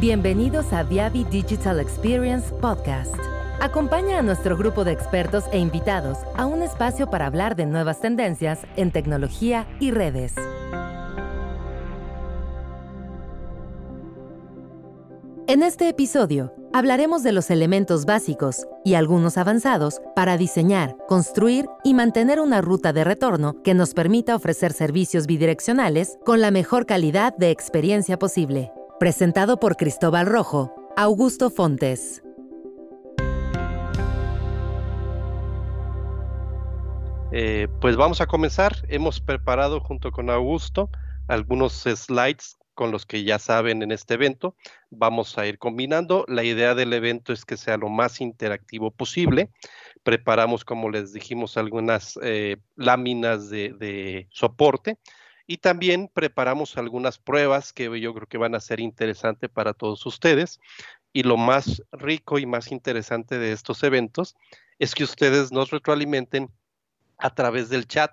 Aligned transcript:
Bienvenidos 0.00 0.72
a 0.72 0.84
Viavi 0.84 1.24
Digital 1.24 1.80
Experience 1.80 2.54
Podcast. 2.60 3.12
Acompaña 3.60 4.20
a 4.20 4.22
nuestro 4.22 4.56
grupo 4.56 4.84
de 4.84 4.92
expertos 4.92 5.42
e 5.50 5.58
invitados 5.58 6.18
a 6.36 6.46
un 6.46 6.62
espacio 6.62 7.10
para 7.10 7.26
hablar 7.26 7.56
de 7.56 7.66
nuevas 7.66 8.00
tendencias 8.00 8.60
en 8.76 8.92
tecnología 8.92 9.66
y 9.80 9.90
redes. 9.90 10.34
En 15.48 15.64
este 15.64 15.88
episodio 15.88 16.54
hablaremos 16.72 17.24
de 17.24 17.32
los 17.32 17.50
elementos 17.50 18.04
básicos 18.04 18.68
y 18.84 18.94
algunos 18.94 19.36
avanzados 19.36 20.00
para 20.14 20.36
diseñar, 20.36 20.96
construir 21.08 21.66
y 21.82 21.94
mantener 21.94 22.38
una 22.38 22.60
ruta 22.60 22.92
de 22.92 23.02
retorno 23.02 23.60
que 23.64 23.74
nos 23.74 23.94
permita 23.94 24.36
ofrecer 24.36 24.72
servicios 24.72 25.26
bidireccionales 25.26 26.18
con 26.24 26.40
la 26.40 26.52
mejor 26.52 26.86
calidad 26.86 27.36
de 27.36 27.50
experiencia 27.50 28.16
posible. 28.16 28.70
Presentado 28.98 29.60
por 29.60 29.76
Cristóbal 29.76 30.26
Rojo, 30.26 30.74
Augusto 30.96 31.50
Fontes. 31.50 32.20
Eh, 37.30 37.68
pues 37.80 37.94
vamos 37.94 38.20
a 38.20 38.26
comenzar. 38.26 38.72
Hemos 38.88 39.20
preparado 39.20 39.78
junto 39.78 40.10
con 40.10 40.30
Augusto 40.30 40.90
algunos 41.28 41.74
slides 41.84 42.58
con 42.74 42.90
los 42.90 43.06
que 43.06 43.22
ya 43.22 43.38
saben 43.38 43.84
en 43.84 43.92
este 43.92 44.14
evento. 44.14 44.56
Vamos 44.90 45.38
a 45.38 45.46
ir 45.46 45.60
combinando. 45.60 46.24
La 46.26 46.42
idea 46.42 46.74
del 46.74 46.92
evento 46.92 47.32
es 47.32 47.44
que 47.44 47.56
sea 47.56 47.76
lo 47.76 47.88
más 47.88 48.20
interactivo 48.20 48.90
posible. 48.90 49.52
Preparamos, 50.02 50.64
como 50.64 50.90
les 50.90 51.12
dijimos, 51.12 51.56
algunas 51.56 52.18
eh, 52.20 52.56
láminas 52.74 53.48
de 53.48 54.26
soporte 54.32 54.98
y 55.48 55.56
también 55.56 56.10
preparamos 56.12 56.76
algunas 56.76 57.18
pruebas 57.18 57.72
que 57.72 57.84
yo 57.98 58.14
creo 58.14 58.28
que 58.28 58.36
van 58.36 58.54
a 58.54 58.60
ser 58.60 58.80
interesantes 58.80 59.48
para 59.48 59.72
todos 59.72 60.04
ustedes. 60.04 60.60
Y 61.10 61.22
lo 61.22 61.38
más 61.38 61.82
rico 61.90 62.38
y 62.38 62.44
más 62.44 62.70
interesante 62.70 63.38
de 63.38 63.52
estos 63.52 63.82
eventos 63.82 64.36
es 64.78 64.94
que 64.94 65.04
ustedes 65.04 65.50
nos 65.50 65.70
retroalimenten 65.70 66.52
a 67.16 67.34
través 67.34 67.70
del 67.70 67.88
chat 67.88 68.12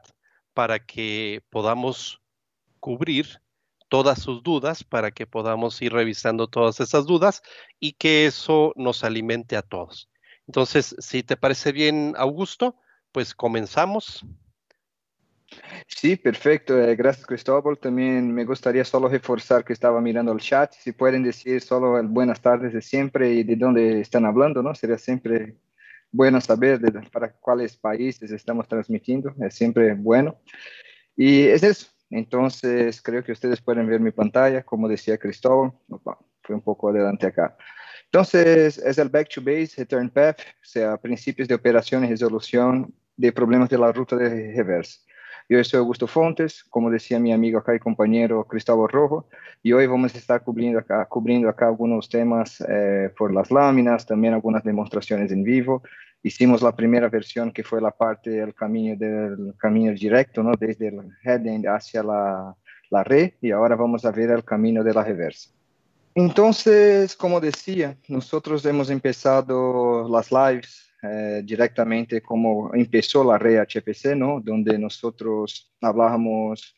para 0.53 0.79
que 0.79 1.43
podamos 1.49 2.21
cubrir 2.79 3.41
todas 3.89 4.21
sus 4.21 4.41
dudas, 4.41 4.85
para 4.85 5.11
que 5.11 5.27
podamos 5.27 5.81
ir 5.81 5.91
revisando 5.91 6.47
todas 6.47 6.79
esas 6.79 7.05
dudas 7.05 7.43
y 7.81 7.93
que 7.93 8.25
eso 8.25 8.71
nos 8.77 9.03
alimente 9.03 9.57
a 9.57 9.61
todos. 9.61 10.09
Entonces, 10.47 10.95
si 10.99 11.21
te 11.21 11.35
parece 11.35 11.73
bien, 11.73 12.13
Augusto, 12.17 12.77
pues 13.11 13.35
comenzamos. 13.35 14.25
Sí, 15.87 16.15
perfecto. 16.15 16.79
Eh, 16.79 16.95
gracias, 16.95 17.25
Cristóbal. 17.25 17.77
También 17.77 18.33
me 18.33 18.45
gustaría 18.45 18.83
solo 18.83 19.07
reforzar 19.07 19.63
que 19.63 19.73
estaba 19.73 20.01
mirando 20.01 20.31
el 20.31 20.39
chat. 20.39 20.73
Si 20.73 20.91
pueden 20.91 21.23
decir 21.23 21.61
solo 21.61 21.97
el 21.99 22.07
buenas 22.07 22.41
tardes 22.41 22.73
de 22.73 22.81
siempre 22.81 23.33
y 23.33 23.43
de 23.43 23.55
dónde 23.55 24.01
están 24.01 24.25
hablando, 24.25 24.61
¿no? 24.61 24.73
Sería 24.75 24.97
siempre 24.97 25.57
bueno 26.11 26.39
saber 26.41 26.79
para 27.11 27.31
cuáles 27.33 27.75
países 27.77 28.31
estamos 28.31 28.67
transmitiendo. 28.67 29.33
Es 29.41 29.55
siempre 29.55 29.93
bueno. 29.93 30.37
Y 31.15 31.43
es 31.47 31.63
eso. 31.63 31.87
Entonces, 32.09 33.01
creo 33.01 33.23
que 33.23 33.31
ustedes 33.31 33.61
pueden 33.61 33.87
ver 33.87 33.99
mi 33.99 34.11
pantalla, 34.11 34.63
como 34.63 34.87
decía 34.87 35.17
Cristóbal. 35.17 35.73
fue 36.41 36.55
un 36.55 36.61
poco 36.61 36.89
adelante 36.89 37.27
acá. 37.27 37.57
Entonces, 38.05 38.77
es 38.77 38.97
el 38.97 39.09
Back 39.09 39.29
to 39.29 39.41
Base, 39.41 39.73
Return 39.77 40.09
Path, 40.09 40.39
o 40.39 40.65
sea, 40.65 40.97
principios 40.97 41.47
de 41.47 41.55
operación 41.55 42.05
y 42.05 42.09
resolución 42.09 42.93
de 43.17 43.31
problemas 43.31 43.69
de 43.69 43.77
la 43.77 43.91
ruta 43.91 44.15
de 44.15 44.53
reversa. 44.55 45.01
Yo 45.47 45.63
soy 45.63 45.77
Augusto 45.77 46.07
Fontes, 46.07 46.63
como 46.63 46.89
decía 46.89 47.19
mi 47.19 47.31
amigo 47.31 47.59
acá 47.59 47.75
y 47.75 47.79
compañero 47.79 48.45
Cristóbal 48.45 48.89
Rojo, 48.89 49.27
y 49.61 49.73
hoy 49.73 49.85
vamos 49.85 50.15
a 50.15 50.17
estar 50.17 50.43
cubriendo 50.43 50.79
acá, 50.79 51.05
cubriendo 51.05 51.47
acá 51.49 51.67
algunos 51.67 52.09
temas 52.09 52.63
eh, 52.67 53.11
por 53.15 53.31
las 53.31 53.51
láminas, 53.51 54.07
también 54.07 54.33
algunas 54.33 54.63
demostraciones 54.63 55.31
en 55.31 55.43
vivo. 55.43 55.83
Hicimos 56.23 56.63
la 56.63 56.75
primera 56.75 57.09
versión 57.09 57.51
que 57.51 57.63
fue 57.63 57.79
la 57.79 57.91
parte 57.91 58.31
del 58.31 58.55
camino 58.55 58.95
del 58.97 59.53
camino 59.59 59.93
directo, 59.93 60.41
¿no? 60.41 60.53
desde 60.59 60.87
el 60.87 61.01
headend 61.23 61.67
hacia 61.67 62.01
la, 62.01 62.55
la 62.89 63.03
red, 63.03 63.33
y 63.39 63.51
ahora 63.51 63.75
vamos 63.75 64.03
a 64.03 64.11
ver 64.11 64.31
el 64.31 64.43
camino 64.43 64.83
de 64.83 64.93
la 64.95 65.03
reversa. 65.03 65.51
Entonces, 66.15 67.15
como 67.15 67.39
decía, 67.39 67.97
nosotros 68.07 68.65
hemos 68.65 68.89
empezado 68.89 70.09
las 70.09 70.31
lives 70.31 70.89
eh, 71.09 71.41
directamente 71.43 72.21
como 72.21 72.73
empezó 72.73 73.23
la 73.23 73.37
red 73.37 73.61
HPC, 73.61 74.15
¿no? 74.15 74.41
Donde 74.41 74.77
nosotros 74.77 75.73
hablábamos 75.81 76.75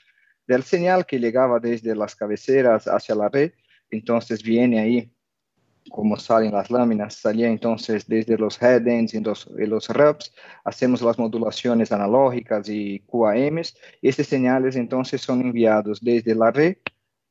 del 0.48 0.64
señal 0.64 1.06
que 1.06 1.20
llegaba 1.20 1.60
desde 1.60 1.96
las 1.96 2.16
cabeceras 2.16 2.88
hacia 2.88 3.16
la 3.16 3.30
red, 3.30 3.52
entonces 3.90 4.42
viene 4.44 4.80
ahí 4.80 5.12
como 5.90 6.18
salen 6.18 6.52
las 6.52 6.70
láminas, 6.70 7.16
salía 7.16 7.48
entonces 7.48 8.08
desde 8.08 8.38
los 8.38 8.62
headends 8.62 9.14
y 9.14 9.20
los, 9.20 9.50
y 9.58 9.66
los 9.66 9.90
RUPs, 9.90 10.34
hacemos 10.64 11.02
las 11.02 11.18
modulaciones 11.18 11.92
analógicas 11.92 12.68
y 12.70 13.00
QAMs, 13.00 13.76
esas 14.02 14.28
señales 14.28 14.76
entonces 14.76 15.22
son 15.22 15.42
enviados 15.42 16.02
desde 16.02 16.36
la 16.36 16.52
red, 16.52 16.78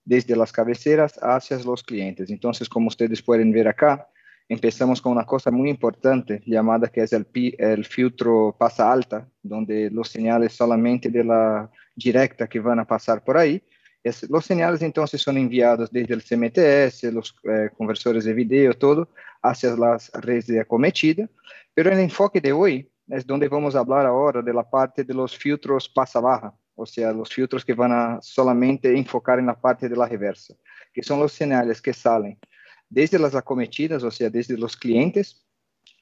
desde 0.05 0.37
las 0.37 0.53
cabeceras 0.53 1.19
hacia 1.21 1.59
los 1.59 1.83
clientes. 1.83 2.31
Entonces, 2.31 2.69
como 2.69 2.89
ustedes 2.89 3.23
pueden 3.23 3.53
ver 3.53 3.69
acá, 3.69 4.09
empezamos 4.49 5.01
con 5.01 5.13
una 5.13 5.25
cosa 5.25 5.51
muy 5.51 5.69
importante 5.69 6.43
llamada 6.47 6.89
que 6.89 7.03
es 7.03 7.13
el, 7.13 7.27
el 7.59 7.85
filtro 7.85 8.55
pasa 8.59 8.93
alta, 8.93 9.29
donde 9.43 9.91
los 9.91 10.09
señales 10.09 10.53
solamente 10.53 11.09
de 11.09 11.25
la 11.25 11.71
directa 11.95 12.47
que 12.47 12.61
van 12.61 12.79
a 12.79 12.87
pasar 12.87 13.25
por 13.25 13.37
ahí, 13.37 13.63
es, 14.05 14.29
los 14.31 14.45
señales 14.45 14.83
entonces 14.83 15.21
son 15.21 15.37
enviados 15.37 15.91
desde 15.91 16.15
el 16.15 16.23
CMTS, 16.23 17.13
los 17.13 17.35
eh, 17.43 17.71
conversores 17.77 18.25
de 18.25 18.35
video, 18.35 18.73
todo, 18.75 19.09
hacia 19.43 19.75
las 19.75 20.13
redes 20.13 20.47
de 20.47 20.61
acometida, 20.61 21.29
pero 21.75 21.91
el 21.91 21.99
enfoque 21.99 22.41
de 22.41 22.53
hoy 22.53 22.89
es 23.09 23.27
donde 23.27 23.49
vamos 23.49 23.75
a 23.75 23.81
hablar 23.81 24.07
ahora 24.07 24.43
de 24.43 24.53
la 24.53 24.69
parte 24.69 25.03
de 25.03 25.15
los 25.15 25.37
filtros 25.37 25.89
pasa 25.89 26.21
baja, 26.21 26.55
o 26.77 26.87
sea, 26.87 27.13
los 27.13 27.33
filtros 27.33 27.65
que 27.65 27.75
van 27.75 27.93
a 27.93 28.19
solamente 28.21 28.97
enfocar 28.97 29.41
en 29.41 29.47
la 29.47 29.61
parte 29.61 29.89
de 29.89 29.97
la 29.97 30.07
reversa, 30.07 30.55
que 30.93 31.03
son 31.03 31.19
los 31.19 31.33
señales 31.33 31.83
que 31.83 31.93
salen 31.93 32.39
desde 32.89 33.19
las 33.19 33.35
acometidas, 33.35 34.03
o 34.03 34.11
sea, 34.11 34.31
desde 34.31 34.57
los 34.57 34.77
clientes 34.77 35.47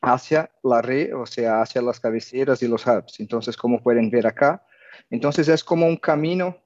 hacia 0.00 0.50
la 0.62 0.82
red, 0.82 1.16
o 1.16 1.26
sea, 1.26 1.62
hacia 1.62 1.80
las 1.82 2.00
cabeceras 2.00 2.62
y 2.62 2.68
los 2.68 2.86
hubs. 2.86 3.20
Entonces, 3.20 3.56
como 3.56 3.82
pueden 3.82 4.10
ver 4.10 4.26
acá, 4.26 4.64
entonces 5.10 5.48
es 5.48 5.64
como 5.64 5.86
un 5.86 5.96
camino 5.96 6.56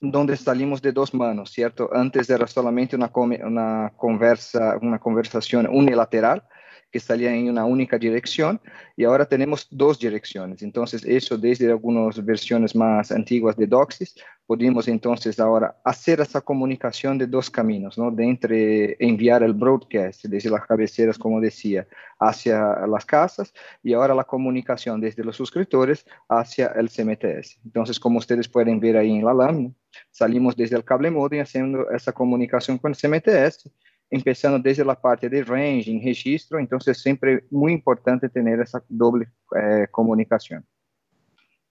donde 0.00 0.36
salimos 0.36 0.82
de 0.82 0.92
dos 0.92 1.14
manos, 1.14 1.50
¿cierto? 1.50 1.88
Antes 1.92 2.28
era 2.28 2.46
solamente 2.46 2.96
una, 2.96 3.10
una, 3.14 3.92
conversa, 3.96 4.76
una 4.82 4.98
conversación 4.98 5.68
unilateral, 5.68 6.42
que 6.90 7.00
salía 7.00 7.34
en 7.34 7.48
una 7.48 7.64
única 7.64 7.96
dirección 7.96 8.60
y 8.96 9.04
ahora 9.04 9.24
tenemos 9.24 9.66
dos 9.70 9.98
direcciones. 9.98 10.62
Entonces, 10.62 11.04
eso 11.06 11.38
desde 11.38 11.70
algunas 11.70 12.22
versiones 12.22 12.76
más 12.76 13.10
antiguas 13.10 13.56
de 13.56 13.66
Doxis, 13.66 14.14
podemos 14.52 14.86
entonces 14.86 15.40
ahora 15.40 15.80
hacer 15.82 16.20
esa 16.20 16.42
comunicación 16.42 17.16
de 17.16 17.26
dos 17.26 17.48
caminos, 17.48 17.96
¿no? 17.96 18.10
De 18.10 18.22
entre 18.22 18.96
enviar 18.98 19.42
el 19.42 19.54
broadcast 19.54 20.26
desde 20.26 20.50
las 20.50 20.66
cabeceras, 20.66 21.16
como 21.16 21.40
decía, 21.40 21.86
hacia 22.20 22.86
las 22.86 23.06
casas 23.06 23.54
y 23.82 23.94
ahora 23.94 24.14
la 24.14 24.24
comunicación 24.24 25.00
desde 25.00 25.24
los 25.24 25.36
suscriptores 25.36 26.04
hacia 26.28 26.66
el 26.66 26.90
CMTS. 26.90 27.60
Entonces, 27.64 27.98
como 27.98 28.18
ustedes 28.18 28.46
pueden 28.46 28.78
ver 28.78 28.98
ahí 28.98 29.16
en 29.16 29.24
la 29.24 29.32
lámina, 29.32 29.72
salimos 30.10 30.54
desde 30.54 30.76
el 30.76 30.84
cable 30.84 31.10
modem 31.10 31.40
haciendo 31.40 31.90
esa 31.90 32.12
comunicación 32.12 32.76
con 32.76 32.92
el 32.92 32.98
CMTS 32.98 33.70
empezando 34.10 34.58
desde 34.58 34.84
la 34.84 35.00
parte 35.00 35.30
de 35.30 35.42
ranging, 35.42 36.04
registro, 36.04 36.58
entonces 36.58 37.00
siempre 37.00 37.46
muy 37.50 37.72
importante 37.72 38.28
tener 38.28 38.60
esa 38.60 38.84
doble 38.86 39.28
eh, 39.56 39.86
comunicación. 39.90 40.62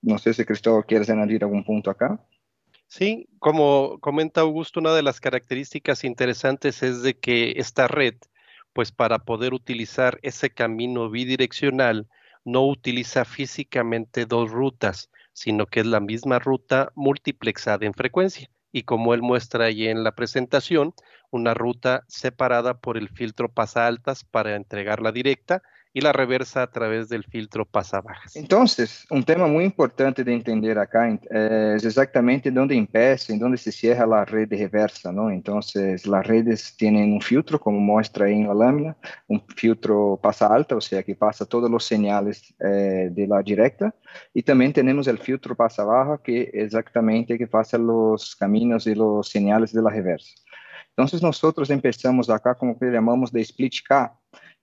No 0.02 0.18
sé 0.18 0.34
si 0.34 0.44
Cristóbal 0.44 0.84
quieres 0.84 1.12
añadir 1.12 1.44
algún 1.44 1.64
punto 1.64 1.92
acá. 1.92 2.20
Sí, 2.94 3.30
como 3.40 4.00
comenta 4.02 4.42
Augusto, 4.42 4.82
una 4.82 4.94
de 4.94 5.02
las 5.02 5.22
características 5.22 6.04
interesantes 6.04 6.84
es 6.84 7.02
de 7.02 7.18
que 7.18 7.54
esta 7.56 7.88
red, 7.88 8.16
pues 8.74 8.92
para 8.92 9.20
poder 9.20 9.54
utilizar 9.54 10.20
ese 10.24 10.50
camino 10.50 11.10
bidireccional, 11.10 12.10
no 12.44 12.68
utiliza 12.68 13.24
físicamente 13.24 14.26
dos 14.26 14.52
rutas, 14.52 15.10
sino 15.32 15.68
que 15.68 15.80
es 15.80 15.86
la 15.86 16.02
misma 16.02 16.40
ruta 16.40 16.92
multiplexada 16.94 17.86
en 17.86 17.94
frecuencia. 17.94 18.50
Y 18.74 18.84
como 18.84 19.14
él 19.14 19.22
muestra 19.22 19.66
ahí 19.68 19.88
en 19.88 20.04
la 20.04 20.14
presentación, 20.14 20.94
una 21.30 21.54
ruta 21.54 22.04
separada 22.10 22.82
por 22.82 22.98
el 22.98 23.08
filtro 23.08 23.48
pasa 23.48 23.88
altas 23.88 24.26
para 24.26 24.58
entregar 24.58 25.02
la 25.02 25.14
directa 25.14 25.64
y 25.94 26.02
la 26.02 26.14
reversa 26.14 26.64
a 26.64 26.68
través 26.68 27.10
del 27.10 27.24
filtro 27.26 27.66
pasa 27.66 28.00
bajas. 28.02 28.36
Entonces, 28.36 29.06
un 29.10 29.24
tema 29.24 29.48
muy 29.48 29.66
importante 29.66 30.24
de 30.24 30.34
entender 30.34 30.80
acá 30.80 31.10
eh, 31.10 31.74
es 31.76 31.84
exactamente 31.84 32.50
dónde 32.50 32.76
empieza 32.76 33.34
y 33.34 33.38
dónde 33.38 33.58
se 33.58 33.72
cierra 33.72 34.06
la 34.06 34.24
red 34.24 34.48
de 34.48 34.58
reversa, 34.58 35.12
¿no? 35.12 35.30
Entonces, 35.30 36.08
las 36.08 36.26
redes 36.26 36.76
tienen 36.78 37.12
un 37.14 37.22
filtro, 37.22 37.60
como 37.60 37.80
muestra 37.80 38.30
en 38.30 38.48
la 38.48 38.54
lámina, 38.54 38.96
un 39.28 39.44
filtro 39.56 40.20
pasa 40.22 40.48
alta, 40.48 40.76
o 40.76 40.82
sea, 40.82 41.04
que 41.04 41.16
pasa 41.16 41.46
todos 41.46 41.70
los 41.70 41.84
señales 41.84 42.54
eh, 42.60 43.10
de 43.12 43.28
la 43.28 43.42
directa, 43.42 43.94
y 44.34 44.44
también 44.44 44.72
tenemos 44.72 45.08
el 45.08 45.18
filtro 45.18 45.56
pasa 45.56 45.84
baja, 45.84 46.22
que 46.24 46.50
exactamente 46.54 47.38
que 47.38 47.48
pasa 47.48 47.78
los 47.78 48.36
caminos 48.36 48.88
y 48.88 48.96
los 48.96 49.28
señales 49.28 49.74
de 49.74 49.82
la 49.82 49.90
reversa. 49.90 50.32
Entonces 50.90 51.22
nosotros 51.22 51.70
empezamos 51.70 52.30
acá 52.30 52.54
como 52.54 52.78
que 52.78 52.86
llamamos 52.88 53.32
de 53.32 53.42
split 53.42 53.76
K, 53.88 54.14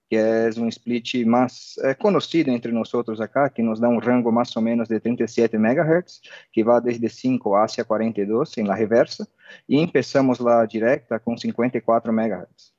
que 0.08 0.16
é 0.16 0.49
um 0.56 0.69
split 0.69 1.25
mais 1.26 1.75
é, 1.82 1.94
conhecido 1.94 2.50
entre 2.50 2.72
nós 2.72 2.93
outros 2.94 3.20
acá, 3.20 3.49
que 3.50 3.62
nos 3.62 3.78
dá 3.78 3.88
um 3.88 3.99
rango 3.99 4.32
mais 4.32 4.55
ou 4.56 4.62
menos 4.62 4.88
de 4.88 4.99
37 4.99 5.56
MHz, 5.56 6.20
que 6.52 6.64
vai 6.64 6.81
desde 6.81 7.08
5 7.08 7.55
hacia 7.56 7.84
42 7.84 8.56
em 8.56 8.64
la 8.64 8.75
reversa, 8.75 9.28
e 9.69 9.87
começamos 9.87 10.38
lá 10.38 10.64
direta 10.64 11.19
com 11.19 11.37
54 11.37 12.10
MHz. 12.10 12.72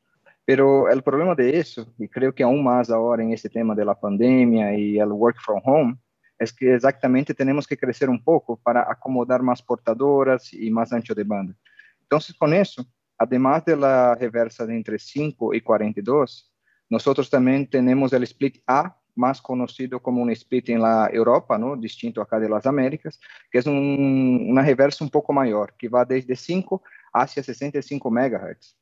Pero 0.43 0.91
o 0.91 1.03
problema 1.03 1.35
de 1.35 1.51
isso, 1.51 1.87
e 1.99 2.07
creio 2.07 2.33
que 2.33 2.41
aún 2.41 2.63
mais 2.63 2.89
agora 2.89 3.23
em 3.23 3.33
esse 3.33 3.47
tema 3.47 3.75
da 3.75 3.93
pandemia 3.93 4.73
e 4.75 4.99
o 5.03 5.15
work 5.15 5.39
from 5.43 5.61
home, 5.63 5.95
é 6.39 6.45
que 6.45 6.65
exatamente 6.65 7.33
temos 7.35 7.67
que 7.67 7.75
crescer 7.75 8.09
um 8.09 8.17
pouco 8.17 8.57
para 8.63 8.81
acomodar 8.81 9.43
mais 9.43 9.61
portadoras 9.61 10.51
e 10.53 10.71
mais 10.71 10.91
ancho 10.91 11.13
de 11.13 11.23
banda. 11.23 11.55
Então, 12.03 12.17
com 12.39 12.47
isso, 12.53 12.83
además 13.19 13.63
da 13.63 14.15
reversa 14.15 14.65
de 14.65 14.73
entre 14.73 14.97
5 14.97 15.53
e 15.53 15.61
42, 15.61 16.45
Nosotros 16.89 17.29
también 17.29 17.69
tenemos 17.69 18.11
el 18.13 18.23
split 18.23 18.57
A, 18.67 18.95
más 19.15 19.41
conocido 19.41 20.01
como 20.01 20.21
un 20.21 20.31
split 20.31 20.69
en 20.69 20.81
la 20.81 21.09
Europa, 21.11 21.57
¿no? 21.57 21.75
distinto 21.75 22.21
acá 22.21 22.39
de 22.39 22.49
las 22.49 22.65
Américas, 22.65 23.19
que 23.51 23.59
es 23.59 23.65
un, 23.65 24.47
una 24.49 24.61
reversa 24.61 25.03
un 25.03 25.09
poco 25.09 25.33
mayor, 25.33 25.73
que 25.77 25.89
va 25.89 26.05
desde 26.05 26.35
5 26.35 26.81
hacia 27.13 27.43
65 27.43 28.09
MHz. 28.09 28.79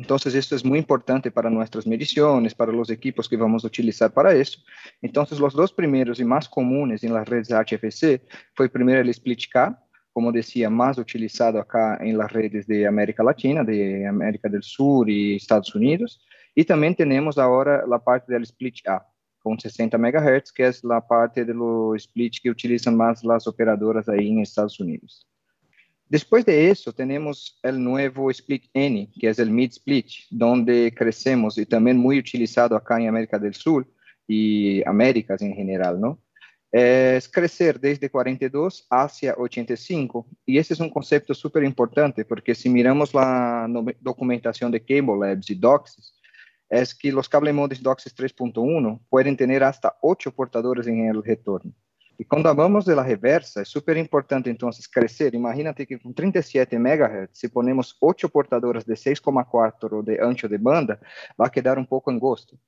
Entonces, 0.00 0.34
esto 0.34 0.56
es 0.56 0.64
muy 0.64 0.78
importante 0.78 1.30
para 1.30 1.50
nuestras 1.50 1.86
mediciones, 1.86 2.54
para 2.54 2.72
los 2.72 2.88
equipos 2.88 3.28
que 3.28 3.36
vamos 3.36 3.64
utilizar 3.64 4.10
para 4.10 4.32
eso. 4.32 4.58
Entonces, 5.02 5.38
los 5.38 5.52
dos 5.52 5.74
primeros 5.74 6.18
y 6.20 6.24
más 6.24 6.48
comunes 6.48 7.04
en 7.04 7.12
las 7.12 7.28
redes 7.28 7.50
HFC 7.50 8.22
fue 8.54 8.70
primero 8.70 9.02
el 9.02 9.10
split 9.10 9.42
K, 9.52 9.78
como 10.10 10.32
decía, 10.32 10.70
más 10.70 10.96
utilizado 10.96 11.60
acá 11.60 11.98
en 12.00 12.16
las 12.16 12.32
redes 12.32 12.66
de 12.66 12.86
América 12.86 13.22
Latina, 13.22 13.62
de 13.62 14.06
América 14.06 14.48
del 14.48 14.62
Sur 14.62 15.08
y 15.10 15.36
Estados 15.36 15.74
Unidos. 15.74 16.24
E 16.56 16.64
também 16.64 16.92
temos 16.92 17.38
agora 17.38 17.84
a 17.94 17.98
parte 17.98 18.26
do 18.26 18.36
split 18.42 18.86
A, 18.86 19.04
com 19.42 19.58
60 19.58 19.96
MHz, 19.96 20.50
que 20.50 20.62
é 20.62 20.70
a 20.90 21.00
parte 21.00 21.44
do 21.44 21.94
split 21.96 22.40
que 22.40 22.50
utilizam 22.50 22.94
mais 22.94 23.24
as 23.24 23.46
operadoras 23.46 24.08
aí 24.08 24.28
em 24.28 24.42
Estados 24.42 24.78
Unidos. 24.80 25.26
Depois 26.10 26.44
de 26.44 26.52
isso, 26.52 26.92
temos 26.92 27.54
o 27.64 27.70
novo 27.70 28.30
split 28.32 28.68
N, 28.74 29.06
que 29.06 29.28
é 29.28 29.30
o 29.30 29.46
mid 29.46 29.70
split, 29.70 30.26
onde 30.42 30.90
crescemos 30.90 31.56
e 31.56 31.64
também 31.64 31.94
muito 31.94 32.18
utilizado 32.18 32.74
acá 32.74 33.00
em 33.00 33.06
América 33.06 33.38
do 33.38 33.56
Sul 33.56 33.86
e 34.28 34.82
Américas 34.86 35.40
em 35.40 35.54
geral, 35.54 35.96
não? 35.96 36.18
É 36.72 37.18
crescer 37.32 37.78
desde 37.78 38.08
42 38.08 38.84
hacia 38.90 39.38
85, 39.38 40.26
e 40.46 40.56
esse 40.56 40.80
é 40.80 40.84
um 40.84 40.88
conceito 40.88 41.32
super 41.32 41.62
importante, 41.62 42.24
porque 42.24 42.54
se 42.56 42.68
miramos 42.68 43.14
a 43.14 43.68
documentação 44.00 44.68
de 44.68 44.80
Cable 44.80 45.16
Labs 45.16 45.48
e 45.48 45.54
DOCSIS, 45.54 46.12
es 46.70 46.94
que 46.94 47.12
los 47.12 47.28
cable 47.28 47.52
modems 47.52 47.82
DOCSIS 47.82 48.16
3.1 48.16 49.00
pueden 49.10 49.36
tener 49.36 49.64
hasta 49.64 49.96
8 50.00 50.30
portadores 50.30 50.86
en 50.86 51.08
el 51.08 51.22
retorno. 51.22 51.72
Cuando 52.28 52.50
hablamos 52.50 52.84
de 52.84 52.94
la 52.94 53.02
reversa, 53.02 53.62
es 53.62 53.68
súper 53.68 53.96
importante 53.96 54.50
entonces 54.50 54.86
crecer. 54.86 55.34
Imagínate 55.34 55.86
que 55.86 55.98
con 55.98 56.12
37 56.12 56.78
MHz, 56.78 57.30
si 57.32 57.48
ponemos 57.48 57.96
8 57.98 58.28
portadores 58.28 58.84
de 58.84 58.94
6,4 58.94 60.02
de 60.02 60.20
ancho 60.20 60.46
de 60.46 60.58
banda, 60.58 61.00
va 61.40 61.46
a 61.46 61.50
quedar 61.50 61.78
un 61.78 61.86
poco 61.86 62.10
angosto. 62.10 62.58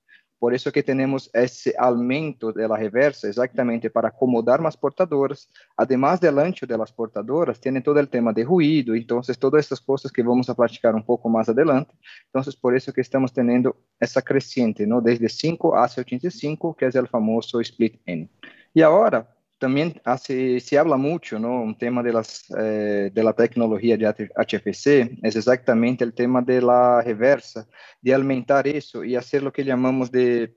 Por 0.42 0.52
isso 0.52 0.72
que 0.72 0.82
temos 0.82 1.30
esse 1.32 1.72
aumento 1.78 2.52
da 2.52 2.76
reversa, 2.76 3.28
exatamente 3.28 3.88
para 3.88 4.08
acomodar 4.08 4.60
mais 4.60 4.74
portadoras. 4.74 5.46
Además 5.76 6.18
do 6.18 6.26
ancho 6.40 6.66
das 6.66 6.90
portadoras, 6.90 7.60
tem 7.60 7.80
todo 7.80 8.00
o 8.00 8.06
tema 8.08 8.34
de 8.34 8.42
ruído, 8.42 8.96
então 8.96 9.20
todas 9.38 9.64
essas 9.64 9.78
coisas 9.78 10.10
que 10.10 10.20
vamos 10.20 10.50
a 10.50 10.54
platicar 10.56 10.96
um 10.96 11.00
pouco 11.00 11.30
mais 11.30 11.48
adelante. 11.48 11.90
Então, 12.28 12.42
por 12.60 12.74
isso 12.74 12.92
que 12.92 13.00
estamos 13.00 13.30
tendo 13.30 13.72
essa 14.00 14.20
crescente, 14.20 14.84
¿no? 14.84 15.00
desde 15.00 15.28
5 15.28 15.74
a 15.74 15.88
85, 15.96 16.74
que 16.74 16.86
é 16.86 17.00
o 17.00 17.06
famoso 17.06 17.60
split 17.60 18.00
N. 18.04 18.28
E 18.74 18.82
agora, 18.82 19.28
también 19.62 20.00
hace, 20.04 20.58
se 20.58 20.76
habla 20.76 20.96
mucho, 20.96 21.38
¿no? 21.38 21.62
Un 21.62 21.78
tema 21.78 22.02
de, 22.02 22.12
las, 22.12 22.46
eh, 22.58 23.12
de 23.14 23.22
la 23.22 23.32
tecnología 23.32 23.96
de 23.96 24.08
HFC 24.08 25.20
es 25.22 25.36
exactamente 25.36 26.02
el 26.02 26.14
tema 26.14 26.42
de 26.42 26.60
la 26.60 27.00
reversa, 27.00 27.68
de 28.00 28.12
aumentar 28.12 28.66
eso 28.66 29.04
y 29.04 29.14
hacer 29.14 29.40
lo 29.44 29.52
que 29.52 29.64
llamamos 29.64 30.10
de 30.10 30.56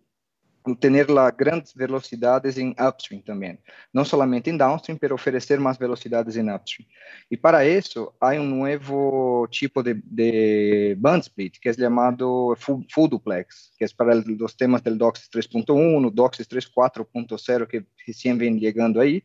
ter 0.73 1.05
grandes 1.37 1.73
velocidades 1.73 2.57
em 2.57 2.73
upstream 2.79 3.21
também, 3.21 3.59
não 3.93 4.05
somente 4.05 4.49
em 4.49 4.57
downstream, 4.57 4.97
mas 4.97 5.11
oferecer 5.11 5.59
mais 5.59 5.77
velocidades 5.77 6.37
em 6.37 6.49
upstream. 6.49 6.87
E 7.29 7.37
para 7.37 7.67
isso, 7.67 8.11
há 8.19 8.29
um 8.31 8.43
novo 8.43 9.47
tipo 9.51 9.83
de, 9.83 9.93
de 9.93 10.95
band 10.97 11.19
split, 11.19 11.59
que 11.59 11.69
é 11.69 11.73
chamado 11.73 12.55
full, 12.57 12.83
full 12.91 13.07
duplex, 13.07 13.69
que 13.77 13.83
é 13.83 13.87
para 13.95 14.17
os 14.17 14.53
temas 14.53 14.81
do 14.81 14.95
DOCSIS 14.95 15.27
3.1, 15.27 16.09
DOCSIS 16.09 16.47
3.4.0, 16.47 17.67
que 17.67 17.85
recém 18.07 18.37
vem 18.37 18.59
chegando 18.59 18.99
aí, 18.99 19.21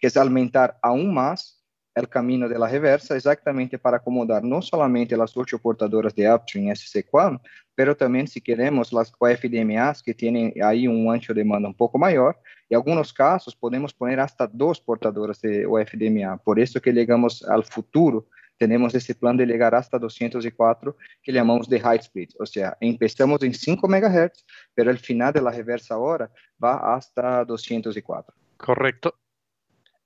que 0.00 0.06
é 0.06 0.18
aumentar 0.18 0.78
aún 0.80 1.12
mais 1.12 1.57
el 1.98 2.08
camino 2.08 2.48
de 2.48 2.58
la 2.58 2.68
reversa 2.68 3.16
exactamente 3.16 3.78
para 3.78 3.98
acomodar 3.98 4.42
no 4.44 4.62
solamente 4.62 5.16
las 5.16 5.36
ocho 5.36 5.58
portadoras 5.58 6.14
de 6.14 6.32
upstream 6.32 6.68
SC-QAM, 6.68 7.40
pero 7.74 7.96
también 7.96 8.26
si 8.26 8.40
queremos 8.40 8.92
las 8.92 9.12
OFDMAs 9.18 10.02
que 10.02 10.14
tienen 10.14 10.52
ahí 10.62 10.86
un 10.86 11.12
ancho 11.12 11.34
de 11.34 11.40
demanda 11.40 11.68
un 11.68 11.74
poco 11.74 11.98
mayor, 11.98 12.38
en 12.68 12.76
algunos 12.76 13.12
casos 13.12 13.54
podemos 13.54 13.92
poner 13.92 14.20
hasta 14.20 14.46
dos 14.46 14.80
portadoras 14.80 15.40
de 15.40 15.66
OFDMA, 15.66 16.38
por 16.38 16.58
eso 16.58 16.80
que 16.80 16.92
llegamos 16.92 17.42
al 17.44 17.64
futuro 17.64 18.26
tenemos 18.58 18.94
ese 18.94 19.14
plan 19.14 19.36
de 19.36 19.46
llegar 19.46 19.74
hasta 19.74 19.98
204 19.98 20.96
que 21.22 21.32
llamamos 21.32 21.68
de 21.68 21.80
high 21.80 22.00
speed, 22.00 22.30
o 22.38 22.44
sea, 22.44 22.76
empezamos 22.80 23.42
en 23.42 23.54
5 23.54 23.88
MHz, 23.88 24.44
pero 24.74 24.90
el 24.90 24.98
final 24.98 25.32
de 25.32 25.40
la 25.40 25.52
reversa 25.52 25.94
ahora 25.94 26.30
va 26.62 26.94
hasta 26.94 27.44
204. 27.44 28.34
Correcto. 28.56 29.14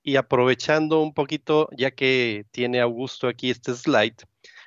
Y 0.02 0.16
aprovechando 0.16 1.00
un 1.00 1.14
poquito, 1.14 1.68
ya 1.76 1.92
que 1.92 2.44
tiene 2.50 2.80
Augusto 2.80 3.28
aquí 3.28 3.50
este 3.50 3.74
slide, 3.74 4.16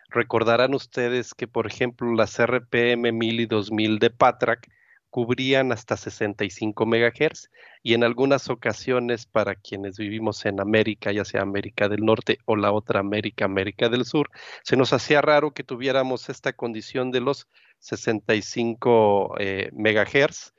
recordarán 0.09 0.73
ustedes 0.73 1.33
que, 1.33 1.47
por 1.47 1.67
ejemplo, 1.67 2.13
las 2.13 2.39
RPM 2.39 3.11
1000 3.11 3.39
y 3.41 3.45
2000 3.45 3.99
de 3.99 4.09
Patrack 4.11 4.69
cubrían 5.15 5.71
hasta 5.71 5.95
65 5.95 6.85
MHz 6.85 7.49
y 7.81 7.93
en 7.93 8.03
algunas 8.03 8.49
ocasiones 8.49 9.25
para 9.25 9.55
quienes 9.55 9.97
vivimos 9.97 10.45
en 10.45 10.59
América, 10.59 11.13
ya 11.13 11.23
sea 11.23 11.41
América 11.41 11.87
del 11.87 12.03
Norte 12.03 12.39
o 12.43 12.57
la 12.57 12.73
otra 12.73 12.99
América, 12.99 13.45
América 13.45 13.87
del 13.87 14.03
Sur, 14.03 14.29
se 14.63 14.75
nos 14.75 14.91
hacía 14.91 15.21
raro 15.21 15.53
que 15.53 15.63
tuviéramos 15.63 16.27
esta 16.27 16.51
condición 16.51 17.11
de 17.11 17.21
los 17.21 17.47
65 17.79 19.35
eh, 19.39 19.69
MHz 19.71 20.54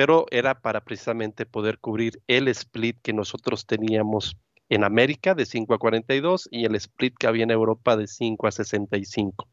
pero 0.00 0.24
era 0.30 0.62
para 0.62 0.80
precisamente 0.80 1.44
poder 1.44 1.78
cubrir 1.78 2.22
el 2.26 2.48
split 2.48 2.96
que 3.02 3.12
nosotros 3.12 3.66
teníamos 3.66 4.34
en 4.70 4.82
América 4.82 5.34
de 5.34 5.44
5 5.44 5.74
a 5.74 5.78
42 5.78 6.48
y 6.50 6.64
el 6.64 6.74
split 6.76 7.14
que 7.18 7.26
había 7.26 7.42
en 7.42 7.50
Europa 7.50 7.98
de 7.98 8.06
5 8.06 8.46
a 8.46 8.50
65. 8.50 9.46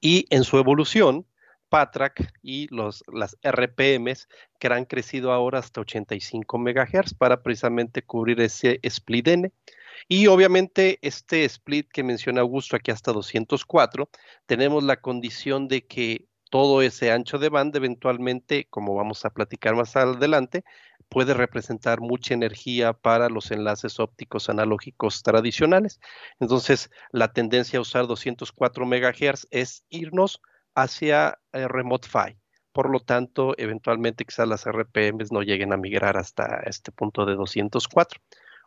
Y 0.00 0.26
en 0.30 0.42
su 0.42 0.58
evolución, 0.58 1.26
Patrack 1.68 2.32
y 2.42 2.66
los, 2.74 3.04
las 3.06 3.36
RPMs 3.44 4.26
que 4.58 4.66
han 4.66 4.84
crecido 4.84 5.30
ahora 5.30 5.60
hasta 5.60 5.82
85 5.82 6.58
MHz 6.58 7.14
para 7.14 7.40
precisamente 7.40 8.02
cubrir 8.02 8.40
ese 8.40 8.80
split 8.82 9.28
N. 9.28 9.52
Y 10.08 10.26
obviamente 10.26 10.98
este 11.02 11.44
split 11.44 11.88
que 11.92 12.02
menciona 12.02 12.40
Augusto 12.40 12.74
aquí 12.74 12.90
hasta 12.90 13.12
204, 13.12 14.10
tenemos 14.46 14.82
la 14.82 14.96
condición 15.00 15.68
de 15.68 15.86
que 15.86 16.26
todo 16.50 16.82
ese 16.82 17.12
ancho 17.12 17.38
de 17.38 17.48
banda 17.48 17.78
eventualmente, 17.78 18.66
como 18.68 18.94
vamos 18.94 19.24
a 19.24 19.30
platicar 19.30 19.74
más 19.76 19.96
adelante, 19.96 20.64
puede 21.08 21.34
representar 21.34 22.00
mucha 22.00 22.34
energía 22.34 22.92
para 22.92 23.28
los 23.28 23.50
enlaces 23.50 23.98
ópticos 24.00 24.48
analógicos 24.48 25.22
tradicionales. 25.22 26.00
Entonces, 26.40 26.90
la 27.12 27.32
tendencia 27.32 27.78
a 27.78 27.82
usar 27.82 28.06
204 28.06 28.84
MHz 28.84 29.46
es 29.50 29.84
irnos 29.88 30.40
hacia 30.74 31.38
eh, 31.52 31.66
Remote 31.68 32.08
PHY. 32.08 32.36
Por 32.72 32.90
lo 32.90 33.00
tanto, 33.00 33.54
eventualmente 33.58 34.24
quizás 34.24 34.46
las 34.46 34.66
RPMs 34.66 35.32
no 35.32 35.42
lleguen 35.42 35.72
a 35.72 35.76
migrar 35.76 36.16
hasta 36.16 36.60
este 36.66 36.92
punto 36.92 37.26
de 37.26 37.34
204. 37.34 38.20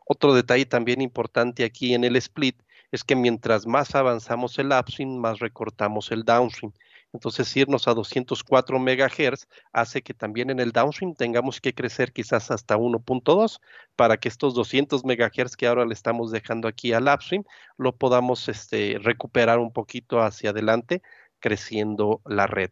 Otro 0.06 0.34
detalle 0.34 0.66
también 0.66 1.02
importante 1.02 1.64
aquí 1.64 1.94
en 1.94 2.04
el 2.04 2.18
split 2.18 2.62
es 2.92 3.04
que 3.04 3.16
mientras 3.16 3.66
más 3.66 3.96
avanzamos 3.96 4.60
el 4.60 4.72
upstream, 4.72 5.18
más 5.18 5.40
recortamos 5.40 6.12
el 6.12 6.24
downstream. 6.24 6.74
Entonces, 7.14 7.56
irnos 7.56 7.88
a 7.88 7.94
204 7.94 8.80
MHz 8.80 9.48
hace 9.72 10.02
que 10.02 10.16
también 10.16 10.50
en 10.50 10.60
el 10.60 10.72
downstream 10.72 11.14
tengamos 11.14 11.62
que 11.62 11.74
crecer 11.74 12.12
quizás 12.12 12.50
hasta 12.50 12.76
1.2 12.76 13.60
para 13.96 14.18
que 14.18 14.30
estos 14.30 14.56
200 14.56 15.06
MHz 15.06 15.56
que 15.56 15.68
ahora 15.68 15.86
le 15.86 15.94
estamos 15.94 16.32
dejando 16.32 16.68
aquí 16.68 16.92
al 16.92 17.08
upstream 17.08 17.44
lo 17.78 17.96
podamos 17.96 18.50
este, 18.50 18.98
recuperar 19.00 19.60
un 19.60 19.72
poquito 19.72 20.22
hacia 20.22 20.50
adelante, 20.50 21.04
creciendo 21.40 22.22
la 22.26 22.48
red. 22.48 22.72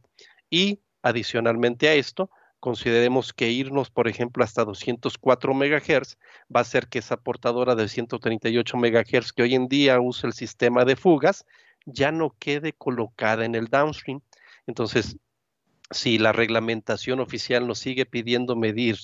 Y 0.50 0.82
adicionalmente 1.04 1.88
a 1.88 1.94
esto, 1.94 2.32
consideremos 2.60 3.34
que 3.34 3.50
irnos, 3.50 3.92
por 3.92 4.08
ejemplo, 4.08 4.44
hasta 4.44 4.66
204 4.66 5.54
MHz 5.54 6.18
va 6.54 6.60
a 6.60 6.62
hacer 6.62 6.88
que 6.88 7.00
esa 7.00 7.18
portadora 7.18 7.76
de 7.76 7.88
138 7.88 8.78
MHz 8.78 9.34
que 9.34 9.44
hoy 9.44 9.54
en 9.54 9.68
día 9.68 10.00
usa 10.00 10.28
el 10.28 10.34
sistema 10.34 10.84
de 10.84 10.96
fugas 10.96 11.46
ya 11.86 12.12
no 12.12 12.36
quede 12.40 12.74
colocada 12.74 13.46
en 13.46 13.56
el 13.56 13.68
downstream. 13.68 14.22
Entonces, 14.68 15.18
si 15.90 16.18
la 16.18 16.32
reglamentación 16.32 17.20
oficial 17.20 17.68
nos 17.68 17.80
sigue 17.80 18.06
pidiendo 18.06 18.56
medir 18.56 18.98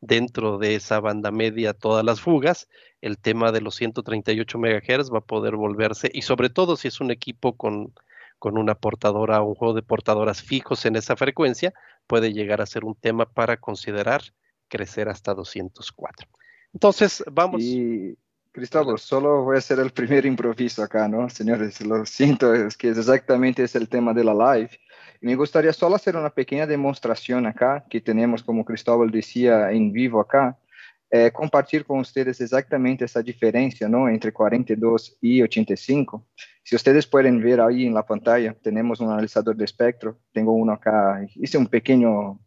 dentro 0.00 0.58
de 0.58 0.76
esa 0.76 1.00
banda 1.00 1.30
media 1.30 1.74
todas 1.74 2.04
las 2.04 2.20
fugas, 2.20 2.68
el 3.00 3.18
tema 3.18 3.50
de 3.52 3.60
los 3.60 3.74
138 3.76 4.58
MHz 4.58 5.12
va 5.12 5.18
a 5.18 5.22
poder 5.26 5.56
volverse, 5.56 6.10
y 6.12 6.22
sobre 6.22 6.50
todo 6.50 6.76
si 6.76 6.88
es 6.88 7.00
un 7.00 7.10
equipo 7.10 7.56
con, 7.56 7.92
con 8.38 8.58
una 8.58 8.74
portadora 8.74 9.42
o 9.42 9.48
un 9.48 9.54
juego 9.54 9.74
de 9.74 9.82
portadoras 9.82 10.42
fijos 10.42 10.86
en 10.86 10.96
esa 10.96 11.16
frecuencia, 11.16 11.72
puede 12.06 12.32
llegar 12.32 12.60
a 12.60 12.66
ser 12.66 12.84
un 12.84 12.94
tema 12.94 13.26
para 13.26 13.56
considerar 13.56 14.22
crecer 14.68 15.08
hasta 15.08 15.34
204. 15.34 16.28
Entonces, 16.72 17.24
vamos. 17.30 17.62
Y 17.62 18.16
Cristóbal, 18.52 18.98
solo 18.98 19.44
voy 19.44 19.56
a 19.56 19.58
hacer 19.58 19.78
el 19.78 19.90
primer 19.90 20.26
improviso 20.26 20.82
acá, 20.82 21.08
¿no? 21.08 21.28
Señores, 21.28 21.80
lo 21.80 22.04
siento, 22.06 22.54
es 22.54 22.76
que 22.76 22.88
exactamente 22.88 23.62
es 23.62 23.74
el 23.76 23.88
tema 23.88 24.12
de 24.12 24.24
la 24.24 24.34
live. 24.34 24.70
Me 25.20 25.34
gustaría 25.34 25.72
solo 25.72 25.96
hacer 25.96 26.16
una 26.16 26.30
pequeña 26.30 26.66
demostración 26.66 27.46
acá, 27.46 27.84
que 27.90 28.00
tenemos, 28.00 28.42
como 28.42 28.64
Cristóbal 28.64 29.10
decía, 29.10 29.70
en 29.72 29.92
vivo 29.92 30.20
acá, 30.20 30.58
eh, 31.10 31.32
compartir 31.32 31.86
con 31.86 32.00
ustedes 32.00 32.40
exactamente 32.40 33.06
esa 33.06 33.22
diferencia, 33.22 33.88
¿no? 33.88 34.08
Entre 34.08 34.32
42 34.32 35.16
y 35.22 35.42
85. 35.42 36.26
Si 36.62 36.76
ustedes 36.76 37.06
pueden 37.06 37.42
ver 37.42 37.60
ahí 37.60 37.86
en 37.86 37.94
la 37.94 38.04
pantalla, 38.04 38.54
tenemos 38.62 39.00
un 39.00 39.10
analizador 39.10 39.56
de 39.56 39.64
espectro. 39.64 40.18
Tengo 40.32 40.52
uno 40.52 40.72
acá, 40.72 41.26
hice 41.34 41.56
un 41.56 41.66
pequeño 41.66 42.38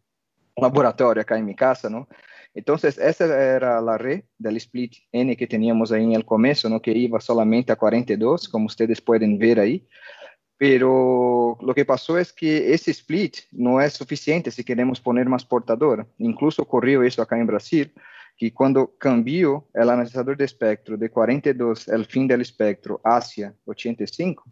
laboratorio 0.56 1.22
acá 1.22 1.36
en 1.36 1.44
mi 1.44 1.56
casa, 1.56 1.90
¿no? 1.90 2.08
Entonces, 2.54 2.98
esa 2.98 3.24
era 3.24 3.80
la 3.80 3.98
red 3.98 4.24
del 4.38 4.58
split 4.58 4.94
N 5.10 5.36
que 5.36 5.46
teníamos 5.46 5.90
ahí 5.90 6.04
en 6.04 6.12
el 6.12 6.24
comienzo, 6.24 6.68
¿no? 6.68 6.80
Que 6.80 6.92
iba 6.92 7.20
solamente 7.20 7.72
a 7.72 7.76
42, 7.76 8.48
como 8.48 8.66
ustedes 8.66 9.00
pueden 9.00 9.38
ver 9.38 9.58
ahí. 9.58 9.88
Pero 10.62 11.58
lo 11.60 11.74
que 11.74 11.84
pasó 11.84 12.16
es 12.18 12.32
que 12.32 12.72
ese 12.72 12.92
split 12.92 13.38
no 13.50 13.80
es 13.80 13.94
suficiente 13.94 14.52
si 14.52 14.62
queremos 14.62 15.00
poner 15.00 15.28
más 15.28 15.44
portadora. 15.44 16.06
Incluso 16.18 16.62
ocurrió 16.62 17.02
eso 17.02 17.20
acá 17.20 17.36
en 17.36 17.48
Brasil, 17.48 17.92
que 18.38 18.54
cuando 18.54 18.94
cambió 18.96 19.66
el 19.74 19.90
analizador 19.90 20.36
de 20.36 20.44
espectro 20.44 20.96
de 20.96 21.10
42, 21.10 21.88
el 21.88 22.06
fin 22.06 22.28
del 22.28 22.42
espectro, 22.42 23.00
hacia 23.02 23.52
85, 23.64 24.44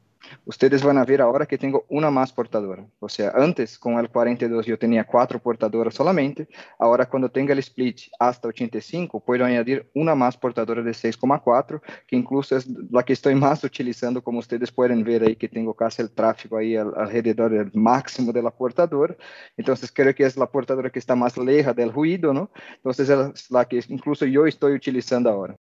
Ustedes 0.45 0.83
van 0.83 0.99
a 0.99 1.05
ver 1.05 1.21
ahora 1.21 1.47
que 1.47 1.59
tengo 1.59 1.87
una 1.89 2.11
más 2.11 2.33
portadora. 2.33 2.87
O 2.99 3.09
sea, 3.09 3.31
antes 3.35 3.79
con 3.79 3.99
el 3.99 4.09
42 4.09 4.67
yo 4.67 4.79
tenía 4.79 5.05
cuatro 5.05 5.39
portadoras 5.39 5.95
solamente. 5.95 6.49
Ahora 6.79 7.07
cuando 7.07 7.31
tenga 7.31 7.53
el 7.53 7.59
split 7.61 8.01
hasta 8.19 8.49
85, 8.49 9.21
puedo 9.21 9.45
añadir 9.45 9.91
una 9.95 10.15
más 10.15 10.37
portadora 10.37 10.83
de 10.83 10.93
6,4, 10.93 11.81
que 12.07 12.17
incluso 12.17 12.57
es 12.57 12.67
la 12.91 13.03
que 13.03 13.13
estoy 13.13 13.35
más 13.47 13.65
utilizando, 13.65 14.23
como 14.23 14.39
ustedes 14.39 14.71
pueden 14.71 15.03
ver 15.05 15.23
ahí 15.23 15.37
que 15.37 15.49
tengo 15.49 15.75
casi 15.75 16.03
el 16.03 16.11
tráfico 16.11 16.57
ahí 16.57 16.77
alrededor 16.77 17.51
del 17.51 17.71
máximo 17.75 18.33
de 18.33 18.43
la 18.43 18.51
portadora. 18.51 19.17
Entonces 19.57 19.91
creo 19.93 20.15
que 20.15 20.25
es 20.25 20.37
la 20.37 20.51
portadora 20.51 20.91
que 20.91 20.99
está 20.99 21.15
más 21.15 21.37
lejos 21.39 21.75
del 21.75 21.93
ruido, 21.93 22.33
¿no? 22.33 22.51
Entonces 22.77 23.09
es 23.09 23.51
la 23.51 23.67
que 23.67 23.83
incluso 23.89 24.27
yo 24.27 24.47
estoy 24.47 24.75
utilizando 24.75 25.31
ahora. 25.31 25.57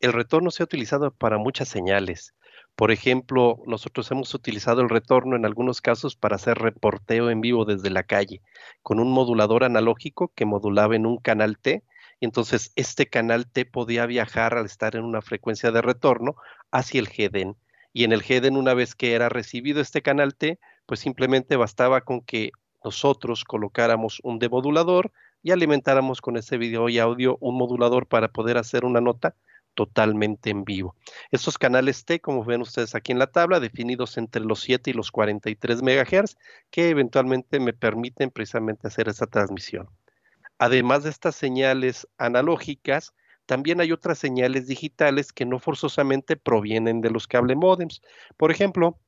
El 0.00 0.12
retorno 0.12 0.50
se 0.50 0.62
ha 0.62 0.64
utilizado 0.64 1.12
para 1.12 1.38
muchas 1.38 1.68
señales 1.68 2.34
por 2.74 2.90
ejemplo, 2.90 3.62
nosotros 3.66 4.10
hemos 4.10 4.34
utilizado 4.34 4.80
el 4.80 4.88
retorno 4.88 5.36
en 5.36 5.44
algunos 5.44 5.80
casos 5.80 6.16
para 6.16 6.36
hacer 6.36 6.58
reporteo 6.58 7.30
en 7.30 7.40
vivo 7.40 7.64
desde 7.64 7.90
la 7.90 8.02
calle, 8.02 8.40
con 8.82 8.98
un 8.98 9.12
modulador 9.12 9.64
analógico 9.64 10.32
que 10.34 10.46
modulaba 10.46 10.96
en 10.96 11.06
un 11.06 11.18
canal 11.18 11.58
T. 11.58 11.82
Y 12.18 12.24
entonces 12.24 12.72
este 12.76 13.06
canal 13.08 13.46
T 13.46 13.66
podía 13.66 14.06
viajar 14.06 14.56
al 14.56 14.66
estar 14.66 14.96
en 14.96 15.04
una 15.04 15.20
frecuencia 15.20 15.70
de 15.70 15.82
retorno 15.82 16.36
hacia 16.70 17.00
el 17.00 17.08
GEDEN. 17.08 17.56
Y 17.92 18.04
en 18.04 18.12
el 18.12 18.22
GEDEN, 18.22 18.56
una 18.56 18.74
vez 18.74 18.94
que 18.94 19.12
era 19.12 19.28
recibido 19.28 19.80
este 19.80 20.00
canal 20.00 20.34
T, 20.34 20.58
pues 20.86 21.00
simplemente 21.00 21.56
bastaba 21.56 22.00
con 22.00 22.22
que 22.22 22.52
nosotros 22.82 23.44
colocáramos 23.44 24.18
un 24.22 24.38
demodulador 24.38 25.12
y 25.42 25.50
alimentáramos 25.50 26.20
con 26.20 26.36
ese 26.36 26.56
video 26.56 26.88
y 26.88 26.98
audio 26.98 27.36
un 27.40 27.56
modulador 27.56 28.06
para 28.06 28.28
poder 28.28 28.56
hacer 28.56 28.84
una 28.84 29.00
nota 29.00 29.34
totalmente 29.74 30.50
en 30.50 30.64
vivo. 30.64 30.94
Estos 31.30 31.58
canales 31.58 32.04
T, 32.04 32.20
como 32.20 32.44
ven 32.44 32.60
ustedes 32.60 32.94
aquí 32.94 33.12
en 33.12 33.18
la 33.18 33.28
tabla, 33.28 33.60
definidos 33.60 34.18
entre 34.18 34.44
los 34.44 34.60
7 34.60 34.90
y 34.90 34.92
los 34.94 35.10
43 35.10 35.82
MHz, 35.82 36.36
que 36.70 36.90
eventualmente 36.90 37.60
me 37.60 37.72
permiten 37.72 38.30
precisamente 38.30 38.88
hacer 38.88 39.08
esa 39.08 39.26
transmisión. 39.26 39.88
Además 40.58 41.04
de 41.04 41.10
estas 41.10 41.34
señales 41.34 42.06
analógicas, 42.18 43.14
también 43.46 43.80
hay 43.80 43.92
otras 43.92 44.18
señales 44.18 44.66
digitales 44.66 45.32
que 45.32 45.44
no 45.44 45.58
forzosamente 45.58 46.36
provienen 46.36 47.00
de 47.00 47.10
los 47.10 47.26
cable 47.26 47.56
modems. 47.56 48.00
Por 48.36 48.50
ejemplo, 48.50 48.98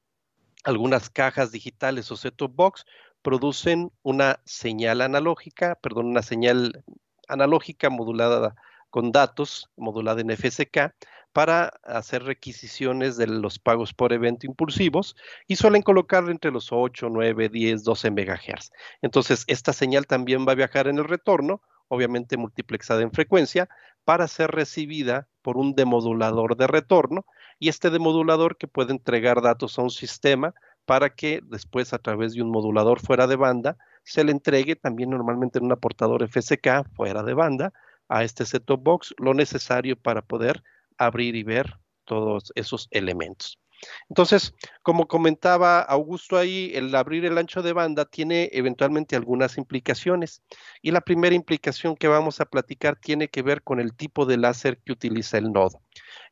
algunas 0.64 1.10
cajas 1.10 1.52
digitales 1.52 2.10
o 2.10 2.16
set-top 2.16 2.52
box 2.54 2.86
producen 3.22 3.92
una 4.02 4.40
señal 4.44 5.00
analógica, 5.00 5.76
perdón, 5.76 6.06
una 6.06 6.22
señal 6.22 6.84
analógica 7.28 7.88
modulada 7.90 8.56
con 8.94 9.10
datos 9.10 9.68
modulada 9.74 10.20
en 10.20 10.30
FSK 10.30 10.94
para 11.32 11.80
hacer 11.82 12.22
requisiciones 12.22 13.16
de 13.16 13.26
los 13.26 13.58
pagos 13.58 13.92
por 13.92 14.12
evento 14.12 14.46
impulsivos 14.46 15.16
y 15.48 15.56
suelen 15.56 15.82
colocar 15.82 16.30
entre 16.30 16.52
los 16.52 16.68
8, 16.70 17.08
9, 17.10 17.48
10, 17.48 17.82
12 17.82 18.10
MHz. 18.12 18.70
Entonces, 19.02 19.42
esta 19.48 19.72
señal 19.72 20.06
también 20.06 20.46
va 20.46 20.52
a 20.52 20.54
viajar 20.54 20.86
en 20.86 20.98
el 20.98 21.06
retorno, 21.06 21.60
obviamente 21.88 22.36
multiplexada 22.36 23.02
en 23.02 23.10
frecuencia, 23.10 23.68
para 24.04 24.28
ser 24.28 24.52
recibida 24.52 25.26
por 25.42 25.56
un 25.56 25.74
demodulador 25.74 26.56
de 26.56 26.68
retorno 26.68 27.26
y 27.58 27.70
este 27.70 27.90
demodulador 27.90 28.56
que 28.56 28.68
puede 28.68 28.92
entregar 28.92 29.42
datos 29.42 29.76
a 29.76 29.82
un 29.82 29.90
sistema 29.90 30.54
para 30.84 31.16
que 31.16 31.40
después 31.42 31.92
a 31.94 31.98
través 31.98 32.34
de 32.34 32.42
un 32.42 32.50
modulador 32.52 33.00
fuera 33.00 33.26
de 33.26 33.34
banda 33.34 33.76
se 34.04 34.22
le 34.22 34.30
entregue 34.30 34.76
también 34.76 35.10
normalmente 35.10 35.58
en 35.58 35.64
una 35.64 35.74
portador 35.74 36.28
FSK 36.28 36.94
fuera 36.94 37.24
de 37.24 37.34
banda 37.34 37.72
a 38.08 38.24
este 38.24 38.46
set-top 38.46 38.82
box 38.82 39.14
lo 39.18 39.34
necesario 39.34 39.96
para 39.96 40.22
poder 40.22 40.62
abrir 40.98 41.36
y 41.36 41.42
ver 41.42 41.78
todos 42.04 42.52
esos 42.54 42.88
elementos. 42.90 43.58
Entonces, 44.08 44.54
como 44.82 45.06
comentaba 45.08 45.80
Augusto 45.80 46.36
ahí, 46.36 46.72
el 46.74 46.94
abrir 46.94 47.24
el 47.24 47.38
ancho 47.38 47.62
de 47.62 47.72
banda 47.72 48.04
tiene 48.04 48.50
eventualmente 48.52 49.16
algunas 49.16 49.58
implicaciones. 49.58 50.42
Y 50.82 50.90
la 50.90 51.00
primera 51.00 51.34
implicación 51.34 51.96
que 51.96 52.08
vamos 52.08 52.40
a 52.40 52.46
platicar 52.46 52.96
tiene 52.96 53.28
que 53.28 53.42
ver 53.42 53.62
con 53.62 53.80
el 53.80 53.94
tipo 53.94 54.26
de 54.26 54.36
láser 54.36 54.78
que 54.78 54.92
utiliza 54.92 55.38
el 55.38 55.52
nodo. 55.52 55.80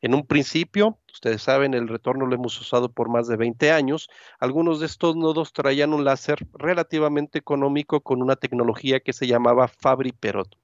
En 0.01 0.13
un 0.13 0.25
principio, 0.25 0.99
ustedes 1.11 1.41
saben, 1.41 1.73
el 1.73 1.87
retorno 1.87 2.25
lo 2.25 2.35
hemos 2.35 2.59
usado 2.59 2.91
por 2.91 3.09
más 3.09 3.27
de 3.27 3.37
20 3.37 3.71
años. 3.71 4.09
Algunos 4.39 4.79
de 4.79 4.85
estos 4.85 5.15
nodos 5.15 5.53
traían 5.53 5.93
un 5.93 6.05
láser 6.05 6.39
relativamente 6.53 7.39
económico 7.39 8.01
con 8.01 8.21
una 8.21 8.35
tecnología 8.35 8.99
que 8.99 9.13
se 9.13 9.27
llamaba 9.27 9.67
Fabri-Perot. 9.67 10.62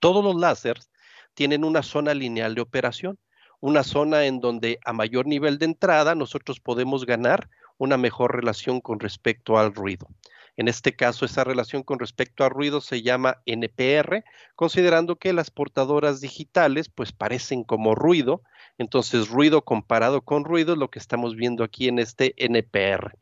Todos 0.00 0.24
los 0.24 0.36
láseres 0.36 0.90
tienen 1.34 1.64
una 1.64 1.82
zona 1.82 2.14
lineal 2.14 2.54
de 2.54 2.60
operación, 2.60 3.18
una 3.60 3.82
zona 3.82 4.26
en 4.26 4.40
donde 4.40 4.78
a 4.84 4.92
mayor 4.92 5.26
nivel 5.26 5.58
de 5.58 5.66
entrada 5.66 6.14
nosotros 6.14 6.60
podemos 6.60 7.06
ganar 7.06 7.48
una 7.76 7.96
mejor 7.96 8.34
relación 8.34 8.80
con 8.80 9.00
respecto 9.00 9.58
al 9.58 9.74
ruido. 9.74 10.08
En 10.58 10.66
este 10.66 10.96
caso, 10.96 11.24
esa 11.24 11.44
relación 11.44 11.84
con 11.84 12.00
respecto 12.00 12.42
al 12.42 12.50
ruido 12.50 12.80
se 12.80 13.00
llama 13.00 13.40
NPR, 13.46 14.24
considerando 14.56 15.14
que 15.14 15.32
las 15.32 15.52
portadoras 15.52 16.20
digitales 16.20 16.88
pues 16.88 17.12
parecen 17.12 17.62
como 17.62 17.94
ruido, 17.94 18.42
entonces 18.76 19.28
ruido 19.28 19.64
comparado 19.64 20.22
con 20.22 20.44
ruido 20.44 20.72
es 20.72 20.78
lo 20.80 20.90
que 20.90 20.98
estamos 20.98 21.36
viendo 21.36 21.62
aquí 21.62 21.86
en 21.86 22.00
este 22.00 22.34
NPR. 22.44 23.12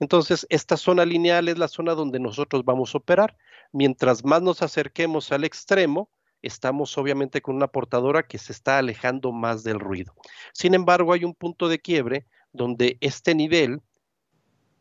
Entonces, 0.00 0.46
esta 0.48 0.78
zona 0.78 1.04
lineal 1.04 1.48
es 1.48 1.58
la 1.58 1.68
zona 1.68 1.94
donde 1.94 2.18
nosotros 2.18 2.64
vamos 2.64 2.94
a 2.94 2.98
operar. 2.98 3.36
Mientras 3.72 4.24
más 4.24 4.40
nos 4.40 4.62
acerquemos 4.62 5.32
al 5.32 5.44
extremo, 5.44 6.08
estamos 6.42 6.96
obviamente 6.98 7.42
con 7.42 7.56
una 7.56 7.68
portadora 7.68 8.22
que 8.22 8.38
se 8.38 8.52
está 8.52 8.78
alejando 8.78 9.32
más 9.32 9.64
del 9.64 9.80
ruido. 9.80 10.14
Sin 10.52 10.74
embargo, 10.74 11.12
hay 11.12 11.24
un 11.24 11.34
punto 11.34 11.68
de 11.68 11.78
quiebre 11.78 12.26
donde 12.52 12.98
este 13.00 13.34
nivel, 13.34 13.82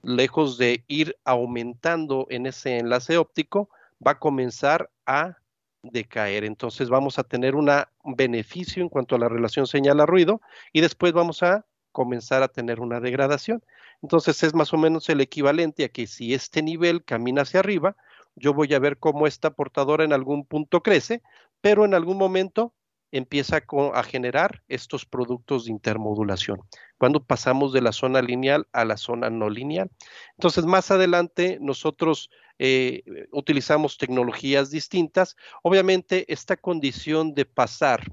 lejos 0.03 0.57
de 0.57 0.83
ir 0.88 1.17
aumentando 1.24 2.27
en 2.29 2.45
ese 2.45 2.77
enlace 2.77 3.17
óptico, 3.17 3.69
va 4.05 4.12
a 4.12 4.19
comenzar 4.19 4.89
a 5.05 5.38
decaer. 5.81 6.43
Entonces 6.43 6.89
vamos 6.89 7.19
a 7.19 7.24
tener 7.24 7.55
un 7.55 7.69
beneficio 8.03 8.81
en 8.81 8.89
cuanto 8.89 9.15
a 9.15 9.19
la 9.19 9.29
relación 9.29 9.67
señal-ruido 9.67 10.41
y 10.74 10.81
después 10.81 11.13
vamos 11.13 11.43
a 11.43 11.65
comenzar 11.91 12.43
a 12.43 12.50
tener 12.50 12.81
una 12.81 13.00
degradación. 13.00 13.63
Entonces 14.01 14.43
es 14.43 14.53
más 14.53 14.74
o 14.74 14.77
menos 14.77 15.09
el 15.09 15.21
equivalente 15.21 15.85
a 15.85 15.89
que 15.89 16.07
si 16.07 16.33
este 16.33 16.62
nivel 16.62 17.03
camina 17.03 17.43
hacia 17.43 17.62
arriba, 17.62 17.95
yo 18.35 18.53
voy 18.53 18.73
a 18.73 18.79
ver 18.79 18.97
cómo 18.97 19.27
esta 19.27 19.51
portadora 19.51 20.03
en 20.03 20.13
algún 20.13 20.45
punto 20.45 20.81
crece, 20.81 21.21
pero 21.61 21.85
en 21.85 21.93
algún 21.93 22.17
momento 22.17 22.73
empieza 23.11 23.61
a 23.93 24.03
generar 24.03 24.63
estos 24.67 25.05
productos 25.05 25.65
de 25.65 25.71
intermodulación, 25.71 26.59
cuando 26.97 27.23
pasamos 27.23 27.71
de 27.71 27.81
la 27.81 27.93
zona 27.93 28.21
lineal 28.21 28.67
a 28.73 28.83
la 28.83 28.97
zona 28.97 29.29
no 29.29 29.49
lineal. 29.49 29.89
Entonces, 30.37 30.65
más 30.65 30.91
adelante 30.91 31.57
nosotros 31.61 32.29
eh, 32.59 33.03
utilizamos 33.31 33.97
tecnologías 33.97 34.69
distintas. 34.69 35.37
Obviamente, 35.63 36.31
esta 36.31 36.57
condición 36.57 37.33
de 37.33 37.45
pasar 37.45 38.03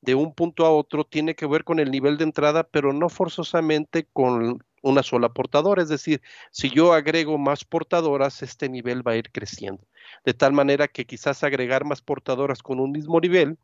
de 0.00 0.14
un 0.14 0.34
punto 0.34 0.66
a 0.66 0.70
otro 0.70 1.04
tiene 1.04 1.34
que 1.34 1.46
ver 1.46 1.64
con 1.64 1.80
el 1.80 1.90
nivel 1.90 2.16
de 2.16 2.24
entrada, 2.24 2.64
pero 2.64 2.92
no 2.92 3.08
forzosamente 3.08 4.06
con 4.12 4.64
una 4.82 5.02
sola 5.02 5.30
portadora. 5.30 5.82
Es 5.82 5.88
decir, 5.88 6.20
si 6.50 6.70
yo 6.70 6.92
agrego 6.92 7.38
más 7.38 7.64
portadoras, 7.64 8.42
este 8.42 8.68
nivel 8.68 9.06
va 9.06 9.12
a 9.12 9.16
ir 9.16 9.30
creciendo. 9.32 9.86
De 10.24 10.34
tal 10.34 10.52
manera 10.52 10.88
que 10.88 11.06
quizás 11.06 11.42
agregar 11.42 11.84
más 11.84 12.02
portadoras 12.02 12.62
con 12.62 12.80
un 12.80 12.92
mismo 12.92 13.20
nivel 13.20 13.58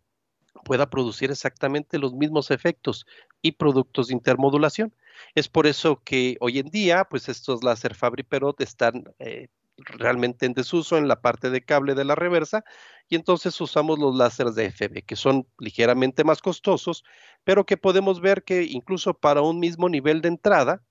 pueda 0.64 0.90
producir 0.90 1.30
exactamente 1.30 1.98
los 1.98 2.14
mismos 2.14 2.50
efectos 2.50 3.06
y 3.42 3.52
productos 3.52 4.08
de 4.08 4.14
intermodulación. 4.14 4.94
Es 5.34 5.48
por 5.48 5.66
eso 5.66 6.02
que 6.04 6.36
hoy 6.40 6.58
en 6.58 6.70
día, 6.70 7.04
pues 7.04 7.28
estos 7.28 7.62
láser 7.62 7.94
Fabri 7.94 8.22
Perot 8.22 8.60
están 8.60 9.04
eh, 9.18 9.48
realmente 9.78 10.46
en 10.46 10.54
desuso 10.54 10.98
en 10.98 11.08
la 11.08 11.20
parte 11.20 11.50
de 11.50 11.64
cable 11.64 11.94
de 11.94 12.04
la 12.04 12.14
reversa 12.14 12.64
y 13.08 13.14
entonces 13.14 13.60
usamos 13.60 13.98
los 13.98 14.14
láseres 14.14 14.54
de 14.54 14.70
FB 14.70 15.04
que 15.04 15.16
son 15.16 15.46
ligeramente 15.58 16.24
más 16.24 16.42
costosos, 16.42 17.04
pero 17.44 17.64
que 17.64 17.76
podemos 17.76 18.20
ver 18.20 18.44
que 18.44 18.64
incluso 18.64 19.14
para 19.14 19.42
un 19.42 19.60
mismo 19.60 19.88
nivel 19.88 20.20
de 20.20 20.28
entrada, 20.28 20.82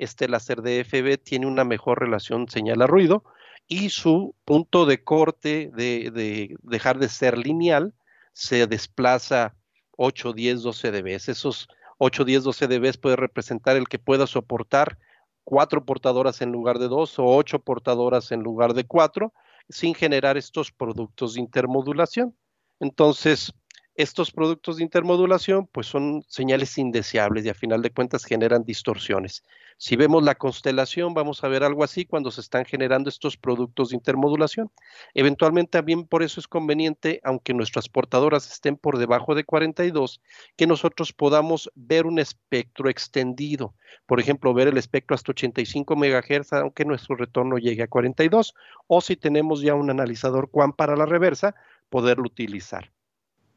este 0.00 0.28
láser 0.28 0.62
de 0.62 0.84
FB 0.84 1.22
tiene 1.22 1.46
una 1.46 1.64
mejor 1.64 2.00
relación 2.00 2.48
señal 2.48 2.82
a 2.82 2.86
ruido 2.86 3.24
y 3.68 3.90
su 3.90 4.34
punto 4.44 4.86
de 4.86 5.04
corte 5.04 5.70
de, 5.74 6.10
de 6.10 6.56
dejar 6.62 6.98
de 6.98 7.08
ser 7.08 7.38
lineal 7.38 7.94
se 8.32 8.66
desplaza 8.66 9.54
8, 9.96 10.32
10, 10.32 10.62
12 10.62 10.90
dB. 10.90 11.06
Esos 11.14 11.68
8, 11.98 12.24
10, 12.24 12.42
12 12.44 12.66
dB 12.66 12.98
puede 12.98 13.16
representar 13.16 13.76
el 13.76 13.88
que 13.88 13.98
pueda 13.98 14.26
soportar 14.26 14.98
cuatro 15.44 15.84
portadoras 15.84 16.40
en 16.42 16.52
lugar 16.52 16.78
de 16.78 16.88
dos 16.88 17.18
o 17.18 17.24
ocho 17.26 17.58
portadoras 17.58 18.32
en 18.32 18.40
lugar 18.40 18.72
de 18.72 18.86
cuatro, 18.86 19.32
sin 19.68 19.94
generar 19.94 20.36
estos 20.36 20.72
productos 20.72 21.34
de 21.34 21.40
intermodulación. 21.40 22.36
Entonces, 22.78 23.52
estos 23.94 24.30
productos 24.30 24.78
de 24.78 24.84
intermodulación 24.84 25.66
pues 25.66 25.86
son 25.86 26.24
señales 26.28 26.78
indeseables 26.78 27.44
y 27.44 27.50
a 27.50 27.54
final 27.54 27.82
de 27.82 27.90
cuentas 27.90 28.24
generan 28.24 28.64
distorsiones. 28.64 29.42
Si 29.82 29.96
vemos 29.96 30.22
la 30.22 30.34
constelación, 30.34 31.14
vamos 31.14 31.42
a 31.42 31.48
ver 31.48 31.64
algo 31.64 31.82
así 31.82 32.04
cuando 32.04 32.30
se 32.30 32.42
están 32.42 32.66
generando 32.66 33.08
estos 33.08 33.38
productos 33.38 33.88
de 33.88 33.96
intermodulación. 33.96 34.70
Eventualmente 35.14 35.70
también 35.70 36.04
por 36.04 36.22
eso 36.22 36.38
es 36.38 36.46
conveniente, 36.46 37.18
aunque 37.24 37.54
nuestras 37.54 37.88
portadoras 37.88 38.52
estén 38.52 38.76
por 38.76 38.98
debajo 38.98 39.34
de 39.34 39.44
42, 39.44 40.20
que 40.54 40.66
nosotros 40.66 41.14
podamos 41.14 41.72
ver 41.74 42.04
un 42.04 42.18
espectro 42.18 42.90
extendido. 42.90 43.74
Por 44.04 44.20
ejemplo, 44.20 44.52
ver 44.52 44.68
el 44.68 44.76
espectro 44.76 45.14
hasta 45.14 45.32
85 45.32 45.96
MHz, 45.96 46.52
aunque 46.52 46.84
nuestro 46.84 47.16
retorno 47.16 47.56
llegue 47.56 47.84
a 47.84 47.88
42, 47.88 48.54
o 48.86 49.00
si 49.00 49.16
tenemos 49.16 49.62
ya 49.62 49.74
un 49.74 49.88
analizador 49.88 50.50
QAM 50.50 50.74
para 50.74 50.94
la 50.94 51.06
reversa, 51.06 51.54
poderlo 51.88 52.24
utilizar. 52.24 52.92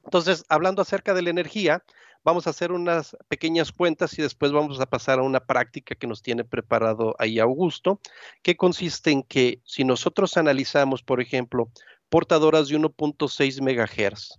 Entonces, 0.06 0.46
hablando 0.48 0.82
acerca 0.82 1.14
de 1.14 1.22
la 1.22 1.32
energía, 1.32 1.84
vamos 2.24 2.48
a 2.48 2.52
hacer 2.52 2.72
unas 2.72 3.16
pequeñas 3.28 3.72
cuentas 3.72 4.18
y 4.18 4.22
después 4.22 4.52
vamos 4.52 4.80
a 4.80 4.86
pasar 4.86 5.20
a 5.20 5.24
una 5.24 5.42
práctica 5.42 5.96
que 5.96 6.08
nos 6.08 6.22
tiene 6.22 6.44
preparado 6.44 7.16
ahí 7.20 7.40
Augusto, 7.40 8.00
que 8.42 8.56
consiste 8.56 9.12
en 9.12 9.24
que 9.24 9.62
si 9.66 9.84
nosotros 9.84 10.38
analizamos, 10.38 11.04
por 11.04 11.22
ejemplo, 11.22 11.70
portadoras 12.10 12.68
de 12.68 12.78
1.6 12.78 13.62
MHz 13.62 14.38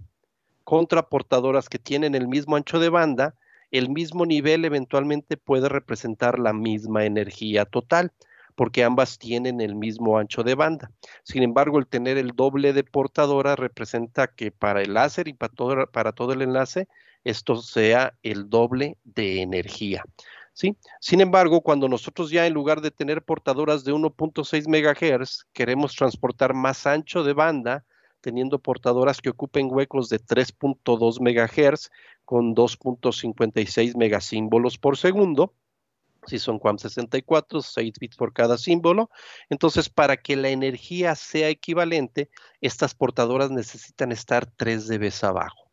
contra 0.65 1.09
portadoras 1.09 1.69
que 1.69 1.79
tienen 1.79 2.15
el 2.15 2.27
mismo 2.27 2.57
ancho 2.57 2.79
de 2.79 2.89
banda, 2.89 3.35
el 3.71 3.91
mismo 3.91 4.25
nivel 4.25 4.65
eventualmente 4.65 5.37
puede 5.37 5.69
representar 5.69 6.39
la 6.39 6.53
misma 6.53 7.05
energía 7.05 7.65
total 7.65 8.13
porque 8.55 8.85
ambas 8.85 9.19
tienen 9.19 9.61
el 9.61 9.75
mismo 9.75 10.17
ancho 10.17 10.43
de 10.45 10.55
banda. 10.55 10.91
Sin 11.25 11.43
embargo, 11.43 11.79
el 11.79 11.87
tener 11.87 12.19
el 12.19 12.31
doble 12.37 12.73
de 12.73 12.85
portadora 12.85 13.57
representa 13.57 14.29
que 14.29 14.53
para 14.53 14.81
el 14.83 14.95
láser 14.95 15.29
y 15.29 15.33
para 15.33 15.53
todo, 15.53 15.87
para 15.89 16.13
todo 16.13 16.33
el 16.33 16.43
enlace, 16.43 16.89
esto 17.25 17.57
sea 17.57 18.15
el 18.23 18.49
doble 18.49 18.99
de 19.05 19.43
energía. 19.43 20.05
¿sí? 20.53 20.77
Sin 21.01 21.21
embargo, 21.21 21.61
cuando 21.61 21.89
nosotros 21.89 22.31
ya 22.31 22.47
en 22.47 22.55
lugar 22.55 22.81
de 22.81 22.91
tener 22.91 23.23
portadoras 23.23 23.85
de 23.85 23.93
1.6 23.93 24.69
MHz, 24.69 25.47
queremos 25.53 25.95
transportar 25.95 26.55
más 26.55 26.87
ancho 26.87 27.25
de 27.25 27.35
banda, 27.35 27.85
teniendo 28.21 28.59
portadoras 28.59 29.21
que 29.21 29.29
ocupen 29.29 29.69
huecos 29.71 30.09
de 30.09 30.19
3.2 30.19 31.21
MHz 31.21 31.91
con 32.25 32.55
2.56 32.55 33.97
megasímbolos 33.97 34.79
por 34.79 34.97
segundo, 34.97 35.53
si 36.27 36.39
son 36.39 36.59
QAM 36.59 36.79
64, 36.79 37.61
6 37.61 37.99
bits 37.99 38.17
por 38.17 38.33
cada 38.33 38.57
símbolo. 38.57 39.11
Entonces, 39.51 39.91
para 39.91 40.17
que 40.17 40.37
la 40.37 40.49
energía 40.49 41.15
sea 41.17 41.51
equivalente, 41.51 42.31
estas 42.63 42.95
portadoras 42.95 43.51
necesitan 43.51 44.11
estar 44.11 44.47
3 44.47 44.89
dB 44.89 45.13
abajo. 45.23 45.64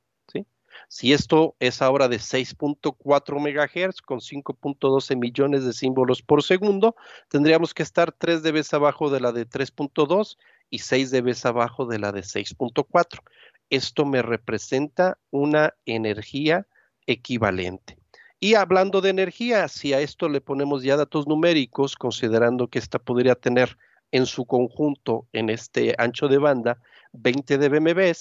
Si 0.94 1.14
esto 1.14 1.56
es 1.62 1.82
ahora 1.82 2.10
de 2.10 2.18
6.4 2.18 3.40
MHz 3.40 4.02
con 4.02 4.20
5.12 4.20 5.16
millones 5.16 5.64
de 5.64 5.72
símbolos 5.72 6.22
por 6.22 6.44
segundo, 6.44 6.98
tendríamos 7.30 7.74
que 7.74 7.82
estar 7.82 8.12
3 8.12 8.44
dB 8.44 8.62
abajo 8.74 9.10
de 9.10 9.22
la 9.22 9.32
de 9.32 9.48
3.2 9.48 10.38
y 10.70 10.80
6 10.80 11.12
dB 11.12 11.34
abajo 11.46 11.86
de 11.86 11.98
la 11.98 12.12
de 12.12 12.24
6.4. 12.24 13.22
Esto 13.70 14.04
me 14.04 14.22
representa 14.22 15.18
una 15.30 15.74
energía 15.86 16.68
equivalente. 17.08 17.98
Y 18.42 18.56
hablando 18.56 19.00
de 19.00 19.12
energía, 19.12 19.70
si 19.70 19.94
a 19.94 20.02
esto 20.02 20.28
le 20.28 20.42
ponemos 20.42 20.84
ya 20.84 20.98
datos 20.98 21.26
numéricos, 21.26 21.96
considerando 21.96 22.68
que 22.68 22.80
esta 22.80 23.00
podría 23.00 23.36
tener 23.36 23.78
en 24.12 24.26
su 24.26 24.46
conjunto, 24.46 25.26
en 25.32 25.52
este 25.52 25.96
ancho 25.98 26.28
de 26.28 26.38
banda, 26.38 26.82
20 27.14 27.58
dBm, 27.60 28.14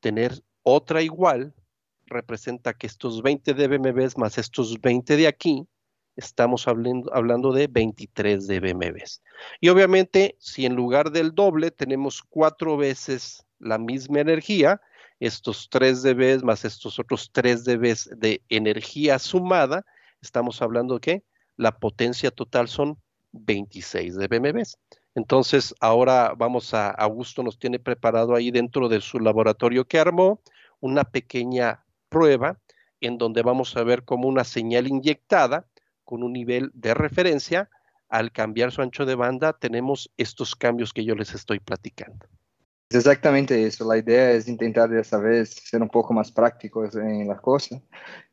tener 0.00 0.42
otra 0.64 1.02
igual 1.02 1.54
representa 2.10 2.74
que 2.74 2.86
estos 2.86 3.22
20 3.22 3.54
dBm 3.54 4.08
más 4.16 4.36
estos 4.36 4.80
20 4.80 5.16
de 5.16 5.26
aquí, 5.26 5.66
estamos 6.16 6.68
hablando, 6.68 7.12
hablando 7.14 7.52
de 7.52 7.66
23 7.66 8.46
dBm. 8.46 9.02
Y 9.60 9.68
obviamente, 9.68 10.36
si 10.38 10.66
en 10.66 10.74
lugar 10.74 11.10
del 11.10 11.34
doble 11.34 11.70
tenemos 11.70 12.22
cuatro 12.22 12.76
veces 12.76 13.46
la 13.58 13.78
misma 13.78 14.20
energía, 14.20 14.80
estos 15.20 15.68
3 15.70 16.02
dB 16.02 16.42
más 16.42 16.64
estos 16.64 16.98
otros 16.98 17.30
3 17.32 17.64
dB 17.64 17.94
de 18.16 18.42
energía 18.48 19.18
sumada, 19.18 19.84
estamos 20.20 20.60
hablando 20.62 21.00
que 21.00 21.22
la 21.56 21.78
potencia 21.78 22.30
total 22.30 22.68
son 22.68 22.98
26 23.32 24.16
dBm. 24.16 24.62
Entonces, 25.14 25.74
ahora 25.80 26.34
vamos 26.36 26.72
a, 26.72 26.90
Augusto 26.90 27.42
nos 27.42 27.58
tiene 27.58 27.78
preparado 27.78 28.34
ahí 28.34 28.50
dentro 28.50 28.88
de 28.88 29.00
su 29.00 29.18
laboratorio 29.18 29.86
que 29.86 29.98
armó 29.98 30.40
una 30.80 31.04
pequeña 31.04 31.84
prueba 32.10 32.58
en 33.00 33.16
donde 33.16 33.42
vamos 33.42 33.74
a 33.76 33.84
ver 33.84 34.04
cómo 34.04 34.28
una 34.28 34.44
señal 34.44 34.86
inyectada 34.86 35.66
con 36.04 36.22
un 36.22 36.34
nivel 36.34 36.70
de 36.74 36.92
referencia, 36.92 37.70
al 38.08 38.32
cambiar 38.32 38.72
su 38.72 38.82
ancho 38.82 39.06
de 39.06 39.14
banda, 39.14 39.54
tenemos 39.54 40.10
estos 40.16 40.54
cambios 40.54 40.92
que 40.92 41.04
yo 41.04 41.14
les 41.14 41.34
estoy 41.34 41.60
platicando. 41.60 42.26
Exatamente 42.92 43.56
isso. 43.56 43.88
A 43.88 43.96
ideia 43.96 44.36
é 44.36 44.56
tentar 44.56 44.88
dessa 44.88 45.16
vez 45.20 45.54
ser 45.62 45.80
um 45.80 45.86
pouco 45.86 46.12
mais 46.12 46.28
práticos 46.28 46.96
em 46.96 47.24
la 47.24 47.36
cosa 47.36 47.80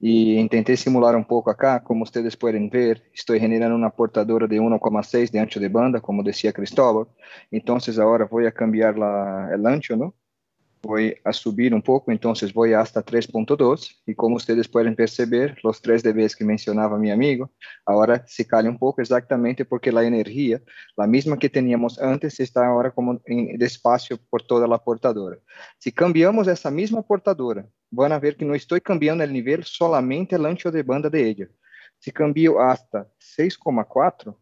e 0.02 0.48
tentei 0.50 0.76
simular 0.76 1.16
um 1.16 1.24
pouco 1.24 1.52
acá, 1.52 1.80
como 1.80 2.04
vocês 2.04 2.34
podem 2.34 2.68
ver, 2.68 3.04
estou 3.14 3.38
generando 3.38 3.76
uma 3.76 3.92
portadora 3.92 4.48
de 4.48 4.56
1,6 4.56 5.30
de 5.30 5.38
ancho 5.38 5.60
de 5.60 5.70
banda, 5.70 6.02
como 6.02 6.24
decía 6.24 6.52
Cristóbal. 6.52 7.08
Então, 7.52 7.78
agora 8.00 8.26
vou 8.26 8.48
a 8.48 8.52
cambiar 8.52 8.98
la, 8.98 9.54
el 9.54 9.64
ancho, 9.68 9.96
¿no? 9.96 10.16
Voy 10.82 11.16
a 11.24 11.34
subir 11.34 11.74
un 11.74 11.82
poco, 11.82 12.12
entonces 12.12 12.54
voy 12.54 12.74
hasta 12.74 13.04
3.2 13.04 14.02
y 14.06 14.16
como 14.16 14.36
ustedes 14.36 14.68
pueden 14.68 14.96
perceber, 14.96 15.58
los 15.64 15.82
3 15.82 16.04
dB 16.04 16.36
que 16.38 16.46
mencionaba 16.46 16.98
mi 16.98 17.12
amigo, 17.12 17.52
ahora 17.86 18.24
se 18.28 18.46
cae 18.46 18.68
un 18.68 18.78
poco 18.78 19.02
exactamente 19.02 19.66
porque 19.66 19.92
la 19.92 20.04
energía, 20.04 20.62
la 20.96 21.08
misma 21.08 21.38
que 21.38 21.50
teníamos 21.50 22.00
antes, 22.00 22.40
está 22.40 22.68
ahora 22.68 22.92
como 22.92 23.20
en 23.26 23.58
despacio 23.58 24.18
por 24.30 24.42
toda 24.44 24.68
la 24.68 24.78
portadora. 24.78 25.38
Si 25.80 25.92
cambiamos 25.92 26.48
esa 26.48 26.72
misma 26.72 27.02
portadora, 27.02 27.68
a 27.98 28.20
ver 28.20 28.36
que 28.36 28.46
no 28.46 28.56
estoy 28.56 28.82
cambiando 28.82 29.24
el 29.24 29.34
nivel, 29.34 29.64
solamente 29.64 30.36
el 30.36 30.46
ancho 30.46 30.72
de 30.72 30.84
banda 30.84 31.10
de 31.10 31.28
ella. 31.28 31.48
Si 32.00 32.12
cambio 32.12 32.62
hasta 32.62 33.08
6,4, 33.20 34.36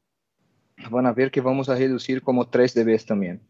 van 0.89 1.05
a 1.05 1.13
ver 1.13 1.31
que 1.31 1.41
vamos 1.41 1.69
a 1.69 1.75
reducir 1.75 2.21
como 2.21 2.47
3 2.47 2.73
dB 2.73 3.05
también. 3.05 3.41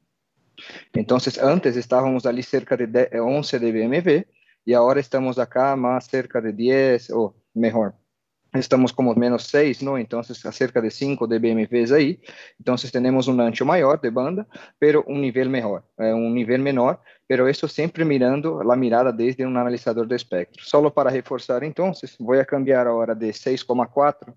Entonces, 0.94 1.38
antes 1.42 1.76
estábamos 1.78 2.26
ali 2.26 2.44
cerca 2.44 2.78
de 2.78 3.10
11 3.20 3.60
dBmV 3.60 4.26
y 4.66 4.74
ahora 4.74 5.00
estamos 5.00 5.38
acá 5.38 5.76
más 5.76 6.08
cerca 6.08 6.42
de 6.42 6.52
10, 6.52 7.12
o 7.12 7.36
mejor, 7.54 7.96
estamos 8.60 8.94
como 8.94 9.14
menos 9.16 9.44
6, 9.44 9.84
¿no? 9.84 9.98
Entonces, 9.98 10.40
cerca 10.56 10.82
de 10.82 10.90
5 10.90 11.28
dBmV 11.28 11.94
ahí. 11.94 12.20
Entonces, 12.58 12.92
tenemos 12.92 13.28
un 13.28 13.40
ancho 13.42 13.66
mayor 13.66 14.02
de 14.02 14.10
banda, 14.10 14.48
pero 14.80 15.04
un 15.08 15.22
nivel 15.22 15.50
mejor, 15.50 15.84
eh, 15.98 16.14
un 16.14 16.34
nivel 16.34 16.62
menor, 16.62 17.00
pero 17.28 17.48
eso 17.48 17.68
siempre 17.68 18.06
mirando 18.06 18.64
la 18.64 18.76
mirada 18.76 19.12
desde 19.12 19.46
un 19.46 19.58
analizador 19.58 20.08
de 20.08 20.16
espectro. 20.16 20.64
Solo 20.64 20.94
para 20.94 21.12
reforzar, 21.12 21.64
entonces, 21.64 22.16
voy 22.20 22.40
a 22.40 22.46
cambiar 22.46 22.88
ahora 22.88 23.14
de 23.14 23.34
6,4 23.34 24.36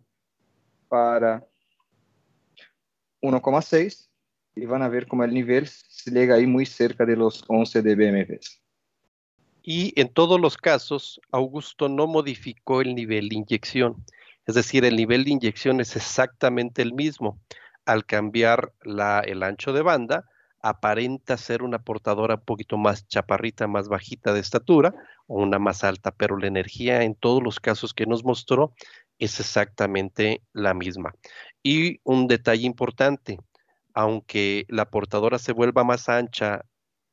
para 0.88 1.44
1,6 3.20 4.08
y 4.54 4.66
van 4.66 4.82
a 4.82 4.88
ver 4.88 5.06
como 5.06 5.24
el 5.24 5.32
nivel 5.32 5.68
llega 6.06 6.36
ahí 6.36 6.46
muy 6.46 6.66
cerca 6.66 7.04
de 7.04 7.16
los 7.16 7.44
11 7.48 7.82
dBm. 7.82 8.38
Y 9.62 9.92
en 10.00 10.08
todos 10.08 10.40
los 10.40 10.56
casos, 10.56 11.20
Augusto 11.30 11.88
no 11.88 12.06
modificó 12.06 12.80
el 12.80 12.94
nivel 12.94 13.28
de 13.28 13.36
inyección. 13.36 14.04
Es 14.46 14.54
decir, 14.54 14.84
el 14.84 14.96
nivel 14.96 15.24
de 15.24 15.32
inyección 15.32 15.80
es 15.80 15.94
exactamente 15.94 16.80
el 16.80 16.94
mismo. 16.94 17.38
Al 17.84 18.06
cambiar 18.06 18.72
el 18.82 19.42
ancho 19.42 19.72
de 19.72 19.82
banda, 19.82 20.24
aparenta 20.60 21.36
ser 21.36 21.62
una 21.62 21.78
portadora 21.78 22.36
un 22.36 22.44
poquito 22.44 22.78
más 22.78 23.06
chaparrita, 23.06 23.66
más 23.66 23.88
bajita 23.88 24.32
de 24.32 24.40
estatura 24.40 24.94
o 25.26 25.42
una 25.42 25.58
más 25.58 25.84
alta, 25.84 26.10
pero 26.10 26.36
la 26.38 26.46
energía 26.46 27.02
en 27.02 27.14
todos 27.14 27.42
los 27.42 27.60
casos 27.60 27.94
que 27.94 28.06
nos 28.06 28.24
mostró 28.24 28.72
es 29.18 29.40
exactamente 29.40 30.42
la 30.52 30.74
misma. 30.74 31.14
Y 31.62 32.00
un 32.04 32.26
detalle 32.26 32.66
importante, 32.66 33.38
aunque 33.98 34.64
la 34.68 34.84
portadora 34.84 35.40
se 35.40 35.50
vuelva 35.50 35.82
más 35.82 36.08
ancha 36.08 36.64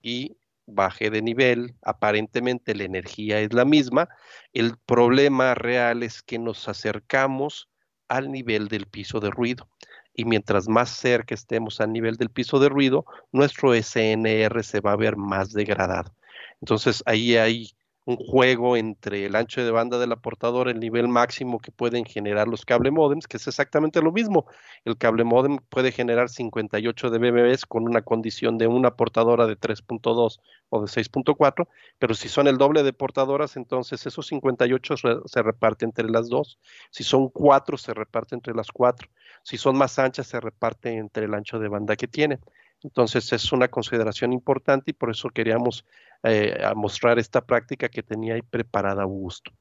y 0.04 0.38
baje 0.68 1.10
de 1.10 1.24
nivel, 1.24 1.74
aparentemente 1.82 2.76
la 2.76 2.84
energía 2.84 3.40
es 3.40 3.54
la 3.54 3.66
misma, 3.66 4.08
el 4.54 4.78
problema 4.86 5.56
real 5.56 6.04
es 6.04 6.22
que 6.22 6.38
nos 6.38 6.68
acercamos 6.68 7.70
al 8.08 8.32
nivel 8.32 8.68
del 8.68 8.86
piso 8.86 9.20
de 9.20 9.32
ruido 9.32 9.68
y 10.14 10.26
mientras 10.26 10.68
más 10.68 10.92
cerca 10.92 11.34
estemos 11.34 11.82
al 11.82 11.92
nivel 11.92 12.18
del 12.18 12.30
piso 12.30 12.60
de 12.60 12.70
ruido, 12.70 13.08
nuestro 13.32 13.74
SNR 13.74 14.62
se 14.62 14.80
va 14.80 14.92
a 14.92 14.96
ver 14.96 15.18
más 15.18 15.54
degradado. 15.54 16.14
Entonces 16.62 17.02
ahí 17.08 17.36
hay 17.36 17.72
un 18.06 18.18
juego 18.18 18.78
entre 18.78 19.26
el 19.26 19.36
ancho 19.36 19.64
de 19.64 19.72
banda 19.72 19.98
de 19.98 20.06
la 20.06 20.16
portadora, 20.16 20.70
el 20.70 20.80
nivel 20.80 21.08
máximo 21.08 21.60
que 21.60 21.72
pueden 21.72 22.06
generar 22.06 22.48
los 22.48 22.64
cable 22.64 22.92
modems, 22.92 23.28
que 23.28 23.38
es 23.38 23.48
exactamente 23.48 24.02
lo 24.02 24.12
mismo. 24.12 24.46
El 24.86 24.98
cable 24.98 25.24
modem 25.24 25.58
puede 25.70 25.92
generar 25.92 26.30
58 26.30 27.10
dBs 27.10 27.66
con 27.66 27.84
una 27.84 28.04
condición 28.04 28.60
de 28.60 28.68
una 28.68 28.96
portadora 28.96 29.48
de 29.48 29.58
3.2 29.60 30.40
o 30.70 30.82
de 30.82 30.88
6.4, 30.88 31.68
pero 31.98 32.14
si 32.14 32.30
son 32.30 32.48
el 32.48 32.58
doble 32.58 32.84
de 32.84 32.94
portadoras, 32.94 33.58
entonces 33.58 34.06
esos 34.06 34.28
58 34.28 34.96
se 35.26 35.42
reparten 35.42 35.90
entre 35.90 36.10
las 36.10 36.30
dos. 36.30 36.60
Si 36.92 37.04
son 37.04 37.30
cuatro, 37.30 37.78
se 37.78 37.94
reparte 37.94 38.36
entre 38.36 38.54
las 38.54 38.72
cuatro. 38.72 39.10
Si 39.42 39.58
son 39.58 39.78
más 39.78 39.98
anchas, 39.98 40.28
se 40.28 40.40
reparte 40.40 40.94
entre 40.94 41.26
el 41.26 41.34
ancho 41.34 41.58
de 41.58 41.70
banda 41.70 41.96
que 41.96 42.08
tienen. 42.08 42.40
Entonces 42.84 43.34
es 43.34 43.52
una 43.52 43.68
consideración 43.68 44.32
importante 44.32 44.92
y 44.92 44.94
por 44.94 45.10
eso 45.10 45.30
queríamos 45.30 45.86
eh, 46.26 46.58
mostrar 46.76 47.20
esta 47.20 47.42
práctica 47.42 47.88
que 47.88 48.04
tenía 48.04 48.36
ahí 48.36 48.42
preparada 48.42 49.04
Augusto. 49.04 49.52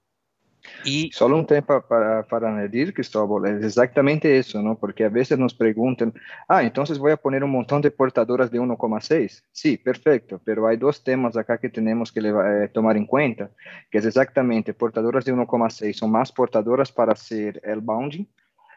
Y 0.84 1.10
solo 1.12 1.36
un 1.36 1.46
tema 1.46 1.86
para, 1.86 2.22
para 2.22 2.48
añadir, 2.48 2.94
Cristóbal, 2.94 3.58
es 3.58 3.64
exactamente 3.64 4.38
eso, 4.38 4.62
¿no? 4.62 4.78
Porque 4.78 5.04
a 5.04 5.08
veces 5.08 5.38
nos 5.38 5.54
preguntan, 5.54 6.12
ah, 6.48 6.62
entonces 6.62 6.98
voy 6.98 7.12
a 7.12 7.16
poner 7.16 7.44
un 7.44 7.50
montón 7.50 7.82
de 7.82 7.90
portadoras 7.90 8.50
de 8.50 8.60
1,6. 8.60 9.42
Sí, 9.52 9.76
perfecto, 9.76 10.40
pero 10.44 10.66
hay 10.66 10.76
dos 10.76 11.02
temas 11.02 11.36
acá 11.36 11.58
que 11.58 11.68
tenemos 11.68 12.10
que 12.10 12.20
eh, 12.20 12.68
tomar 12.72 12.96
en 12.96 13.06
cuenta, 13.06 13.50
que 13.90 13.98
es 13.98 14.06
exactamente 14.06 14.74
portadoras 14.74 15.24
de 15.24 15.34
1,6 15.34 15.92
son 15.92 16.10
más 16.10 16.32
portadoras 16.32 16.90
para 16.90 17.12
hacer 17.12 17.60
el 17.64 17.80
bounding, 17.80 18.24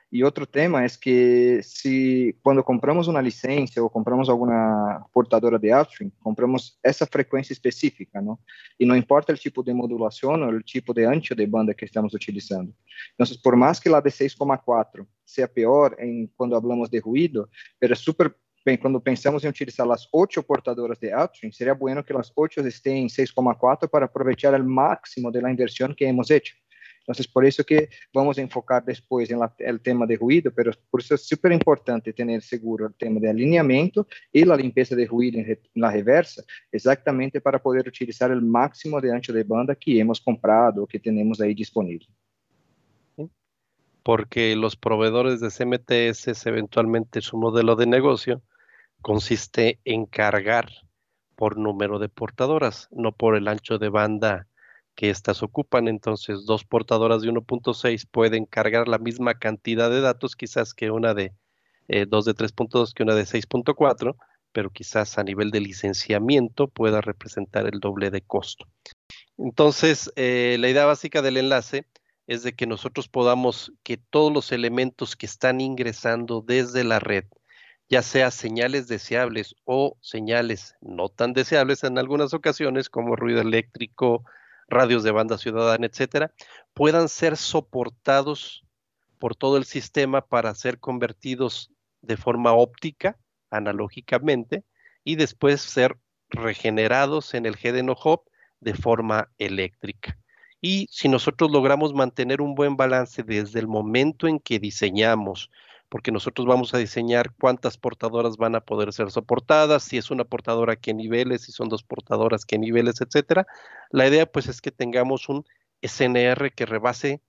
y 0.10 0.24
otro 0.24 0.46
tema 0.46 0.86
es 0.86 0.98
que 0.98 1.62
si 1.62 2.34
cuando 2.41 2.63
compramos 2.63 3.10
una 3.10 3.22
licencia 3.22 3.84
o 3.84 3.89
compramos 3.89 4.30
alguna 4.30 5.06
portadora 5.12 5.58
de 5.58 5.76
upstream, 5.76 6.12
compramos 6.22 6.80
esa 6.82 7.06
frecuencia 7.06 7.54
específica, 7.54 8.22
¿no? 8.22 8.39
Y 8.78 8.86
no 8.86 8.96
importa 8.96 9.34
el 9.34 9.39
tipo 9.39 9.62
de 9.62 9.74
modulación 9.74 10.43
o 10.43 10.50
el 10.50 10.63
tipo 10.63 10.93
de 10.93 11.06
ancho 11.06 11.36
de 11.36 11.46
banda 11.46 11.74
que 11.74 11.86
estamos 11.86 12.13
utilizando. 12.13 12.74
Entonces, 13.12 13.38
por 13.38 13.58
más 13.58 13.82
que 13.82 13.89
la 13.89 14.00
de 14.00 14.10
6,4 14.10 15.06
sea 15.26 15.48
peor 15.48 15.98
en 16.00 16.28
cuando 16.38 16.56
hablamos 16.56 16.89
de 16.89 17.02
ruido, 17.02 17.50
pero 17.78 17.93
es 17.93 18.00
súper 18.00 18.34
cuando 18.76 19.00
pensamos 19.00 19.46
em 19.46 19.50
utilizar 19.50 19.89
as 19.89 20.10
oito 20.12 20.43
portadoras 20.43 21.00
de 21.00 21.15
upstream, 21.15 21.54
seria 21.54 21.74
bueno 21.74 22.04
que 22.04 22.12
as 22.12 22.30
oito 22.36 22.60
estejam 22.60 23.00
em 23.00 23.08
6,4 23.08 23.88
para 23.88 24.06
aproveitar 24.06 24.60
o 24.60 24.65
máximo 24.65 25.32
da 25.32 25.50
inversão 25.50 25.93
que 25.96 26.04
hemos 26.04 26.30
hecho. 26.30 26.54
Entonces, 27.08 27.28
por 27.30 27.46
eso 27.46 27.63
que 27.63 27.88
vamos 28.13 28.38
a 28.38 28.41
enfocar 28.41 28.84
después 28.84 29.32
en 29.32 29.39
el 29.60 29.80
tema 29.80 30.06
de 30.06 30.17
ruido, 30.17 30.52
pero 30.54 30.74
por 30.89 31.00
eso 31.00 31.15
es 31.15 31.26
súper 31.26 31.54
importante 31.54 32.12
tener 32.12 32.41
seguro 32.41 32.88
el 32.88 32.96
tema 32.96 33.22
de 33.22 33.30
alineamiento 33.30 34.06
y 34.30 34.43
la 34.43 34.58
limpieza 34.58 34.93
de 34.93 35.06
ruido 35.06 35.39
en, 35.39 35.58
la 35.76 35.89
reversa, 35.89 36.43
exactamente 36.70 37.39
para 37.39 37.60
poder 37.60 37.88
utilizar 37.88 38.30
el 38.30 38.41
máximo 38.41 39.00
de 39.00 39.13
ancho 39.13 39.32
de 39.32 39.46
banda 39.46 39.74
que 39.74 39.98
hemos 39.98 40.20
comprado 40.20 40.84
o 40.84 40.88
que 40.88 41.00
tenemos 41.00 41.39
ahí 41.39 41.54
disponible. 41.54 42.08
Porque 44.04 44.54
los 44.58 44.76
proveedores 44.76 45.39
de 45.39 45.50
CMTS, 45.50 46.46
eventualmente 46.46 47.22
su 47.22 47.38
modelo 47.38 47.78
de 47.78 47.86
negocio 47.86 48.41
consiste 49.02 49.80
en 49.86 50.06
cargar 50.08 50.67
por 51.38 51.58
número 51.58 52.00
de 52.00 52.10
portadoras, 52.10 52.89
no 52.91 53.13
por 53.13 53.38
el 53.38 53.48
ancho 53.48 53.78
de 53.78 53.88
banda 53.88 54.48
que 54.97 55.12
éstas 55.12 55.43
ocupan. 55.43 55.88
Entonces, 55.88 56.45
dos 56.45 56.65
portadoras 56.65 57.21
de 57.21 57.29
1.6 57.29 58.07
pueden 58.12 58.45
cargar 58.45 58.89
la 58.89 58.97
misma 58.97 59.36
cantidad 59.36 59.89
de 59.89 60.01
datos, 60.01 60.36
quizás 60.36 60.73
que 60.73 60.91
una 60.91 61.13
de 61.13 61.33
eh, 61.88 62.05
dos 62.05 62.25
de 62.25 62.33
3.2 62.33 62.93
que 62.93 63.03
una 63.03 63.15
de 63.15 63.23
6.4, 63.23 64.17
pero 64.51 64.71
quizás 64.71 65.17
a 65.19 65.23
nivel 65.23 65.51
de 65.51 65.62
licenciamiento 65.62 66.67
pueda 66.67 66.99
representar 66.99 67.67
el 67.67 67.79
doble 67.79 68.10
de 68.10 68.21
costo. 68.21 68.65
Entonces, 69.38 70.12
eh, 70.15 70.57
la 70.60 70.67
idea 70.67 70.86
básica 70.86 71.21
del 71.21 71.38
enlace 71.38 71.86
es 72.25 72.41
de 72.41 72.53
que 72.53 72.65
nosotros 72.65 73.07
podamos 73.07 73.71
que 73.83 73.97
todos 73.97 74.33
los 74.33 74.51
elementos 74.51 75.15
que 75.15 75.27
están 75.27 75.62
ingresando 75.62 76.41
desde 76.41 76.83
la 76.83 76.99
red, 76.99 77.25
ya 77.88 78.01
sea 78.01 78.31
señales 78.31 78.88
deseables 78.88 79.55
o 79.63 79.95
señales 80.01 80.75
no 80.81 81.07
tan 81.07 81.33
deseables 81.33 81.83
en 81.83 81.99
algunas 81.99 82.33
ocasiones, 82.33 82.89
como 82.89 83.15
ruido 83.15 83.41
eléctrico, 83.41 84.25
radios 84.67 85.03
de 85.03 85.12
banda 85.12 85.38
ciudadana, 85.38 85.88
etcétera, 85.88 86.34
puedan 86.73 87.10
ser 87.10 87.38
soportados 87.38 88.63
por 89.17 89.36
todo 89.36 89.58
el 89.58 89.65
sistema 89.65 90.21
para 90.21 90.53
ser 90.56 90.80
convertidos 90.80 91.71
de 92.01 92.17
forma 92.17 92.53
óptica, 92.53 93.17
analógicamente, 93.49 94.63
y 95.03 95.15
después 95.15 95.62
ser 95.62 95.97
regenerados 96.30 97.34
en 97.34 97.45
el 97.45 97.56
GDNO 97.56 97.95
Hub 98.03 98.21
de 98.60 98.73
forma 98.73 99.30
eléctrica. 99.38 100.17
Y 100.60 100.88
si 100.91 101.08
nosotros 101.08 101.51
logramos 101.51 101.93
mantener 101.93 102.41
un 102.41 102.56
buen 102.56 102.75
balance 102.75 103.23
desde 103.23 103.60
el 103.60 103.67
momento 103.67 104.27
en 104.27 104.39
que 104.39 104.60
diseñamos 104.60 105.51
porque 105.89 106.12
nosotros 106.12 106.45
vamos 106.45 106.73
a 106.73 106.78
diseñar 106.78 107.34
cuántas 107.39 107.78
portadoras 107.78 108.38
van 108.38 108.56
a 108.56 108.62
poder 108.62 108.91
ser 108.93 109.12
soportadas, 109.12 109.84
si 109.84 109.97
es 109.97 110.12
una 110.12 110.26
portadora, 110.26 110.76
qué 110.76 110.93
niveles, 110.93 111.43
si 111.43 111.52
son 111.52 111.69
dos 111.69 111.84
portadoras, 111.84 112.45
qué 112.45 112.58
niveles, 112.58 113.02
etcétera. 113.02 113.47
La 113.89 114.08
idea 114.08 114.26
pues 114.26 114.47
es 114.47 114.62
que 114.62 114.71
tengamos 114.71 115.30
un 115.30 115.45
SNR 115.82 116.52
que 116.52 116.65
rebase 116.65 117.21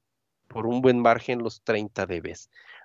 por 0.48 0.66
un 0.66 0.80
buen 0.80 0.98
margen 0.98 1.40
los 1.40 1.62
30 1.62 2.06
dB. 2.06 2.34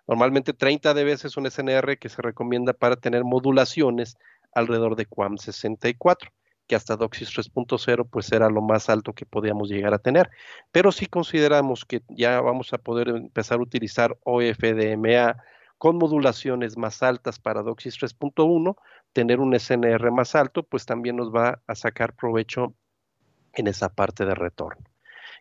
Normalmente 0.07 0.53
30 0.53 0.93
dB 0.93 1.07
es 1.07 1.38
un 1.38 1.49
SNR 1.49 1.97
que 1.97 2.09
se 2.09 2.21
recomienda 2.21 2.73
para 2.73 2.97
tener 2.97 3.23
modulaciones 3.23 4.17
alrededor 4.53 4.95
de 4.95 5.05
QAM 5.05 5.38
64 5.38 6.31
que 6.67 6.75
hasta 6.75 6.95
DOCSIS 6.95 7.29
3.0 7.29 8.07
pues 8.09 8.31
era 8.31 8.49
lo 8.49 8.62
más 8.62 8.89
alto 8.89 9.13
que 9.13 9.25
podíamos 9.25 9.69
llegar 9.69 9.93
a 9.93 9.99
tener. 9.99 10.29
Pero 10.71 10.91
si 10.91 11.07
consideramos 11.07 11.86
que 11.86 12.01
ya 12.09 12.39
vamos 12.41 12.73
a 12.73 12.77
poder 12.77 13.09
empezar 13.09 13.59
a 13.59 13.63
utilizar 13.63 14.17
OFDMA 14.23 15.38
con 15.83 15.97
modulaciones 15.97 16.77
más 16.77 17.03
altas 17.03 17.39
para 17.39 17.61
DOCSIS 17.61 17.99
3.1, 17.99 18.77
tener 19.11 19.41
un 19.41 19.53
SNR 19.53 20.11
más 20.11 20.33
alto, 20.33 20.63
pues 20.63 20.85
también 20.85 21.17
nos 21.17 21.35
va 21.35 21.61
a 21.67 21.75
sacar 21.75 22.15
provecho 22.15 22.73
en 23.51 23.67
esa 23.67 23.89
parte 23.89 24.23
de 24.23 24.33
retorno. 24.33 24.81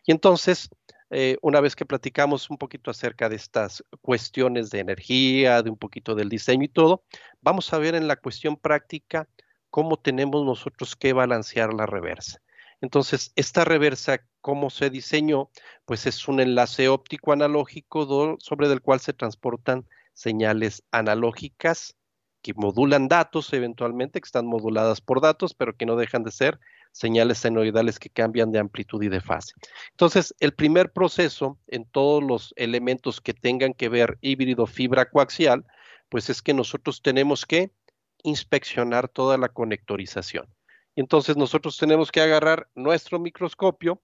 Y 0.05 0.11
entonces, 0.11 0.69
eh, 1.11 1.37
una 1.41 1.61
vez 1.61 1.77
que 1.77 1.85
platicamos 1.85 2.49
un 2.49 2.57
poquito 2.57 2.91
acerca 2.91 3.29
de 3.29 3.37
estas 3.37 3.85
cuestiones 4.01 4.69
de 4.69 4.79
energía, 4.79 5.61
de 5.61 5.69
un 5.69 5.77
poquito 5.77 6.13
del 6.13 6.27
diseño 6.27 6.65
y 6.65 6.67
todo, 6.67 7.05
vamos 7.41 7.71
a 7.71 7.77
ver 7.77 7.95
en 7.95 8.09
la 8.09 8.17
cuestión 8.17 8.57
práctica 8.57 9.29
cómo 9.69 9.95
tenemos 9.95 10.43
nosotros 10.43 10.97
que 10.97 11.13
balancear 11.13 11.73
la 11.73 11.85
reversa. 11.85 12.41
Entonces, 12.81 13.31
esta 13.37 13.63
reversa, 13.63 14.19
cómo 14.41 14.69
se 14.69 14.89
diseñó, 14.89 15.49
pues 15.85 16.05
es 16.05 16.27
un 16.27 16.41
enlace 16.41 16.89
óptico 16.89 17.31
analógico 17.31 18.37
sobre 18.41 18.69
el 18.69 18.81
cual 18.81 18.99
se 18.99 19.13
transportan 19.13 19.85
señales 20.13 20.83
analógicas 20.91 21.95
que 22.41 22.53
modulan 22.53 23.07
datos 23.07 23.53
eventualmente, 23.53 24.19
que 24.19 24.25
están 24.25 24.45
moduladas 24.45 25.01
por 25.01 25.21
datos, 25.21 25.53
pero 25.53 25.75
que 25.75 25.85
no 25.85 25.95
dejan 25.95 26.23
de 26.23 26.31
ser 26.31 26.59
señales 26.91 27.39
senoidales 27.39 27.99
que 27.99 28.09
cambian 28.09 28.51
de 28.51 28.59
amplitud 28.59 29.01
y 29.01 29.09
de 29.09 29.21
fase. 29.21 29.53
Entonces, 29.91 30.35
el 30.39 30.53
primer 30.53 30.91
proceso 30.91 31.57
en 31.67 31.85
todos 31.85 32.21
los 32.21 32.53
elementos 32.57 33.21
que 33.21 33.33
tengan 33.33 33.73
que 33.73 33.89
ver 33.89 34.17
híbrido 34.21 34.67
fibra 34.67 35.09
coaxial, 35.09 35.65
pues 36.09 36.29
es 36.29 36.41
que 36.41 36.53
nosotros 36.53 37.01
tenemos 37.01 37.45
que 37.45 37.71
inspeccionar 38.23 39.07
toda 39.07 39.37
la 39.37 39.49
conectorización. 39.49 40.47
Entonces 40.95 41.37
nosotros 41.37 41.77
tenemos 41.77 42.11
que 42.11 42.21
agarrar 42.21 42.69
nuestro 42.75 43.19
microscopio 43.19 44.01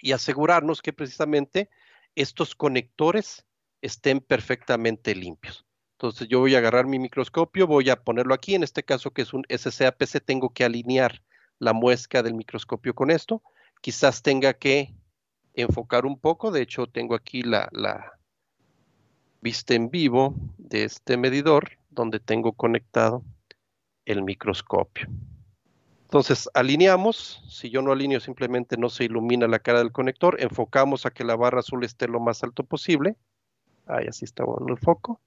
y 0.00 0.12
asegurarnos 0.12 0.82
que 0.82 0.92
precisamente 0.92 1.68
estos 2.14 2.54
conectores 2.54 3.45
estén 3.86 4.20
perfectamente 4.20 5.14
limpios. 5.14 5.64
Entonces 5.92 6.28
yo 6.28 6.40
voy 6.40 6.54
a 6.54 6.58
agarrar 6.58 6.86
mi 6.86 6.98
microscopio, 6.98 7.66
voy 7.66 7.88
a 7.88 8.02
ponerlo 8.02 8.34
aquí, 8.34 8.54
en 8.54 8.62
este 8.62 8.82
caso 8.82 9.12
que 9.12 9.22
es 9.22 9.32
un 9.32 9.44
SCAPC, 9.48 10.22
tengo 10.24 10.50
que 10.50 10.64
alinear 10.64 11.22
la 11.58 11.72
muesca 11.72 12.22
del 12.22 12.34
microscopio 12.34 12.94
con 12.94 13.10
esto, 13.10 13.42
quizás 13.80 14.22
tenga 14.22 14.52
que 14.52 14.94
enfocar 15.54 16.06
un 16.06 16.18
poco. 16.18 16.50
De 16.50 16.62
hecho, 16.62 16.86
tengo 16.86 17.14
aquí 17.14 17.42
la, 17.42 17.70
vista 19.40 19.74
en 19.74 19.90
vivo 19.90 20.34
de 20.58 20.84
este 20.84 21.16
medidor 21.16 21.78
donde 21.90 22.20
tengo 22.20 22.52
conectado 22.52 23.22
el 24.04 24.22
microscopio. 24.22 25.08
Entonces, 26.02 26.48
alineamos. 26.54 27.42
Si 27.48 27.70
yo 27.70 27.82
no 27.82 27.92
alineo, 27.92 28.20
simplemente 28.20 28.76
no 28.76 28.88
se 28.88 29.04
ilumina 29.04 29.48
la 29.48 29.58
cara 29.58 29.78
del 29.78 29.92
conector. 29.92 30.36
Enfocamos 30.40 31.06
a 31.06 31.10
que 31.10 31.24
la 31.24 31.36
barra 31.36 31.60
azul 31.60 31.84
esté 31.84 32.06
lo 32.06 32.20
más 32.20 32.42
alto 32.44 32.64
posible. 32.64 33.16
Ahí 33.86 34.06
así 34.08 34.24
está 34.24 34.44
bueno 34.44 34.66
el 34.68 34.78
foco. 34.78 35.20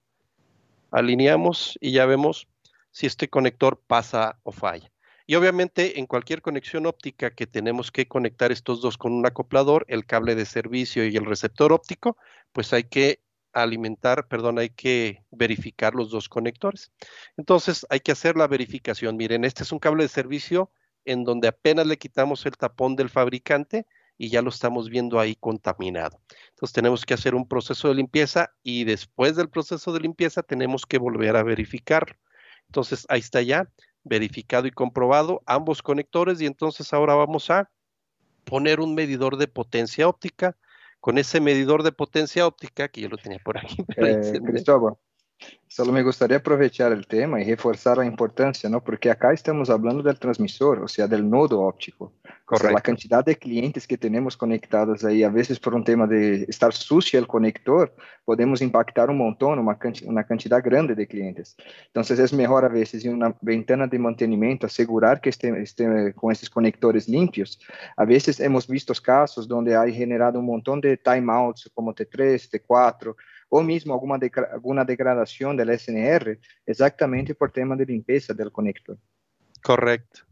Alineamos 0.92 1.78
y 1.82 1.92
ya 1.92 2.06
vemos 2.06 2.48
si 2.92 3.08
este 3.08 3.30
conector 3.30 3.82
pasa 3.86 4.40
o 4.44 4.52
falla. 4.52 4.92
Y 5.26 5.36
obviamente 5.36 6.00
en 6.00 6.08
cualquier 6.08 6.42
conexión 6.42 6.88
óptica 6.88 7.30
que 7.30 7.46
tenemos 7.46 7.92
que 7.92 8.08
conectar 8.08 8.52
estos 8.52 8.82
dos 8.82 8.98
con 8.98 9.14
un 9.14 9.26
acoplador, 9.26 9.86
el 9.88 10.06
cable 10.06 10.34
de 10.34 10.46
servicio 10.46 11.06
y 11.06 11.16
el 11.16 11.26
receptor 11.26 11.72
óptico, 11.72 12.18
pues 12.52 12.74
hay 12.74 12.86
que 12.86 13.22
alimentar, 13.54 14.28
perdón, 14.28 14.58
hay 14.58 14.70
que 14.70 15.24
verificar 15.30 15.94
los 15.94 16.10
dos 16.10 16.30
conectores. 16.30 16.92
Entonces 17.38 17.86
hay 17.90 18.00
que 18.00 18.12
hacer 18.12 18.38
la 18.38 18.48
verificación. 18.48 19.18
Miren, 19.18 19.46
este 19.46 19.64
es 19.64 19.72
un 19.72 19.80
cable 19.80 20.04
de 20.04 20.10
servicio 20.10 20.72
en 21.06 21.24
donde 21.24 21.48
apenas 21.48 21.86
le 21.86 21.98
quitamos 21.98 22.46
el 22.46 22.58
tapón 22.58 22.96
del 22.96 23.10
fabricante 23.10 23.86
y 24.20 24.30
ya 24.30 24.42
lo 24.42 24.50
estamos 24.50 24.90
viendo 24.90 25.18
ahí 25.18 25.34
contaminado. 25.36 26.20
Entonces 26.50 26.74
tenemos 26.74 27.06
que 27.06 27.14
hacer 27.14 27.34
un 27.34 27.48
proceso 27.48 27.88
de 27.88 27.96
limpieza 27.96 28.52
y 28.62 28.84
después 28.84 29.38
del 29.38 29.50
proceso 29.50 29.94
de 29.94 30.02
limpieza 30.02 30.44
tenemos 30.44 30.86
que 30.86 30.98
volver 30.98 31.38
a 31.38 31.44
verificarlo. 31.44 32.16
Entonces 32.68 33.06
ahí 33.10 33.22
está 33.22 33.42
ya 33.42 33.70
verificado 34.04 34.68
y 34.68 34.72
comprobado 34.72 35.42
ambos 35.46 35.82
conectores 35.82 36.42
y 36.42 36.46
entonces 36.46 36.92
ahora 36.92 37.16
vamos 37.16 37.50
a 37.50 37.72
poner 38.44 38.82
un 38.82 38.94
medidor 38.94 39.38
de 39.38 39.48
potencia 39.48 40.08
óptica. 40.08 40.56
Con 41.00 41.18
ese 41.18 41.40
medidor 41.40 41.84
de 41.84 41.94
potencia 41.94 42.46
óptica, 42.46 42.90
que 42.90 43.00
yo 43.00 43.08
lo 43.08 43.16
tenía 43.16 43.40
por 43.40 43.58
aquí. 43.58 43.78
Eh, 43.96 44.42
Cristóbal, 44.44 44.96
Solo 45.68 45.92
me 45.92 46.02
gustaría 46.02 46.38
aprovechar 46.38 46.92
el 46.92 47.06
tema 47.06 47.40
y 47.40 47.46
reforzar 47.46 47.98
la 47.98 48.06
importancia, 48.06 48.68
¿no? 48.70 48.84
Porque 48.84 49.12
acá 49.12 49.32
estamos 49.32 49.70
hablando 49.70 50.02
del 50.02 50.18
transmisor, 50.18 50.80
o 50.80 50.88
sea, 50.88 51.08
del 51.08 51.30
nodo 51.30 51.62
óptico. 51.62 52.12
Correcto. 52.44 52.74
la 52.74 52.82
cantidad 52.82 53.24
de 53.24 53.36
clientes 53.36 53.86
que 53.86 53.96
tenemos 53.96 54.36
conectados 54.36 55.06
ahí, 55.06 55.22
a 55.22 55.30
veces 55.30 55.60
por 55.60 55.76
un 55.76 55.84
tema 55.84 56.08
de 56.08 56.46
estar 56.50 56.74
sucio 56.74 57.20
el 57.20 57.28
conector, 57.28 57.94
podemos 58.26 58.64
impactar 58.64 59.12
un 59.12 59.20
montón, 59.20 59.60
una, 59.60 59.78
una 60.06 60.24
cantidad 60.24 60.60
grande 60.64 60.96
de 60.96 61.06
clientes. 61.08 61.56
Entonces 61.86 62.18
es 62.18 62.34
mejor 62.34 62.66
a 62.66 62.70
veces 62.70 63.06
en 63.06 63.14
una 63.14 63.36
ventana 63.40 63.86
de 63.86 64.00
mantenimiento 64.00 64.66
asegurar 64.66 65.22
que 65.22 65.30
esté, 65.30 65.62
esté 65.62 66.12
con 66.16 66.32
esos 66.32 66.50
conectores 66.50 67.08
limpios. 67.08 67.60
A 67.96 68.04
veces 68.04 68.40
hemos 68.40 68.68
visto 68.68 68.96
casos 68.96 69.48
donde 69.48 69.78
hay 69.78 69.94
generado 69.94 70.40
un 70.40 70.48
montón 70.48 70.82
de 70.82 70.98
timeouts 70.98 71.70
como 71.76 71.94
T3, 71.94 72.50
T4, 72.50 73.16
ou 73.50 73.64
mesmo 73.64 73.94
alguma, 73.94 74.18
de, 74.18 74.32
alguma 74.52 74.86
degradação 74.86 75.56
do 75.56 75.64
SNR, 75.64 76.40
exatamente 76.68 77.34
por 77.34 77.52
tema 77.52 77.76
de 77.76 77.86
limpeza 77.86 78.34
del 78.34 78.52
conector. 78.52 78.98
Correcto. 79.64 80.26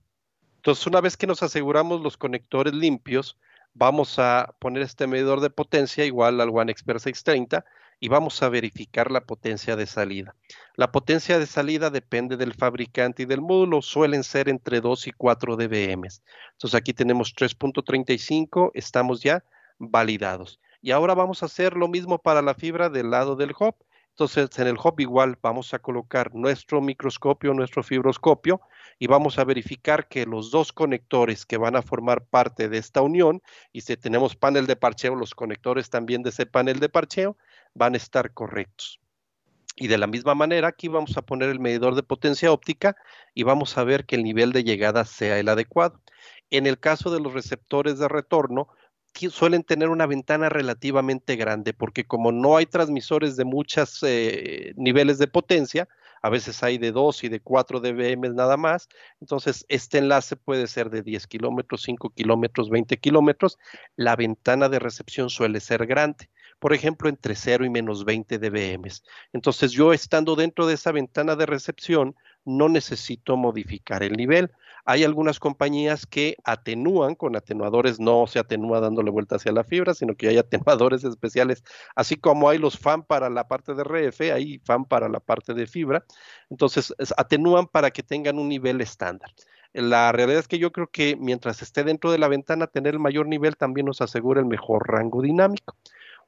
Entonces, 0.57 0.85
una 0.87 1.01
vez 1.01 1.17
que 1.17 1.27
nos 1.27 1.41
aseguramos 1.43 2.01
los 2.01 2.17
conectores 2.17 2.73
limpios, 2.73 3.37
vamos 3.73 4.19
a 4.19 4.55
poner 4.59 4.83
este 4.83 5.07
medidor 5.07 5.39
de 5.39 5.49
potencia 5.49 6.05
igual 6.05 6.41
al 6.41 6.49
One 6.49 6.71
Expert 6.71 6.99
630 6.99 7.65
y 7.99 8.09
vamos 8.09 8.41
a 8.43 8.49
verificar 8.49 9.11
la 9.11 9.21
potencia 9.21 9.75
de 9.75 9.87
salida. 9.87 10.35
La 10.75 10.91
potencia 10.91 11.39
de 11.39 11.47
salida 11.47 11.89
depende 11.89 12.37
del 12.37 12.53
fabricante 12.53 13.23
y 13.23 13.25
del 13.25 13.41
módulo, 13.41 13.81
suelen 13.81 14.23
ser 14.23 14.49
entre 14.49 14.81
2 14.81 15.07
y 15.07 15.11
4 15.11 15.55
dBm. 15.55 16.07
Entonces 16.51 16.75
aquí 16.75 16.93
tenemos 16.93 17.33
3.35, 17.35 18.71
estamos 18.73 19.21
ya 19.21 19.43
validados. 19.79 20.59
Y 20.81 20.91
ahora 20.91 21.13
vamos 21.13 21.41
a 21.41 21.47
hacer 21.47 21.75
lo 21.75 21.87
mismo 21.87 22.19
para 22.19 22.41
la 22.41 22.53
fibra 22.53 22.89
del 22.89 23.11
lado 23.11 23.35
del 23.35 23.53
hub. 23.59 23.75
Entonces, 24.09 24.49
en 24.57 24.67
el 24.67 24.77
hub 24.83 24.99
igual 24.99 25.37
vamos 25.41 25.73
a 25.75 25.79
colocar 25.79 26.33
nuestro 26.33 26.81
microscopio, 26.81 27.53
nuestro 27.53 27.83
fibroscopio, 27.83 28.61
y 28.97 29.05
vamos 29.05 29.37
a 29.37 29.43
verificar 29.43 30.07
que 30.07 30.25
los 30.25 30.49
dos 30.49 30.73
conectores 30.73 31.45
que 31.45 31.57
van 31.57 31.75
a 31.75 31.83
formar 31.83 32.25
parte 32.25 32.67
de 32.67 32.79
esta 32.79 33.03
unión, 33.03 33.43
y 33.71 33.81
si 33.81 33.95
tenemos 33.95 34.35
panel 34.35 34.65
de 34.65 34.75
parcheo, 34.75 35.13
los 35.13 35.35
conectores 35.35 35.91
también 35.91 36.23
de 36.23 36.29
ese 36.29 36.47
panel 36.47 36.79
de 36.79 36.89
parcheo 36.89 37.37
van 37.75 37.93
a 37.93 37.97
estar 37.97 38.33
correctos. 38.33 38.99
Y 39.75 39.87
de 39.87 39.99
la 39.99 40.07
misma 40.07 40.33
manera, 40.33 40.69
aquí 40.69 40.87
vamos 40.87 41.15
a 41.15 41.21
poner 41.21 41.49
el 41.49 41.59
medidor 41.59 41.93
de 41.93 42.01
potencia 42.01 42.51
óptica 42.51 42.95
y 43.35 43.43
vamos 43.43 43.77
a 43.77 43.83
ver 43.83 44.05
que 44.07 44.15
el 44.15 44.23
nivel 44.23 44.51
de 44.51 44.63
llegada 44.63 45.05
sea 45.05 45.37
el 45.37 45.47
adecuado. 45.47 46.01
En 46.49 46.65
el 46.65 46.79
caso 46.79 47.11
de 47.11 47.19
los 47.19 47.33
receptores 47.33 47.99
de 47.99 48.07
retorno, 48.07 48.69
suelen 49.29 49.63
tener 49.63 49.89
una 49.89 50.05
ventana 50.05 50.49
relativamente 50.49 51.35
grande, 51.35 51.73
porque 51.73 52.05
como 52.05 52.31
no 52.31 52.57
hay 52.57 52.65
transmisores 52.65 53.35
de 53.35 53.45
muchos 53.45 54.03
eh, 54.03 54.73
niveles 54.75 55.17
de 55.17 55.27
potencia, 55.27 55.87
a 56.21 56.29
veces 56.29 56.63
hay 56.63 56.77
de 56.77 56.91
2 56.91 57.23
y 57.25 57.29
de 57.29 57.39
4 57.39 57.79
dBm 57.79 58.33
nada 58.33 58.57
más, 58.57 58.89
entonces 59.21 59.65
este 59.69 59.99
enlace 59.99 60.35
puede 60.35 60.67
ser 60.67 60.89
de 60.89 61.01
10 61.01 61.27
kilómetros, 61.27 61.83
5 61.83 62.09
kilómetros, 62.11 62.69
20 62.69 62.97
kilómetros, 62.97 63.57
la 63.95 64.15
ventana 64.15 64.69
de 64.69 64.79
recepción 64.79 65.29
suele 65.29 65.59
ser 65.59 65.85
grande, 65.85 66.29
por 66.59 66.73
ejemplo, 66.73 67.09
entre 67.09 67.35
0 67.35 67.65
y 67.65 67.69
menos 67.69 68.03
20 68.03 68.39
dBm. 68.39 68.89
Entonces 69.33 69.71
yo 69.71 69.93
estando 69.93 70.35
dentro 70.35 70.65
de 70.65 70.73
esa 70.73 70.91
ventana 70.91 71.35
de 71.35 71.45
recepción, 71.45 72.15
no 72.47 72.69
necesito 72.69 73.35
modificar 73.35 74.03
el 74.03 74.13
nivel. 74.13 74.51
Hay 74.85 75.03
algunas 75.03 75.37
compañías 75.37 76.05
que 76.05 76.37
atenúan 76.45 77.13
con 77.13 77.35
atenuadores, 77.35 77.99
no 77.99 78.25
se 78.25 78.39
atenúa 78.39 78.79
dándole 78.79 79.11
vuelta 79.11 79.35
hacia 79.35 79.51
la 79.51 79.65
fibra, 79.65 79.93
sino 79.93 80.15
que 80.15 80.29
hay 80.29 80.37
atenuadores 80.37 81.03
especiales, 81.03 81.63
así 81.93 82.15
como 82.15 82.49
hay 82.49 82.57
los 82.57 82.79
fan 82.79 83.03
para 83.03 83.29
la 83.29 83.49
parte 83.49 83.73
de 83.73 83.83
RF, 83.83 84.21
hay 84.33 84.59
fan 84.59 84.85
para 84.85 85.09
la 85.09 85.19
parte 85.19 85.53
de 85.53 85.67
fibra. 85.67 86.05
Entonces, 86.49 86.95
atenúan 87.17 87.67
para 87.67 87.91
que 87.91 88.01
tengan 88.01 88.39
un 88.39 88.47
nivel 88.47 88.79
estándar. 88.79 89.29
La 89.73 90.11
realidad 90.13 90.39
es 90.39 90.47
que 90.47 90.57
yo 90.57 90.71
creo 90.71 90.87
que 90.87 91.17
mientras 91.17 91.61
esté 91.61 91.83
dentro 91.83 92.11
de 92.11 92.17
la 92.17 92.29
ventana, 92.29 92.67
tener 92.67 92.93
el 92.93 92.99
mayor 92.99 93.27
nivel 93.27 93.57
también 93.57 93.85
nos 93.85 94.01
asegura 94.01 94.39
el 94.39 94.47
mejor 94.47 94.87
rango 94.87 95.21
dinámico. 95.21 95.75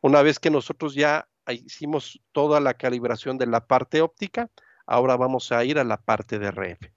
Una 0.02 0.22
vez 0.22 0.38
que 0.38 0.50
nosotros 0.50 0.96
ya 0.96 1.30
hicimos 1.48 2.22
toda 2.34 2.60
la 2.60 2.74
calibración 2.74 3.38
de 3.38 3.48
la 3.48 3.66
parte 3.66 4.02
óptica, 4.02 4.50
ahora 4.90 5.16
vamos 5.16 5.52
a 5.52 5.64
ir 5.64 5.78
a 5.78 5.84
la 5.84 5.98
parte 5.98 6.40
de 6.40 6.48
RF. 6.48 6.92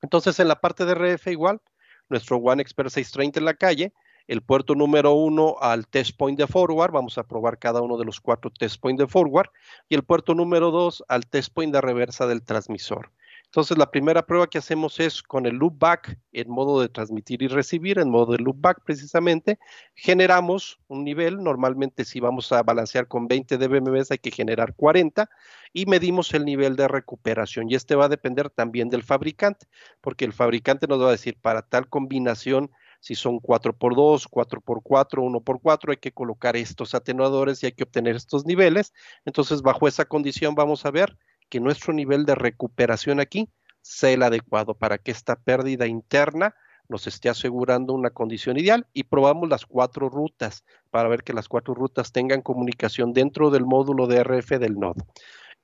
Entonces, 0.00 0.40
en 0.40 0.48
la 0.48 0.60
parte 0.60 0.86
de 0.86 0.94
RF 0.94 1.26
igual, 1.28 1.60
nuestro 2.08 2.38
One 2.38 2.62
Expert 2.62 2.88
630 2.88 3.38
en 3.38 3.44
la 3.44 3.54
calle, 3.54 3.92
el 4.26 4.42
puerto 4.42 4.74
número 4.74 5.12
uno 5.12 5.56
al 5.60 5.86
test 5.86 6.16
point 6.16 6.38
de 6.38 6.46
forward, 6.46 6.90
vamos 6.90 7.18
a 7.18 7.24
probar 7.24 7.58
cada 7.58 7.82
uno 7.82 7.98
de 7.98 8.06
los 8.06 8.20
cuatro 8.20 8.50
test 8.50 8.80
point 8.80 8.98
de 8.98 9.06
forward, 9.06 9.50
y 9.88 9.94
el 9.94 10.04
puerto 10.04 10.34
número 10.34 10.70
dos 10.70 11.04
al 11.08 11.26
test 11.26 11.52
point 11.52 11.72
de 11.72 11.82
reversa 11.82 12.26
del 12.26 12.42
transmisor. 12.42 13.12
Entonces, 13.48 13.78
la 13.78 13.90
primera 13.90 14.26
prueba 14.26 14.46
que 14.46 14.58
hacemos 14.58 15.00
es 15.00 15.22
con 15.22 15.46
el 15.46 15.56
loopback 15.56 16.18
en 16.32 16.50
modo 16.50 16.82
de 16.82 16.90
transmitir 16.90 17.42
y 17.42 17.48
recibir, 17.48 17.98
en 17.98 18.10
modo 18.10 18.32
de 18.32 18.42
loopback 18.42 18.82
precisamente, 18.84 19.58
generamos 19.94 20.78
un 20.86 21.02
nivel, 21.02 21.42
normalmente 21.42 22.04
si 22.04 22.20
vamos 22.20 22.52
a 22.52 22.62
balancear 22.62 23.08
con 23.08 23.26
20 23.26 23.56
dBm 23.56 24.02
hay 24.10 24.18
que 24.18 24.30
generar 24.30 24.74
40 24.74 25.30
y 25.72 25.86
medimos 25.86 26.34
el 26.34 26.44
nivel 26.44 26.76
de 26.76 26.88
recuperación 26.88 27.70
y 27.70 27.74
este 27.74 27.94
va 27.94 28.04
a 28.04 28.10
depender 28.10 28.50
también 28.50 28.90
del 28.90 29.02
fabricante, 29.02 29.66
porque 30.02 30.26
el 30.26 30.34
fabricante 30.34 30.86
nos 30.86 31.00
va 31.00 31.08
a 31.08 31.12
decir 31.12 31.38
para 31.40 31.62
tal 31.62 31.88
combinación 31.88 32.70
si 33.00 33.14
son 33.14 33.40
4x2, 33.40 34.28
4x4, 34.28 35.22
1x4, 35.22 35.90
hay 35.90 35.96
que 35.96 36.12
colocar 36.12 36.54
estos 36.54 36.94
atenuadores 36.94 37.62
y 37.62 37.66
hay 37.66 37.72
que 37.72 37.84
obtener 37.84 38.16
estos 38.16 38.44
niveles. 38.44 38.92
Entonces, 39.24 39.62
bajo 39.62 39.88
esa 39.88 40.04
condición 40.04 40.54
vamos 40.54 40.84
a 40.84 40.90
ver 40.90 41.16
que 41.48 41.60
nuestro 41.60 41.92
nivel 41.92 42.24
de 42.24 42.34
recuperación 42.34 43.20
aquí 43.20 43.48
sea 43.82 44.10
el 44.10 44.22
adecuado 44.22 44.74
para 44.74 44.98
que 44.98 45.10
esta 45.10 45.36
pérdida 45.36 45.86
interna 45.86 46.54
nos 46.88 47.06
esté 47.06 47.28
asegurando 47.28 47.92
una 47.92 48.10
condición 48.10 48.58
ideal 48.58 48.86
y 48.92 49.04
probamos 49.04 49.48
las 49.48 49.66
cuatro 49.66 50.08
rutas 50.08 50.64
para 50.90 51.08
ver 51.08 51.22
que 51.22 51.34
las 51.34 51.48
cuatro 51.48 51.74
rutas 51.74 52.12
tengan 52.12 52.40
comunicación 52.40 53.12
dentro 53.12 53.50
del 53.50 53.64
módulo 53.64 54.06
de 54.06 54.24
RF 54.24 54.58
del 54.58 54.78
nodo. 54.78 55.06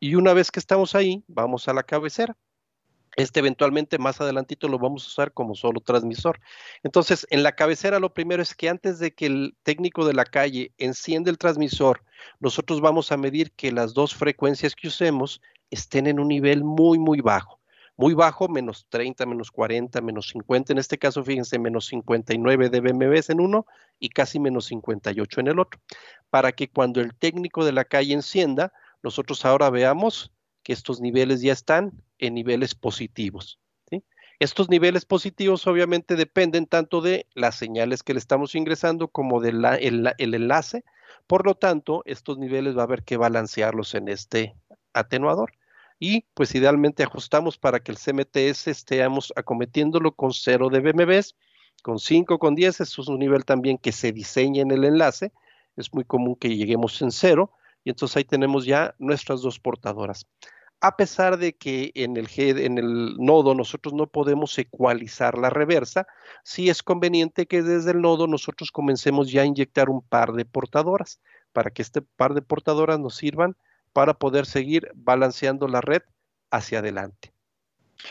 Y 0.00 0.16
una 0.16 0.34
vez 0.34 0.50
que 0.50 0.60
estamos 0.60 0.94
ahí, 0.94 1.24
vamos 1.26 1.66
a 1.68 1.72
la 1.72 1.82
cabecera. 1.82 2.36
Este 3.16 3.38
eventualmente 3.40 3.96
más 3.98 4.20
adelantito 4.20 4.68
lo 4.68 4.78
vamos 4.78 5.04
a 5.04 5.06
usar 5.06 5.32
como 5.32 5.54
solo 5.54 5.80
transmisor. 5.80 6.40
Entonces, 6.82 7.26
en 7.30 7.44
la 7.44 7.52
cabecera 7.52 8.00
lo 8.00 8.12
primero 8.12 8.42
es 8.42 8.54
que 8.54 8.68
antes 8.68 8.98
de 8.98 9.14
que 9.14 9.26
el 9.26 9.56
técnico 9.62 10.04
de 10.04 10.14
la 10.14 10.24
calle 10.24 10.72
encienda 10.78 11.30
el 11.30 11.38
transmisor, 11.38 12.02
nosotros 12.40 12.80
vamos 12.80 13.12
a 13.12 13.16
medir 13.16 13.52
que 13.52 13.70
las 13.70 13.94
dos 13.94 14.14
frecuencias 14.14 14.74
que 14.74 14.88
usemos 14.88 15.40
estén 15.70 16.06
en 16.06 16.18
un 16.20 16.28
nivel 16.28 16.64
muy, 16.64 16.98
muy 16.98 17.20
bajo. 17.20 17.60
Muy 17.96 18.14
bajo, 18.14 18.48
menos 18.48 18.86
30, 18.88 19.24
menos 19.24 19.52
40, 19.52 20.00
menos 20.00 20.28
50. 20.30 20.72
En 20.72 20.78
este 20.78 20.98
caso, 20.98 21.22
fíjense, 21.22 21.58
menos 21.58 21.86
59 21.86 22.68
dBm 22.68 23.20
en 23.28 23.40
uno 23.40 23.66
y 24.00 24.08
casi 24.08 24.40
menos 24.40 24.66
58 24.66 25.40
en 25.40 25.46
el 25.46 25.60
otro. 25.60 25.80
Para 26.28 26.52
que 26.52 26.68
cuando 26.68 27.00
el 27.00 27.14
técnico 27.14 27.64
de 27.64 27.72
la 27.72 27.84
calle 27.84 28.14
encienda, 28.14 28.72
nosotros 29.02 29.44
ahora 29.44 29.70
veamos 29.70 30.32
que 30.64 30.72
estos 30.72 31.00
niveles 31.00 31.40
ya 31.40 31.52
están 31.52 31.92
en 32.18 32.34
niveles 32.34 32.74
positivos. 32.74 33.60
Estos 34.40 34.68
niveles 34.68 35.04
positivos 35.04 35.66
obviamente 35.66 36.16
dependen 36.16 36.66
tanto 36.66 37.00
de 37.00 37.28
las 37.34 37.54
señales 37.54 38.02
que 38.02 38.14
le 38.14 38.18
estamos 38.18 38.54
ingresando 38.54 39.08
como 39.08 39.40
del 39.40 39.64
el 40.18 40.34
enlace. 40.34 40.84
Por 41.26 41.46
lo 41.46 41.54
tanto, 41.54 42.02
estos 42.04 42.38
niveles 42.38 42.76
va 42.76 42.80
a 42.82 42.84
haber 42.84 43.04
que 43.04 43.16
balancearlos 43.16 43.94
en 43.94 44.08
este 44.08 44.56
atenuador. 44.94 45.52
Y 45.98 46.22
pues 46.34 46.54
idealmente 46.54 47.02
ajustamos 47.02 47.58
para 47.58 47.80
que 47.80 47.92
el 47.92 47.98
CMTS 47.98 48.68
estemos 48.68 49.32
acometiéndolo 49.36 50.12
con 50.12 50.32
0 50.32 50.70
de 50.70 50.80
BMBs, 50.80 51.36
con 51.82 51.98
5, 51.98 52.38
con 52.38 52.54
10, 52.54 52.80
eso 52.80 53.02
es 53.02 53.08
un 53.08 53.18
nivel 53.18 53.44
también 53.44 53.78
que 53.78 53.92
se 53.92 54.12
diseña 54.12 54.62
en 54.62 54.70
el 54.70 54.84
enlace. 54.84 55.32
Es 55.76 55.92
muy 55.92 56.04
común 56.04 56.36
que 56.36 56.56
lleguemos 56.56 57.00
en 57.02 57.10
0 57.10 57.52
y 57.84 57.90
entonces 57.90 58.16
ahí 58.16 58.24
tenemos 58.24 58.64
ya 58.64 58.94
nuestras 58.98 59.42
dos 59.42 59.60
portadoras 59.60 60.26
a 60.84 60.96
pesar 60.96 61.38
de 61.38 61.56
que 61.56 61.92
en 61.94 62.18
el, 62.18 62.28
en 62.36 62.76
el 62.76 63.16
nodo 63.16 63.54
nosotros 63.54 63.94
no 63.94 64.06
podemos 64.06 64.58
ecualizar 64.58 65.38
la 65.38 65.48
reversa, 65.48 66.06
sí 66.42 66.68
es 66.68 66.82
conveniente 66.82 67.46
que 67.46 67.62
desde 67.62 67.92
el 67.92 68.02
nodo 68.02 68.26
nosotros 68.26 68.70
comencemos 68.70 69.32
ya 69.32 69.40
a 69.40 69.46
inyectar 69.46 69.88
un 69.88 70.02
par 70.02 70.34
de 70.34 70.44
portadoras 70.44 71.22
para 71.54 71.70
que 71.70 71.80
este 71.80 72.02
par 72.02 72.34
de 72.34 72.42
portadoras 72.42 73.00
nos 73.00 73.16
sirvan 73.16 73.56
para 73.94 74.12
poder 74.12 74.44
seguir 74.44 74.90
balanceando 74.94 75.66
la 75.66 75.80
red 75.80 76.02
hacia 76.50 76.80
adelante. 76.80 77.32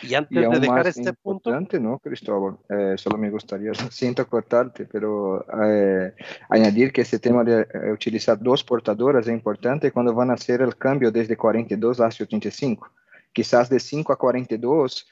Y 0.02 0.16
antes 0.16 0.50
de 0.50 0.60
dejar 0.60 0.88
este 0.88 1.14
punto. 1.14 1.52
¿no, 1.80 2.00
Cristóbal? 2.00 2.58
Eh, 2.70 2.96
solo 2.98 3.18
me 3.18 3.30
gustaría, 3.30 3.74
siento 3.92 4.28
cortarte, 4.28 4.86
pero 4.86 5.46
eh, 5.68 6.16
añadir 6.50 6.92
que 6.92 7.02
ese 7.02 7.20
tema 7.20 7.44
de 7.44 7.62
eh, 7.62 7.92
utilizar 7.92 8.40
dos 8.40 8.64
portadoras 8.64 9.28
es 9.28 9.34
importante 9.34 9.92
cuando 9.92 10.16
van 10.16 10.32
a 10.32 10.34
hacer 10.34 10.62
el 10.62 10.76
cambio 10.78 11.12
desde 11.12 11.38
42 11.38 12.00
hasta 12.00 12.24
85. 12.24 12.90
Quizás 13.34 13.70
de 13.70 13.80
5 13.80 14.14
a 14.14 14.18
42 14.18 15.08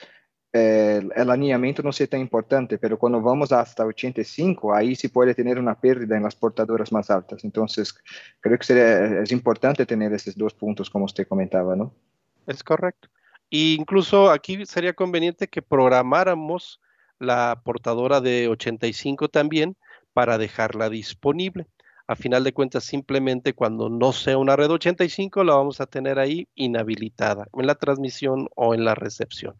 el 0.54 1.30
alineamiento 1.30 1.82
no 1.82 1.92
sea 1.92 2.08
tan 2.08 2.20
importante, 2.20 2.78
pero 2.78 3.00
cuando 3.00 3.22
vamos 3.22 3.52
hasta 3.52 3.86
85, 3.86 4.74
ahí 4.74 4.96
sí 4.96 5.08
puede 5.08 5.34
tener 5.34 5.58
una 5.58 5.76
pérdida 5.76 6.18
en 6.18 6.24
las 6.24 6.36
portadoras 6.36 6.92
más 6.92 7.10
altas. 7.10 7.44
Entonces, 7.44 7.96
creo 8.40 8.58
que 8.58 8.66
sería, 8.66 9.22
es 9.22 9.32
importante 9.32 9.86
tener 9.86 10.12
esos 10.14 10.38
dos 10.38 10.54
puntos, 10.54 10.90
como 10.90 11.06
usted 11.06 11.28
comentaba, 11.28 11.76
¿no? 11.76 11.94
Es 12.48 12.64
correcto 12.64 13.08
incluso 13.52 14.32
aquí 14.32 14.66
sería 14.66 14.94
conveniente 14.94 15.48
que 15.48 15.62
programáramos 15.62 16.80
la 17.20 17.62
portadora 17.64 18.22
de 18.22 18.48
85 18.48 19.30
también 19.30 19.78
para 20.14 20.38
dejarla 20.38 20.90
disponible. 20.90 21.68
A 22.08 22.16
final 22.16 22.44
de 22.44 22.54
cuentas, 22.54 22.84
simplemente 22.84 23.54
cuando 23.54 23.90
no 23.90 24.12
sea 24.12 24.38
una 24.38 24.56
red 24.56 24.72
85, 24.72 25.44
la 25.44 25.56
vamos 25.56 25.80
a 25.80 25.86
tener 25.86 26.18
ahí 26.18 26.48
inhabilitada 26.56 27.48
en 27.54 27.68
la 27.68 27.76
transmisión 27.76 28.50
o 28.56 28.74
en 28.74 28.84
la 28.84 28.96
recepción. 28.96 29.56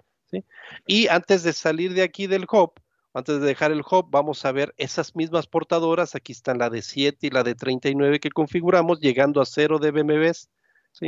Y 0.88 1.08
antes 1.08 1.44
de 1.44 1.54
salir 1.54 1.94
de 1.94 2.04
aquí 2.04 2.28
del 2.28 2.46
hub, 2.52 2.74
antes 3.14 3.42
de 3.42 3.46
dejar 3.46 3.72
el 3.72 3.82
hub, 3.82 4.08
vamos 4.10 4.46
a 4.46 4.52
ver 4.52 4.74
esas 4.78 5.16
mismas 5.16 5.48
portadoras. 5.48 6.16
Aquí 6.16 6.32
están 6.32 6.58
la 6.60 6.70
de 6.70 6.82
7 6.82 7.28
y 7.28 7.30
la 7.30 7.44
de 7.44 7.56
39 7.56 8.20
que 8.20 8.32
configuramos, 8.32 9.00
llegando 9.00 9.42
a 9.42 9.46
0 9.46 9.80
de 9.80 9.92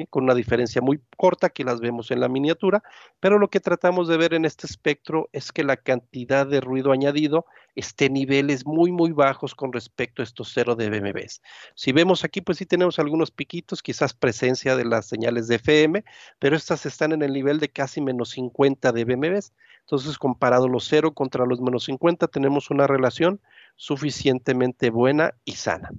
Con 0.10 0.24
una 0.24 0.34
diferencia 0.34 0.82
muy 0.82 1.02
corta 1.18 1.50
que 1.50 1.64
las 1.64 1.80
vemos 1.80 2.10
en 2.10 2.20
la 2.20 2.28
miniatura, 2.28 2.82
pero 3.20 3.38
lo 3.38 3.50
que 3.50 3.60
tratamos 3.60 4.08
de 4.08 4.18
ver 4.18 4.34
en 4.34 4.46
este 4.46 4.66
espectro 4.66 5.30
es 5.34 5.52
que 5.52 5.64
la 5.64 5.78
cantidad 5.78 6.48
de 6.48 6.62
ruido 6.62 6.92
añadido 6.92 7.46
esté 7.76 8.06
en 8.06 8.14
niveles 8.14 8.66
muy, 8.66 8.92
muy 8.92 9.12
bajos 9.12 9.54
con 9.54 9.74
respecto 9.74 10.22
a 10.22 10.24
estos 10.24 10.52
cero 10.54 10.76
de 10.76 10.90
BMBs. 10.90 11.42
Si 11.76 11.92
vemos 11.92 12.24
aquí, 12.24 12.42
pues 12.42 12.58
sí 12.58 12.66
tenemos 12.66 12.98
algunos 12.98 13.30
piquitos, 13.30 13.84
quizás 13.84 14.14
presencia 14.14 14.76
de 14.76 14.86
las 14.86 15.06
señales 15.06 15.48
de 15.48 15.56
FM, 15.56 16.04
pero 16.40 16.56
estas 16.56 16.86
están 16.86 17.12
en 17.12 17.22
el 17.22 17.34
nivel 17.34 17.60
de 17.60 17.70
casi 17.70 18.02
menos 18.02 18.30
50 18.32 18.92
de 18.92 19.06
BMBs. 19.06 19.54
Entonces, 19.82 20.18
comparado 20.18 20.68
los 20.70 20.88
cero 20.88 21.14
contra 21.14 21.46
los 21.46 21.62
menos 21.62 21.84
50, 21.84 22.28
tenemos 22.30 22.72
una 22.72 22.88
relación 22.88 23.42
suficientemente 23.76 24.90
buena 24.90 25.34
y 25.46 25.54
sana. 25.54 25.92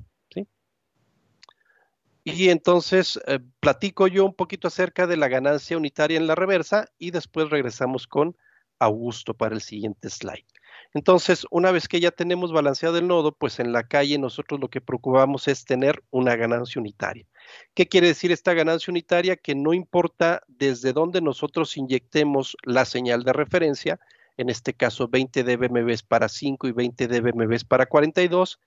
Y 2.25 2.49
entonces 2.49 3.21
eh, 3.27 3.39
platico 3.61 4.07
yo 4.07 4.25
un 4.25 4.35
poquito 4.35 4.69
acerca 4.69 5.07
de 5.07 5.19
la 5.19 5.29
ganancia 5.29 5.77
unitaria 5.77 6.17
en 6.17 6.27
la 6.27 6.35
reversa 6.35 6.89
y 6.99 7.11
después 7.11 7.51
regresamos 7.51 8.07
con 8.07 8.37
Augusto 8.79 9.35
para 9.35 9.55
el 9.55 9.61
siguiente 9.61 10.09
slide. 10.09 10.47
Entonces, 10.95 11.45
una 11.51 11.71
vez 11.71 11.89
que 11.89 12.01
ya 12.01 12.13
tenemos 12.13 12.53
balanceado 12.53 12.99
el 12.99 13.09
nodo, 13.09 13.33
pues 13.33 13.59
en 13.59 13.73
la 13.73 13.83
calle 13.83 14.17
nosotros 14.17 14.61
lo 14.61 14.69
que 14.69 14.81
procuramos 14.81 15.49
es 15.49 15.65
tener 15.65 16.03
una 16.11 16.37
ganancia 16.37 16.81
unitaria. 16.81 17.27
¿Qué 17.75 17.89
quiere 17.89 18.07
decir 18.07 18.33
esta 18.33 18.55
ganancia 18.55 18.91
unitaria? 18.91 19.37
Que 19.37 19.55
no 19.55 19.75
importa 19.75 20.43
desde 20.47 20.93
dónde 20.93 21.21
nosotros 21.21 21.77
inyectemos 21.77 22.57
la 22.63 22.85
señal 22.85 23.25
de 23.25 23.33
referencia, 23.33 24.01
en 24.37 24.49
este 24.49 24.73
caso 24.73 25.09
20 25.09 25.43
dBm 25.45 25.97
para 26.09 26.29
5 26.29 26.69
y 26.69 26.73
20 26.73 27.09
dBm 27.09 27.59
para 27.69 27.87
42, 27.87 28.61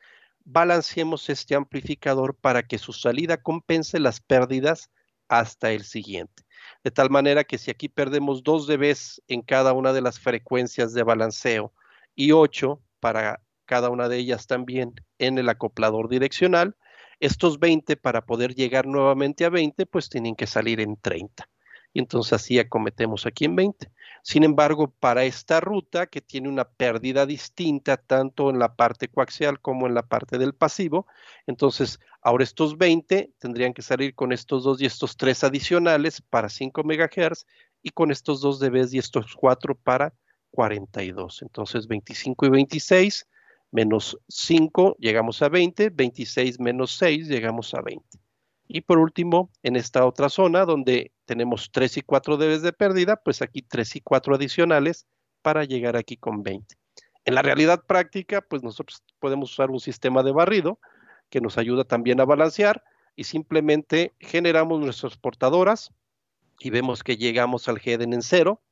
balanceemos 0.50 1.30
este 1.30 1.56
amplificador 1.56 2.34
para 2.34 2.64
que 2.64 2.78
su 2.78 2.94
salida 2.94 3.36
compense 3.36 4.00
las 4.00 4.22
pérdidas 4.22 4.90
hasta 5.28 5.74
el 5.74 5.84
siguiente. 5.84 6.44
De 6.86 6.92
tal 6.92 7.10
manera 7.10 7.44
que 7.44 7.58
si 7.58 7.70
aquí 7.70 7.90
perdemos 7.90 8.44
2 8.44 8.66
dB 8.66 8.96
en 9.28 9.42
cada 9.42 9.74
una 9.74 9.92
de 9.92 10.00
las 10.00 10.20
frecuencias 10.20 10.94
de 10.94 11.04
balanceo 11.04 11.74
y 12.16 12.32
8 12.32 12.82
para 13.02 13.42
cada 13.66 13.90
una 13.90 14.08
de 14.08 14.18
ellas 14.20 14.48
también 14.48 14.94
en 15.20 15.38
el 15.38 15.50
acoplador 15.50 16.08
direccional, 16.08 16.78
estos 17.20 17.60
20 17.60 17.98
para 17.98 18.26
poder 18.26 18.56
llegar 18.56 18.88
nuevamente 18.88 19.44
a 19.44 19.50
20 19.50 19.86
pues 19.86 20.08
tienen 20.10 20.36
que 20.36 20.48
salir 20.48 20.80
en 20.80 20.96
30 20.96 21.50
y 21.98 22.00
entonces 22.00 22.34
así 22.34 22.60
acometemos 22.60 23.26
aquí 23.26 23.46
en 23.46 23.56
20. 23.56 23.92
Sin 24.22 24.44
embargo, 24.44 24.94
para 25.00 25.26
esta 25.26 25.60
ruta 25.60 26.06
que 26.06 26.22
tiene 26.22 26.48
una 26.48 26.70
pérdida 26.70 27.26
distinta 27.26 27.98
tanto 27.98 28.52
en 28.52 28.60
la 28.60 28.76
parte 28.76 29.08
coaxial 29.08 29.60
como 29.60 29.88
en 29.88 29.96
la 29.96 30.04
parte 30.04 30.38
del 30.38 30.54
pasivo, 30.54 31.08
entonces 31.48 32.00
ahora 32.22 32.44
estos 32.44 32.78
20 32.78 33.32
tendrían 33.40 33.74
que 33.74 33.82
salir 33.82 34.14
con 34.14 34.32
estos 34.32 34.64
dos 34.64 34.80
y 34.80 34.86
estos 34.86 35.18
tres 35.18 35.44
adicionales 35.44 36.22
para 36.22 36.50
5 36.50 36.84
MHz 36.84 37.48
y 37.82 37.90
con 37.90 38.12
estos 38.12 38.42
dos 38.42 38.60
dB 38.60 38.90
y 38.92 39.00
estos 39.00 39.34
cuatro 39.36 39.74
para 39.74 40.14
42. 40.52 41.42
Entonces 41.42 41.88
25 41.88 42.46
y 42.46 42.50
26 42.50 43.28
menos 43.72 44.20
5 44.28 44.98
llegamos 45.00 45.42
a 45.42 45.50
20, 45.50 45.90
26 45.90 46.60
menos 46.60 46.92
6 46.92 47.28
llegamos 47.28 47.74
a 47.74 47.82
20. 47.82 48.20
Y 48.68 48.82
por 48.82 49.00
último, 49.00 49.50
en 49.64 49.78
esta 49.78 50.06
otra 50.06 50.30
zona 50.30 50.64
donde 50.64 51.12
tenemos 51.28 51.70
3 51.72 51.98
y 51.98 52.02
4 52.02 52.38
dB 52.38 52.62
de 52.62 52.74
pérdida, 52.74 53.18
pues 53.18 53.42
aquí 53.42 53.62
3 53.62 53.98
y 53.98 54.02
4 54.02 54.36
adicionales 54.36 55.06
para 55.42 55.66
llegar 55.66 55.98
aquí 55.98 56.18
con 56.18 56.42
20. 56.42 56.76
En 57.26 57.36
la 57.36 57.42
realidad 57.42 57.84
práctica, 57.86 58.42
pues 58.42 58.64
nosotros 58.64 59.04
podemos 59.20 59.52
usar 59.52 59.70
un 59.70 59.82
sistema 59.82 60.24
de 60.24 60.32
barrido 60.32 60.80
que 61.30 61.42
nos 61.42 61.58
ayuda 61.58 61.84
también 61.84 62.22
a 62.22 62.26
balancear 62.26 62.84
y 63.16 63.26
simplemente 63.26 64.16
generamos 64.20 64.80
nuestras 64.80 65.18
portadoras 65.18 65.92
y 66.60 66.70
vemos 66.70 67.04
que 67.04 67.18
llegamos 67.18 67.68
al 67.68 67.80
headen 67.80 68.14
en 68.14 68.22
cero, 68.22 68.64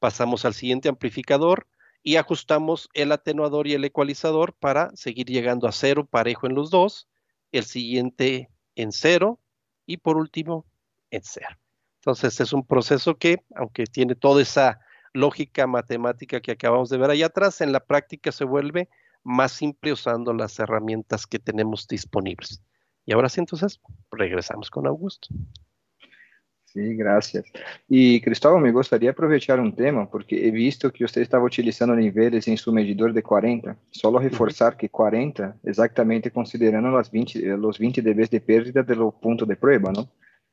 pasamos 0.00 0.44
al 0.44 0.54
siguiente 0.54 0.88
amplificador 0.88 1.68
y 2.02 2.16
ajustamos 2.16 2.88
el 2.92 3.12
atenuador 3.12 3.68
y 3.68 3.74
el 3.74 3.84
ecualizador 3.84 4.54
para 4.54 4.90
seguir 4.96 5.26
llegando 5.26 5.68
a 5.68 5.72
cero 5.72 6.06
parejo 6.10 6.48
en 6.48 6.54
los 6.54 6.70
dos, 6.70 7.08
el 7.52 7.64
siguiente 7.64 8.50
en 8.74 8.90
cero 8.90 9.38
y 9.86 9.98
por 9.98 10.16
último 10.16 10.66
en 11.12 11.22
cero. 11.22 11.56
Entonces 12.00 12.40
es 12.40 12.52
un 12.54 12.66
proceso 12.66 13.16
que, 13.18 13.44
aunque 13.54 13.84
tiene 13.84 14.14
toda 14.14 14.40
esa 14.40 14.80
lógica 15.12 15.66
matemática 15.66 16.40
que 16.40 16.52
acabamos 16.52 16.88
de 16.88 16.96
ver 16.96 17.10
ahí 17.10 17.22
atrás, 17.22 17.60
en 17.60 17.72
la 17.72 17.80
práctica 17.80 18.32
se 18.32 18.44
vuelve 18.44 18.88
más 19.22 19.52
simple 19.52 19.92
usando 19.92 20.32
las 20.32 20.58
herramientas 20.58 21.26
que 21.26 21.38
tenemos 21.38 21.86
disponibles. 21.86 22.62
Y 23.04 23.12
ahora 23.12 23.28
sí, 23.28 23.40
entonces, 23.40 23.80
regresamos 24.10 24.70
con 24.70 24.86
Augusto. 24.86 25.28
Sí, 26.64 26.94
gracias. 26.94 27.44
Y 27.88 28.20
Cristóbal, 28.20 28.62
me 28.62 28.70
gustaría 28.70 29.10
aprovechar 29.10 29.58
un 29.58 29.74
tema, 29.74 30.08
porque 30.08 30.46
he 30.46 30.52
visto 30.52 30.92
que 30.92 31.04
usted 31.04 31.20
estaba 31.20 31.44
utilizando 31.44 31.96
niveles 31.96 32.46
en 32.46 32.56
su 32.56 32.72
medidor 32.72 33.12
de 33.12 33.22
40. 33.22 33.76
Solo 33.90 34.20
reforzar 34.20 34.76
que 34.76 34.88
40, 34.88 35.56
exactamente 35.64 36.30
considerando 36.30 36.90
las 36.90 37.10
20, 37.10 37.40
los 37.58 37.78
20 37.78 38.00
dB 38.00 38.30
de 38.30 38.40
pérdida 38.40 38.82
del 38.84 39.00
punto 39.20 39.44
de 39.44 39.56
prueba, 39.56 39.90
¿no? 39.90 40.08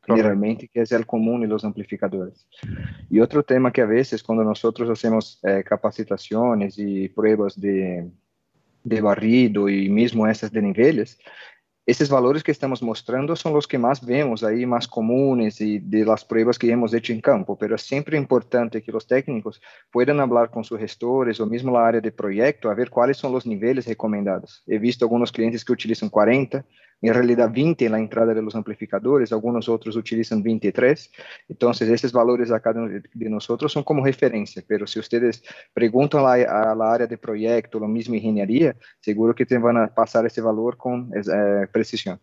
Generalmente, 0.07 0.69
que 0.69 0.81
es 0.81 0.91
el 0.93 1.05
común 1.05 1.43
en 1.43 1.49
los 1.49 1.65
amplificadores. 1.65 2.47
Y 3.09 3.19
otro 3.19 3.43
tema 3.43 3.71
que 3.71 3.81
a 3.81 3.85
veces 3.85 4.23
cuando 4.23 4.43
nosotros 4.43 4.89
hacemos 4.89 5.39
eh, 5.43 5.63
capacitaciones 5.65 6.79
y 6.79 7.09
pruebas 7.09 7.59
de, 7.59 8.09
de 8.83 9.01
barrido 9.01 9.67
y 9.67 9.89
mismo 9.89 10.25
esas 10.25 10.51
de 10.51 10.61
niveles, 10.61 11.19
esses 11.87 12.09
valores 12.09 12.43
que 12.43 12.51
estamos 12.51 12.81
mostrando 12.81 13.33
são 13.37 13.55
os 13.55 13.65
que 13.65 13.77
mais 13.77 13.99
vemos 13.99 14.43
aí, 14.43 14.65
mais 14.65 14.85
comuns 14.85 15.61
e 15.61 15.79
de 15.79 16.03
las 16.03 16.21
pruebas 16.21 16.57
que 16.57 16.67
hemos 16.67 16.93
hecho 16.93 17.13
em 17.13 17.21
campo, 17.21 17.57
mas 17.57 17.71
é 17.71 17.77
sempre 17.77 18.17
importante 18.17 18.81
que 18.81 18.93
os 18.93 19.05
técnicos 19.05 19.61
puedan 19.89 20.17
falar 20.27 20.49
com 20.49 20.61
seus 20.65 20.81
gestores 20.81 21.39
ou 21.39 21.47
mesmo 21.47 21.71
na 21.71 21.79
área 21.79 22.01
de 22.01 22.11
projeto 22.11 22.67
a 22.67 22.73
ver 22.73 22.89
quais 22.89 23.17
são 23.17 23.33
os 23.33 23.45
níveis 23.45 23.85
recomendados. 23.85 24.61
He 24.67 24.77
visto 24.77 25.03
alguns 25.03 25.31
clientes 25.31 25.63
que 25.63 25.71
utilizam 25.71 26.09
40, 26.09 26.65
en 27.01 27.13
realidad 27.13 27.51
20 27.53 27.85
en 27.85 27.91
la 27.91 27.99
entrada 27.99 28.33
de 28.33 28.41
los 28.41 28.55
amplificadores, 28.55 29.31
algunos 29.31 29.69
otros 29.69 29.95
utilizan 29.95 30.41
23. 30.41 31.11
Entonces, 31.49 31.89
esos 31.89 32.11
valores 32.11 32.51
acá 32.51 32.73
de, 32.73 33.03
de 33.13 33.29
nosotros 33.29 33.71
son 33.71 33.83
como 33.83 34.03
referencia, 34.03 34.63
pero 34.67 34.87
si 34.87 34.99
ustedes 34.99 35.43
preguntan 35.73 36.25
a, 36.25 36.71
a 36.71 36.75
la 36.75 36.93
área 36.93 37.07
de 37.07 37.17
proyecto, 37.17 37.79
lo 37.79 37.87
mismo 37.87 38.15
ingeniería, 38.15 38.75
seguro 38.99 39.35
que 39.35 39.45
te 39.45 39.57
van 39.57 39.77
a 39.77 39.93
pasar 39.93 40.25
ese 40.25 40.41
valor 40.41 40.77
con 40.77 41.11
eh, 41.15 41.67
precisión. 41.71 42.19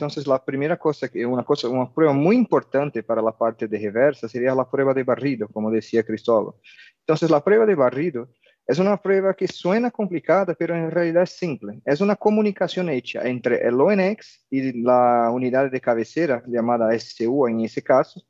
Entonces, 0.00 0.26
la 0.26 0.42
primera 0.42 0.78
cosa, 0.78 1.10
una 1.26 1.44
cosa, 1.44 1.68
una 1.68 1.92
prueba 1.92 2.14
muy 2.14 2.34
importante 2.34 3.02
para 3.02 3.20
la 3.20 3.32
parte 3.36 3.68
de 3.68 3.78
reversa 3.78 4.28
sería 4.28 4.54
la 4.54 4.68
prueba 4.68 4.94
de 4.94 5.04
barrido, 5.04 5.46
como 5.48 5.70
decía 5.70 6.02
Cristóbal. 6.02 6.54
Entonces, 7.00 7.30
la 7.30 7.44
prueba 7.44 7.66
de 7.66 7.74
barrido 7.74 8.30
es 8.70 8.78
una 8.78 8.96
prueba 8.96 9.34
que 9.34 9.48
suena 9.48 9.90
complicada, 9.90 10.54
pero 10.54 10.76
en 10.76 10.92
realidad 10.92 11.24
es 11.24 11.30
simple. 11.30 11.80
Es 11.84 12.00
una 12.00 12.14
comunicación 12.14 12.88
hecha 12.88 13.26
entre 13.26 13.66
el 13.66 13.80
ONX 13.80 14.46
y 14.48 14.80
la 14.84 15.28
unidad 15.32 15.72
de 15.72 15.80
cabecera 15.80 16.40
llamada 16.46 16.96
SCU 16.96 17.48
en 17.48 17.62
ese 17.62 17.82
caso, 17.82 18.22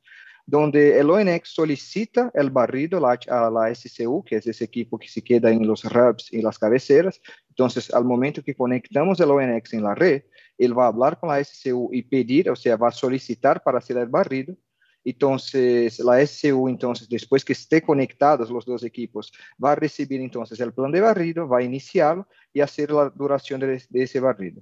donde 0.47 0.97
el 0.97 1.11
ONX 1.11 1.49
solicita 1.49 2.31
el 2.33 2.49
barrido 2.49 2.97
a 3.05 3.51
la 3.51 3.75
SCU, 3.75 4.23
que 4.23 4.37
es 4.37 4.47
ese 4.47 4.65
equipo 4.65 4.97
que 4.97 5.09
se 5.09 5.23
queda 5.23 5.51
en 5.51 5.67
los 5.67 5.85
hubs 5.85 6.33
y 6.33 6.41
las 6.41 6.57
cabeceras. 6.57 7.21
Entonces, 7.49 7.93
al 7.93 8.05
momento 8.05 8.41
que 8.41 8.55
conectamos 8.55 9.19
el 9.19 9.29
ONX 9.29 9.73
en 9.75 9.83
la 9.83 9.93
red, 9.93 10.23
él 10.57 10.75
va 10.75 10.85
a 10.85 10.87
hablar 10.87 11.19
con 11.19 11.29
la 11.29 11.43
SCU 11.43 11.91
y 11.93 12.01
pedir, 12.01 12.49
o 12.49 12.55
sea, 12.55 12.77
va 12.77 12.87
a 12.87 12.91
solicitar 12.91 13.61
para 13.61 13.77
hacer 13.77 13.97
el 13.97 14.07
barrido. 14.07 14.55
Entonces, 15.03 15.99
la 15.99 16.25
SCU, 16.25 16.67
entonces, 16.69 17.09
después 17.09 17.43
que 17.43 17.53
esté 17.53 17.81
conectados 17.81 18.51
los 18.51 18.65
dos 18.65 18.83
equipos, 18.83 19.31
va 19.63 19.71
a 19.71 19.75
recibir 19.75 20.21
entonces 20.21 20.59
el 20.59 20.73
plan 20.73 20.91
de 20.91 21.01
barrido, 21.01 21.47
va 21.47 21.59
a 21.59 21.63
iniciarlo 21.63 22.27
y 22.53 22.61
hacer 22.61 22.91
la 22.91 23.09
duración 23.09 23.59
de, 23.61 23.83
de 23.89 24.03
ese 24.03 24.19
barrido. 24.19 24.61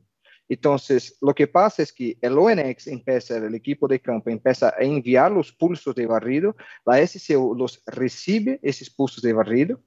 Entonces, 0.50 1.16
lo 1.22 1.36
que 1.36 1.46
pasa 1.48 1.84
es 1.84 1.94
que 1.94 2.18
el 2.22 2.38
ONX 2.38 2.88
empieza, 2.88 3.38
el 3.38 3.54
equipo 3.54 3.88
de 3.88 4.00
campo 4.00 4.32
empieza 4.32 4.70
a 4.70 4.82
enviar 4.84 5.32
los 5.32 5.52
pulsos 5.52 5.94
de 5.94 6.08
barrido, 6.08 6.56
la 6.86 7.06
SCU 7.06 7.54
los 7.56 7.84
recibe, 7.86 8.60
esos 8.64 8.90
pulsos 8.90 9.22
de 9.22 9.32
barrido, 9.32 9.80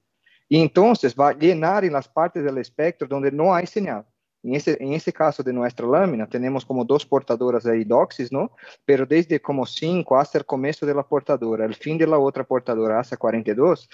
y 0.49 0.61
entonces 0.61 1.17
va 1.19 1.31
a 1.31 1.33
llenar 1.33 1.85
en 1.85 1.95
las 1.95 2.07
partes 2.07 2.45
del 2.45 2.59
espectro 2.59 3.09
donde 3.09 3.33
no 3.33 3.53
hay 3.53 3.67
señal. 3.67 4.07
En 4.43 4.55
ese, 4.55 4.77
en 4.81 4.93
ese 4.93 5.13
caso 5.13 5.43
de 5.43 5.53
nuestra 5.53 5.87
lámina, 5.87 6.27
tenemos 6.27 6.65
como 6.65 6.85
dos 6.85 7.07
portadoras 7.07 7.63
de 7.63 7.85
doxis, 7.85 8.33
¿no? 8.33 8.51
Pero 8.85 9.07
desde 9.07 9.41
como 9.41 9.65
5 9.65 10.19
hasta 10.19 10.39
el 10.39 10.45
comienzo 10.45 10.85
de 10.85 10.95
la 10.95 11.05
portadora, 11.05 11.65
el 11.65 11.75
fin 11.75 11.97
de 11.97 12.07
la 12.07 12.19
otra 12.19 12.43
portadora 12.43 12.99
hasta 12.99 13.17
42, 13.17 13.89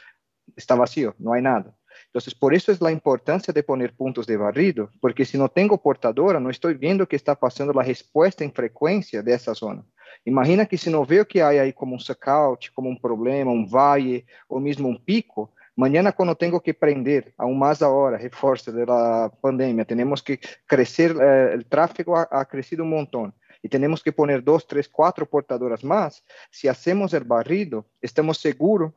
está 0.56 0.74
vacío, 0.74 1.14
no 1.18 1.34
hay 1.34 1.42
nada. 1.42 1.76
Entonces, 2.06 2.34
por 2.34 2.54
eso 2.54 2.72
es 2.72 2.80
la 2.80 2.90
importancia 2.90 3.52
de 3.52 3.62
poner 3.62 3.94
puntos 3.94 4.26
de 4.26 4.36
barrido, 4.36 4.90
porque 5.00 5.24
si 5.24 5.36
no 5.36 5.48
tengo 5.48 5.80
portadora, 5.80 6.40
no 6.40 6.48
estoy 6.48 6.74
viendo 6.74 7.06
que 7.06 7.16
está 7.16 7.34
pasando 7.34 7.72
la 7.72 7.82
respuesta 7.82 8.44
en 8.44 8.52
frecuencia 8.52 9.22
de 9.22 9.34
esa 9.34 9.54
zona. 9.54 9.84
Imagina 10.24 10.64
que 10.64 10.78
si 10.78 10.90
no 10.90 11.04
veo 11.04 11.26
que 11.26 11.42
hay 11.42 11.58
ahí 11.58 11.72
como 11.72 11.92
un 11.92 12.00
suckout, 12.00 12.72
como 12.72 12.88
un 12.88 12.98
problema, 12.98 13.50
un 13.50 13.68
valle 13.68 14.24
o 14.46 14.58
mismo 14.58 14.88
un 14.88 15.04
pico, 15.04 15.52
mañana 15.78 16.10
cuando 16.10 16.34
tengo 16.34 16.60
que 16.60 16.74
prender, 16.74 17.32
aún 17.36 17.56
más 17.56 17.80
ahora, 17.82 18.18
refuerzo 18.18 18.72
de 18.72 18.84
la 18.84 19.30
pandemia, 19.40 19.84
tenemos 19.84 20.22
que 20.22 20.40
crecer, 20.66 21.16
eh, 21.20 21.52
el 21.54 21.64
tráfico 21.66 22.16
ha, 22.16 22.28
ha 22.30 22.44
crecido 22.44 22.82
un 22.82 22.90
montón 22.90 23.32
y 23.62 23.68
tenemos 23.68 24.02
que 24.02 24.12
poner 24.12 24.42
dos, 24.42 24.66
tres, 24.66 24.88
cuatro 24.88 25.24
portadoras 25.24 25.84
más, 25.84 26.24
si 26.50 26.66
hacemos 26.66 27.14
el 27.14 27.22
barrido, 27.22 27.86
estamos 28.02 28.38
seguros 28.38 28.92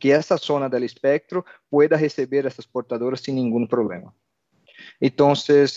que 0.00 0.10
essa 0.10 0.36
zona 0.36 0.68
do 0.68 0.76
espectro 0.78 1.44
pueda 1.70 1.96
receber 1.96 2.46
essas 2.46 2.66
portadoras 2.66 3.20
sem 3.20 3.34
nenhum 3.34 3.66
problema. 3.66 4.12
Então, 5.00 5.32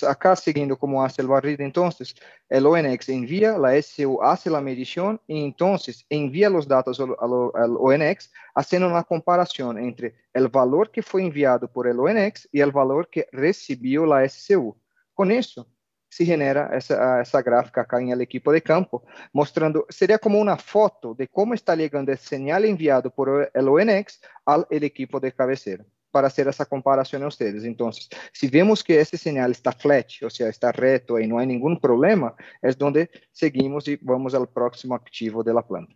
acá 0.08 0.36
seguindo 0.36 0.78
como 0.78 1.04
hace 1.04 1.22
el 1.22 1.28
barrido, 1.28 1.64
entonces, 1.64 2.16
el 2.50 2.66
ONX 2.66 3.10
envía, 3.10 3.58
la 3.58 3.82
SCU 3.82 4.22
hace 4.22 4.50
la 4.50 4.62
medición 4.62 5.20
y 5.28 5.44
entonces 5.44 6.06
envía 6.10 6.50
los 6.50 6.68
datos 6.68 7.00
al, 7.00 7.16
al, 7.20 7.78
ONX 7.78 8.32
haciendo 8.56 8.88
una 8.88 9.04
comparación 9.04 9.78
entre 9.78 10.16
el 10.34 10.48
valor 10.48 10.92
que 10.92 11.02
fue 11.02 11.24
enviado 11.24 11.72
por 11.72 11.88
el 11.88 12.00
ONX 12.00 12.50
y 12.52 12.62
el 12.62 12.72
valor 12.72 13.10
que 13.10 13.28
recibió 13.32 14.06
la 14.06 14.28
SCU. 14.28 14.76
Con 15.14 15.32
eso, 15.32 15.68
se 16.12 16.26
genera 16.26 16.70
essa, 16.74 17.22
essa 17.22 17.42
gráfica 17.42 17.82
acá 17.82 18.02
em 18.02 18.12
equipo 18.22 18.52
de 18.52 18.60
campo, 18.60 19.02
mostrando, 19.34 19.86
seria 19.90 20.20
como 20.20 20.38
uma 20.38 20.58
foto 20.58 21.16
de 21.16 21.26
como 21.28 21.54
está 21.54 21.76
chegando 21.76 22.12
o 22.12 22.18
sinal 22.18 22.66
enviado 22.66 23.10
por 23.10 23.50
el 23.54 23.70
ONX 23.70 24.20
ao 24.46 24.68
equipo 24.72 25.22
de 25.22 25.32
cabeceira, 25.32 25.86
para 26.12 26.30
fazer 26.30 26.48
essa 26.48 26.66
comparação 26.66 27.22
a 27.22 27.30
vocês. 27.30 27.64
Então, 27.64 27.90
se 27.92 28.48
vemos 28.48 28.82
que 28.82 28.94
esse 28.94 29.18
sinal 29.18 29.52
está 29.52 29.72
flat, 29.72 30.24
ou 30.24 30.30
seja, 30.30 30.50
está 30.50 30.72
reto 30.72 31.20
e 31.20 31.28
não 31.28 31.38
há 31.38 31.46
nenhum 31.46 31.76
problema, 31.76 32.36
é 32.64 32.70
onde 32.84 33.10
seguimos 33.32 33.88
e 33.88 34.00
vamos 34.02 34.34
ao 34.34 34.46
próximo 34.48 34.94
ativo 34.94 35.44
da 35.44 35.62
planta. 35.64 35.94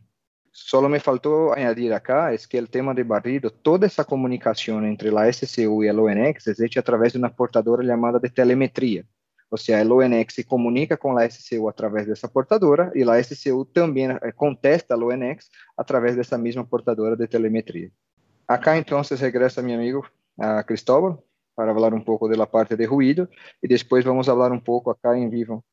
Solo 0.57 0.87
me 0.87 1.01
faltou 1.01 1.51
añadir 1.51 1.91
acá 1.91 2.33
es 2.33 2.47
que 2.47 2.57
el 2.57 2.69
tema 2.69 2.93
de 2.93 3.03
barrido, 3.03 3.49
toda 3.49 3.87
esa 3.87 4.05
comunicación 4.05 4.85
entre 4.85 5.11
la 5.11 5.29
SCU 5.29 5.83
y 5.83 5.89
el 5.89 5.99
ONX 5.99 6.47
es 6.47 6.61
hecha 6.61 6.79
a 6.79 6.83
través 6.83 7.11
de 7.11 7.19
una 7.19 7.35
portadora 7.35 7.83
llamada 7.83 8.19
de 8.19 8.29
telemetría. 8.29 9.03
O 9.49 9.57
sea, 9.57 9.81
el 9.81 9.91
ONX 9.91 10.33
se 10.33 10.45
comunica 10.45 10.95
con 10.95 11.13
la 11.13 11.29
SCU 11.29 11.67
a 11.67 11.73
través 11.73 12.07
de 12.07 12.13
esa 12.13 12.29
portadora 12.29 12.89
y 12.95 13.03
la 13.03 13.21
SCU 13.21 13.65
también 13.65 14.11
eh, 14.11 14.31
contesta 14.33 14.93
al 14.93 15.03
ONX 15.03 15.51
a 15.75 15.83
través 15.83 16.15
de 16.15 16.21
esa 16.21 16.37
misma 16.37 16.65
portadora 16.65 17.17
de 17.17 17.27
telemetría. 17.27 17.89
Acá 18.47 18.77
entonces 18.77 19.19
regresa 19.21 19.61
mi 19.61 19.73
amigo 19.73 20.05
a 20.37 20.63
Cristóbal 20.63 21.19
para 21.53 21.71
hablar 21.71 21.93
un 21.93 22.03
poco 22.03 22.27
de 22.27 22.37
la 22.37 22.49
parte 22.49 22.75
de 22.75 22.85
ruido 22.85 23.29
y 23.61 23.67
después 23.67 24.05
vamos 24.05 24.27
a 24.27 24.31
hablar 24.31 24.51
un 24.51 24.61
poco 24.61 24.91
acá 24.91 25.17
en 25.17 25.29
vivo. 25.29 25.63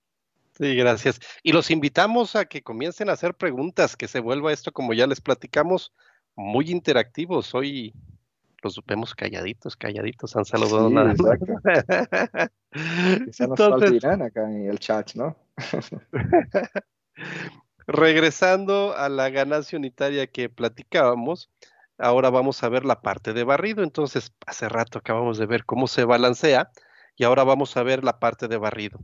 Sí, 0.57 0.75
gracias. 0.77 1.19
Y 1.43 1.53
los 1.53 1.71
invitamos 1.71 2.37
a 2.37 2.45
que 2.45 2.63
comiencen 2.63 3.09
a 3.09 3.13
hacer 3.13 3.35
preguntas, 3.35 3.97
que 3.97 4.07
se 4.07 4.21
vuelva 4.21 4.53
esto, 4.53 4.71
como 4.71 4.93
ya 4.93 5.07
les 5.07 5.21
platicamos, 5.21 5.93
muy 6.37 6.71
interactivos. 6.71 7.55
Hoy 7.55 7.95
los 8.63 8.81
vemos 8.87 9.15
calladitos, 9.15 9.77
calladitos, 9.77 10.37
han 10.37 10.45
saludado 10.45 10.89
sí, 10.89 10.95
nada. 10.95 11.13
Exacto. 11.13 11.47
Se 13.33 13.47
nos 13.49 13.61
Entonces, 13.61 14.05
acá 14.05 14.51
en 14.51 14.71
el 14.71 14.79
chat, 14.79 15.15
¿no? 15.15 15.37
regresando 17.87 18.95
a 18.97 19.09
la 19.09 19.31
ganancia 19.31 19.79
unitaria 19.79 20.27
que 20.27 20.49
platicábamos, 20.49 21.51
ahora 21.99 22.31
vamos 22.31 22.63
a 22.63 22.69
ver 22.69 22.85
la 22.85 23.01
parte 23.03 23.33
de 23.33 23.45
barrido. 23.45 23.83
Entonces, 23.83 24.33
hace 24.47 24.69
rato 24.69 24.99
acabamos 24.99 25.39
de 25.39 25.47
ver 25.47 25.65
cómo 25.65 25.87
se 25.87 26.05
balancea 26.05 26.71
y 27.17 27.25
ahora 27.25 27.45
vamos 27.45 27.77
a 27.77 27.83
ver 27.83 28.05
la 28.05 28.19
parte 28.19 28.49
de 28.49 28.57
barrido. 28.57 29.01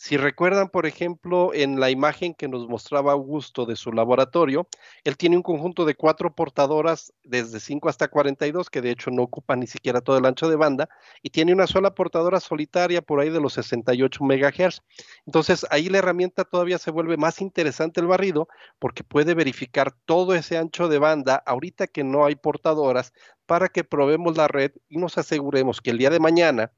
Si 0.00 0.16
recuerdan, 0.16 0.68
por 0.68 0.86
ejemplo, 0.86 1.52
en 1.52 1.80
la 1.80 1.90
imagen 1.90 2.32
que 2.32 2.46
nos 2.46 2.68
mostraba 2.68 3.10
Augusto 3.10 3.66
de 3.66 3.74
su 3.74 3.90
laboratorio, 3.90 4.68
él 5.02 5.16
tiene 5.16 5.36
un 5.36 5.42
conjunto 5.42 5.84
de 5.84 5.96
cuatro 5.96 6.32
portadoras 6.32 7.12
desde 7.24 7.58
5 7.58 7.88
hasta 7.88 8.06
42, 8.06 8.70
que 8.70 8.80
de 8.80 8.92
hecho 8.92 9.10
no 9.10 9.24
ocupa 9.24 9.56
ni 9.56 9.66
siquiera 9.66 10.00
todo 10.00 10.16
el 10.16 10.24
ancho 10.24 10.48
de 10.48 10.54
banda, 10.54 10.88
y 11.20 11.30
tiene 11.30 11.52
una 11.52 11.66
sola 11.66 11.96
portadora 11.96 12.38
solitaria 12.38 13.02
por 13.02 13.18
ahí 13.18 13.28
de 13.28 13.40
los 13.40 13.54
68 13.54 14.22
MHz. 14.22 14.82
Entonces, 15.26 15.66
ahí 15.68 15.88
la 15.88 15.98
herramienta 15.98 16.44
todavía 16.44 16.78
se 16.78 16.92
vuelve 16.92 17.16
más 17.16 17.40
interesante 17.40 18.00
el 18.00 18.06
barrido, 18.06 18.46
porque 18.78 19.02
puede 19.02 19.34
verificar 19.34 19.92
todo 20.04 20.36
ese 20.36 20.58
ancho 20.58 20.86
de 20.86 21.00
banda 21.00 21.42
ahorita 21.44 21.88
que 21.88 22.04
no 22.04 22.24
hay 22.24 22.36
portadoras 22.36 23.12
para 23.46 23.68
que 23.68 23.82
probemos 23.82 24.36
la 24.36 24.46
red 24.46 24.70
y 24.88 24.98
nos 24.98 25.18
aseguremos 25.18 25.80
que 25.80 25.90
el 25.90 25.98
día 25.98 26.10
de 26.10 26.20
mañana 26.20 26.70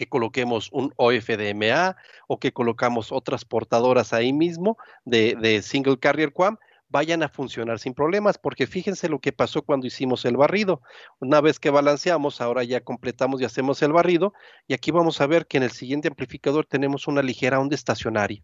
que 0.00 0.08
coloquemos 0.08 0.70
un 0.72 0.94
OFDMA 0.96 1.94
o 2.26 2.40
que 2.40 2.54
colocamos 2.54 3.12
otras 3.12 3.44
portadoras 3.44 4.14
ahí 4.14 4.32
mismo 4.32 4.78
de, 5.04 5.36
de 5.38 5.60
single 5.60 5.98
carrier 5.98 6.32
QAM 6.32 6.56
vayan 6.88 7.22
a 7.22 7.28
funcionar 7.28 7.78
sin 7.78 7.92
problemas, 7.92 8.38
porque 8.38 8.66
fíjense 8.66 9.10
lo 9.10 9.18
que 9.18 9.30
pasó 9.30 9.60
cuando 9.60 9.86
hicimos 9.86 10.24
el 10.24 10.38
barrido. 10.38 10.80
Una 11.18 11.42
vez 11.42 11.60
que 11.60 11.68
balanceamos, 11.68 12.40
ahora 12.40 12.64
ya 12.64 12.80
completamos 12.80 13.42
y 13.42 13.44
hacemos 13.44 13.82
el 13.82 13.92
barrido, 13.92 14.32
y 14.66 14.72
aquí 14.72 14.90
vamos 14.90 15.20
a 15.20 15.26
ver 15.26 15.46
que 15.46 15.58
en 15.58 15.64
el 15.64 15.70
siguiente 15.70 16.08
amplificador 16.08 16.64
tenemos 16.64 17.06
una 17.06 17.20
ligera 17.20 17.60
onda 17.60 17.74
estacionaria. 17.74 18.42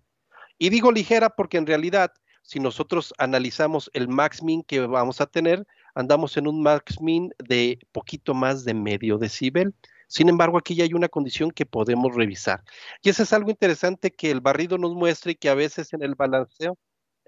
Y 0.59 0.68
digo 0.68 0.92
ligera 0.92 1.30
porque 1.30 1.57
en 1.57 1.66
realidad, 1.66 2.12
si 2.42 2.61
nosotros 2.61 3.14
analizamos 3.16 3.90
el 3.94 4.09
max 4.09 4.42
min 4.42 4.62
que 4.62 4.80
vamos 4.80 5.22
a 5.22 5.26
tener, 5.26 5.66
andamos 5.94 6.36
en 6.36 6.48
un 6.48 6.62
max 6.62 7.00
min 7.00 7.32
de 7.38 7.78
poquito 7.92 8.34
más 8.34 8.66
de 8.66 8.74
medio 8.74 9.16
decibel. 9.16 9.74
Sin 10.07 10.28
embargo, 10.28 10.59
aquí 10.59 10.74
ya 10.74 10.84
hay 10.84 10.94
una 10.94 11.09
condición 11.09 11.50
que 11.50 11.66
podemos 11.66 12.14
revisar. 12.14 12.62
Y 13.02 13.11
eso 13.11 13.22
es 13.22 13.32
algo 13.32 13.50
interesante 13.50 14.12
que 14.12 14.30
el 14.30 14.40
barrido 14.40 14.78
nos 14.78 14.94
muestra 14.94 15.32
y 15.32 15.36
que 15.36 15.48
a 15.48 15.54
veces 15.54 15.92
en 15.92 16.02
el 16.02 16.14
balanceo, 16.14 16.78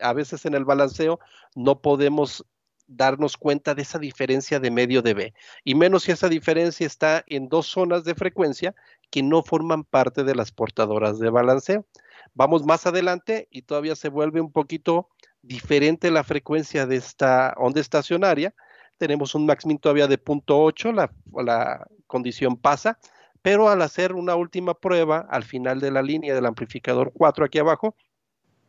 a 0.01 0.12
veces 0.12 0.45
en 0.47 0.55
el 0.55 0.64
balanceo 0.64 1.18
no 1.55 1.81
podemos 1.81 2.45
darnos 2.89 3.37
cuenta 3.37 3.74
de 3.74 3.83
esa 3.83 3.99
diferencia 3.99 4.59
de 4.59 4.70
medio 4.70 5.03
dB, 5.03 5.35
y 5.62 5.74
menos 5.74 6.05
si 6.05 6.12
esa 6.12 6.29
diferencia 6.29 6.87
está 6.87 7.22
en 7.26 7.49
dos 7.49 7.66
zonas 7.66 8.03
de 8.05 8.14
frecuencia 8.14 8.74
que 9.11 9.22
no 9.22 9.43
forman 9.43 9.85
parte 9.85 10.24
de 10.24 10.35
las 10.35 10.51
portadoras 10.51 11.18
de 11.18 11.31
balanceo. 11.31 11.87
Vamos 12.35 12.64
más 12.64 12.87
adelante 12.87 13.47
y 13.51 13.62
todavía 13.62 13.95
se 13.95 14.09
vuelve 14.09 14.41
un 14.41 14.51
poquito 14.51 15.11
diferente 15.43 16.11
la 16.11 16.24
frecuencia 16.24 16.87
de 16.87 16.97
esta 16.97 17.55
onda 17.59 17.81
estacionaria, 17.81 18.55
tenemos 18.99 19.35
un 19.35 19.47
max 19.47 19.65
min 19.65 19.79
todavía 19.79 20.07
de 20.07 20.23
0.8, 20.23 20.93
la, 20.93 21.11
la 21.43 21.87
condición 22.07 22.57
pasa, 22.57 22.99
pero 23.41 23.69
al 23.69 23.81
hacer 23.83 24.13
una 24.13 24.35
última 24.35 24.75
prueba 24.75 25.27
al 25.31 25.45
final 25.45 25.81
de 25.81 25.91
la 25.91 26.03
línea 26.03 26.35
del 26.35 26.47
amplificador 26.47 27.13
4 27.15 27.45
aquí 27.45 27.59
abajo, 27.59 27.95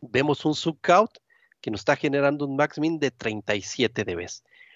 vemos 0.02 0.46
un 0.46 0.56
subcount 0.56 1.12
que 1.60 1.72
nos 1.72 1.82
está 1.82 1.96
generando 1.96 2.46
un 2.46 2.56
max 2.56 2.80
min 2.80 3.00
de 3.00 3.12
37 3.12 4.06
dB. 4.06 4.28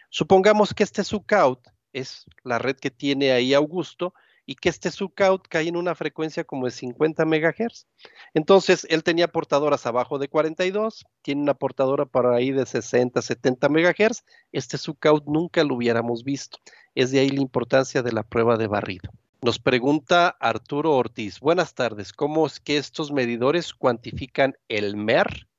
Supongamos 0.10 0.74
que 0.74 0.84
este 0.84 1.04
subcount 1.04 1.60
es 1.94 2.26
la 2.44 2.60
red 2.60 2.76
que 2.76 2.92
tiene 2.92 3.32
ahí 3.32 3.54
Augusto 3.54 4.14
y 4.46 4.56
que 4.56 4.70
este 4.70 4.92
subcount 4.92 5.48
cae 5.48 5.68
en 5.68 5.78
una 5.78 5.96
frecuencia 5.96 6.44
como 6.44 6.66
de 6.66 6.72
50 6.72 7.26
MHz. 7.26 7.88
Entonces, 8.34 8.86
él 8.90 9.04
tenía 9.04 9.28
portadoras 9.28 9.86
abajo 9.86 10.20
de 10.20 10.28
42, 10.28 11.06
tiene 11.22 11.42
una 11.42 11.54
portadora 11.54 12.06
para 12.06 12.36
ahí 12.36 12.52
de 12.52 12.66
60, 12.66 13.22
70 13.22 13.70
MHz. 13.70 14.24
Este 14.52 14.78
subcount 14.78 15.26
nunca 15.26 15.64
lo 15.64 15.76
hubiéramos 15.76 16.24
visto. 16.24 16.58
Es 16.96 17.12
de 17.12 17.20
ahí 17.20 17.30
la 17.30 17.42
importancia 17.42 18.02
de 18.02 18.12
la 18.12 18.24
prueba 18.24 18.58
de 18.58 18.68
barrido. 18.68 19.10
Nos 19.42 19.60
pregunta 19.60 20.30
Arturo 20.40 20.96
Ortiz. 20.96 21.42
Buenas 21.42 21.74
tardes. 21.74 22.14
¿Cómo 22.14 22.46
es 22.48 22.62
que 22.62 22.78
estos 22.78 23.12
medidores 23.12 23.74
cuantifican 23.74 24.56
el 24.70 24.96
MER, 24.96 25.50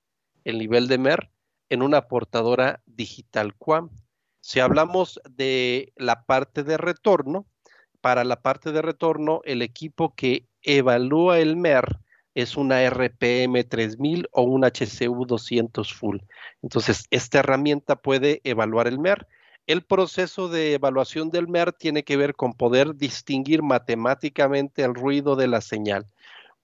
el 0.44 0.58
nivel 0.58 0.88
de 0.88 0.96
MER, 0.96 1.30
en 1.68 1.82
una 1.82 2.08
portadora 2.08 2.82
digital 2.86 3.54
QAM? 3.54 3.90
Si 4.40 4.60
hablamos 4.60 5.20
de 5.28 5.92
la 5.96 6.24
parte 6.24 6.64
de 6.64 6.78
retorno, 6.78 7.46
para 8.04 8.22
la 8.22 8.42
parte 8.42 8.70
de 8.70 8.82
retorno, 8.82 9.40
el 9.44 9.62
equipo 9.62 10.14
que 10.14 10.46
evalúa 10.60 11.38
el 11.38 11.56
MER 11.56 12.00
es 12.34 12.54
una 12.54 12.82
RPM 12.82 13.64
3000 13.64 14.28
o 14.30 14.42
un 14.42 14.62
HCU 14.62 15.24
200 15.24 15.94
Full. 15.94 16.18
Entonces, 16.60 17.06
esta 17.10 17.38
herramienta 17.38 17.96
puede 17.96 18.42
evaluar 18.44 18.88
el 18.88 18.98
MER. 18.98 19.26
El 19.66 19.86
proceso 19.86 20.50
de 20.50 20.74
evaluación 20.74 21.30
del 21.30 21.48
MER 21.48 21.72
tiene 21.72 22.04
que 22.04 22.18
ver 22.18 22.34
con 22.34 22.52
poder 22.52 22.94
distinguir 22.94 23.62
matemáticamente 23.62 24.82
el 24.82 24.94
ruido 24.94 25.34
de 25.34 25.48
la 25.48 25.62
señal. 25.62 26.04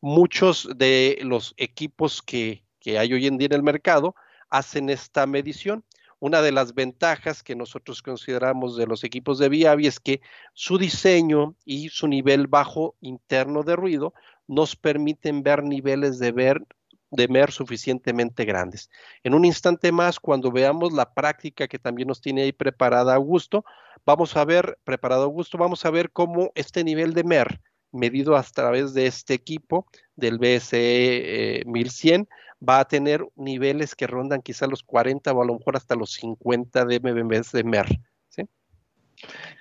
Muchos 0.03 0.68
de 0.76 1.20
los 1.22 1.55
equipos 1.57 2.20
que, 2.20 2.64
que 2.80 2.99
hay 2.99 3.14
hoy 3.14 3.26
en 3.26 3.38
día 3.38 3.47
en 3.47 3.55
el 3.55 3.62
mercado 3.62 4.14
hacen 4.51 4.91
esta 4.91 5.26
medición 5.26 5.84
una 6.20 6.42
de 6.42 6.52
las 6.52 6.74
ventajas 6.74 7.42
que 7.42 7.56
nosotros 7.56 8.02
consideramos 8.02 8.76
de 8.76 8.86
los 8.86 9.02
equipos 9.04 9.38
de 9.38 9.48
Viavi 9.48 9.86
es 9.86 9.98
que 9.98 10.20
su 10.54 10.78
diseño 10.78 11.56
y 11.64 11.88
su 11.88 12.06
nivel 12.06 12.46
bajo 12.46 12.94
interno 13.00 13.62
de 13.62 13.74
ruido 13.74 14.14
nos 14.46 14.76
permiten 14.76 15.42
ver 15.42 15.64
niveles 15.64 16.18
de 16.18 16.32
ver 16.32 16.62
de 17.10 17.26
MER 17.26 17.50
suficientemente 17.50 18.44
grandes. 18.44 18.90
En 19.24 19.34
un 19.34 19.44
instante 19.44 19.90
más, 19.90 20.20
cuando 20.20 20.52
veamos 20.52 20.92
la 20.92 21.12
práctica 21.12 21.66
que 21.66 21.78
también 21.78 22.06
nos 22.06 22.20
tiene 22.20 22.42
ahí 22.42 22.52
preparada 22.52 23.14
Augusto, 23.14 23.64
vamos 24.04 24.36
a 24.36 24.44
ver, 24.44 24.78
preparado 24.84 25.24
Augusto, 25.24 25.58
vamos 25.58 25.84
a 25.84 25.90
ver 25.90 26.12
cómo 26.12 26.52
este 26.54 26.84
nivel 26.84 27.14
de 27.14 27.24
MER 27.24 27.60
medido 27.92 28.36
a 28.36 28.42
través 28.42 28.94
de 28.94 29.06
este 29.06 29.34
equipo 29.34 29.86
del 30.14 30.38
BSE 30.38 31.64
1100 31.66 32.28
va 32.66 32.80
a 32.80 32.84
tener 32.84 33.26
niveles 33.36 33.94
que 33.94 34.06
rondan 34.06 34.42
quizá 34.42 34.66
los 34.66 34.82
40 34.82 35.32
o 35.32 35.42
a 35.42 35.46
lo 35.46 35.54
mejor 35.54 35.76
hasta 35.76 35.94
los 35.94 36.12
50 36.14 36.84
de 36.84 37.00
MBs 37.00 37.52
de 37.52 37.64
MER. 37.64 37.86
¿sí? 38.28 38.48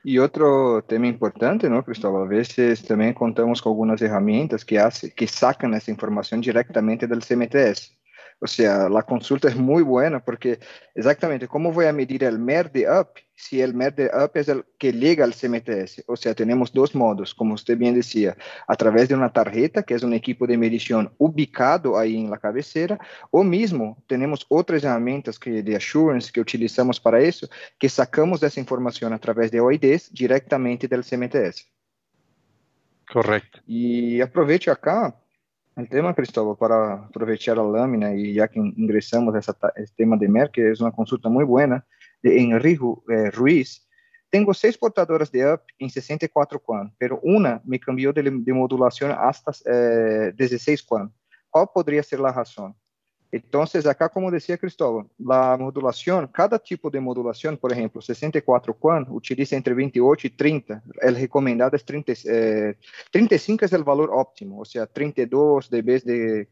Y 0.04 0.18
otro 0.18 0.84
tema 0.84 1.08
importante, 1.08 1.70
¿no, 1.70 1.84
Cristóbal? 1.84 2.24
A 2.24 2.30
veces 2.30 2.84
también 2.84 3.14
contamos 3.14 3.62
con 3.62 3.72
algunas 3.72 4.02
herramientas 4.02 4.66
que, 4.66 4.80
hace, 4.80 5.14
que 5.14 5.28
sacan 5.28 5.74
esa 5.74 5.91
información 5.91 6.41
directamente 6.41 7.08
del 7.08 7.24
CMTS. 7.24 7.99
O 8.40 8.48
sea, 8.48 8.88
la 8.88 9.04
consulta 9.04 9.50
es 9.50 9.56
muy 9.56 9.84
buena 9.84 10.24
porque 10.24 10.60
exactamente 10.96 11.48
cómo 11.48 11.74
voy 11.74 11.86
a 11.86 11.94
medir 11.94 12.24
el 12.24 12.40
MER 12.40 12.72
de 12.72 12.90
UP 12.90 13.18
si 13.36 13.62
el 13.62 13.74
MER 13.74 13.96
de 13.96 14.06
UP 14.06 14.36
es 14.36 14.50
el 14.50 14.66
que 14.78 14.92
llega 14.92 15.24
al 15.24 15.34
CMTS. 15.34 16.04
O 16.08 16.18
sea, 16.18 16.34
tenemos 16.34 16.74
dos 16.74 16.94
modos, 16.94 17.34
como 17.34 17.54
usted 17.54 17.78
bien 17.78 17.96
decía, 17.96 18.36
a 18.68 18.76
través 18.76 19.08
de 19.08 19.16
una 19.16 19.32
tarjeta, 19.32 19.84
que 19.84 19.94
es 19.94 20.04
un 20.04 20.14
equipo 20.14 20.46
de 20.46 20.58
medición 20.58 21.14
ubicado 21.18 21.98
ahí 21.98 22.18
en 22.18 22.30
la 22.30 22.38
cabecera, 22.38 23.00
o 23.32 23.44
mismo 23.44 24.02
tenemos 24.08 24.46
otras 24.50 24.84
herramientas 24.84 25.40
que, 25.40 25.64
de 25.64 25.76
assurance 25.76 26.32
que 26.32 26.42
utilizamos 26.42 27.00
para 27.00 27.22
eso, 27.22 27.48
que 27.78 27.88
sacamos 27.88 28.44
esa 28.44 28.60
información 28.60 29.14
a 29.14 29.20
través 29.20 29.52
de 29.52 29.62
OIDs 29.62 30.12
directamente 30.14 30.88
del 30.88 31.04
CMTS. 31.04 31.66
Correcto. 33.12 33.60
Y 33.66 34.22
aprovecho 34.22 34.72
acá 34.72 35.16
el 35.76 35.88
tema, 35.88 36.14
Cristóbal, 36.14 36.58
para 36.58 36.94
aprovechar 37.06 37.58
la 37.58 37.64
lámina 37.64 38.14
y 38.14 38.34
ya 38.34 38.48
que 38.48 38.60
ingresamos 38.60 39.36
a 39.36 39.40
este 39.40 39.96
tema 39.96 40.18
de 40.18 40.28
MER, 40.28 40.52
que 40.52 40.72
es 40.72 40.82
una 40.82 40.92
consulta 40.92 41.30
muy 41.30 41.46
buena, 41.46 41.86
de 42.22 42.42
Enrico 42.42 43.04
eh, 43.10 43.32
Ruiz, 43.32 43.88
tengo 44.30 44.54
seis 44.54 44.78
portadoras 44.78 45.32
de 45.32 45.54
UP 45.54 45.62
en 45.80 45.90
64 45.90 46.60
QAM, 46.60 46.94
pero 46.98 47.20
una 47.24 47.62
me 47.64 47.80
cambió 47.80 48.14
de, 48.14 48.24
de 48.24 48.54
modulación 48.54 49.12
hasta 49.12 49.52
eh, 49.66 50.34
16 50.36 50.84
QAM. 50.84 51.12
¿Cuál 51.50 51.68
podría 51.74 52.04
ser 52.04 52.20
la 52.20 52.32
razón? 52.32 52.76
Entonces, 53.32 53.86
acá, 53.86 54.10
como 54.10 54.32
decía 54.32 54.58
Cristóbal, 54.58 55.08
la 55.20 55.56
modulación, 55.58 56.28
cada 56.28 56.58
tipo 56.58 56.90
de 56.90 57.00
modulación, 57.00 57.58
por 57.58 57.72
ejemplo, 57.72 58.02
64 58.02 58.74
QAM, 58.74 59.06
utiliza 59.10 59.56
entre 59.56 59.74
28 59.76 60.28
y 60.28 60.30
30. 60.32 60.84
El 61.02 61.16
recomendado 61.16 61.76
es 61.76 61.86
30, 61.86 62.14
eh, 62.26 62.76
35 63.12 63.66
es 63.66 63.74
el 63.74 63.84
valor 63.84 64.10
óptimo, 64.12 64.60
o 64.60 64.66
sea, 64.66 64.88
32 64.88 65.70
dB 65.70 66.04
de 66.04 66.50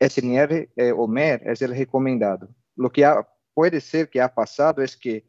SNR 0.00 0.70
eh, 0.76 0.92
o 0.92 1.06
MER 1.06 1.42
es 1.44 1.60
el 1.60 1.76
recomendado. 1.76 2.48
Lo 2.76 2.90
que 2.90 3.04
ha, 3.04 3.26
puede 3.52 3.80
ser 3.80 4.08
que 4.08 4.20
ha 4.20 4.34
pasado 4.34 4.82
es 4.82 4.96
que 4.96 5.24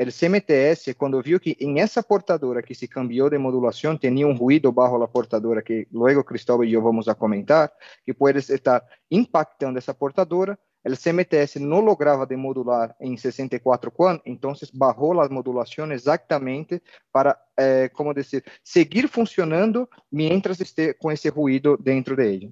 el 0.00 0.14
CMTS, 0.14 0.94
cuando 0.96 1.22
vio 1.22 1.38
que 1.38 1.54
en 1.60 1.76
esa 1.76 2.00
portadora 2.00 2.62
que 2.62 2.74
se 2.74 2.88
cambió 2.88 3.28
de 3.28 3.38
modulación 3.38 3.98
tenía 3.98 4.26
un 4.26 4.38
ruido 4.38 4.72
bajo 4.72 4.98
la 4.98 5.06
portadora, 5.06 5.60
que 5.60 5.88
luego 5.90 6.24
Cristóbal 6.24 6.66
y 6.66 6.70
yo 6.70 6.80
vamos 6.80 7.06
a 7.06 7.14
comentar, 7.14 7.70
que 8.02 8.14
puede 8.14 8.38
estar 8.38 8.82
impactando 9.10 9.78
esa 9.78 9.92
portadora, 9.92 10.58
el 10.84 10.96
CMTS 10.96 11.60
no 11.60 11.82
lograba 11.82 12.24
de 12.24 12.38
modular 12.38 12.96
en 12.98 13.18
64 13.18 13.90
QAM, 13.90 14.22
entonces 14.24 14.70
bajó 14.72 15.12
la 15.12 15.28
modulación 15.28 15.92
exactamente 15.92 16.82
para, 17.10 17.38
eh, 17.58 17.90
como 17.92 18.14
decir, 18.14 18.42
seguir 18.62 19.06
funcionando 19.06 19.90
mientras 20.10 20.58
esté 20.62 20.96
con 20.96 21.12
ese 21.12 21.30
ruido 21.30 21.76
dentro 21.78 22.16
de. 22.16 22.50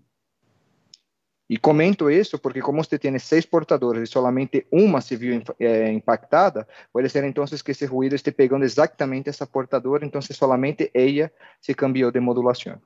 Y 1.50 1.56
comento 1.56 2.10
eso 2.10 2.36
porque 2.38 2.60
como 2.60 2.82
usted 2.82 3.00
tiene 3.00 3.18
seis 3.18 3.46
portadores 3.46 4.02
y 4.02 4.12
solamente 4.12 4.66
una 4.70 5.00
se 5.00 5.16
vio 5.16 5.42
eh, 5.58 5.90
impactada, 5.92 6.66
puede 6.92 7.08
ser 7.08 7.24
entonces 7.24 7.62
que 7.62 7.72
ese 7.72 7.86
ruido 7.86 8.14
esté 8.14 8.32
pegando 8.32 8.66
exactamente 8.66 9.30
esa 9.30 9.46
portadora, 9.46 10.04
entonces 10.04 10.36
solamente 10.36 10.90
ella 10.92 11.32
se 11.60 11.74
cambió 11.74 12.10
de 12.10 12.20
modulación. 12.20 12.82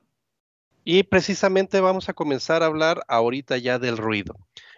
Y 0.85 1.03
precisamente 1.03 1.81
vamos 1.81 2.07
a 2.07 2.13
comenzar 2.13 2.63
a 2.63 2.67
hablar 2.67 3.03
ahorita 3.07 3.57
ya 3.57 3.79
del 3.79 3.97
ruido. 3.97 4.35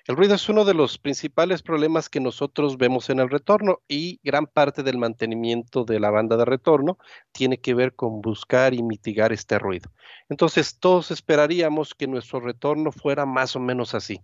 El 0.08 0.18
ruido 0.18 0.36
es 0.36 0.48
uno 0.50 0.66
de 0.66 0.76
los 0.76 1.00
principales 1.00 1.64
problemas 1.64 2.10
que 2.10 2.20
nosotros 2.20 2.78
vemos 2.78 3.10
en 3.10 3.20
el 3.20 3.28
retorno 3.28 3.82
y 3.88 4.20
gran 4.24 4.46
parte 4.46 4.84
del 4.84 5.00
mantenimiento 5.00 5.84
de 5.84 6.00
la 6.00 6.12
banda 6.12 6.38
de 6.38 6.46
retorno 6.46 7.00
tiene 7.32 7.58
que 7.58 7.74
ver 7.74 7.96
con 7.96 8.22
buscar 8.22 8.76
y 8.76 8.84
mitigar 8.84 9.34
este 9.34 9.58
ruido. 9.58 9.90
Entonces, 10.30 10.78
todos 10.78 11.10
esperaríamos 11.10 11.96
que 11.96 12.06
nuestro 12.06 12.40
retorno 12.40 12.92
fuera 12.92 13.26
más 13.26 13.56
o 13.56 13.60
menos 13.60 13.96
así. 13.96 14.22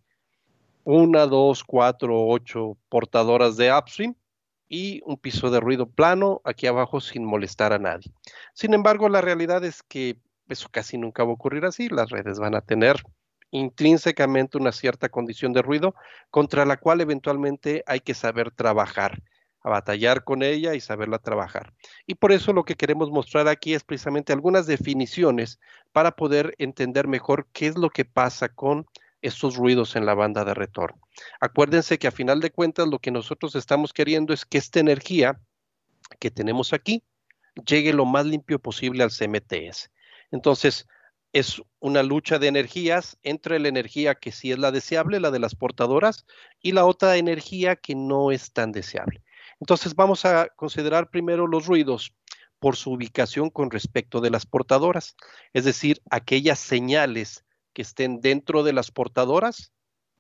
Una, 0.84 1.26
dos, 1.26 1.64
cuatro, 1.64 2.28
ocho 2.28 2.78
portadoras 2.88 3.58
de 3.58 3.74
upstream 3.74 4.14
y 4.70 5.02
un 5.04 5.18
piso 5.18 5.50
de 5.50 5.60
ruido 5.60 5.90
plano 5.90 6.42
aquí 6.44 6.68
abajo 6.68 7.02
sin 7.02 7.26
molestar 7.26 7.74
a 7.74 7.80
nadie. 7.80 8.12
Sin 8.54 8.76
embargo, 8.76 9.10
la 9.10 9.22
realidad 9.22 9.66
es 9.66 9.82
que 9.82 10.20
eso 10.48 10.70
casi 10.70 11.00
nunca 11.00 11.24
va 11.24 11.32
a 11.32 11.34
ocurrir 11.34 11.66
así. 11.66 11.90
Las 11.90 12.12
redes 12.12 12.38
van 12.38 12.54
a 12.54 12.62
tener 12.62 12.98
intrínsecamente 13.52 14.58
una 14.58 14.72
cierta 14.72 15.10
condición 15.10 15.54
de 15.54 15.62
ruido 15.62 15.94
contra 16.30 16.66
la 16.66 16.78
cual 16.78 17.02
eventualmente 17.02 17.84
hay 17.86 18.00
que 18.00 18.14
saber 18.14 18.52
trabajar, 18.52 19.22
a 19.62 19.70
batallar 19.70 20.24
con 20.24 20.42
ella 20.42 20.74
y 20.74 20.80
saberla 20.80 21.20
trabajar. 21.20 21.74
Y 22.08 22.16
por 22.16 22.32
eso 22.32 22.54
lo 22.54 22.64
que 22.64 22.76
queremos 22.76 23.12
mostrar 23.12 23.48
aquí 23.48 23.74
es 23.74 23.84
precisamente 23.84 24.34
algunas 24.34 24.66
definiciones 24.66 25.60
para 25.92 26.12
poder 26.12 26.56
entender 26.58 27.08
mejor 27.08 27.48
qué 27.54 27.68
es 27.68 27.78
lo 27.78 27.90
que 27.90 28.06
pasa 28.06 28.50
con 28.50 28.88
estos 29.22 29.56
ruidos 29.56 29.96
en 29.96 30.06
la 30.06 30.16
banda 30.16 30.44
de 30.44 30.54
retorno. 30.54 31.00
Acuérdense 31.40 32.00
que 32.00 32.08
a 32.08 32.12
final 32.12 32.40
de 32.40 32.52
cuentas 32.52 32.88
lo 32.88 33.00
que 33.00 33.12
nosotros 33.12 33.56
estamos 33.56 33.94
queriendo 33.94 34.34
es 34.34 34.46
que 34.46 34.58
esta 34.58 34.80
energía 34.80 35.40
que 36.20 36.32
tenemos 36.32 36.74
aquí 36.74 37.04
llegue 37.66 37.94
lo 37.94 38.06
más 38.06 38.26
limpio 38.26 38.60
posible 38.60 39.04
al 39.04 39.12
CMTS. 39.12 39.92
Entonces, 40.32 40.88
es 41.34 41.62
una 41.80 42.04
lucha 42.04 42.40
de 42.40 42.48
energías 42.48 43.18
entre 43.24 43.60
la 43.60 43.70
energía 43.70 44.16
que 44.16 44.32
sí 44.32 44.52
es 44.52 44.60
la 44.60 44.72
deseable, 44.72 45.20
la 45.20 45.32
de 45.32 45.40
las 45.40 45.56
portadoras, 45.56 46.26
y 46.62 46.74
la 46.74 46.86
otra 46.86 47.18
energía 47.18 47.76
que 47.76 47.96
no 47.96 48.32
es 48.32 48.52
tan 48.52 48.72
deseable. 48.72 49.24
Entonces 49.60 49.96
vamos 49.96 50.26
a 50.26 50.48
considerar 50.50 51.10
primero 51.10 51.48
los 51.48 51.68
ruidos 51.68 52.14
por 52.60 52.76
su 52.76 52.92
ubicación 52.92 53.50
con 53.50 53.72
respecto 53.72 54.22
de 54.22 54.30
las 54.30 54.46
portadoras, 54.46 55.16
es 55.54 55.66
decir, 55.66 56.02
aquellas 56.10 56.60
señales 56.60 57.46
que 57.74 57.82
estén 57.82 58.22
dentro 58.22 58.64
de 58.64 58.74
las 58.74 58.92
portadoras, 58.92 59.72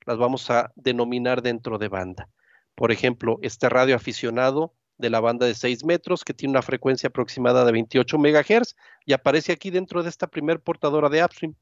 las 0.05 0.17
vamos 0.17 0.49
a 0.49 0.71
denominar 0.75 1.41
dentro 1.41 1.77
de 1.77 1.87
banda. 1.87 2.29
Por 2.73 2.91
ejemplo, 2.91 3.37
este 3.41 3.69
radio 3.69 3.95
aficionado 3.95 4.73
de 5.01 5.09
la 5.09 5.19
banda 5.19 5.45
de 5.45 5.55
6 5.55 5.83
metros 5.83 6.23
que 6.23 6.33
tiene 6.33 6.51
una 6.51 6.61
frecuencia 6.61 7.09
aproximada 7.09 7.65
de 7.65 7.71
28 7.73 8.17
MHz 8.17 8.75
y 9.05 9.13
aparece 9.13 9.51
aquí 9.51 9.71
dentro 9.71 10.03
de 10.03 10.09
esta 10.09 10.27
primer 10.27 10.61
portadora 10.61 11.09
de 11.09 11.23
upstream. 11.23 11.55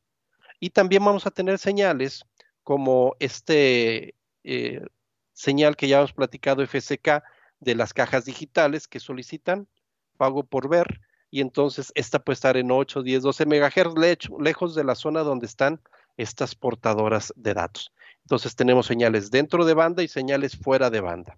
Y 0.60 0.70
también 0.70 1.04
vamos 1.04 1.26
a 1.26 1.32
tener 1.32 1.58
señales 1.58 2.26
como 2.64 3.16
este 3.20 4.16
eh, 4.44 4.86
señal 5.34 5.76
que 5.76 5.88
ya 5.88 6.00
hemos 6.00 6.14
platicado 6.14 6.66
FSK 6.66 7.24
de 7.60 7.76
las 7.76 7.94
cajas 7.94 8.26
digitales 8.26 8.88
que 8.88 9.00
solicitan 9.00 9.68
pago 10.18 10.44
por 10.44 10.70
ver 10.70 11.02
y 11.32 11.42
entonces 11.42 11.92
esta 11.96 12.20
puede 12.20 12.36
estar 12.36 12.58
en 12.58 12.72
8, 12.72 13.04
10, 13.04 13.24
12 13.24 13.46
MHz 13.46 14.30
lejos 14.40 14.76
de 14.76 14.84
la 14.84 14.96
zona 14.96 15.22
donde 15.22 15.46
están 15.46 15.82
estas 16.18 16.56
portadoras 16.56 17.34
de 17.36 17.54
datos. 17.54 17.94
Entonces 18.24 18.56
tenemos 18.56 18.86
señales 18.86 19.32
dentro 19.32 19.66
de 19.66 19.74
banda 19.74 20.04
y 20.04 20.08
señales 20.08 20.58
fuera 20.58 20.90
de 20.90 21.02
banda. 21.02 21.38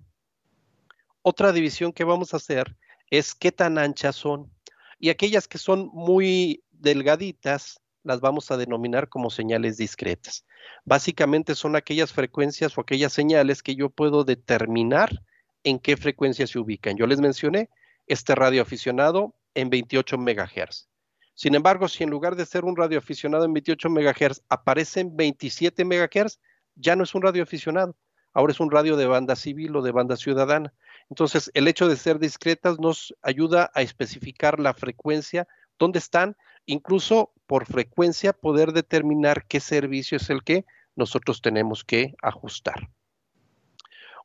Otra 1.22 1.52
división 1.52 1.94
que 1.94 2.04
vamos 2.04 2.34
a 2.34 2.38
hacer 2.38 2.76
es 3.10 3.36
qué 3.36 3.52
tan 3.52 3.78
anchas 3.78 4.16
son. 4.16 4.52
Y 5.00 5.10
aquellas 5.10 5.48
que 5.48 5.58
son 5.58 5.90
muy 5.94 6.64
delgaditas 6.72 7.80
las 8.04 8.20
vamos 8.20 8.50
a 8.50 8.58
denominar 8.58 9.10
como 9.10 9.30
señales 9.30 9.78
discretas. 9.78 10.46
Básicamente 10.86 11.56
son 11.56 11.76
aquellas 11.76 12.12
frecuencias 12.14 12.78
o 12.78 12.82
aquellas 12.82 13.14
señales 13.14 13.62
que 13.62 13.76
yo 13.76 13.90
puedo 13.90 14.24
determinar 14.24 15.22
en 15.64 15.80
qué 15.80 15.98
frecuencia 15.98 16.48
se 16.48 16.60
ubican. 16.60 16.98
Yo 16.98 17.06
les 17.06 17.20
mencioné 17.20 17.70
este 18.08 18.34
radio 18.36 18.62
aficionado 18.62 19.36
en 19.54 19.70
28 19.70 20.18
MHz. 20.18 20.88
Sin 21.36 21.56
embargo, 21.56 21.88
si 21.88 22.04
en 22.04 22.10
lugar 22.10 22.36
de 22.36 22.46
ser 22.46 22.66
un 22.66 22.76
radio 22.76 23.00
aficionado 23.00 23.46
en 23.46 23.54
28 23.54 23.90
MHz 23.90 24.42
aparece 24.50 25.02
en 25.02 25.16
27 25.16 25.86
MHz, 25.86 26.40
ya 26.76 26.96
no 26.96 27.04
es 27.04 27.16
un 27.16 27.22
radio 27.22 27.44
aficionado, 27.44 27.96
ahora 28.34 28.52
es 28.52 28.60
un 28.60 28.72
radio 28.72 28.98
de 28.98 29.06
banda 29.06 29.36
civil 29.36 29.76
o 29.76 29.82
de 29.82 29.92
banda 29.92 30.18
ciudadana. 30.18 30.74
Entonces, 31.12 31.51
el 31.53 31.68
hecho 31.68 31.89
de 31.89 31.97
ser 31.97 32.20
discretas 32.20 32.80
nos 32.80 33.14
ayuda 33.22 33.70
a 33.74 33.82
especificar 33.82 34.62
la 34.62 34.74
frecuencia, 34.74 35.45
dónde 35.78 35.99
están, 35.99 36.38
incluso 36.66 37.34
por 37.47 37.66
frecuencia 37.66 38.32
poder 38.32 38.72
determinar 38.72 39.45
qué 39.45 39.59
servicio 39.59 40.16
es 40.16 40.30
el 40.30 40.41
que 40.41 40.64
nosotros 40.95 41.41
tenemos 41.41 41.84
que 41.84 42.16
ajustar. 42.22 42.89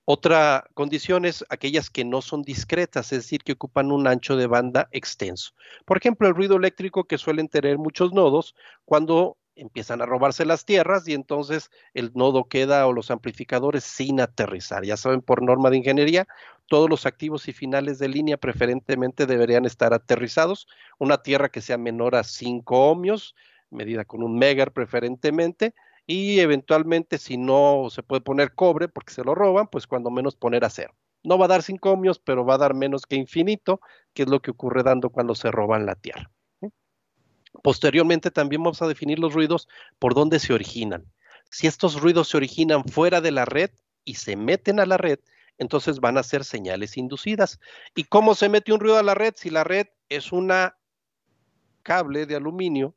Otra 0.05 0.65
condición 0.75 1.25
es 1.25 1.45
aquellas 1.49 1.91
que 1.91 2.05
no 2.05 2.23
son 2.23 2.43
discretas, 2.43 3.13
es 3.13 3.25
decir, 3.25 3.43
que 3.43 3.55
ocupan 3.55 3.91
un 3.91 4.07
ancho 4.07 4.37
de 4.37 4.47
banda 4.47 4.89
extenso. 4.93 5.55
Por 5.87 5.97
ejemplo, 5.97 6.29
el 6.29 6.37
ruido 6.37 6.57
eléctrico 6.57 7.03
que 7.03 7.19
suelen 7.19 7.49
tener 7.49 7.79
muchos 7.79 8.13
nodos 8.13 8.55
cuando 8.85 9.39
empiezan 9.57 10.03
a 10.03 10.07
robarse 10.07 10.45
las 10.45 10.65
tierras 10.65 11.09
y 11.09 11.15
entonces 11.15 11.71
el 11.95 12.13
nodo 12.15 12.49
queda 12.49 12.87
o 12.87 12.93
los 12.93 13.11
amplificadores 13.11 13.85
sin 13.85 14.21
aterrizar. 14.21 14.85
Ya 14.85 14.97
saben, 14.97 15.23
por 15.23 15.43
norma 15.43 15.71
de 15.71 15.79
ingeniería, 15.79 16.29
todos 16.67 16.89
los 16.89 17.07
activos 17.07 17.49
y 17.49 17.53
finales 17.53 17.99
de 17.99 18.09
línea 18.09 18.37
preferentemente 18.37 19.27
deberían 19.27 19.65
estar 19.65 19.95
aterrizados. 19.95 20.69
Una 20.99 21.23
tierra 21.23 21.49
que 21.49 21.61
sea 21.63 21.79
menor 21.79 22.15
a 22.15 22.25
5 22.25 22.91
ohmios, 22.91 23.35
medida 23.71 24.05
con 24.05 24.23
un 24.23 24.39
megar 24.39 24.73
preferentemente, 24.73 25.75
y 26.07 26.39
eventualmente 26.41 27.19
si 27.19 27.37
no 27.37 27.89
se 27.91 28.03
puede 28.03 28.21
poner 28.21 28.55
cobre 28.55 28.89
porque 28.89 29.13
se 29.13 29.25
lo 29.25 29.35
roban, 29.35 29.67
pues 29.69 29.87
cuando 29.87 30.11
menos 30.11 30.37
poner 30.37 30.65
acero. 30.65 30.95
No 31.25 31.39
va 31.39 31.47
a 31.47 31.49
dar 31.49 31.63
5 31.63 31.91
ohmios, 31.91 32.21
pero 32.21 32.45
va 32.45 32.55
a 32.55 32.59
dar 32.59 32.75
menos 32.75 33.07
que 33.07 33.17
infinito, 33.17 33.81
que 34.15 34.23
es 34.23 34.29
lo 34.29 34.41
que 34.41 34.53
ocurre 34.53 34.85
dando 34.85 35.11
cuando 35.11 35.35
se 35.35 35.51
roban 35.51 35.85
la 35.87 35.97
tierra. 35.97 36.31
Posteriormente 37.63 38.31
también 38.31 38.63
vamos 38.63 38.83
a 38.83 38.89
definir 38.89 39.19
los 39.19 39.35
ruidos 39.35 39.69
por 39.99 40.15
dónde 40.15 40.39
se 40.39 40.53
originan. 40.53 41.05
Si 41.51 41.67
estos 41.67 42.01
ruidos 42.01 42.29
se 42.29 42.37
originan 42.37 42.85
fuera 42.85 43.21
de 43.21 43.31
la 43.31 43.45
red 43.45 43.71
y 44.05 44.15
se 44.15 44.37
meten 44.37 44.81
a 44.81 44.87
la 44.87 44.97
red, 44.97 45.19
entonces 45.59 46.01
van 46.01 46.19
a 46.19 46.23
ser 46.23 46.45
señales 46.45 46.97
inducidas. 46.97 47.61
¿Y 47.95 48.05
cómo 48.05 48.35
se 48.35 48.49
mete 48.49 48.73
un 48.73 48.81
ruido 48.81 48.99
a 48.99 49.03
la 49.03 49.15
red? 49.15 49.35
Si 49.37 49.51
la 49.51 49.65
red 49.65 49.87
es 50.09 50.33
una 50.33 50.77
cable 51.83 52.27
de 52.27 52.37
aluminio 52.37 52.95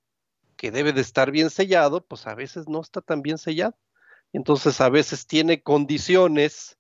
que 0.58 0.72
debe 0.72 0.92
de 0.92 1.02
estar 1.02 1.32
bien 1.32 1.50
sellado, 1.50 2.06
pues 2.06 2.28
a 2.28 2.36
veces 2.36 2.68
no 2.68 2.82
está 2.82 3.02
tan 3.02 3.22
bien 3.22 3.38
sellado. 3.38 3.78
Entonces 4.34 4.82
a 4.82 4.90
veces 4.90 5.26
tiene 5.26 5.62
condiciones 5.64 6.78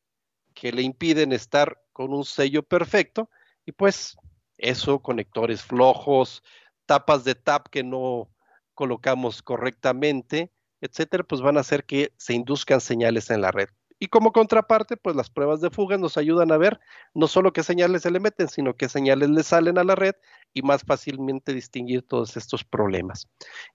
que 0.53 0.71
le 0.71 0.81
impiden 0.81 1.31
estar 1.31 1.81
con 1.93 2.13
un 2.13 2.25
sello 2.25 2.63
perfecto 2.63 3.29
y 3.65 3.71
pues 3.71 4.17
eso, 4.57 4.99
conectores 4.99 5.61
flojos, 5.61 6.43
tapas 6.89 7.23
de 7.23 7.35
tap 7.35 7.67
que 7.69 7.83
no 7.83 8.31
colocamos 8.73 9.43
correctamente, 9.43 10.51
etcétera, 10.81 11.23
pues 11.23 11.39
van 11.39 11.57
a 11.57 11.59
hacer 11.59 11.85
que 11.85 12.13
se 12.17 12.33
induzcan 12.33 12.81
señales 12.81 13.29
en 13.29 13.41
la 13.41 13.51
red. 13.51 13.69
Y 13.99 14.07
como 14.07 14.31
contraparte, 14.31 14.97
pues 14.97 15.15
las 15.15 15.29
pruebas 15.29 15.61
de 15.61 15.69
fuga 15.69 15.99
nos 15.99 16.17
ayudan 16.17 16.51
a 16.51 16.57
ver 16.57 16.79
no 17.13 17.27
solo 17.27 17.53
qué 17.53 17.61
señales 17.61 18.01
se 18.01 18.09
le 18.09 18.19
meten, 18.19 18.47
sino 18.47 18.75
qué 18.75 18.89
señales 18.89 19.29
le 19.29 19.43
salen 19.43 19.77
a 19.77 19.83
la 19.83 19.93
red 19.93 20.15
y 20.51 20.63
más 20.63 20.81
fácilmente 20.81 21.53
distinguir 21.53 22.01
todos 22.07 22.35
estos 22.35 22.63
problemas. 22.63 23.27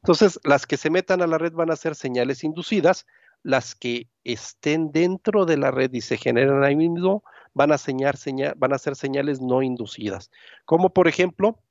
Entonces, 0.02 0.40
las 0.42 0.66
que 0.66 0.76
se 0.76 0.90
metan 0.90 1.22
a 1.22 1.28
la 1.28 1.38
red 1.38 1.52
van 1.52 1.70
a 1.70 1.76
ser 1.76 1.94
señales 1.94 2.42
inducidas, 2.42 3.06
las 3.44 3.76
que 3.76 4.08
estén 4.24 4.90
dentro 4.90 5.44
de 5.44 5.56
la 5.56 5.70
red 5.70 5.92
y 5.92 6.00
se 6.00 6.16
generan 6.16 6.64
ahí 6.64 6.74
mismo 6.74 7.22
van 7.54 7.70
a, 7.72 7.76
van 8.56 8.72
a 8.72 8.78
ser 8.78 8.96
señales 8.96 9.40
no 9.40 9.62
inducidas, 9.62 10.30
como 10.64 10.92
por 10.92 11.06
ejemplo 11.08 11.62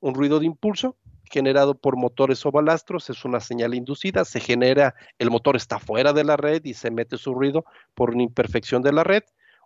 un 0.00 0.14
ruido 0.14 0.40
de 0.40 0.46
impulso 0.46 0.96
generado 1.30 1.78
por 1.78 1.96
motores 1.96 2.44
o 2.44 2.50
balastros, 2.50 3.08
es 3.08 3.24
una 3.24 3.40
señal 3.40 3.74
inducida, 3.74 4.24
se 4.24 4.40
genera, 4.40 4.94
el 5.18 5.30
motor 5.30 5.54
está 5.54 5.78
fuera 5.78 6.12
de 6.12 6.24
la 6.24 6.36
red 6.36 6.64
y 6.64 6.74
se 6.74 6.90
mete 6.90 7.16
su 7.16 7.34
ruido 7.34 7.64
por 7.94 8.10
una 8.10 8.24
imperfección 8.24 8.82
de 8.82 8.92
la 8.92 9.04
red, 9.04 9.22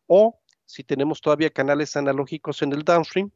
o 0.06 0.38
si 0.66 0.84
tenemos 0.84 1.20
todavía 1.20 1.50
canales 1.50 1.96
analógicos 1.96 2.60
en 2.62 2.72
el 2.72 2.82
downstream, 2.82 3.30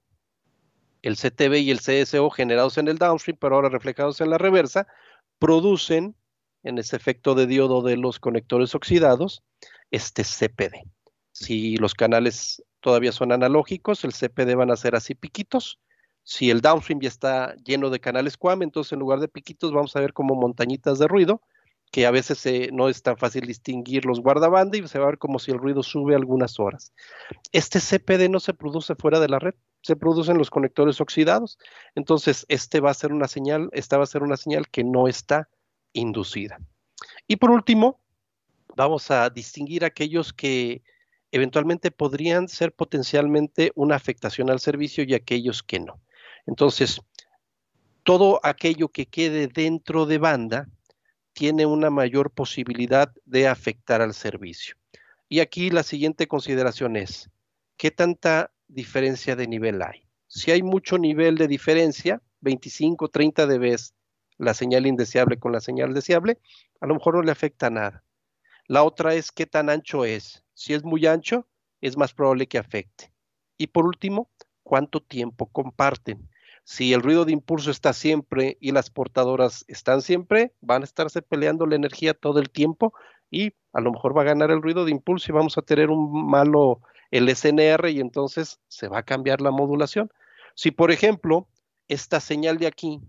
el 1.03 1.16
CTB 1.16 1.55
y 1.55 1.70
el 1.70 1.80
CSO 1.80 2.28
generados 2.30 2.76
en 2.76 2.88
el 2.88 2.99
downstream, 2.99 3.38
pero 3.40 3.55
ahora 3.55 3.70
reflejados 3.70 4.20
en 4.20 4.30
la 4.30 4.38
reversa, 4.38 4.86
producen 5.38 6.14
en 6.64 6.78
ese 6.78 6.96
efecto 6.96 7.34
de 7.34 7.46
diodo 7.46 7.82
de 7.82 7.96
los 7.96 8.18
conectores 8.18 8.74
oxidados 8.74 9.42
este 9.90 10.22
CPD. 10.24 10.82
Si 11.32 11.76
los 11.76 11.94
canales 11.94 12.62
todavía 12.80 13.12
son 13.12 13.32
analógicos, 13.32 14.05
el 14.05 14.12
CPD 14.12 14.55
van 14.57 14.70
a 14.70 14.76
ser 14.76 14.96
así 14.96 15.14
piquitos, 15.14 15.78
si 16.29 16.51
el 16.51 16.61
downstream 16.61 17.01
ya 17.01 17.09
está 17.09 17.57
lleno 17.64 17.89
de 17.89 18.01
canales 18.01 18.37
QAM, 18.37 18.61
entonces 18.61 18.93
en 18.93 18.99
lugar 18.99 19.18
de 19.18 19.29
piquitos 19.29 19.72
vamos 19.72 19.97
a 19.97 20.01
ver 20.01 20.12
como 20.12 20.35
montañitas 20.35 20.99
de 20.99 21.09
ruido, 21.09 21.41
que 21.91 22.05
a 22.05 22.11
veces 22.11 22.70
no 22.70 22.91
es 22.91 23.03
tan 23.03 23.16
fácil 23.16 23.47
distinguir 23.47 24.05
los 24.05 24.20
guardabanda 24.20 24.76
y 24.76 24.87
se 24.87 24.99
va 24.99 25.07
a 25.07 25.09
ver 25.09 25.18
como 25.18 25.39
si 25.39 25.53
el 25.53 25.59
ruido 25.59 25.83
sube 25.83 26.14
algunas 26.14 26.61
horas. 26.61 26.93
Este 27.51 27.81
CPD 27.81 28.29
no 28.29 28.41
se 28.41 28.53
produce 28.53 28.95
fuera 28.95 29.20
de 29.20 29.29
la 29.31 29.39
red, 29.39 29.55
se 29.81 29.97
produce 29.97 30.31
en 30.31 30.37
los 30.37 30.51
conectores 30.51 31.01
oxidados. 31.01 31.59
Entonces, 31.95 32.45
este 32.51 32.81
va 32.81 32.91
a 32.91 32.95
ser 32.95 33.14
una 33.14 33.26
señal, 33.26 33.70
esta 33.72 33.97
va 33.97 34.03
a 34.03 34.07
ser 34.07 34.22
una 34.22 34.37
señal 34.37 34.68
que 34.68 34.85
no 34.85 35.09
está 35.09 35.49
inducida. 35.95 36.59
Y 37.26 37.37
por 37.37 37.51
último, 37.53 38.03
vamos 38.76 39.11
a 39.11 39.31
distinguir 39.31 39.83
aquellos 39.83 40.35
que 40.35 40.83
eventualmente 41.33 41.91
podrían 41.91 42.49
ser 42.49 42.74
potencialmente 42.74 43.72
una 43.74 43.97
afectación 43.97 44.51
al 44.51 44.61
servicio 44.61 45.05
y 45.05 45.14
aquellos 45.14 45.62
que 45.62 45.81
no. 45.81 45.99
Entonces, 46.49 47.03
todo 48.05 48.40
aquello 48.42 48.88
que 48.88 49.05
quede 49.05 49.49
dentro 49.49 50.07
de 50.07 50.16
banda 50.16 50.66
tiene 51.34 51.66
una 51.66 51.90
mayor 51.90 52.30
posibilidad 52.30 53.12
de 53.26 53.46
afectar 53.46 54.01
al 54.01 54.14
servicio. 54.14 54.74
Y 55.28 55.40
aquí 55.40 55.68
la 55.68 55.82
siguiente 55.82 56.26
consideración 56.26 56.96
es, 56.96 57.28
¿qué 57.76 57.90
tanta 57.90 58.51
diferencia 58.66 59.36
de 59.36 59.46
nivel 59.46 59.82
hay? 59.82 60.05
Si 60.26 60.51
hay 60.51 60.62
mucho 60.62 60.96
nivel 60.96 61.36
de 61.36 61.49
diferencia, 61.49 62.22
25, 62.40 63.09
30 63.09 63.46
dB 63.46 63.76
la 64.38 64.55
señal 64.55 64.86
indeseable 64.86 65.38
con 65.38 65.53
la 65.53 65.61
señal 65.61 65.92
deseable, 65.92 66.38
a 66.80 66.86
lo 66.86 66.94
mejor 66.94 67.16
no 67.16 67.22
le 67.22 67.30
afecta 67.30 67.68
nada. 67.68 68.05
La 68.68 68.84
otra 68.84 69.12
es 69.14 69.32
qué 69.32 69.44
tan 69.44 69.68
ancho 69.68 70.07
es. 70.07 70.44
Si 70.55 70.72
es 70.72 70.82
muy 70.82 71.05
ancho, 71.07 71.46
es 71.82 71.99
más 71.99 72.14
probable 72.14 72.46
que 72.46 72.57
afecte. 72.57 73.12
Y 73.59 73.66
por 73.66 73.84
último, 73.84 74.30
cuánto 74.62 75.03
tiempo 75.03 75.46
comparten 75.46 76.30
si 76.68 76.92
el 76.92 77.02
ruido 77.02 77.24
de 77.24 77.32
impulso 77.32 77.70
está 77.70 77.94
siempre 77.94 78.58
y 78.60 78.72
las 78.72 78.90
portadoras 78.90 79.64
están 79.68 80.02
siempre, 80.02 80.52
van 80.60 80.82
a 80.82 80.84
estarse 80.84 81.22
peleando 81.22 81.64
la 81.64 81.76
energía 81.76 82.12
todo 82.12 82.40
el 82.40 82.50
tiempo 82.50 82.92
y 83.30 83.54
a 83.72 83.80
lo 83.80 83.90
mejor 83.90 84.14
va 84.14 84.20
a 84.20 84.26
ganar 84.26 84.50
el 84.50 84.60
ruido 84.60 84.84
de 84.84 84.90
impulso 84.90 85.32
y 85.32 85.34
vamos 85.34 85.56
a 85.56 85.62
tener 85.62 85.88
un 85.88 86.28
malo 86.28 86.82
el 87.10 87.34
SNR 87.34 87.88
y 87.88 88.00
entonces 88.00 88.60
se 88.68 88.86
va 88.86 88.98
a 88.98 89.02
cambiar 89.02 89.40
la 89.40 89.50
modulación. 89.50 90.10
Si 90.54 90.70
por 90.70 90.90
ejemplo 90.90 91.48
esta 91.88 92.20
señal 92.20 92.58
de 92.58 92.66
aquí 92.66 93.00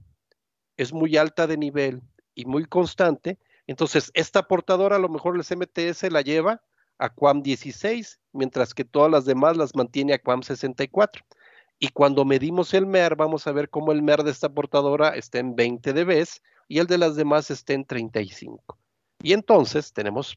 es 0.78 0.94
muy 0.94 1.18
alta 1.18 1.46
de 1.46 1.58
nivel 1.58 2.02
y 2.36 2.46
muy 2.46 2.64
constante, 2.64 3.40
entonces 3.68 4.10
esta 4.14 4.44
portadora 4.48 4.96
a 4.96 5.00
lo 5.00 5.10
mejor 5.10 5.36
el 5.36 5.44
CMTS 5.44 6.10
la 6.14 6.22
lleva 6.22 6.62
a 6.98 7.10
QAM 7.10 7.44
16, 7.44 8.22
mientras 8.32 8.74
que 8.74 8.86
todas 8.86 9.12
las 9.12 9.26
demás 9.26 9.58
las 9.58 9.76
mantiene 9.76 10.14
a 10.14 10.20
QAM 10.20 10.44
64. 10.44 11.26
Y 11.80 11.90
cuando 11.90 12.26
medimos 12.26 12.74
el 12.74 12.86
MER, 12.86 13.16
vamos 13.16 13.48
a 13.48 13.54
ver 13.54 13.70
cómo 13.70 13.94
el 13.94 14.02
MER 14.02 14.24
de 14.24 14.32
esta 14.32 14.50
portadora 14.50 15.10
está 15.10 15.40
en 15.40 15.56
20 15.56 15.94
dB 15.94 16.26
y 16.68 16.80
el 16.80 16.88
de 16.88 16.98
las 16.98 17.16
demás 17.16 17.50
está 17.50 17.74
en 17.74 17.86
35. 17.86 18.78
Y 19.22 19.34
entonces 19.34 19.94
tenemos 19.94 20.36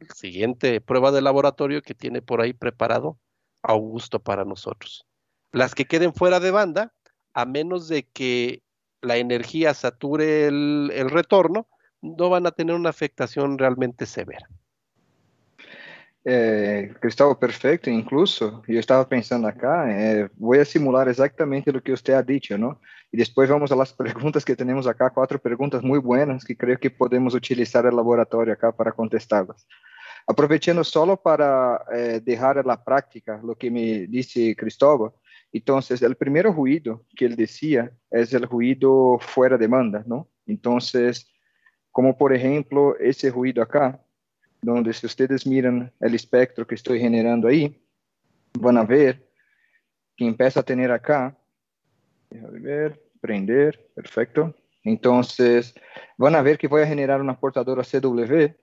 la 0.00 0.14
siguiente 0.14 0.80
prueba 0.80 1.12
de 1.12 1.22
laboratorio 1.22 1.82
que 1.82 1.94
tiene 1.94 2.22
por 2.22 2.40
ahí 2.40 2.52
preparado 2.52 3.18
Augusto 3.62 4.18
para 4.18 4.44
nosotros. 4.44 5.06
Las 5.52 5.74
que 5.74 5.84
queden 5.84 6.14
fuera 6.14 6.40
de 6.40 6.50
banda, 6.50 6.92
a 7.32 7.46
menos 7.46 7.88
de 7.88 8.04
que 8.04 8.62
la 9.00 9.16
energía 9.16 9.74
sature 9.74 10.46
el, 10.46 11.10
retorno, 11.10 11.68
no 12.00 12.28
van 12.28 12.46
a 12.46 12.50
tener 12.50 12.74
una 12.74 12.90
afectación 12.90 13.58
realmente 13.58 14.06
severa. 14.06 14.48
Eh, 16.24 16.94
Cristóbal, 17.00 17.38
perfecto. 17.38 17.90
Incluso 17.90 18.62
yo 18.66 18.80
estaba 18.80 19.06
pensando 19.06 19.46
acá, 19.46 19.84
eh, 19.90 20.28
voy 20.36 20.58
a 20.58 20.64
simular 20.64 21.06
exactamente 21.08 21.70
lo 21.70 21.82
que 21.82 21.92
usted 21.92 22.14
ha 22.14 22.22
dicho, 22.22 22.56
¿no? 22.56 22.80
Y 23.12 23.18
después 23.18 23.48
vamos 23.50 23.70
a 23.70 23.76
las 23.76 23.92
preguntas 24.32 24.44
que 24.44 24.56
tenemos 24.56 24.86
acá, 24.86 25.10
cuatro 25.10 25.38
preguntas 25.38 25.82
muy 25.82 25.98
buenas 25.98 26.44
que 26.44 26.56
creo 26.56 26.78
que 26.78 26.90
podemos 26.90 27.34
utilizar 27.34 27.84
el 27.84 27.94
laboratorio 27.94 28.54
acá 28.54 28.72
para 28.72 28.92
contestarlas. 28.92 29.66
Aprovechando 30.26 30.82
solo 30.82 31.18
para 31.20 31.84
eh, 31.94 32.20
dejar 32.24 32.56
en 32.56 32.66
la 32.66 32.82
práctica 32.82 33.38
lo 33.44 33.54
que 33.56 33.70
me 33.70 34.06
dice 34.06 34.56
Cristóbal, 34.56 35.12
entonces 35.52 36.00
el 36.00 36.16
primer 36.16 36.46
ruido 36.46 37.04
que 37.14 37.26
él 37.26 37.36
decía 37.36 37.92
es 38.10 38.32
el 38.32 38.48
ruido 38.48 39.18
fuera 39.20 39.58
de 39.58 39.66
banda, 39.66 40.02
¿no? 40.06 40.30
Entonces, 40.46 41.30
como 41.92 42.16
por 42.16 42.34
ejemplo 42.34 42.96
ese 42.98 43.30
ruido 43.30 43.62
acá, 43.62 44.03
donde 44.64 44.92
si 44.92 45.06
ustedes 45.06 45.46
miran 45.46 45.92
el 46.00 46.14
espectro 46.14 46.66
que 46.66 46.74
estoy 46.74 46.98
generando 47.00 47.48
ahí, 47.48 47.80
van 48.58 48.78
a 48.78 48.84
ver 48.84 49.28
que 50.16 50.26
empieza 50.26 50.60
a 50.60 50.62
tener 50.62 50.90
acá, 50.90 51.36
déjame 52.30 52.60
ver, 52.60 53.02
prender, 53.20 53.90
perfecto. 53.94 54.54
Entonces, 54.84 55.74
van 56.16 56.34
a 56.34 56.42
ver 56.42 56.58
que 56.58 56.68
voy 56.68 56.82
a 56.82 56.86
generar 56.86 57.20
una 57.20 57.38
portadora 57.38 57.82
CW 57.82 58.54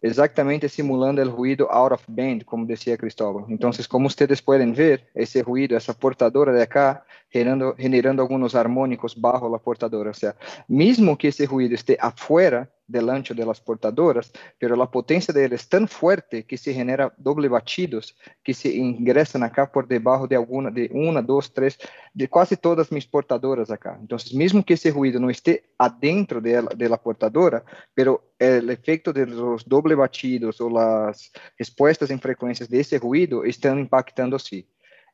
exactamente 0.00 0.68
simulando 0.68 1.20
el 1.20 1.30
ruido 1.30 1.70
out 1.72 1.92
of 1.92 2.04
band, 2.06 2.44
como 2.44 2.64
decía 2.66 2.96
Cristóbal. 2.96 3.44
Entonces, 3.48 3.88
como 3.88 4.06
ustedes 4.06 4.40
pueden 4.40 4.74
ver, 4.74 5.08
ese 5.14 5.42
ruido, 5.42 5.76
esa 5.76 5.92
portadora 5.92 6.52
de 6.52 6.62
acá, 6.62 7.04
generando, 7.28 7.74
generando 7.76 8.22
algunos 8.22 8.54
armónicos 8.54 9.20
bajo 9.20 9.48
la 9.50 9.58
portadora. 9.58 10.10
O 10.10 10.14
sea, 10.14 10.36
mismo 10.68 11.18
que 11.18 11.28
ese 11.28 11.46
ruido 11.46 11.74
esté 11.74 11.98
afuera 12.00 12.70
del 12.88 13.10
ancho 13.10 13.34
de 13.34 13.44
las 13.44 13.60
portadoras, 13.60 14.32
pero 14.58 14.74
la 14.74 14.90
potencia 14.90 15.32
de 15.32 15.44
él 15.44 15.52
es 15.52 15.68
tan 15.68 15.86
fuerte 15.86 16.44
que 16.44 16.56
se 16.56 16.72
genera 16.72 17.12
doble 17.18 17.48
batidos 17.48 18.16
que 18.42 18.54
se 18.54 18.74
ingresan 18.74 19.42
acá 19.42 19.70
por 19.70 19.86
debajo 19.86 20.26
de 20.26 20.36
alguna, 20.36 20.70
de 20.70 20.90
una, 20.92 21.20
dos, 21.20 21.52
tres, 21.52 21.78
de 22.14 22.28
casi 22.28 22.56
todas 22.56 22.90
mis 22.90 23.06
portadoras 23.06 23.70
acá. 23.70 23.96
Entonces, 24.00 24.32
mismo 24.34 24.64
que 24.64 24.74
ese 24.74 24.90
ruido 24.90 25.20
no 25.20 25.28
esté 25.28 25.64
adentro 25.76 26.40
de 26.40 26.62
la, 26.62 26.70
de 26.74 26.88
la 26.88 26.96
portadora, 26.96 27.62
pero 27.94 28.32
el 28.38 28.70
efecto 28.70 29.12
de 29.12 29.26
los 29.26 29.68
doble 29.68 29.94
batidos 29.94 30.60
o 30.60 30.70
las 30.70 31.30
respuestas 31.58 32.10
en 32.10 32.20
frecuencias 32.20 32.68
de 32.68 32.80
ese 32.80 32.98
ruido 32.98 33.44
están 33.44 33.78
impactando 33.78 34.38
sí. 34.38 34.66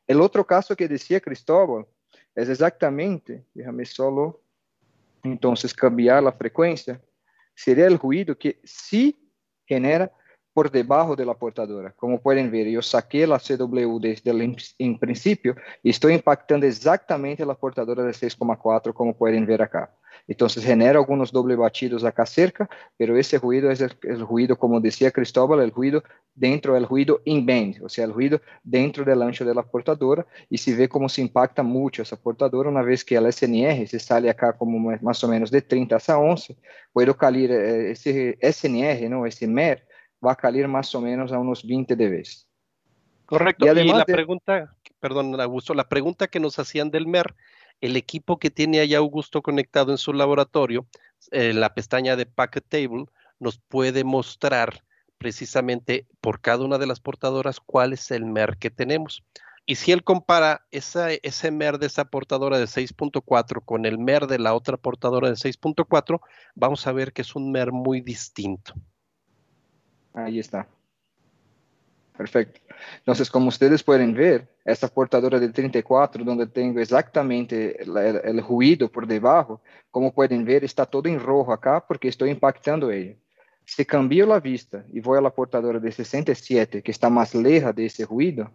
El 0.07 0.21
otro 0.21 0.45
caso 0.45 0.75
que 0.75 0.87
decía 0.87 1.19
Cristóbal 1.19 1.85
es 2.33 2.47
exactamente, 2.47 3.43
déjame 3.53 3.85
solo 3.85 4.41
entonces 5.23 5.73
cambiar 5.73 6.21
la 6.23 6.31
frecuencia, 6.31 7.01
sería 7.55 7.87
el 7.87 7.97
ruido 7.97 8.37
que 8.37 8.59
sí 8.63 9.17
genera 9.65 10.11
por 10.53 10.71
debajo 10.71 11.15
de 11.15 11.25
la 11.25 11.33
portadora. 11.33 11.91
Como 11.97 12.21
pueden 12.21 12.49
ver, 12.49 12.67
yo 12.67 12.81
saqué 12.81 13.27
la 13.27 13.39
CW 13.39 13.99
desde 13.99 14.31
el 14.31 14.55
en 14.79 14.97
principio 14.97 15.55
y 15.83 15.89
estoy 15.89 16.13
impactando 16.13 16.65
exactamente 16.65 17.45
la 17.45 17.55
portadora 17.55 18.03
de 18.03 18.13
6,4 18.13 18.93
como 18.93 19.17
pueden 19.17 19.45
ver 19.45 19.61
acá. 19.61 19.93
Entonces 20.27 20.63
genera 20.63 20.99
algunos 20.99 21.31
doble 21.31 21.55
batidos 21.55 22.03
acá 22.03 22.25
cerca, 22.25 22.67
pero 22.97 23.17
ese 23.17 23.37
ruido 23.37 23.69
es 23.69 23.81
el, 23.81 23.91
ruido, 24.21 24.57
como 24.57 24.79
decía 24.79 25.11
Cristóbal, 25.11 25.59
el 25.59 25.71
ruido 25.71 26.03
dentro 26.33 26.73
del 26.73 26.87
ruido 26.87 27.21
in-band, 27.25 27.83
o 27.83 27.89
sea, 27.89 28.05
el 28.05 28.13
ruido 28.13 28.41
dentro 28.63 29.05
del 29.05 29.21
ancho 29.21 29.45
de 29.45 29.53
la 29.53 29.61
portadora, 29.61 30.25
y 30.49 30.57
se 30.57 30.75
ve 30.75 30.89
como 30.89 31.09
se 31.09 31.21
impacta 31.21 31.61
mucho 31.61 32.01
esa 32.01 32.17
portadora 32.17 32.69
una 32.69 32.81
vez 32.81 33.05
que 33.05 33.15
el 33.15 33.31
SNR 33.31 33.87
se 33.87 33.99
sale 33.99 34.29
acá 34.29 34.53
como 34.53 34.97
más 35.01 35.23
o 35.23 35.27
menos 35.27 35.51
de 35.51 35.61
30 35.61 35.97
a 36.07 36.17
11, 36.17 36.57
puedo 36.91 37.15
calir 37.15 37.51
eh, 37.51 37.91
ese 37.91 38.37
SNR, 38.41 39.09
¿no? 39.09 39.25
ese 39.25 39.47
MER, 39.47 39.85
va 40.25 40.31
a 40.31 40.35
calir 40.35 40.67
más 40.67 40.93
o 40.95 41.01
menos 41.01 41.31
a 41.31 41.39
unos 41.39 41.65
20 41.65 41.95
dB. 41.95 42.23
Correcto. 43.25 43.65
Y, 43.65 43.69
además 43.69 43.97
la 43.99 44.05
pregunta, 44.05 44.75
perdón, 44.99 45.39
Augusto, 45.39 45.73
la 45.73 45.87
pregunta 45.87 46.27
que 46.27 46.39
nos 46.39 46.57
hacían 46.57 46.89
del 46.89 47.07
MER 47.07 47.35
el 47.81 47.95
equipo 47.95 48.39
que 48.39 48.51
tiene 48.51 48.79
allá 48.79 48.99
Augusto 48.99 49.41
conectado 49.41 49.91
en 49.91 49.97
su 49.97 50.13
laboratorio, 50.13 50.87
en 51.31 51.59
la 51.59 51.73
pestaña 51.73 52.15
de 52.15 52.25
Packet 52.25 52.65
Table, 52.67 53.05
nos 53.39 53.57
puede 53.57 54.03
mostrar 54.03 54.83
precisamente 55.17 56.07
por 56.21 56.41
cada 56.41 56.63
una 56.65 56.77
de 56.77 56.87
las 56.87 56.99
portadoras 56.99 57.59
cuál 57.59 57.93
es 57.93 58.11
el 58.11 58.25
MER 58.25 58.57
que 58.57 58.69
tenemos. 58.69 59.23
Y 59.65 59.75
si 59.75 59.91
él 59.91 60.03
compara 60.03 60.65
esa, 60.69 61.11
ese 61.11 61.49
MER 61.49 61.79
de 61.79 61.87
esa 61.87 62.05
portadora 62.05 62.59
de 62.59 62.65
6.4 62.65 63.63
con 63.65 63.85
el 63.85 63.97
MER 63.97 64.27
de 64.27 64.37
la 64.37 64.53
otra 64.53 64.77
portadora 64.77 65.29
de 65.29 65.35
6.4, 65.35 66.21
vamos 66.53 66.85
a 66.85 66.91
ver 66.91 67.13
que 67.13 67.23
es 67.23 67.35
un 67.35 67.51
MER 67.51 67.71
muy 67.71 68.01
distinto. 68.01 68.73
Ahí 70.13 70.39
está. 70.39 70.67
Perfecto. 72.17 72.61
Entonces, 72.99 73.29
como 73.29 73.49
ustedes 73.49 73.83
pueden 73.83 74.13
ver, 74.13 74.47
esta 74.63 74.87
portadora 74.87 75.39
del 75.39 75.51
34, 75.51 76.23
donde 76.23 76.47
tengo 76.47 76.79
exactamente 76.79 77.81
el, 77.81 78.41
ruido 78.41 78.89
por 78.89 79.05
debajo, 79.05 79.61
como 79.91 80.13
pueden 80.13 80.45
ver, 80.45 80.63
está 80.63 80.85
todo 80.85 81.09
en 81.09 81.19
rojo 81.19 81.51
acá 81.51 81.83
porque 81.85 82.07
estoy 82.07 82.29
impactando 82.29 82.89
ella. 82.89 83.15
Si 83.65 83.83
cambio 83.83 84.25
la 84.25 84.39
vista 84.39 84.85
y 84.93 85.01
voy 85.01 85.17
a 85.17 85.21
la 85.21 85.29
portadora 85.29 85.79
de 85.79 85.91
67, 85.91 86.81
que 86.81 86.91
está 86.91 87.09
más 87.09 87.35
lejos 87.35 87.75
de 87.75 87.87
ese 87.87 88.05
ruido, 88.05 88.51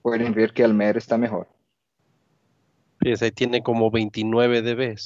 pueden 0.00 0.32
ver 0.32 0.52
que 0.52 0.62
el 0.62 0.72
MER 0.72 0.96
está 0.96 1.18
mejor. 1.18 1.46
Fíjense, 3.00 3.26
ahí 3.26 3.32
tiene 3.32 3.62
como 3.62 3.90
29 3.90 4.62
dB. 4.62 4.96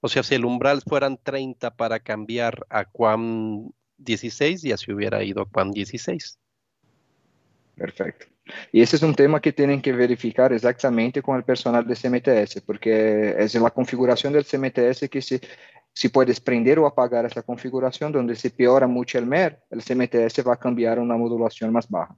O 0.00 0.08
sea, 0.08 0.22
si 0.22 0.34
el 0.34 0.44
umbral 0.44 0.82
fueran 0.86 1.18
30 1.22 1.76
para 1.76 2.00
cambiar 2.00 2.66
a 2.68 2.84
QAM 2.84 3.70
16, 3.98 4.62
ya 4.62 4.76
se 4.76 4.92
hubiera 4.92 5.22
ido 5.22 5.42
a 5.42 5.48
QAM 5.48 5.70
16. 5.70 6.38
Perfecto. 7.76 8.26
Y 8.72 8.82
ese 8.82 8.96
es 8.96 9.02
un 9.02 9.14
tema 9.14 9.40
que 9.40 9.52
tienen 9.52 9.80
que 9.80 9.92
verificar 9.92 10.52
exactamente 10.52 11.22
con 11.22 11.36
el 11.36 11.44
personal 11.44 11.86
de 11.86 11.96
CMTS, 11.96 12.60
porque 12.60 13.34
es 13.38 13.54
la 13.54 13.70
configuración 13.70 14.32
del 14.32 14.44
CMTS 14.44 15.08
que 15.08 15.22
se, 15.22 15.40
si 15.92 16.08
puedes 16.08 16.40
prender 16.40 16.78
o 16.78 16.86
apagar 16.86 17.24
esa 17.24 17.42
configuración 17.42 18.12
donde 18.12 18.36
se 18.36 18.50
peora 18.50 18.86
mucho 18.86 19.18
el 19.18 19.26
MER, 19.26 19.60
el 19.70 19.82
CMTS 19.82 20.46
va 20.46 20.54
a 20.54 20.58
cambiar 20.58 20.98
una 20.98 21.16
modulación 21.16 21.72
más 21.72 21.88
baja. 21.88 22.16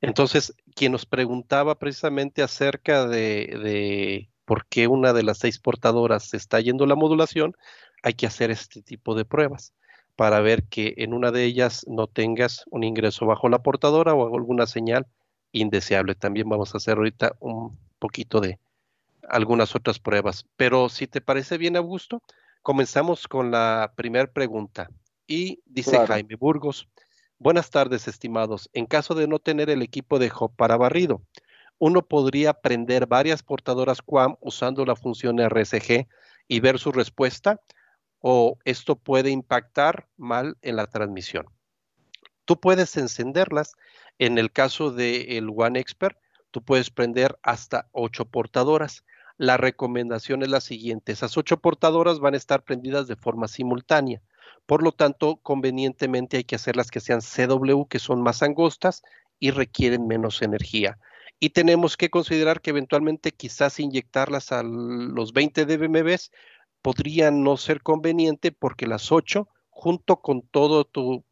Entonces, 0.00 0.54
quien 0.74 0.92
nos 0.92 1.06
preguntaba 1.06 1.78
precisamente 1.78 2.42
acerca 2.42 3.06
de, 3.06 3.58
de 3.62 4.30
por 4.44 4.66
qué 4.66 4.86
una 4.86 5.12
de 5.12 5.22
las 5.22 5.38
seis 5.38 5.58
portadoras 5.58 6.32
está 6.34 6.60
yendo 6.60 6.86
la 6.86 6.94
modulación, 6.94 7.54
hay 8.02 8.14
que 8.14 8.26
hacer 8.26 8.50
este 8.50 8.82
tipo 8.82 9.14
de 9.14 9.24
pruebas 9.24 9.74
para 10.16 10.40
ver 10.40 10.64
que 10.64 10.94
en 10.96 11.12
una 11.12 11.30
de 11.30 11.44
ellas 11.44 11.84
no 11.86 12.06
tengas 12.06 12.64
un 12.70 12.82
ingreso 12.84 13.26
bajo 13.26 13.48
la 13.48 13.62
portadora 13.62 14.14
o 14.14 14.34
alguna 14.34 14.66
señal 14.66 15.06
indeseable. 15.52 16.14
También 16.14 16.48
vamos 16.48 16.74
a 16.74 16.78
hacer 16.78 16.96
ahorita 16.96 17.36
un 17.38 17.78
poquito 17.98 18.40
de 18.40 18.58
algunas 19.28 19.76
otras 19.76 19.98
pruebas. 19.98 20.46
Pero 20.56 20.88
si 20.88 21.06
te 21.06 21.20
parece 21.20 21.58
bien, 21.58 21.76
Augusto, 21.76 22.22
comenzamos 22.62 23.28
con 23.28 23.50
la 23.50 23.92
primera 23.94 24.26
pregunta. 24.26 24.88
Y 25.26 25.60
dice 25.66 25.98
Jaime 26.06 26.36
Burgos, 26.36 26.88
buenas 27.38 27.70
tardes, 27.70 28.08
estimados. 28.08 28.70
En 28.72 28.86
caso 28.86 29.14
de 29.14 29.28
no 29.28 29.38
tener 29.38 29.68
el 29.70 29.82
equipo 29.82 30.18
de 30.18 30.32
Hop 30.38 30.54
para 30.56 30.76
barrido, 30.76 31.22
uno 31.78 32.02
podría 32.02 32.54
prender 32.54 33.06
varias 33.06 33.42
portadoras 33.42 34.00
QAM 34.00 34.36
usando 34.40 34.86
la 34.86 34.96
función 34.96 35.38
RSG 35.40 36.06
y 36.48 36.60
ver 36.60 36.78
su 36.78 36.90
respuesta 36.92 37.60
o 38.28 38.58
esto 38.64 38.96
puede 38.96 39.30
impactar 39.30 40.08
mal 40.16 40.58
en 40.62 40.74
la 40.74 40.88
transmisión. 40.88 41.46
Tú 42.44 42.58
puedes 42.58 42.96
encenderlas. 42.96 43.76
En 44.18 44.36
el 44.36 44.50
caso 44.50 44.90
del 44.90 45.48
One 45.54 45.78
Expert, 45.78 46.18
tú 46.50 46.60
puedes 46.60 46.90
prender 46.90 47.38
hasta 47.44 47.88
ocho 47.92 48.24
portadoras. 48.24 49.04
La 49.36 49.58
recomendación 49.58 50.42
es 50.42 50.48
la 50.48 50.60
siguiente. 50.60 51.12
Esas 51.12 51.36
ocho 51.36 51.58
portadoras 51.58 52.18
van 52.18 52.34
a 52.34 52.36
estar 52.36 52.64
prendidas 52.64 53.06
de 53.06 53.14
forma 53.14 53.46
simultánea. 53.46 54.20
Por 54.66 54.82
lo 54.82 54.90
tanto, 54.90 55.36
convenientemente 55.36 56.38
hay 56.38 56.44
que 56.44 56.56
hacerlas 56.56 56.90
que 56.90 56.98
sean 56.98 57.20
CW, 57.20 57.84
que 57.84 58.00
son 58.00 58.22
más 58.22 58.42
angostas 58.42 59.04
y 59.38 59.52
requieren 59.52 60.08
menos 60.08 60.42
energía. 60.42 60.98
Y 61.38 61.50
tenemos 61.50 61.96
que 61.96 62.10
considerar 62.10 62.60
que 62.60 62.70
eventualmente 62.70 63.30
quizás 63.30 63.78
inyectarlas 63.78 64.50
a 64.50 64.64
los 64.64 65.32
20 65.32 65.64
dBm 65.64 66.02
podría 66.86 67.32
no 67.32 67.56
ser 67.56 67.82
conveniente 67.82 68.52
porque 68.52 68.86
las 68.86 69.10
8, 69.10 69.48
junto 69.70 70.18
con 70.18 70.42
todo 70.42 70.84
tu, 70.84 71.24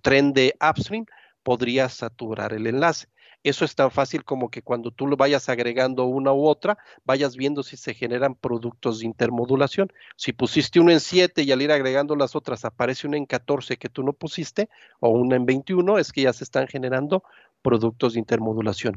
tren 0.00 0.32
de 0.32 0.54
upstream, 0.66 1.04
podría 1.42 1.90
saturar 1.90 2.54
el 2.54 2.66
enlace. 2.66 3.06
Eso 3.42 3.66
es 3.66 3.74
tan 3.74 3.90
fácil 3.90 4.24
como 4.24 4.50
que 4.50 4.62
cuando 4.62 4.90
tú 4.90 5.06
lo 5.06 5.18
vayas 5.18 5.50
agregando 5.50 6.06
una 6.06 6.32
u 6.32 6.46
otra, 6.46 6.78
vayas 7.04 7.36
viendo 7.36 7.62
si 7.62 7.76
se 7.76 7.92
generan 7.92 8.34
productos 8.34 9.00
de 9.00 9.04
intermodulación. 9.04 9.92
Si 10.16 10.32
pusiste 10.32 10.80
uno 10.80 10.90
en 10.90 11.00
7 11.00 11.42
y 11.42 11.52
al 11.52 11.60
ir 11.60 11.70
agregando 11.70 12.16
las 12.16 12.34
otras 12.34 12.64
aparece 12.64 13.06
una 13.06 13.18
en 13.18 13.26
14 13.26 13.76
que 13.76 13.90
tú 13.90 14.02
no 14.02 14.14
pusiste 14.14 14.70
o 15.00 15.10
una 15.10 15.36
en 15.36 15.44
21, 15.44 15.98
es 15.98 16.12
que 16.12 16.22
ya 16.22 16.32
se 16.32 16.44
están 16.44 16.66
generando 16.66 17.22
productos 17.60 18.14
de 18.14 18.20
intermodulación. 18.20 18.94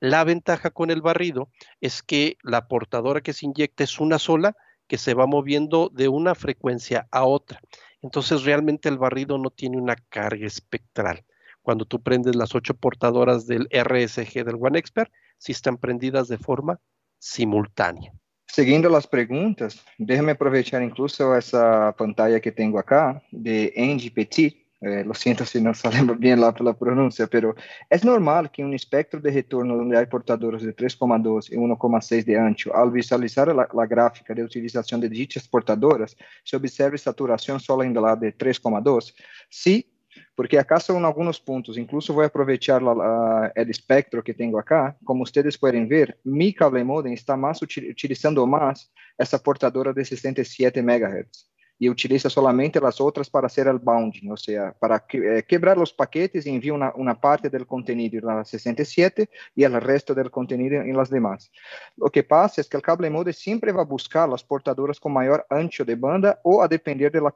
La 0.00 0.24
ventaja 0.24 0.70
con 0.70 0.90
el 0.90 1.02
barrido 1.02 1.50
es 1.82 2.02
que 2.02 2.38
la 2.42 2.66
portadora 2.66 3.20
que 3.20 3.34
se 3.34 3.44
inyecta 3.44 3.84
es 3.84 4.00
una 4.00 4.18
sola 4.18 4.56
que 4.86 4.98
se 4.98 5.14
va 5.14 5.26
moviendo 5.26 5.90
de 5.92 6.08
una 6.08 6.34
frecuencia 6.34 7.08
a 7.10 7.24
otra. 7.24 7.60
Entonces 8.02 8.44
realmente 8.44 8.88
el 8.88 8.98
barrido 8.98 9.38
no 9.38 9.50
tiene 9.50 9.78
una 9.78 9.96
carga 10.08 10.46
espectral. 10.46 11.24
Cuando 11.62 11.86
tú 11.86 12.02
prendes 12.02 12.36
las 12.36 12.54
ocho 12.54 12.74
portadoras 12.74 13.46
del 13.46 13.68
RSG 13.72 14.44
del 14.44 14.58
OneXpert, 14.60 15.10
si 15.38 15.52
están 15.52 15.78
prendidas 15.78 16.28
de 16.28 16.38
forma 16.38 16.78
simultánea. 17.18 18.12
Siguiendo 18.46 18.88
las 18.88 19.06
preguntas, 19.06 19.82
déjame 19.98 20.32
aprovechar 20.32 20.82
incluso 20.82 21.34
esa 21.34 21.94
pantalla 21.96 22.38
que 22.40 22.52
tengo 22.52 22.78
acá 22.78 23.22
de 23.32 23.72
Angie 23.76 24.10
Petit. 24.10 24.63
Eh, 24.84 25.02
lo 25.02 25.14
siento 25.14 25.46
si 25.46 25.62
no 25.62 25.72
sale 25.72 26.02
bien 26.18 26.38
la, 26.38 26.54
la, 26.60 26.74
pronuncia, 26.74 27.26
pero 27.26 27.54
es 27.88 28.04
normal 28.04 28.50
que 28.50 28.62
un 28.62 28.74
espectro 28.74 29.18
de 29.18 29.30
retorno 29.30 29.78
donde 29.78 29.96
hay 29.96 30.04
portadores 30.04 30.62
de 30.62 30.76
3,2 30.76 31.50
y 31.50 31.56
1,6 31.56 32.24
de 32.24 32.38
ancho, 32.38 32.76
al 32.76 32.90
visualizar 32.90 33.48
la, 33.48 33.66
la, 33.72 33.86
gráfica 33.86 34.34
de 34.34 34.44
utilización 34.44 35.00
de 35.00 35.08
dichas 35.08 35.48
portadoras, 35.48 36.14
se 36.42 36.56
observe 36.56 36.98
saturación 36.98 37.58
solo 37.60 37.82
en 37.82 37.94
la 37.94 38.14
de 38.14 38.36
3,2. 38.36 39.14
Sí, 39.48 39.90
porque 40.34 40.58
acá 40.58 40.78
son 40.78 41.02
algunos 41.06 41.40
puntos, 41.40 41.78
incluso 41.78 42.12
voy 42.12 42.24
a 42.24 42.26
aprovechar 42.26 42.82
la, 42.82 43.50
el 43.54 43.70
espectro 43.70 44.22
que 44.22 44.34
tengo 44.34 44.58
acá, 44.58 44.98
como 45.02 45.22
ustedes 45.22 45.56
pueden 45.56 45.88
ver, 45.88 46.18
mi 46.24 46.52
cable 46.52 46.84
modem 46.84 47.14
está 47.14 47.38
más 47.38 47.62
utilizando 47.62 48.46
más 48.46 48.92
esa 49.16 49.38
portadora 49.38 49.94
de 49.94 50.04
67 50.04 50.82
MHz 50.82 51.53
y 51.84 51.88
utiliza 51.90 52.30
solamente 52.30 52.80
las 52.80 52.98
otras 52.98 53.28
para 53.28 53.46
hacer 53.46 53.66
el 53.66 53.78
bounding, 53.78 54.30
o 54.30 54.36
sea, 54.38 54.72
para 54.72 55.00
que, 55.00 55.18
eh, 55.18 55.42
quebrar 55.42 55.76
los 55.76 55.92
paquetes 55.92 56.46
y 56.46 56.50
envía 56.50 56.72
una, 56.72 56.92
una, 56.96 57.14
parte 57.20 57.50
del 57.50 57.66
contenido 57.66 58.18
en 58.18 58.24
la 58.24 58.42
67 58.42 59.28
y 59.54 59.64
el 59.64 59.78
resto 59.82 60.14
del 60.14 60.30
contenido 60.30 60.80
en 60.80 60.96
las 60.96 61.10
demás. 61.10 61.52
Lo 61.96 62.08
que 62.10 62.22
pasa 62.22 62.62
es 62.62 62.70
que 62.70 62.78
el 62.78 62.82
cable 62.82 63.10
modem 63.10 63.34
siempre 63.34 63.70
va 63.70 63.82
a 63.82 63.84
buscar 63.84 64.26
las 64.26 64.42
portadoras 64.42 64.98
con 64.98 65.12
mayor 65.12 65.44
ancho 65.50 65.84
de 65.84 65.94
banda 65.94 66.40
o 66.42 66.62
a 66.62 66.68
depender 66.68 67.12
de 67.12 67.20
la 67.20 67.34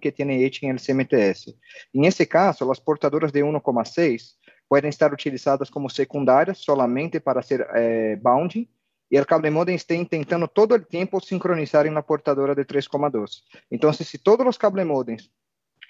que 0.00 0.12
tiene 0.12 0.42
hecha 0.42 0.66
en 0.66 0.78
CMTS. 0.78 1.54
En 1.92 2.04
ese 2.06 2.26
caso, 2.26 2.66
las 2.66 2.80
portadoras 2.80 3.30
de 3.30 3.44
1,6 3.44 4.38
pueden 4.66 4.88
estar 4.88 5.12
utilizadas 5.12 5.70
como 5.70 5.90
secundarias 5.90 6.56
solamente 6.56 7.20
para 7.20 7.40
hacer 7.40 7.66
eh, 7.76 8.18
bounding 8.20 8.66
e 9.10 9.20
o 9.20 9.26
cable 9.26 9.50
modem 9.50 9.76
está 9.76 9.94
tentando 10.04 10.48
todo 10.48 10.74
o 10.74 10.80
tempo 10.80 11.20
sincronizar 11.20 11.90
na 11.90 12.02
portadora 12.02 12.54
de 12.54 12.64
3,2. 12.64 13.42
Então, 13.70 13.92
se 13.92 14.18
todos 14.18 14.46
os 14.46 14.58
cable 14.58 14.84
modems 14.84 15.30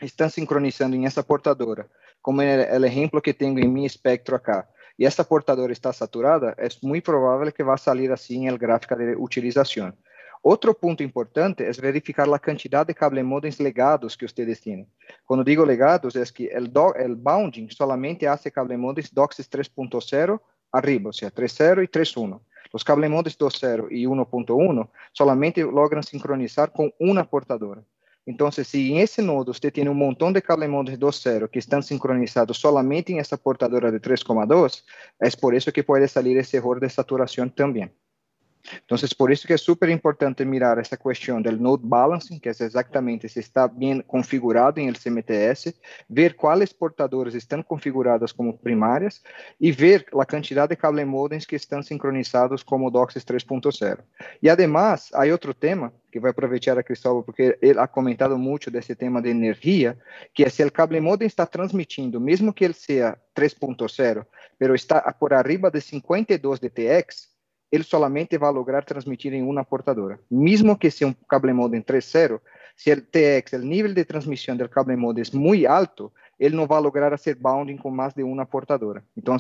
estão 0.03 0.29
sincronizando 0.29 0.95
em 0.95 1.07
essa 1.07 1.23
portadora, 1.23 1.89
como 2.21 2.43
é 2.43 2.79
o 2.79 2.85
exemplo 2.85 3.23
que 3.23 3.33
tenho 3.33 3.59
em 3.59 3.69
meu 3.69 3.87
espectro 3.87 4.37
acá, 4.37 4.69
e 4.99 5.05
essa 5.05 5.25
portadora 5.25 5.73
está 5.73 5.93
saturada, 5.93 6.55
é 6.59 6.69
muito 6.83 7.05
provável 7.05 7.53
que 7.53 7.64
vá 7.64 7.77
sair 7.77 8.11
assim 8.11 8.49
em 8.49 8.57
gráfico 8.57 8.97
de 8.97 9.14
utilização. 9.17 9.93
Outro 10.43 10.75
ponto 10.75 11.03
importante 11.03 11.64
é 11.64 11.73
verificar 11.73 12.33
a 12.33 12.39
quantidade 12.39 12.89
de 12.89 12.95
cable 12.95 13.23
modems 13.23 13.59
legados 13.59 14.14
que 14.14 14.27
vocês 14.27 14.61
têm. 14.61 14.87
Quando 15.25 15.43
digo 15.45 15.64
legados, 15.64 16.14
é 16.14 16.25
que 16.25 16.51
o 16.57 17.17
bounding 17.17 17.69
solamente 17.71 18.27
hace 18.27 18.51
cable 18.51 18.77
modems 18.77 19.11
DOCSIS 19.11 19.49
3.0 19.49 20.39
arriba, 20.73 21.09
ou 21.09 21.12
seja, 21.12 21.33
3.0 21.33 21.83
e 21.83 21.89
3.1. 21.89 22.41
Os 22.77 22.83
cablemodes 22.83 23.35
2.0 23.37 23.89
e 23.91 24.05
1.1 24.05 24.87
solamente 25.14 25.64
logran 25.64 26.03
sincronizar 26.03 26.70
com 26.70 26.93
uma 27.01 27.24
portadora. 27.24 27.83
Então, 28.27 28.53
se 28.53 28.91
em 28.91 28.99
esse 28.99 29.22
nodo 29.22 29.55
você 29.55 29.70
tem 29.70 29.89
um 29.89 29.95
montão 29.95 30.31
de 30.31 30.43
cablemodes 30.43 30.99
2.0 30.99 31.49
que 31.49 31.59
estão 31.59 31.81
sincronizados 31.81 32.59
solamente 32.59 33.14
em 33.14 33.18
essa 33.18 33.39
portadora 33.39 33.91
de 33.91 33.99
3.2, 33.99 34.83
é 35.18 35.31
por 35.41 35.55
isso 35.55 35.72
que 35.72 35.83
pode 35.83 36.07
sair 36.07 36.37
esse 36.37 36.59
erro 36.59 36.79
de 36.79 36.91
saturação 36.91 37.49
também. 37.49 37.91
Entonces, 38.81 39.14
por 39.14 39.33
eso 39.33 39.47
que 39.47 39.55
es 39.55 39.61
súper 39.61 39.91
importante 39.91 40.45
mirar 40.45 40.79
esa 40.79 40.97
cuestión 40.97 41.43
del 41.43 41.61
node 41.61 41.83
balancing, 41.85 42.41
que 42.41 42.51
es 42.51 42.61
exactamente 42.61 43.29
si 43.29 43.41
está 43.41 43.69
bien 43.69 44.03
configurado 44.03 44.81
en 44.81 44.89
el 44.89 44.97
CMTS, 44.97 45.75
ver 46.09 46.37
cuáles 46.37 46.73
portadores 46.75 47.35
están 47.35 47.62
configuradas 47.62 48.33
como 48.33 48.57
primarias 48.57 49.23
y 49.59 49.73
ver 49.73 50.07
la 50.12 50.25
cantidad 50.25 50.69
de 50.69 50.77
cable 50.77 51.05
modems 51.05 51.47
que 51.47 51.57
están 51.57 51.83
sincronizados 51.83 52.64
como 52.64 52.91
DOCSIS 52.91 53.27
3.0. 53.27 53.99
Y 54.41 54.49
además, 54.49 55.12
hay 55.14 55.31
otro 55.31 55.55
tema 55.55 55.93
que 56.11 56.19
voy 56.19 56.29
a 56.29 56.31
aprovechar 56.31 56.79
a 56.79 56.83
Cristóbal 56.83 57.25
porque 57.25 57.59
él 57.61 57.79
ha 57.79 57.89
comentado 57.89 58.39
mucho 58.39 58.71
de 58.71 58.79
ese 58.79 58.97
tema 58.97 59.21
de 59.21 59.31
energía, 59.31 59.97
que 60.33 60.45
es 60.45 60.55
si 60.55 60.62
el 60.62 60.73
cable 60.73 61.01
modem 61.01 61.27
está 61.27 61.47
transmitiendo, 61.47 62.19
mismo 62.19 62.55
que 62.55 62.64
él 62.64 62.75
sea 62.75 63.19
3.0, 63.35 64.27
pero 64.57 64.75
está 64.75 65.03
por 65.19 65.35
arriba 65.35 65.71
de 65.71 65.81
52 65.81 66.61
DTX, 66.61 67.36
ele 67.77 67.85
solamente 67.85 68.37
vai 68.37 68.51
lograr 68.51 68.85
transmitir 68.85 69.33
em 69.33 69.43
uma 69.43 69.64
portadora. 69.64 70.18
Mesmo 70.31 70.77
que 70.77 70.91
seja 70.91 71.07
um 71.07 71.14
cable 71.29 71.53
modem 71.53 71.83
3.0, 71.83 72.41
se 72.77 72.93
o 72.93 73.01
TX, 73.01 73.53
o 73.55 73.59
nível 73.59 73.95
de 73.95 74.05
transmissão 74.05 74.57
do 74.57 74.68
cable 74.68 74.97
modem 74.97 75.24
é 75.24 75.37
muito 75.37 75.66
alto, 75.66 76.12
ele 76.39 76.57
não 76.57 76.66
vai 76.66 76.81
lograr 76.81 77.11
fazer 77.11 77.37
bounding 77.37 77.77
com 77.77 77.91
mais 77.91 78.12
de 78.12 78.22
uma 78.22 78.45
portadora. 78.45 79.05
Então, 79.16 79.37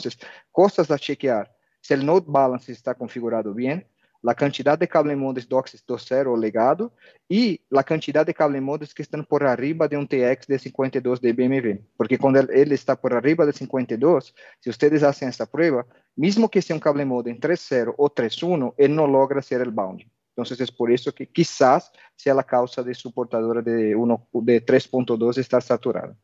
costas 0.52 0.90
a 0.90 0.96
chequear. 0.96 1.50
Se 1.82 1.94
o 1.94 2.02
node 2.02 2.30
balance 2.30 2.72
está 2.72 2.94
configurado 2.94 3.52
bem, 3.52 3.84
a 4.26 4.34
quantidade 4.34 4.80
de 4.80 4.86
cable 4.86 5.14
modems 5.14 5.46
DOCSIS 5.46 5.82
2.0 5.88 6.36
legado 6.36 6.92
e 7.30 7.60
a 7.74 7.84
quantidade 7.84 8.26
de 8.26 8.34
cable 8.34 8.60
modems 8.60 8.92
que 8.92 9.02
estão 9.02 9.22
por 9.22 9.42
arriba 9.44 9.88
de 9.88 9.96
um 9.96 10.06
TX 10.06 10.46
de 10.48 10.58
52 10.58 11.20
de 11.20 11.32
BMW. 11.32 11.82
Porque 11.96 12.18
quando 12.18 12.36
ele 12.36 12.74
está 12.74 12.96
por 12.96 13.12
arriba 13.14 13.46
de 13.46 13.56
52, 13.56 14.34
se 14.60 14.72
vocês 14.72 15.00
fazem 15.00 15.28
essa 15.28 15.46
prova, 15.46 15.86
mesmo 16.16 16.48
que 16.48 16.60
seja 16.60 16.74
um 16.74 16.80
cable 16.80 17.04
modem 17.04 17.36
3.0 17.36 17.94
ou 17.96 18.10
3.1, 18.10 18.74
ele 18.76 18.94
não 18.94 19.06
logra 19.06 19.42
ser 19.42 19.66
o 19.66 19.70
bounding. 19.70 20.10
Então, 20.32 20.44
é 20.44 20.72
por 20.76 20.90
isso 20.90 21.12
que 21.12 21.24
quizás 21.24 21.90
seja 22.16 22.38
a 22.38 22.42
causa 22.42 22.84
de 22.84 22.94
sua 22.94 23.10
portadora 23.10 23.62
de, 23.62 23.94
de 23.94 24.60
3.2 24.60 25.38
estar 25.38 25.62
saturada. 25.62 26.16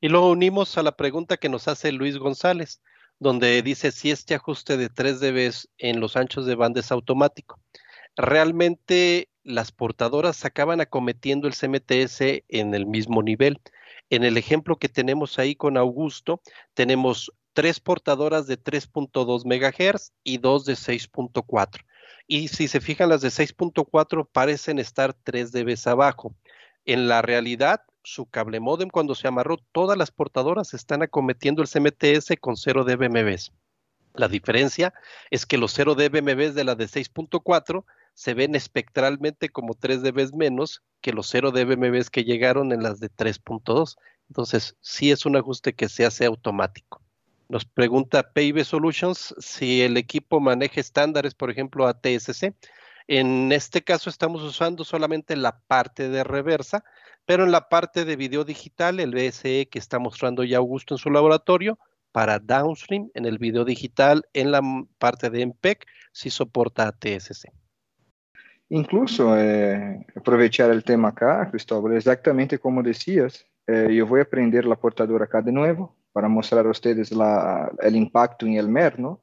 E 0.00 0.08
lo 0.08 0.28
unimos 0.28 0.76
a 0.76 0.82
la 0.82 0.90
pergunta 0.90 1.36
que 1.36 1.48
nos 1.48 1.68
hace 1.68 1.92
Luis 1.92 2.16
González. 2.16 2.80
Donde 3.22 3.62
dice 3.62 3.92
si 3.92 4.10
este 4.10 4.34
ajuste 4.34 4.76
de 4.76 4.88
3 4.88 5.20
dB 5.20 5.52
en 5.78 6.00
los 6.00 6.16
anchos 6.16 6.44
de 6.44 6.56
banda 6.56 6.80
es 6.80 6.90
automático. 6.90 7.60
Realmente 8.16 9.28
las 9.44 9.70
portadoras 9.70 10.44
acaban 10.44 10.80
acometiendo 10.80 11.46
el 11.46 11.54
CMTS 11.54 12.42
en 12.48 12.74
el 12.74 12.84
mismo 12.86 13.22
nivel. 13.22 13.60
En 14.10 14.24
el 14.24 14.36
ejemplo 14.36 14.76
que 14.76 14.88
tenemos 14.88 15.38
ahí 15.38 15.54
con 15.54 15.76
Augusto, 15.76 16.42
tenemos 16.74 17.32
tres 17.52 17.78
portadoras 17.78 18.48
de 18.48 18.58
3.2 18.58 19.44
MHz 19.44 20.12
y 20.24 20.38
dos 20.38 20.64
de 20.64 20.74
6.4. 20.74 21.84
Y 22.26 22.48
si 22.48 22.66
se 22.66 22.80
fijan, 22.80 23.08
las 23.08 23.20
de 23.20 23.28
6.4 23.28 24.28
parecen 24.30 24.80
estar 24.80 25.14
3 25.14 25.52
dB 25.52 25.78
abajo. 25.86 26.34
En 26.84 27.06
la 27.06 27.22
realidad, 27.22 27.82
su 28.02 28.26
cable 28.26 28.60
modem 28.60 28.88
cuando 28.88 29.14
se 29.14 29.28
amarró, 29.28 29.58
todas 29.72 29.96
las 29.96 30.10
portadoras 30.10 30.74
están 30.74 31.02
acometiendo 31.02 31.62
el 31.62 31.68
CMTS 31.68 32.34
con 32.40 32.56
0 32.56 32.84
dBm. 32.84 33.36
La 34.14 34.28
diferencia 34.28 34.92
es 35.30 35.46
que 35.46 35.58
los 35.58 35.72
0 35.72 35.94
dBm 35.94 36.52
de 36.52 36.64
la 36.64 36.74
de 36.74 36.84
6.4 36.84 37.84
se 38.14 38.34
ven 38.34 38.54
espectralmente 38.54 39.48
como 39.48 39.74
3 39.74 40.02
dB 40.02 40.34
menos 40.34 40.82
que 41.00 41.12
los 41.12 41.28
0 41.28 41.50
dBm 41.50 42.04
que 42.10 42.24
llegaron 42.24 42.72
en 42.72 42.82
las 42.82 43.00
de 43.00 43.10
3.2. 43.10 43.96
Entonces, 44.28 44.76
sí 44.80 45.10
es 45.10 45.24
un 45.24 45.36
ajuste 45.36 45.74
que 45.74 45.88
se 45.88 46.04
hace 46.04 46.26
automático. 46.26 47.00
Nos 47.48 47.64
pregunta 47.64 48.32
PIB 48.32 48.64
Solutions 48.64 49.34
si 49.38 49.82
el 49.82 49.96
equipo 49.96 50.40
maneja 50.40 50.80
estándares, 50.80 51.34
por 51.34 51.50
ejemplo, 51.50 51.86
ATSC. 51.86 52.54
En 53.08 53.52
este 53.52 53.82
caso 53.82 54.08
estamos 54.08 54.42
usando 54.42 54.84
solamente 54.84 55.36
la 55.36 55.58
parte 55.58 56.08
de 56.08 56.24
reversa, 56.24 56.84
pero 57.26 57.44
en 57.44 57.52
la 57.52 57.68
parte 57.68 58.04
de 58.04 58.16
video 58.16 58.44
digital, 58.44 59.00
el 59.00 59.14
BSE 59.14 59.68
que 59.70 59.78
está 59.78 59.98
mostrando 59.98 60.44
ya 60.44 60.58
Augusto 60.58 60.94
en 60.94 60.98
su 60.98 61.10
laboratorio, 61.10 61.78
para 62.12 62.38
downstream, 62.38 63.10
en 63.14 63.24
el 63.24 63.38
video 63.38 63.64
digital, 63.64 64.24
en 64.34 64.52
la 64.52 64.60
parte 64.98 65.30
de 65.30 65.46
MPEG, 65.46 65.78
sí 66.12 66.30
soporta 66.30 66.92
TSC. 66.92 67.50
Incluso, 68.68 69.36
eh, 69.38 70.06
aprovechar 70.14 70.70
el 70.70 70.84
tema 70.84 71.08
acá, 71.08 71.48
Cristóbal, 71.50 71.96
exactamente 71.96 72.58
como 72.58 72.82
decías, 72.82 73.46
eh, 73.66 73.88
yo 73.94 74.06
voy 74.06 74.20
a 74.20 74.24
prender 74.24 74.64
la 74.64 74.76
portadora 74.76 75.24
acá 75.24 75.42
de 75.42 75.52
nuevo 75.52 75.94
para 76.12 76.28
mostrar 76.28 76.66
a 76.66 76.70
ustedes 76.70 77.12
la, 77.12 77.70
el 77.80 77.96
impacto 77.96 78.46
en 78.46 78.54
el 78.54 78.68
MER, 78.68 78.98
¿no? 78.98 79.20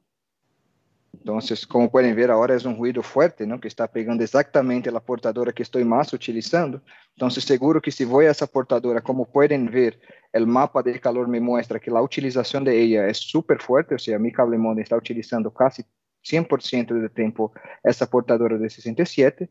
Então, 1.14 1.38
como 1.68 1.90
podem 1.90 2.14
ver, 2.14 2.30
agora 2.30 2.54
é 2.54 2.68
um 2.68 2.72
ruído 2.72 3.02
forte, 3.02 3.44
não? 3.44 3.58
que 3.58 3.66
está 3.66 3.86
pegando 3.86 4.22
exatamente 4.22 4.88
a 4.88 5.00
portadora 5.00 5.52
que 5.52 5.62
estou 5.62 5.84
mais 5.84 6.12
utilizando. 6.12 6.80
Então, 7.14 7.28
seguro 7.28 7.80
que 7.80 7.90
se 7.90 8.04
vou 8.04 8.20
a 8.20 8.24
essa 8.24 8.46
portadora, 8.46 9.02
como 9.02 9.26
podem 9.26 9.66
ver, 9.66 9.98
o 10.34 10.46
mapa 10.46 10.82
de 10.82 10.98
calor 10.98 11.28
me 11.28 11.40
mostra 11.40 11.78
que 11.78 11.90
a 11.90 12.00
utilização 12.00 12.62
de 12.62 12.70
ela 12.70 13.06
é 13.06 13.12
super 13.12 13.60
forte, 13.60 13.92
ou 13.92 13.98
seja, 13.98 14.18
mi 14.18 14.32
cable 14.32 14.56
modem 14.56 14.82
está 14.82 14.96
utilizando 14.96 15.50
quase 15.50 15.84
100% 16.24 16.86
do 17.00 17.08
tempo 17.08 17.52
essa 17.84 18.06
portadora 18.06 18.58
de 18.58 18.70
67. 18.70 19.48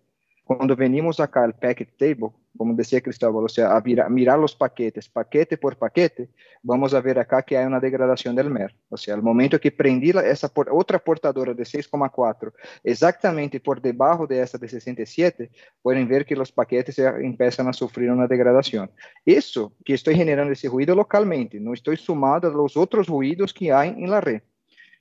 Cuando 0.50 0.76
venimos 0.76 1.20
acá 1.20 1.43
al 1.43 1.54
packet 1.54 1.95
table, 1.95 2.32
como 2.58 2.74
decía 2.74 3.00
Cristóbal, 3.02 3.45
o 3.45 3.47
sea, 3.47 3.78
a 3.78 4.10
mirar 4.10 4.39
los 4.39 4.56
paquetes, 4.56 5.08
paquete 5.08 5.58
por 5.60 5.78
paquete, 5.78 6.28
vamos 6.64 6.95
a 6.95 7.02
ver 7.02 7.20
acá 7.20 7.43
que 7.43 7.56
hay 7.56 7.68
una 7.68 7.80
degradación 7.80 8.36
del 8.36 8.50
MER. 8.50 8.76
O 8.89 8.97
sea, 8.97 9.14
el 9.14 9.22
momento 9.22 9.60
que 9.60 9.72
prendí 9.72 10.10
esa 10.10 10.52
otra 10.72 10.97
portadora 10.97 11.54
de 11.54 11.62
6,4 11.62 12.52
exactamente 12.84 13.60
por 13.60 13.80
debajo 13.80 14.26
de 14.26 14.41
esa 14.41 14.58
de 14.58 14.68
67, 14.68 15.52
pueden 15.84 16.08
ver 16.08 16.26
que 16.26 16.36
los 16.36 16.52
paquetes 16.52 16.97
empiezan 16.97 17.68
a 17.68 17.74
sufrir 17.74 18.10
una 18.10 18.26
degradación. 18.26 18.89
Eso 19.24 19.76
que 19.86 19.93
estoy 19.93 20.16
generando 20.16 20.52
ese 20.52 20.68
ruido 20.68 20.95
localmente, 20.95 21.60
no 21.60 21.76
estoy 21.76 21.95
sumado 21.95 22.47
a 22.47 22.52
los 22.52 22.76
otros 22.76 23.06
ruidos 23.06 23.54
que 23.54 23.72
hay 23.72 23.89
en 23.89 24.10
la 24.10 24.20
red. 24.20 24.41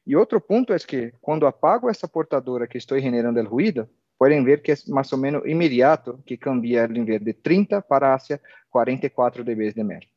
Y 0.04 0.14
otro 0.14 0.44
punto 0.44 0.74
es 0.74 0.86
que 0.86 1.12
cuando 1.22 1.46
apago 1.46 1.88
esa 1.88 2.06
portadora 2.06 2.66
que 2.66 2.76
estoy 2.76 3.00
generando 3.00 3.40
el 3.40 3.46
ruido, 3.46 3.88
pueden 4.18 4.44
ver 4.44 4.60
que 4.60 4.72
es 4.72 4.88
más 4.88 5.12
o 5.12 5.16
menos 5.16 5.46
inmediato 5.46 6.20
que 6.26 6.38
cambia 6.38 6.84
el 6.84 6.92
nivel 6.92 7.24
de 7.24 7.34
30 7.34 7.80
para 7.82 8.12
hacia 8.12 8.40
44 8.68 9.44
dB 9.44 9.72
de 9.72 9.84
MER. 9.84 10.08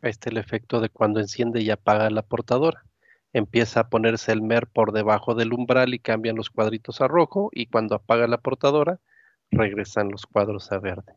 Este 0.00 0.28
es 0.28 0.32
el 0.32 0.38
efecto 0.38 0.80
de 0.80 0.88
cuando 0.88 1.20
enciende 1.20 1.60
y 1.60 1.70
apaga 1.70 2.08
la 2.10 2.22
portadora. 2.22 2.84
Empieza 3.32 3.80
a 3.80 3.88
ponerse 3.88 4.30
el 4.30 4.42
MER 4.42 4.68
por 4.68 4.92
debajo 4.92 5.34
del 5.34 5.52
umbral 5.52 5.92
y 5.92 5.98
cambian 5.98 6.36
los 6.36 6.50
cuadritos 6.50 7.00
a 7.00 7.08
rojo 7.08 7.50
y 7.52 7.66
cuando 7.66 7.96
apaga 7.96 8.28
la 8.28 8.38
portadora 8.38 9.00
regresan 9.50 10.10
los 10.10 10.24
cuadros 10.26 10.70
a 10.70 10.78
verde. 10.78 11.14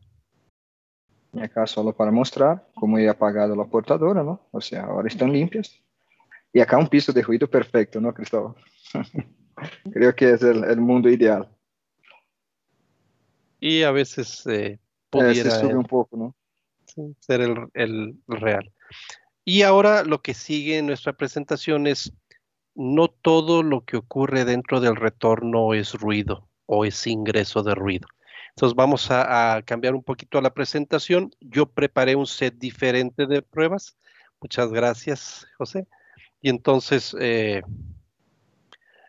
Y 1.33 1.41
acá 1.41 1.67
solo 1.67 1.93
para 1.95 2.11
mostrar 2.11 2.65
cómo 2.73 2.97
he 2.97 3.07
apagado 3.07 3.55
la 3.55 3.65
portadora, 3.65 4.23
¿no? 4.23 4.47
O 4.51 4.61
sea, 4.61 4.85
ahora 4.85 5.07
están 5.07 5.31
limpias. 5.31 5.79
Y 6.51 6.59
acá 6.59 6.77
un 6.77 6.87
piso 6.87 7.11
de 7.13 7.21
ruido 7.21 7.47
perfecto, 7.47 8.01
¿no, 8.01 8.13
Cristóbal? 8.13 8.55
Creo 9.91 10.15
que 10.15 10.31
es 10.31 10.41
el, 10.43 10.77
mundo 10.77 11.09
ideal. 11.09 11.49
Y 13.59 13.83
a 13.83 13.91
veces 13.91 14.45
eh, 14.45 14.79
pudiera 15.09 15.59
un 15.67 15.83
poco, 15.83 16.15
¿no? 16.15 16.35
ser 17.19 17.41
el, 17.73 18.15
real. 18.27 18.71
Y 19.43 19.61
ahora 19.61 20.03
lo 20.03 20.21
que 20.21 20.33
sigue 20.33 20.77
en 20.77 20.87
nuestra 20.87 21.13
presentación 21.13 21.87
es 21.87 22.13
no 22.75 23.07
todo 23.07 23.63
lo 23.63 23.85
que 23.85 23.97
ocurre 23.97 24.45
dentro 24.45 24.79
del 24.79 24.95
retorno 24.95 25.73
es 25.73 25.93
ruido 25.93 26.47
o 26.65 26.85
es 26.85 27.07
ingreso 27.07 27.63
de 27.63 27.75
ruido. 27.75 28.07
Entonces 28.49 28.75
vamos 28.75 29.09
a, 29.11 29.61
cambiar 29.65 29.95
un 29.95 30.03
poquito 30.03 30.41
la 30.41 30.53
presentación. 30.53 31.31
Yo 31.39 31.67
preparé 31.67 32.15
un 32.15 32.27
set 32.27 32.55
diferente 32.57 33.25
de 33.25 33.41
pruebas. 33.41 33.97
Muchas 34.41 34.71
gracias, 34.71 35.47
José. 35.57 35.87
Y 36.41 36.49
entonces 36.49 37.15
eh, 37.19 37.61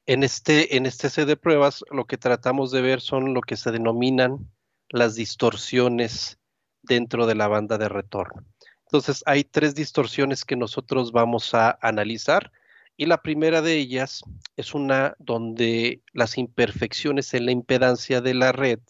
en 0.08 0.22
este, 0.22 0.78
en 0.78 0.86
este 0.86 1.26
de 1.26 1.36
pruebas 1.36 1.84
lo 1.90 2.06
que 2.06 2.16
tratamos 2.16 2.70
de 2.70 2.80
ver 2.80 3.02
son 3.02 3.34
lo 3.34 3.42
que 3.42 3.56
se 3.56 3.70
denominan 3.70 4.50
las 4.88 5.14
distorsiones 5.14 6.38
dentro 6.82 7.26
de 7.26 7.34
la 7.34 7.46
banda 7.46 7.76
de 7.76 7.90
retorno. 7.90 8.42
Entonces 8.86 9.22
hay 9.26 9.44
tres 9.44 9.74
distorsiones 9.74 10.46
que 10.46 10.56
nosotros 10.56 11.12
vamos 11.12 11.52
a 11.52 11.78
analizar 11.82 12.50
y 12.96 13.04
la 13.04 13.20
primera 13.20 13.60
de 13.60 13.74
ellas 13.74 14.22
es 14.56 14.72
una 14.72 15.14
donde 15.18 16.00
las 16.14 16.38
imperfecciones 16.38 17.34
en 17.34 17.44
la 17.44 17.52
impedancia 17.52 18.22
de 18.22 18.32
la 18.32 18.52
red 18.52 18.80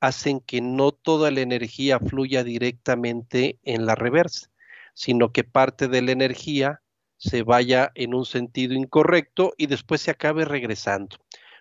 hacen 0.00 0.40
que 0.40 0.60
no 0.60 0.90
toda 0.90 1.30
la 1.30 1.42
energía 1.42 2.00
fluya 2.00 2.42
directamente 2.42 3.60
en 3.62 3.86
la 3.86 3.94
reversa, 3.94 4.50
sino 4.94 5.30
que 5.30 5.44
parte 5.44 5.86
de 5.86 6.02
la 6.02 6.10
energía 6.10 6.82
se 7.20 7.42
vaya 7.42 7.92
en 7.94 8.14
un 8.14 8.24
sentido 8.24 8.72
incorrecto 8.72 9.52
y 9.58 9.66
después 9.66 10.00
se 10.00 10.10
acabe 10.10 10.46
regresando. 10.46 11.18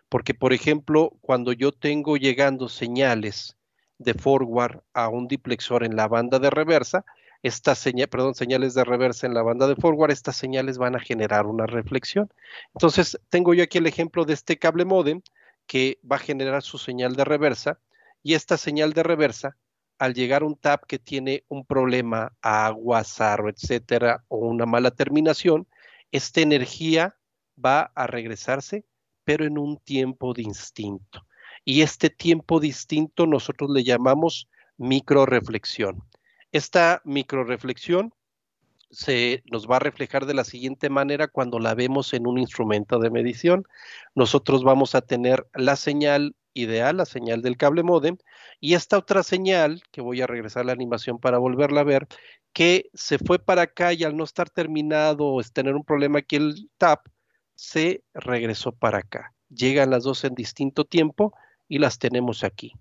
Porque, 0.08 0.34
por 0.34 0.54
ejemplo, 0.54 1.12
cuando 1.20 1.52
yo 1.52 1.74
tengo 1.74 2.16
llegando 2.16 2.70
señales 2.70 3.58
de 3.98 4.14
forward 4.14 4.80
a 4.94 5.10
un 5.10 5.28
diplexor 5.28 5.84
en 5.84 5.98
la 5.98 6.08
banda 6.08 6.40
de 6.40 6.50
reversa, 6.50 7.04
estas 7.44 7.78
señal, 7.78 8.08
perdón, 8.08 8.36
señales 8.36 8.74
de 8.74 8.86
reversa 8.86 9.28
en 9.28 9.34
la 9.34 9.44
banda 9.44 9.68
de 9.68 9.76
forward, 9.76 10.12
estas 10.12 10.38
señales 10.38 10.78
van 10.78 10.96
a 10.96 11.00
generar 11.00 11.46
una 11.46 11.66
reflexión. 11.66 12.32
Entonces, 12.74 13.20
tengo 13.30 13.54
yo 13.54 13.64
aquí 13.64 13.80
el 13.80 13.88
ejemplo 13.88 14.24
de 14.24 14.34
este 14.34 14.58
cable 14.58 14.86
modem 14.86 15.22
que 15.68 16.00
va 16.10 16.16
a 16.16 16.20
generar 16.20 16.64
su 16.64 16.78
señal 16.78 17.18
de 17.18 17.26
reversa 17.26 17.80
y 18.24 18.36
esta 18.36 18.58
señal 18.58 18.94
de 18.94 19.04
reversa 19.04 19.58
al 20.00 20.14
llegar 20.14 20.44
un 20.44 20.56
tap 20.56 20.86
que 20.86 20.98
tiene 20.98 21.44
un 21.50 21.66
problema, 21.66 22.34
agua, 22.42 23.04
sarro, 23.04 23.50
etcétera, 23.50 24.24
o 24.30 24.38
una 24.38 24.66
mala 24.66 24.92
terminación, 24.92 25.68
esta 26.12 26.42
energía 26.42 27.18
va 27.64 27.92
a 27.94 28.08
regresarse, 28.08 28.86
pero 29.26 29.46
en 29.46 29.58
un 29.58 29.78
tiempo 29.78 30.34
distinto. 30.34 31.28
Y 31.66 31.82
este 31.82 32.10
tiempo 32.10 32.60
distinto 32.60 33.28
nosotros 33.28 33.70
le 33.70 33.84
llamamos 33.84 34.48
microreflexión. 34.78 36.02
Esta 36.52 37.02
microreflexión 37.04 38.14
se 38.92 39.44
nos 39.46 39.70
va 39.70 39.76
a 39.76 39.80
reflejar 39.80 40.26
de 40.26 40.34
la 40.34 40.44
siguiente 40.44 40.90
manera 40.90 41.28
cuando 41.28 41.60
la 41.60 41.76
vemos 41.76 42.14
en 42.14 42.26
un 42.26 42.40
instrumento 42.40 43.00
de 43.00 43.12
medición. 43.12 43.66
Nosotros 44.16 44.64
vamos 44.64 44.96
a 44.96 45.02
tener 45.02 45.48
la 45.54 45.76
señal 45.76 46.36
ideal, 46.54 46.98
la 46.98 47.06
señal 47.06 47.42
del 47.42 47.58
cable 47.58 47.84
modem, 47.84 48.18
y 48.60 48.74
esta 48.74 48.98
otra 48.98 49.24
señal, 49.24 49.82
que 49.92 50.02
voy 50.02 50.22
a 50.22 50.28
regresar 50.28 50.62
a 50.62 50.66
la 50.66 50.74
animación 50.74 51.20
para 51.20 51.38
volverla 51.38 51.82
a 51.82 51.86
ver, 51.86 52.08
que 52.54 52.90
se 52.94 53.18
fue 53.18 53.40
para 53.40 53.64
acá 53.64 53.94
y 53.94 54.04
al 54.04 54.18
no 54.18 54.24
estar 54.24 54.50
terminado 54.50 55.26
o 55.26 55.42
tener 55.44 55.76
un 55.76 55.84
problema 55.84 56.20
aquí 56.20 56.36
el 56.36 56.70
tap, 56.78 57.08
se 57.56 58.04
regresó 58.14 58.72
para 58.72 59.00
acá. 59.00 59.34
Llegan 59.50 59.90
las 59.90 60.04
dos 60.04 60.24
en 60.24 60.36
distinto 60.36 60.86
tiempo 60.86 61.34
y 61.68 61.80
las 61.80 62.00
tenemos 62.00 62.44
aquí. 62.44 62.74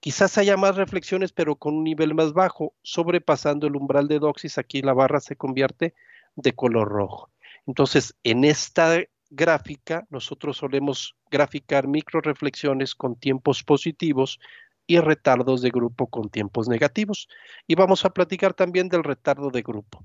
Quizás 0.00 0.38
haya 0.38 0.56
más 0.56 0.76
reflexiones, 0.76 1.32
pero 1.32 1.56
con 1.56 1.74
un 1.74 1.84
nivel 1.84 2.14
más 2.14 2.32
bajo, 2.32 2.74
sobrepasando 2.82 3.66
el 3.66 3.76
umbral 3.76 4.08
de 4.08 4.18
doxis, 4.18 4.56
aquí 4.56 4.80
la 4.80 4.94
barra 4.94 5.20
se 5.20 5.36
convierte 5.36 5.94
de 6.36 6.54
color 6.54 6.88
rojo. 6.88 7.30
Entonces, 7.66 8.14
en 8.24 8.44
esta 8.44 8.98
gráfica, 9.30 10.06
nosotros 10.10 10.58
solemos 10.58 11.16
graficar 11.30 11.86
micro 11.86 12.20
reflexiones 12.20 12.94
con 12.94 13.16
tiempos 13.16 13.62
positivos 13.62 14.38
y 14.86 14.98
retardos 14.98 15.62
de 15.62 15.70
grupo 15.70 16.08
con 16.08 16.28
tiempos 16.28 16.68
negativos. 16.68 17.28
Y 17.66 17.76
vamos 17.76 18.04
a 18.04 18.10
platicar 18.10 18.54
también 18.54 18.88
del 18.88 19.04
retardo 19.04 19.50
de 19.50 19.62
grupo. 19.62 20.04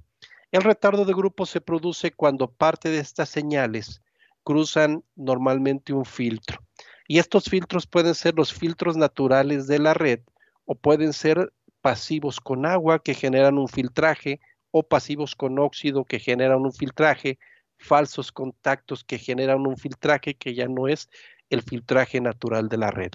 El 0.52 0.62
retardo 0.62 1.06
de 1.06 1.14
grupo 1.14 1.46
se 1.46 1.60
produce 1.60 2.12
cuando 2.12 2.52
parte 2.52 2.90
de 2.90 3.00
estas 3.00 3.30
señales 3.30 4.02
cruzan 4.44 5.04
normalmente 5.16 5.92
un 5.92 6.06
filtro. 6.06 6.60
Y 7.08 7.18
estos 7.20 7.46
filtros 7.46 7.88
pueden 7.88 8.16
ser 8.16 8.36
los 8.36 8.54
filtros 8.54 8.96
naturales 8.96 9.68
de 9.68 9.80
la 9.80 9.94
red 9.94 10.20
o 10.66 10.76
pueden 10.76 11.14
ser 11.14 11.52
pasivos 11.82 12.40
con 12.40 12.66
agua 12.66 13.00
que 13.00 13.14
generan 13.14 13.58
un 13.58 13.68
filtraje 13.68 14.40
o 14.72 14.84
pasivos 14.84 15.36
con 15.36 15.58
óxido 15.60 16.06
que 16.06 16.20
generan 16.20 16.62
un 16.62 16.74
filtraje 16.74 17.40
falsos 17.78 18.32
contactos 18.32 19.04
que 19.04 19.18
generan 19.18 19.66
un 19.68 19.78
filtraje 19.78 20.36
que 20.36 20.54
ya 20.54 20.68
no 20.68 20.88
es 20.88 21.10
el 21.50 21.62
filtraje 21.62 22.22
natural 22.22 22.70
de 22.70 22.78
la 22.78 22.92
red. 22.92 23.12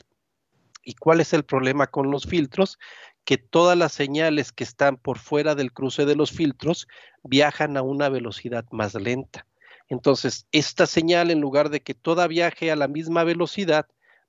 ¿Y 0.83 0.95
cuál 0.95 1.21
es 1.21 1.33
el 1.33 1.45
problema 1.45 1.89
con 1.89 2.11
los 2.11 2.27
filtros? 2.27 2.79
Que 3.25 3.37
todas 3.37 3.77
las 3.77 3.93
señales 3.93 4.53
que 4.53 4.65
están 4.65 4.97
por 4.97 5.19
fuera 5.19 5.55
del 5.55 5.73
cruce 5.73 6.07
de 6.07 6.17
los 6.17 6.31
filtros 6.31 6.89
viajan 7.23 7.77
a 7.77 7.83
una 7.83 8.09
velocidad 8.09 8.65
más 8.71 8.95
lenta. 8.95 9.47
Entonces, 9.89 10.47
esta 10.53 10.87
señal, 10.87 11.31
en 11.31 11.41
lugar 11.41 11.69
de 11.69 11.81
que 11.81 11.95
toda 11.95 12.29
viaje 12.29 12.71
a 12.71 12.77
la 12.77 12.89
misma 12.89 13.25
velocidad, 13.25 13.87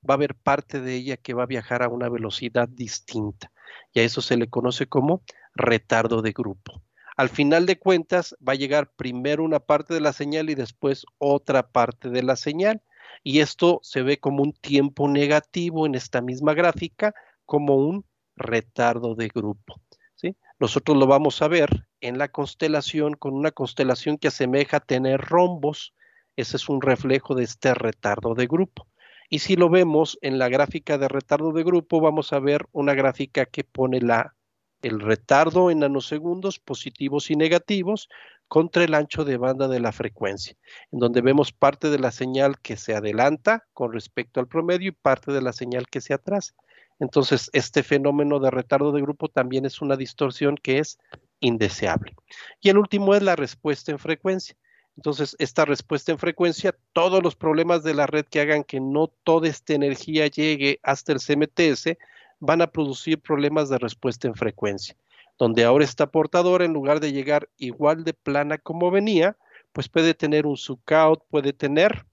va 0.08 0.14
a 0.14 0.16
haber 0.16 0.34
parte 0.34 0.80
de 0.80 0.96
ella 0.96 1.16
que 1.16 1.34
va 1.34 1.44
a 1.44 1.46
viajar 1.46 1.82
a 1.82 1.88
una 1.88 2.08
velocidad 2.08 2.68
distinta. 2.68 3.52
Y 3.92 4.00
a 4.00 4.02
eso 4.02 4.20
se 4.20 4.36
le 4.36 4.48
conoce 4.48 4.86
como 4.86 5.22
retardo 5.54 6.20
de 6.20 6.32
grupo. 6.32 6.82
Al 7.16 7.28
final 7.28 7.66
de 7.66 7.78
cuentas 7.78 8.34
va 8.46 8.52
a 8.52 8.56
llegar 8.56 8.90
primero 8.94 9.44
una 9.44 9.60
parte 9.60 9.92
de 9.94 10.00
la 10.00 10.12
señal 10.12 10.48
y 10.50 10.54
después 10.54 11.04
otra 11.18 11.68
parte 11.70 12.08
de 12.08 12.22
la 12.22 12.36
señal. 12.36 12.82
Y 13.22 13.40
esto 13.40 13.80
se 13.82 14.02
ve 14.02 14.18
como 14.18 14.42
un 14.42 14.52
tiempo 14.52 15.08
negativo 15.08 15.86
en 15.86 15.94
esta 15.94 16.20
misma 16.20 16.54
gráfica, 16.54 17.14
como 17.44 17.76
un 17.76 18.04
retardo 18.36 19.14
de 19.14 19.28
grupo. 19.28 19.80
¿sí? 20.14 20.36
Nosotros 20.58 20.96
lo 20.96 21.06
vamos 21.06 21.42
a 21.42 21.48
ver 21.48 21.86
en 22.00 22.18
la 22.18 22.28
constelación 22.28 23.14
con 23.14 23.34
una 23.34 23.50
constelación 23.50 24.16
que 24.16 24.28
asemeja 24.28 24.80
tener 24.80 25.20
rombos. 25.20 25.94
Ese 26.36 26.56
es 26.56 26.68
un 26.68 26.80
reflejo 26.80 27.34
de 27.34 27.44
este 27.44 27.74
retardo 27.74 28.34
de 28.34 28.46
grupo. 28.46 28.88
Y 29.28 29.40
si 29.40 29.56
lo 29.56 29.68
vemos 29.68 30.18
en 30.22 30.38
la 30.38 30.48
gráfica 30.48 30.98
de 30.98 31.08
retardo 31.08 31.52
de 31.52 31.62
grupo, 31.62 32.00
vamos 32.00 32.32
a 32.32 32.38
ver 32.38 32.66
una 32.72 32.94
gráfica 32.94 33.46
que 33.46 33.64
pone 33.64 34.00
la 34.00 34.34
el 34.82 35.00
retardo 35.00 35.70
en 35.70 35.80
nanosegundos 35.80 36.58
positivos 36.58 37.30
y 37.30 37.36
negativos 37.36 38.08
contra 38.48 38.84
el 38.84 38.94
ancho 38.94 39.24
de 39.24 39.38
banda 39.38 39.68
de 39.68 39.80
la 39.80 39.92
frecuencia, 39.92 40.54
en 40.90 40.98
donde 40.98 41.22
vemos 41.22 41.52
parte 41.52 41.88
de 41.88 41.98
la 41.98 42.12
señal 42.12 42.60
que 42.60 42.76
se 42.76 42.94
adelanta 42.94 43.64
con 43.72 43.92
respecto 43.92 44.40
al 44.40 44.48
promedio 44.48 44.88
y 44.88 44.92
parte 44.92 45.32
de 45.32 45.40
la 45.40 45.52
señal 45.54 45.86
que 45.88 46.02
se 46.02 46.12
atrasa. 46.12 46.54
Entonces, 47.00 47.48
este 47.52 47.82
fenómeno 47.82 48.38
de 48.38 48.50
retardo 48.50 48.92
de 48.92 49.00
grupo 49.00 49.28
también 49.28 49.64
es 49.64 49.80
una 49.80 49.96
distorsión 49.96 50.56
que 50.56 50.78
es 50.78 50.98
indeseable. 51.40 52.14
Y 52.60 52.68
el 52.68 52.78
último 52.78 53.14
es 53.14 53.22
la 53.22 53.36
respuesta 53.36 53.90
en 53.90 53.98
frecuencia. 53.98 54.56
Entonces, 54.96 55.34
esta 55.38 55.64
respuesta 55.64 56.12
en 56.12 56.18
frecuencia, 56.18 56.76
todos 56.92 57.22
los 57.22 57.34
problemas 57.34 57.82
de 57.82 57.94
la 57.94 58.06
red 58.06 58.26
que 58.26 58.40
hagan 58.40 58.62
que 58.62 58.80
no 58.80 59.08
toda 59.08 59.48
esta 59.48 59.72
energía 59.72 60.26
llegue 60.26 60.78
hasta 60.82 61.12
el 61.12 61.20
CMTS, 61.20 61.96
van 62.42 62.60
a 62.60 62.66
producir 62.66 63.20
problemas 63.20 63.68
de 63.68 63.78
respuesta 63.78 64.26
en 64.26 64.34
frecuencia, 64.34 64.96
donde 65.38 65.62
ahora 65.62 65.84
esta 65.84 66.10
portadora, 66.10 66.64
en 66.64 66.72
lugar 66.72 66.98
de 66.98 67.12
llegar 67.12 67.48
igual 67.56 68.02
de 68.02 68.14
plana 68.14 68.58
como 68.58 68.90
venía, 68.90 69.36
pues 69.72 69.88
puede 69.88 70.12
tener 70.12 70.44
un 70.44 70.56
suck-out, 70.56 71.22
puede 71.30 71.52
tener 71.52 72.04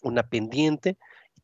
una 0.00 0.22
pendiente, 0.22 0.96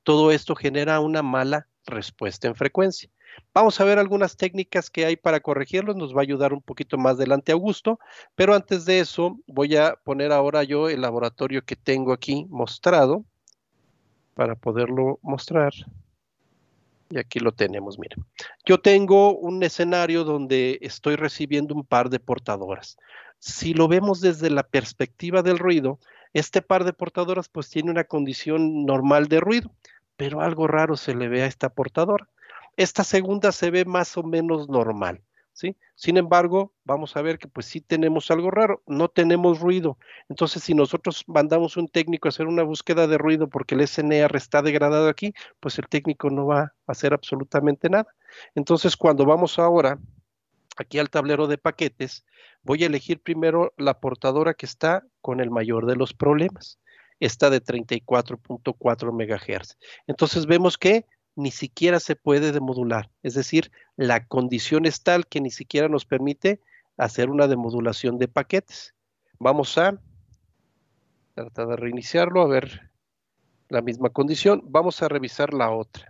todo 0.04 0.30
esto 0.30 0.54
genera 0.54 1.00
una 1.00 1.22
mala 1.22 1.66
respuesta 1.86 2.46
en 2.46 2.54
frecuencia. 2.54 3.10
Vamos 3.52 3.80
a 3.80 3.84
ver 3.84 3.98
algunas 3.98 4.36
técnicas 4.36 4.90
que 4.90 5.04
hay 5.04 5.16
para 5.16 5.40
corregirlos, 5.40 5.96
nos 5.96 6.14
va 6.14 6.20
a 6.20 6.22
ayudar 6.22 6.52
un 6.52 6.62
poquito 6.62 6.96
más 6.96 7.14
adelante 7.14 7.50
Augusto, 7.50 7.98
pero 8.36 8.54
antes 8.54 8.84
de 8.84 9.00
eso 9.00 9.40
voy 9.48 9.74
a 9.74 9.96
poner 10.04 10.30
ahora 10.30 10.62
yo 10.62 10.88
el 10.88 11.00
laboratorio 11.00 11.64
que 11.64 11.74
tengo 11.74 12.12
aquí 12.12 12.46
mostrado 12.48 13.24
para 14.34 14.54
poderlo 14.54 15.18
mostrar. 15.20 15.72
Y 17.10 17.18
aquí 17.18 17.38
lo 17.38 17.52
tenemos, 17.52 17.98
miren. 17.98 18.24
Yo 18.64 18.80
tengo 18.80 19.36
un 19.36 19.62
escenario 19.62 20.24
donde 20.24 20.78
estoy 20.80 21.16
recibiendo 21.16 21.74
un 21.74 21.84
par 21.84 22.10
de 22.10 22.20
portadoras. 22.20 22.96
Si 23.38 23.74
lo 23.74 23.88
vemos 23.88 24.20
desde 24.20 24.50
la 24.50 24.62
perspectiva 24.62 25.42
del 25.42 25.58
ruido, 25.58 25.98
este 26.32 26.62
par 26.62 26.84
de 26.84 26.92
portadoras 26.92 27.48
pues 27.48 27.68
tiene 27.68 27.90
una 27.90 28.04
condición 28.04 28.86
normal 28.86 29.28
de 29.28 29.40
ruido, 29.40 29.70
pero 30.16 30.40
algo 30.40 30.66
raro 30.66 30.96
se 30.96 31.14
le 31.14 31.28
ve 31.28 31.42
a 31.42 31.46
esta 31.46 31.68
portadora. 31.68 32.28
Esta 32.76 33.04
segunda 33.04 33.52
se 33.52 33.70
ve 33.70 33.84
más 33.84 34.16
o 34.16 34.22
menos 34.22 34.68
normal. 34.68 35.20
Sin 35.94 36.16
embargo, 36.16 36.72
vamos 36.84 37.16
a 37.16 37.22
ver 37.22 37.38
que 37.38 37.46
pues 37.46 37.66
sí 37.66 37.80
tenemos 37.80 38.30
algo 38.30 38.50
raro, 38.50 38.82
no 38.86 39.08
tenemos 39.08 39.60
ruido. 39.60 39.96
Entonces, 40.28 40.62
si 40.64 40.74
nosotros 40.74 41.24
mandamos 41.28 41.76
un 41.76 41.88
técnico 41.88 42.26
a 42.26 42.30
hacer 42.30 42.46
una 42.46 42.64
búsqueda 42.64 43.06
de 43.06 43.18
ruido 43.18 43.48
porque 43.48 43.76
el 43.76 43.86
SNR 43.86 44.36
está 44.36 44.62
degradado 44.62 45.08
aquí, 45.08 45.32
pues 45.60 45.78
el 45.78 45.88
técnico 45.88 46.30
no 46.30 46.46
va 46.46 46.60
a 46.60 46.72
hacer 46.86 47.14
absolutamente 47.14 47.88
nada. 47.88 48.14
Entonces, 48.54 48.96
cuando 48.96 49.24
vamos 49.24 49.58
ahora 49.58 49.98
aquí 50.76 50.98
al 50.98 51.10
tablero 51.10 51.46
de 51.46 51.58
paquetes, 51.58 52.24
voy 52.62 52.82
a 52.82 52.86
elegir 52.86 53.20
primero 53.20 53.72
la 53.76 54.00
portadora 54.00 54.54
que 54.54 54.66
está 54.66 55.04
con 55.20 55.40
el 55.40 55.50
mayor 55.50 55.86
de 55.86 55.96
los 55.96 56.12
problemas. 56.14 56.80
Está 57.20 57.48
de 57.48 57.62
34.4 57.62 59.12
MHz. 59.12 59.78
Entonces 60.08 60.46
vemos 60.46 60.76
que 60.76 61.06
ni 61.36 61.50
siquiera 61.50 62.00
se 62.00 62.16
puede 62.16 62.52
demodular. 62.52 63.10
Es 63.22 63.34
decir, 63.34 63.72
la 63.96 64.26
condición 64.26 64.86
es 64.86 65.02
tal 65.02 65.26
que 65.26 65.40
ni 65.40 65.50
siquiera 65.50 65.88
nos 65.88 66.04
permite 66.04 66.60
hacer 66.96 67.30
una 67.30 67.46
demodulación 67.48 68.18
de 68.18 68.28
paquetes. 68.28 68.94
Vamos 69.38 69.76
a 69.78 69.98
tratar 71.34 71.68
de 71.68 71.76
reiniciarlo, 71.76 72.42
a 72.42 72.48
ver 72.48 72.90
la 73.68 73.82
misma 73.82 74.10
condición. 74.10 74.62
Vamos 74.66 75.02
a 75.02 75.08
revisar 75.08 75.52
la 75.52 75.70
otra. 75.70 76.08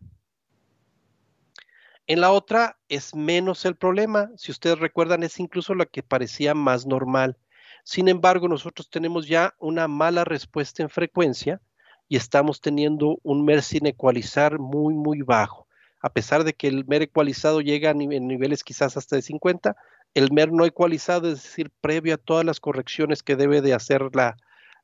En 2.07 2.21
la 2.21 2.33
otra 2.33 2.79
es 2.89 3.15
menos 3.15 3.65
el 3.65 3.77
problema. 3.77 4.31
Si 4.37 4.53
ustedes 4.53 4.79
recuerdan, 4.79 5.23
es 5.23 5.41
incluso 5.41 5.75
la 5.75 5.87
que 5.87 6.03
parecía 6.03 6.55
más 6.55 6.85
normal. 6.85 7.39
Sin 7.83 8.09
embargo, 8.09 8.47
nosotros 8.47 8.91
tenemos 8.91 9.27
ya 9.27 9.55
una 9.59 9.89
mala 9.89 10.25
respuesta 10.25 10.83
en 10.83 10.91
frecuencia 10.91 11.63
y 12.09 12.17
estamos 12.17 12.61
teniendo 12.61 13.19
un 13.23 13.45
MER 13.45 13.63
sin 13.63 13.87
ecualizar 13.87 14.59
muy, 14.59 14.95
muy 14.95 15.23
bajo. 15.23 15.67
A 16.01 16.11
pesar 16.13 16.45
de 16.45 16.53
que 16.53 16.69
el 16.69 16.85
MER 16.87 17.03
ecualizado 17.03 17.61
llega 17.61 17.91
a 17.91 17.95
niveles 17.95 18.63
quizás 18.63 18.97
hasta 18.97 19.17
de 19.17 19.23
50, 19.23 19.77
el 20.15 20.31
MER 20.33 20.53
no 20.53 20.65
ecualizado, 20.65 21.29
es 21.29 21.43
decir, 21.43 21.71
previo 21.81 22.15
a 22.15 22.19
todas 22.19 22.45
las 22.45 22.61
correcciones 22.61 23.23
que 23.23 23.37
debe 23.37 23.63
de 23.63 23.75
hacer 23.75 24.11
la, 24.15 24.37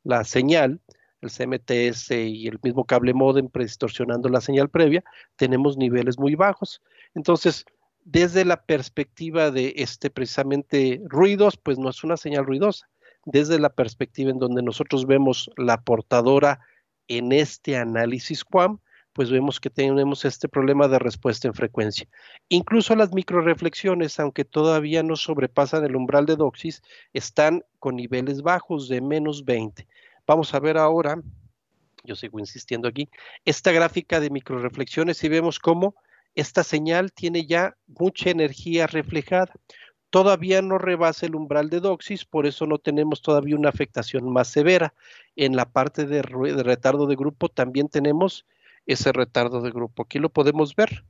la 0.02 0.24
señal, 0.24 0.80
el 1.20 1.30
CMTS 1.30 2.12
y 2.12 2.48
el 2.48 2.58
mismo 2.62 2.84
cable 2.84 3.12
modem 3.12 3.48
predistorsionando 3.48 4.28
la 4.28 4.40
señal 4.40 4.70
previa, 4.70 5.04
tenemos 5.36 5.76
niveles 5.76 6.18
muy 6.18 6.34
bajos. 6.34 6.82
Entonces, 7.14 7.66
desde 8.04 8.44
la 8.44 8.62
perspectiva 8.62 9.50
de 9.50 9.74
este 9.76 10.10
precisamente 10.10 11.00
ruidos, 11.04 11.56
pues 11.56 11.78
no 11.78 11.90
es 11.90 12.02
una 12.02 12.16
señal 12.16 12.46
ruidosa. 12.46 12.88
Desde 13.26 13.58
la 13.58 13.68
perspectiva 13.68 14.30
en 14.30 14.38
donde 14.38 14.62
nosotros 14.62 15.06
vemos 15.06 15.50
la 15.56 15.82
portadora 15.82 16.60
en 17.10 17.32
este 17.32 17.76
análisis 17.76 18.44
QAM, 18.44 18.78
pues 19.12 19.30
vemos 19.30 19.58
que 19.58 19.68
tenemos 19.68 20.24
este 20.24 20.48
problema 20.48 20.86
de 20.86 21.00
respuesta 21.00 21.48
en 21.48 21.54
frecuencia. 21.54 22.08
Incluso 22.48 22.94
las 22.94 23.12
microreflexiones, 23.12 24.20
aunque 24.20 24.44
todavía 24.44 25.02
no 25.02 25.16
sobrepasan 25.16 25.84
el 25.84 25.96
umbral 25.96 26.24
de 26.24 26.36
doxis, 26.36 26.82
están 27.12 27.64
con 27.80 27.96
niveles 27.96 28.42
bajos 28.42 28.88
de 28.88 29.00
menos 29.00 29.44
20. 29.44 29.88
Vamos 30.24 30.54
a 30.54 30.60
ver 30.60 30.78
ahora, 30.78 31.20
yo 32.04 32.14
sigo 32.14 32.38
insistiendo 32.38 32.86
aquí, 32.86 33.10
esta 33.44 33.72
gráfica 33.72 34.20
de 34.20 34.30
microreflexiones 34.30 35.22
y 35.24 35.28
vemos 35.28 35.58
cómo 35.58 35.96
esta 36.36 36.62
señal 36.62 37.12
tiene 37.12 37.44
ya 37.44 37.76
mucha 37.88 38.30
energía 38.30 38.86
reflejada 38.86 39.52
todavía 40.10 40.60
no 40.60 40.76
rebasa 40.76 41.26
el 41.26 41.36
umbral 41.36 41.70
de 41.70 41.80
doxis, 41.80 42.24
por 42.24 42.46
eso 42.46 42.66
no 42.66 42.78
tenemos 42.78 43.22
todavía 43.22 43.56
una 43.56 43.68
afectación 43.68 44.30
más 44.30 44.48
severa. 44.48 44.92
En 45.36 45.56
la 45.56 45.70
parte 45.70 46.04
de, 46.04 46.22
retardo 46.22 47.06
de 47.06 47.16
grupo 47.16 47.48
también 47.48 47.88
tenemos 47.88 48.44
ese 48.86 49.12
retardo 49.12 49.62
de 49.62 49.70
grupo. 49.70 50.02
Aquí 50.02 50.18
lo 50.18 50.28
podemos 50.28 50.74
ver. 50.74 51.04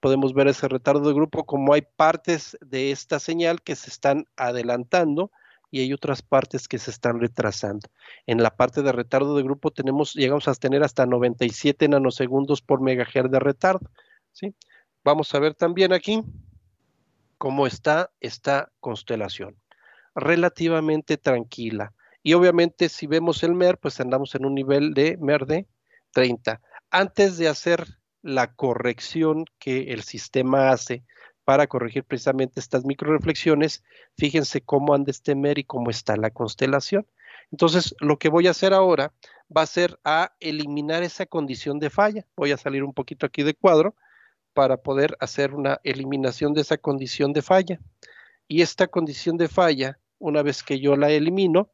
Podemos 0.00 0.34
ver 0.34 0.48
ese 0.48 0.68
retardo 0.68 1.08
de 1.08 1.14
grupo 1.14 1.46
como 1.46 1.72
hay 1.72 1.82
partes 1.82 2.58
de 2.60 2.90
esta 2.90 3.18
señal 3.18 3.62
que 3.62 3.76
se 3.76 3.88
están 3.88 4.26
adelantando 4.36 5.30
y 5.70 5.80
hay 5.80 5.92
otras 5.92 6.20
partes 6.20 6.68
que 6.68 6.78
se 6.78 6.90
están 6.90 7.20
retrasando. 7.20 7.88
En 8.26 8.42
la 8.42 8.54
parte 8.54 8.82
de 8.82 8.92
retardo 8.92 9.34
de 9.36 9.42
grupo 9.42 9.70
tenemos, 9.70 10.12
llegamos 10.14 10.46
a 10.46 10.54
tener 10.54 10.82
hasta 10.82 11.06
97 11.06 11.88
nanosegundos 11.88 12.60
por 12.60 12.82
megahertz 12.82 13.30
de 13.30 13.38
retardo. 13.38 13.90
¿sí? 14.32 14.54
Vamos 15.04 15.34
a 15.34 15.38
ver 15.38 15.54
también 15.54 15.92
aquí 15.92 16.22
cómo 17.44 17.66
está 17.66 18.10
esta 18.20 18.72
constelación. 18.80 19.54
Relativamente 20.14 21.18
tranquila. 21.18 21.92
Y 22.22 22.32
obviamente 22.32 22.88
si 22.88 23.06
vemos 23.06 23.42
el 23.42 23.52
MER, 23.52 23.76
pues 23.76 24.00
andamos 24.00 24.34
en 24.34 24.46
un 24.46 24.54
nivel 24.54 24.94
de 24.94 25.18
MER 25.20 25.44
de 25.44 25.66
30. 26.12 26.62
Antes 26.90 27.36
de 27.36 27.48
hacer 27.48 27.84
la 28.22 28.54
corrección 28.54 29.44
que 29.58 29.92
el 29.92 30.04
sistema 30.04 30.70
hace 30.70 31.04
para 31.44 31.66
corregir 31.66 32.04
precisamente 32.04 32.60
estas 32.60 32.86
microreflexiones, 32.86 33.84
fíjense 34.16 34.62
cómo 34.62 34.94
anda 34.94 35.10
este 35.10 35.34
MER 35.34 35.58
y 35.58 35.64
cómo 35.64 35.90
está 35.90 36.16
la 36.16 36.30
constelación. 36.30 37.06
Entonces, 37.52 37.94
lo 38.00 38.18
que 38.18 38.30
voy 38.30 38.46
a 38.46 38.52
hacer 38.52 38.72
ahora 38.72 39.12
va 39.54 39.60
a 39.60 39.66
ser 39.66 40.00
a 40.02 40.32
eliminar 40.40 41.02
esa 41.02 41.26
condición 41.26 41.78
de 41.78 41.90
falla. 41.90 42.26
Voy 42.36 42.52
a 42.52 42.56
salir 42.56 42.82
un 42.84 42.94
poquito 42.94 43.26
aquí 43.26 43.42
de 43.42 43.52
cuadro 43.52 43.94
para 44.54 44.78
poder 44.78 45.16
hacer 45.20 45.52
una 45.52 45.80
eliminación 45.82 46.54
de 46.54 46.62
esa 46.62 46.78
condición 46.78 47.32
de 47.32 47.42
falla. 47.42 47.80
Y 48.48 48.62
esta 48.62 48.86
condición 48.86 49.36
de 49.36 49.48
falla, 49.48 49.98
una 50.18 50.42
vez 50.42 50.62
que 50.62 50.80
yo 50.80 50.96
la 50.96 51.10
elimino, 51.10 51.70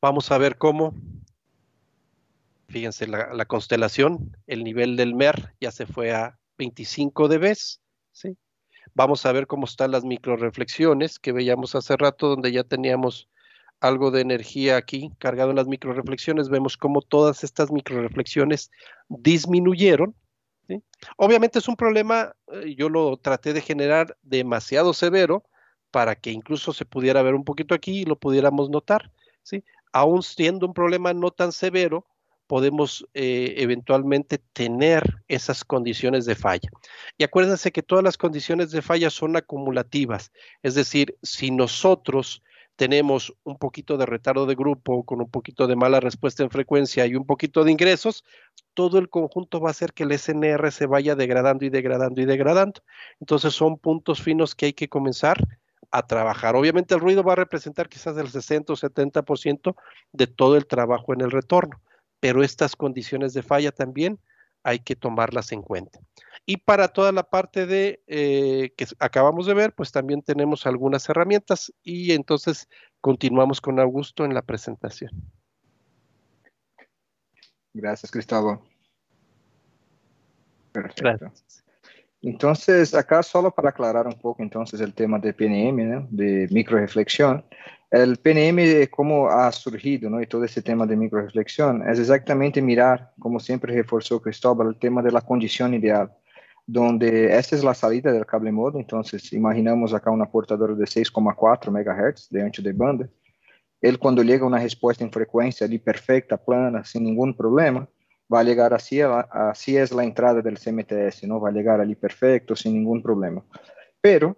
vamos 0.00 0.30
a 0.30 0.38
ver 0.38 0.56
cómo, 0.56 0.94
fíjense, 2.68 3.06
la, 3.06 3.44
constelación, 3.46 4.36
el 4.46 4.64
nivel 4.64 4.96
del 4.96 5.14
MER 5.14 5.54
ya 5.60 5.70
se 5.72 5.86
fue 5.86 6.12
a 6.12 6.38
25 6.56 7.28
dB, 7.28 7.54
¿sí? 8.12 8.36
Vamos 8.94 9.26
a 9.26 9.32
ver 9.32 9.46
cómo 9.46 9.64
están 9.66 9.90
las 9.90 10.04
microreflexiones 10.04 11.18
que 11.18 11.32
veíamos 11.32 11.74
hace 11.74 11.96
rato, 11.96 12.28
donde 12.28 12.52
ya 12.52 12.64
teníamos 12.64 13.28
algo 13.80 14.10
de 14.10 14.20
energía 14.20 14.76
aquí 14.76 15.10
cargado 15.18 15.50
en 15.50 15.56
las 15.56 15.66
microreflexiones. 15.66 16.48
Vemos 16.48 16.76
cómo 16.76 17.00
todas 17.00 17.44
estas 17.44 17.70
microreflexiones 17.70 18.70
disminuyeron 19.08 20.14
Obviamente 21.16 21.58
es 21.58 21.68
un 21.68 21.76
problema, 21.76 22.34
eh, 22.52 22.74
yo 22.76 22.88
lo 22.88 23.16
traté 23.16 23.52
de 23.52 23.60
generar 23.60 24.16
demasiado 24.22 24.92
severo 24.92 25.44
para 25.90 26.14
que 26.14 26.30
incluso 26.30 26.72
se 26.72 26.84
pudiera 26.84 27.22
ver 27.22 27.34
un 27.34 27.44
poquito 27.44 27.74
aquí 27.74 28.00
y 28.00 28.04
lo 28.04 28.16
pudiéramos 28.16 28.70
notar. 28.70 29.10
Aún 29.92 30.22
siendo 30.22 30.66
un 30.66 30.74
problema 30.74 31.12
no 31.12 31.32
tan 31.32 31.50
severo, 31.50 32.06
podemos 32.46 33.06
eh, 33.14 33.54
eventualmente 33.58 34.38
tener 34.52 35.22
esas 35.28 35.64
condiciones 35.64 36.26
de 36.26 36.34
falla. 36.34 36.68
Y 37.16 37.22
acuérdense 37.22 37.70
que 37.70 37.82
todas 37.82 38.02
las 38.02 38.18
condiciones 38.18 38.72
de 38.72 38.82
falla 38.82 39.08
son 39.08 39.36
acumulativas, 39.36 40.32
es 40.62 40.74
decir, 40.74 41.16
si 41.22 41.52
nosotros 41.52 42.42
tenemos 42.80 43.34
un 43.44 43.58
poquito 43.58 43.98
de 43.98 44.06
retardo 44.06 44.46
de 44.46 44.54
grupo, 44.54 45.04
con 45.04 45.20
un 45.20 45.30
poquito 45.30 45.66
de 45.66 45.76
mala 45.76 46.00
respuesta 46.00 46.42
en 46.42 46.48
frecuencia 46.48 47.04
y 47.04 47.14
un 47.14 47.26
poquito 47.26 47.62
de 47.62 47.72
ingresos, 47.72 48.24
todo 48.72 48.98
el 48.98 49.10
conjunto 49.10 49.60
va 49.60 49.68
a 49.68 49.72
hacer 49.72 49.92
que 49.92 50.04
el 50.04 50.12
SNR 50.12 50.72
se 50.72 50.86
vaya 50.86 51.14
degradando 51.14 51.66
y 51.66 51.68
degradando 51.68 52.22
y 52.22 52.24
degradando. 52.24 52.80
Entonces 53.20 53.52
son 53.52 53.76
puntos 53.76 54.22
finos 54.22 54.54
que 54.54 54.64
hay 54.64 54.72
que 54.72 54.88
comenzar 54.88 55.46
a 55.90 56.06
trabajar. 56.06 56.56
Obviamente 56.56 56.94
el 56.94 57.00
ruido 57.00 57.22
va 57.22 57.34
a 57.34 57.36
representar 57.36 57.86
quizás 57.90 58.16
el 58.16 58.30
60 58.30 58.72
o 58.72 58.76
70% 58.76 59.76
de 60.12 60.26
todo 60.26 60.56
el 60.56 60.66
trabajo 60.66 61.12
en 61.12 61.20
el 61.20 61.32
retorno, 61.32 61.82
pero 62.18 62.42
estas 62.42 62.76
condiciones 62.76 63.34
de 63.34 63.42
falla 63.42 63.72
también 63.72 64.18
hay 64.62 64.80
que 64.80 64.96
tomarlas 64.96 65.52
en 65.52 65.62
cuenta. 65.62 65.98
Y 66.46 66.58
para 66.58 66.88
toda 66.88 67.12
la 67.12 67.22
parte 67.22 67.66
de 67.66 68.02
eh, 68.06 68.72
que 68.76 68.86
acabamos 68.98 69.46
de 69.46 69.54
ver, 69.54 69.74
pues 69.74 69.92
también 69.92 70.22
tenemos 70.22 70.66
algunas 70.66 71.08
herramientas 71.08 71.72
y 71.82 72.12
entonces 72.12 72.68
continuamos 73.00 73.60
con 73.60 73.78
Augusto 73.78 74.24
en 74.24 74.34
la 74.34 74.42
presentación. 74.42 75.10
Gracias, 77.72 78.10
Cristóbal. 78.10 78.60
Perfecto. 80.72 81.32
Entonces, 82.22 82.94
acá 82.94 83.22
solo 83.22 83.50
para 83.50 83.70
aclarar 83.70 84.06
un 84.06 84.14
poco 84.14 84.42
entonces 84.42 84.80
el 84.80 84.92
tema 84.92 85.18
de 85.18 85.32
PNM, 85.32 86.08
de 86.10 86.48
microreflexión, 86.50 87.44
el 87.90 88.18
PNM, 88.18 88.88
como 88.88 89.28
ha 89.28 89.50
surgido, 89.50 90.20
y 90.20 90.26
todo 90.26 90.44
ese 90.44 90.62
tema 90.62 90.86
de 90.86 90.96
microreflexión, 90.96 91.88
es 91.88 91.98
exactamente 91.98 92.60
mirar, 92.62 93.12
como 93.18 93.40
siempre 93.40 93.74
reforzó 93.74 94.20
Cristóbal, 94.20 94.68
el 94.68 94.78
tema 94.78 95.02
de 95.02 95.10
la 95.10 95.22
condición 95.22 95.74
ideal, 95.74 96.12
donde 96.66 97.36
esta 97.36 97.56
es 97.56 97.64
la 97.64 97.74
salida 97.74 98.12
del 98.12 98.26
cable 98.26 98.52
modo, 98.52 98.78
entonces 98.78 99.32
imaginamos 99.32 99.92
acá 99.92 100.10
una 100.10 100.30
portadora 100.30 100.74
de 100.74 100.84
6,4 100.84 101.70
MHz 101.72 102.28
de 102.30 102.42
ancho 102.42 102.62
de 102.62 102.72
banda, 102.72 103.08
él 103.80 103.98
cuando 103.98 104.22
llega 104.22 104.46
una 104.46 104.58
respuesta 104.58 105.02
en 105.02 105.10
frecuencia 105.10 105.66
ali 105.66 105.78
perfecta, 105.78 106.36
plana, 106.36 106.84
sin 106.84 107.02
ningún 107.04 107.34
problema, 107.34 107.88
va 108.32 108.40
a 108.40 108.44
llegar 108.44 108.72
así, 108.72 109.00
así 109.00 109.76
es 109.76 109.92
la 109.92 110.04
entrada 110.04 110.40
del 110.40 110.58
CMTS, 110.58 111.24
¿no? 111.24 111.40
Va 111.40 111.48
a 111.48 111.52
llegar 111.52 111.80
allí 111.80 111.94
perfecto, 111.94 112.54
sin 112.54 112.74
ningún 112.74 113.02
problema. 113.02 113.42
Pero 114.00 114.36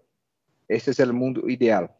ese 0.66 0.93
es 0.93 1.01
el 1.01 1.12
mundo 1.12 1.48
ideal. 1.48 1.90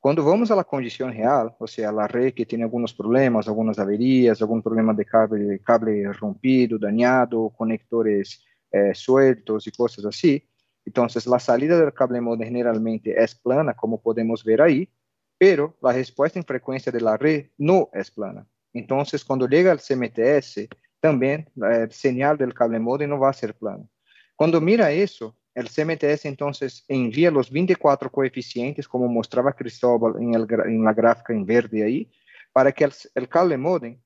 Cuando 0.00 0.24
vamos 0.24 0.50
a 0.50 0.56
la 0.56 0.64
condición 0.64 1.12
real, 1.12 1.54
o 1.58 1.66
sea, 1.66 1.90
la 1.90 2.06
red 2.06 2.32
que 2.32 2.46
tiene 2.46 2.64
algunos 2.64 2.94
problemas, 2.94 3.48
algunas 3.48 3.78
averías, 3.78 4.40
algún 4.40 4.62
problema 4.62 4.94
de 4.94 5.04
cable, 5.04 5.60
cable 5.60 6.12
rompido, 6.12 6.78
dañado, 6.78 7.50
conectores 7.50 8.44
eh, 8.70 8.94
sueltos 8.94 9.66
y 9.66 9.72
cosas 9.72 10.04
así, 10.04 10.48
entonces 10.88 11.26
la 11.26 11.38
salida 11.38 11.78
del 11.78 11.92
cable 11.92 12.20
modem 12.20 12.48
generalmente 12.48 13.22
es 13.22 13.34
plana, 13.34 13.74
como 13.74 14.00
podemos 14.00 14.42
ver 14.42 14.62
ahí, 14.62 14.88
pero 15.36 15.76
la 15.82 15.92
respuesta 15.92 16.38
en 16.38 16.44
frecuencia 16.44 16.90
de 16.90 17.00
la 17.00 17.16
red 17.16 17.50
no 17.58 17.90
es 17.92 18.10
plana. 18.10 18.46
Entonces, 18.72 19.24
cuando 19.24 19.46
llega 19.46 19.70
al 19.70 19.80
CMTS, 19.80 20.68
también 21.00 21.48
la 21.54 21.88
señal 21.90 22.36
del 22.36 22.54
cable 22.54 22.78
modem 22.78 23.10
no 23.10 23.18
va 23.18 23.30
a 23.30 23.32
ser 23.32 23.54
plano. 23.54 23.88
Cuando 24.36 24.60
mira 24.60 24.90
eso, 24.90 25.36
el 25.54 25.68
CMTS 25.68 26.26
entonces 26.26 26.84
envía 26.88 27.30
los 27.30 27.50
24 27.50 28.10
coeficientes, 28.10 28.86
como 28.86 29.08
mostraba 29.08 29.52
Cristóbal 29.52 30.14
en, 30.20 30.34
el, 30.34 30.46
gráfica 30.46 31.32
en 31.32 31.44
verde 31.44 31.82
ahí, 31.82 32.10
para 32.52 32.72
que 32.72 32.84
el, 32.84 32.92
el 33.14 33.28
cable 33.28 33.56
modem 33.56 34.00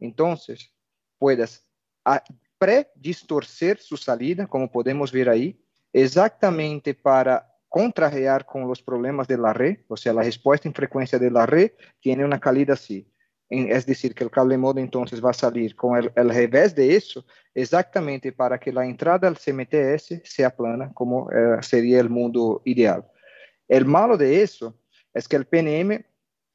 entonces 0.00 0.72
puedas 1.18 1.64
predistorcer 2.58 3.78
su 3.78 3.96
salida, 3.96 4.46
como 4.46 4.70
podemos 4.70 5.12
ver 5.12 5.28
ahí, 5.28 5.60
exactamente 5.92 6.94
para 6.94 7.48
contrarrear 7.68 8.44
con 8.44 8.68
los 8.68 8.82
problemas 8.82 9.26
de 9.26 9.38
la 9.38 9.52
red, 9.52 9.78
o 9.88 9.96
sea, 9.96 10.12
la 10.12 10.22
respuesta 10.22 10.68
en 10.68 10.74
frecuencia 10.74 11.18
de 11.18 11.30
la 11.30 11.46
red 11.46 11.72
tiene 12.00 12.24
una 12.24 12.38
calidad 12.38 12.74
así 12.74 13.11
es 13.52 13.84
decir, 13.86 14.14
que 14.14 14.24
el 14.24 14.30
cable 14.30 14.56
modem 14.56 14.84
entonces 14.84 15.22
va 15.22 15.30
a 15.30 15.34
salir 15.34 15.76
con 15.76 15.96
el, 15.98 16.30
revés 16.30 16.74
de 16.74 16.96
eso, 16.96 17.24
exactamente 17.54 18.32
para 18.32 18.58
que 18.58 18.72
la 18.72 18.86
entrada 18.86 19.28
al 19.28 19.36
CMTS 19.36 20.22
sea 20.24 20.54
plana, 20.56 20.90
como 20.94 21.30
eh, 21.30 21.58
sería 21.60 22.00
el 22.00 22.08
mundo 22.08 22.62
ideal. 22.64 23.04
El 23.68 23.84
malo 23.84 24.16
de 24.16 24.42
eso 24.42 24.74
es 25.12 25.28
que 25.28 25.36
el 25.36 25.46
PNM 25.46 26.04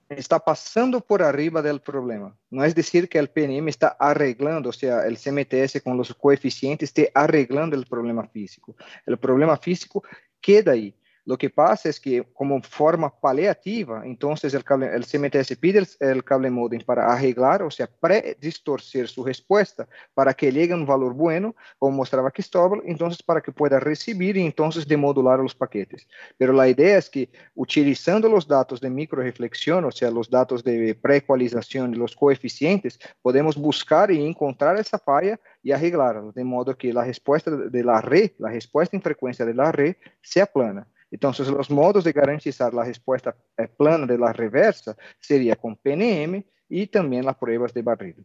está 0.10 0.40
pasando 0.40 1.02
por 1.02 1.22
arriba 1.22 1.62
del 1.62 1.82
problema. 1.82 2.36
No 2.50 2.64
es 2.64 2.74
decir 2.74 3.10
que 3.10 3.20
el 3.20 3.30
PNM 3.30 3.68
está 3.68 3.90
arreglando, 4.00 4.70
o 4.70 4.74
sea, 4.74 5.06
el 5.06 5.18
CMTS 5.18 5.82
con 5.84 5.98
los 5.98 6.14
coeficientes 6.14 6.90
esté 6.90 7.12
arreglando 7.14 7.76
el 7.76 7.86
problema 7.86 8.28
físico. 8.28 8.76
El 9.06 9.18
problema 9.18 9.58
físico 9.58 10.04
queda 10.40 10.72
ahí. 10.72 10.96
Lo 11.28 11.38
que 11.38 11.50
pasa 11.50 11.90
es 11.90 12.00
que 12.00 12.24
como 12.32 12.62
forma 12.62 13.10
paliativa, 13.10 14.02
entonces 14.06 14.54
el, 14.54 14.64
cable, 14.64 14.88
el 14.96 15.06
CMTS 15.06 15.58
pide 15.58 15.86
el, 16.00 16.24
cable 16.24 16.50
modem 16.50 16.80
para 16.80 17.12
arreglar, 17.12 17.64
o 17.64 17.70
sea, 17.70 17.86
predistorcer 18.00 19.10
su 19.10 19.26
respuesta 19.26 19.90
para 20.14 20.34
que 20.34 20.54
llegue 20.54 20.74
un 20.74 20.86
valor 20.86 21.14
bueno, 21.14 21.54
como 21.78 21.98
mostraba 21.98 22.32
Cristóbal, 22.32 22.82
entonces 22.86 23.22
para 23.22 23.42
que 23.42 23.52
pueda 23.52 23.78
recibir 23.78 24.38
y 24.38 24.46
entonces 24.46 24.88
demodular 24.88 25.40
los 25.40 25.54
paquetes. 25.54 26.08
Pero 26.38 26.54
la 26.54 26.70
idea 26.70 26.98
es 26.98 27.10
que 27.10 27.30
utilizando 27.56 28.30
los 28.30 28.48
datos 28.48 28.80
de 28.80 28.90
microreflexión, 28.90 29.84
o 29.84 29.92
sea, 29.92 30.10
los 30.10 30.30
datos 30.30 30.64
de 30.64 30.96
preecualización 30.96 31.94
y 31.94 31.98
los 31.98 32.16
coeficientes, 32.16 32.98
podemos 33.22 33.58
buscar 33.58 34.12
y 34.12 34.26
encontrar 34.26 34.80
esa 34.80 34.98
falla 34.98 35.38
y 35.62 35.74
arreglarla, 35.74 36.32
de 36.34 36.44
modo 36.46 36.78
que 36.78 36.94
la 36.94 37.04
respuesta 37.04 37.52
de 37.52 37.84
la 37.84 38.00
red, 38.00 38.32
la 38.38 38.50
respuesta 38.50 38.96
en 38.96 39.04
frecuencia 39.04 39.46
de 39.46 39.54
la 39.54 39.74
red, 39.74 39.98
sea 40.22 40.46
plana. 40.46 40.88
Entonces, 41.12 41.48
los 41.48 41.70
modos 41.70 42.04
de 42.04 42.12
garantizar 42.12 42.74
la 42.74 42.84
respuesta 42.84 43.36
eh, 43.58 43.68
plana 43.68 44.06
de 44.06 44.18
la 44.18 44.34
reversa 44.34 44.96
sería 45.20 45.56
con 45.56 45.76
PNM 45.76 46.44
y 46.70 46.88
también 46.88 47.26
las 47.26 47.38
pruebas 47.38 47.74
de 47.74 47.82
barrido. 47.82 48.24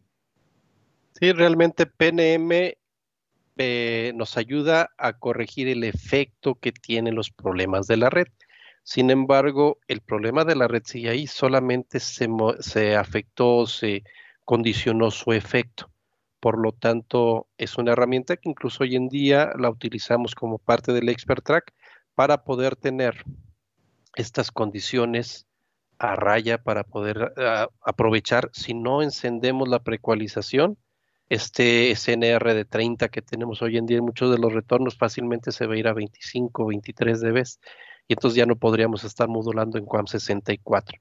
Sí, 1.18 1.32
realmente 1.32 1.86
PNM 1.86 2.74
eh, 3.59 4.12
nos 4.14 4.36
ayuda 4.36 4.90
a 4.98 5.12
corregir 5.12 5.68
el 5.68 5.84
efecto 5.84 6.56
que 6.56 6.72
tienen 6.72 7.14
los 7.14 7.30
problemas 7.30 7.86
de 7.86 7.98
la 7.98 8.10
red. 8.10 8.26
Sin 8.82 9.10
embargo, 9.10 9.78
el 9.86 10.00
problema 10.00 10.44
de 10.44 10.56
la 10.56 10.66
red 10.66 10.82
ahí, 11.09 11.28
solamente 11.28 12.00
se, 12.00 12.28
se 12.59 12.96
afectó, 12.96 13.66
se 13.66 14.02
condicionó 14.44 15.12
su 15.12 15.32
efecto. 15.32 15.90
Por 16.40 16.59
lo 16.59 16.72
tanto, 16.72 17.46
es 17.59 17.78
una 17.78 17.92
herramienta 17.92 18.36
que 18.36 18.48
incluso 18.48 18.82
hoy 18.82 18.96
en 18.96 19.09
día 19.09 19.52
la 19.56 19.70
utilizamos 19.70 20.34
como 20.34 20.59
parte 20.59 20.92
del 20.92 21.09
Expert 21.09 21.44
Track 21.44 21.72
para 22.14 22.44
poder 22.44 22.76
tener 22.76 23.24
estas 24.14 24.51
condiciones 24.51 25.47
a 25.98 26.16
raya 26.16 26.59
para 26.59 26.82
poder 26.84 27.32
ah, 27.36 27.68
aprovechar, 27.80 28.51
si 28.52 28.74
no 28.74 29.02
encendemos 29.02 29.68
la 29.68 29.82
precualización, 29.84 30.76
este 31.28 31.94
SNR 31.94 32.55
de 32.55 32.64
30 32.64 33.09
que 33.09 33.22
tenemos 33.22 33.62
hoy 33.62 33.78
en 33.78 33.86
día 33.86 34.02
muchos 34.02 34.30
de 34.30 34.39
los 34.39 34.52
retornos 34.52 34.98
fácilmente 34.98 35.52
se 35.52 35.66
va 35.66 35.74
a 35.74 35.78
ir 35.78 35.89
a 35.89 35.94
25, 35.94 36.66
23 36.66 37.20
dB 37.20 37.43
y 38.09 38.12
entonces 38.12 38.36
ya 38.36 38.47
no 38.47 38.56
podríamos 38.56 39.05
estar 39.05 39.28
modulando 39.28 39.78
en 39.78 39.86
QAM 39.86 40.06
64. 40.06 40.98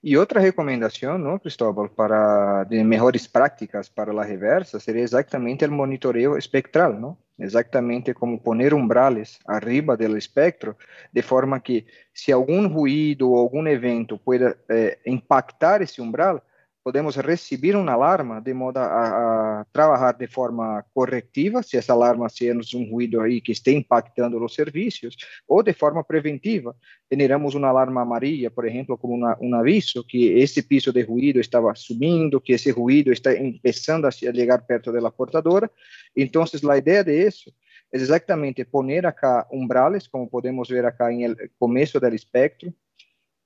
Y 0.00 0.16
otra 0.16 0.40
recomendación, 0.40 1.22
¿no, 1.22 1.38
Cristóbal, 1.38 1.90
para 1.90 2.64
de 2.64 2.82
mejores 2.82 3.28
prácticas 3.28 3.88
para 3.88 4.12
la 4.12 4.24
reversa 4.24 4.80
sería 4.80 5.04
exactamente 5.04 5.64
el 5.64 5.70
monitoreo 5.70 6.36
espectral, 6.36 7.00
¿no? 7.00 7.18
Exactamente 7.38 8.12
como 8.12 8.42
poner 8.42 8.74
umbrales 8.74 9.40
arriba 9.46 9.96
del 9.96 10.16
espectro, 10.16 10.76
de 11.12 11.22
forma 11.22 11.62
que 11.62 11.86
si 12.12 12.32
algún 12.32 12.72
ruido 12.72 13.28
o 13.28 13.42
algún 13.42 13.68
evento 13.68 14.16
pueda 14.16 14.56
eh, 14.68 14.98
impactar 15.04 15.82
ese 15.82 16.02
umbral, 16.02 16.42
podemos 16.82 17.16
recibir 17.16 17.76
uma 17.76 17.92
alarma 17.92 18.40
de 18.40 18.52
modo 18.52 18.78
a, 18.78 19.60
a, 19.60 19.64
trabalhar 19.72 20.12
de 20.12 20.26
forma 20.26 20.84
corretiva, 20.92 21.62
se 21.62 21.76
essa 21.76 21.92
alarma 21.92 22.28
ser 22.28 22.56
um 22.74 22.90
ruído 22.90 23.20
aí 23.20 23.40
que 23.40 23.52
esteja 23.52 23.78
impactando 23.78 24.42
os 24.42 24.54
serviços, 24.54 25.16
ou 25.46 25.62
de 25.62 25.72
forma 25.72 26.02
preventiva. 26.02 26.74
Generamos 27.10 27.54
uma 27.54 27.68
alarma 27.68 28.02
amarilla, 28.02 28.50
por 28.50 28.66
exemplo, 28.66 28.98
como 28.98 29.14
uma, 29.14 29.36
um 29.40 29.54
aviso 29.54 30.04
que 30.04 30.32
esse 30.32 30.62
piso 30.62 30.92
de 30.92 31.02
ruído 31.02 31.38
estava 31.38 31.74
subindo, 31.74 32.40
que 32.40 32.52
esse 32.52 32.70
ruído 32.70 33.12
está 33.12 33.30
começando 33.34 34.06
a 34.06 34.10
chegar 34.10 34.66
perto 34.66 34.92
da 34.92 35.10
portadora. 35.10 35.70
Então, 36.16 36.42
a 36.42 36.76
ideia 36.76 37.04
de 37.04 37.26
isso 37.26 37.52
é 37.92 37.98
exatamente 37.98 38.64
poner 38.64 39.06
acá 39.06 39.46
umbrales, 39.52 40.08
como 40.08 40.28
podemos 40.28 40.68
ver 40.68 40.84
acá 40.84 41.12
el 41.12 41.36
começo 41.58 42.00
do 42.00 42.08
espectro, 42.08 42.72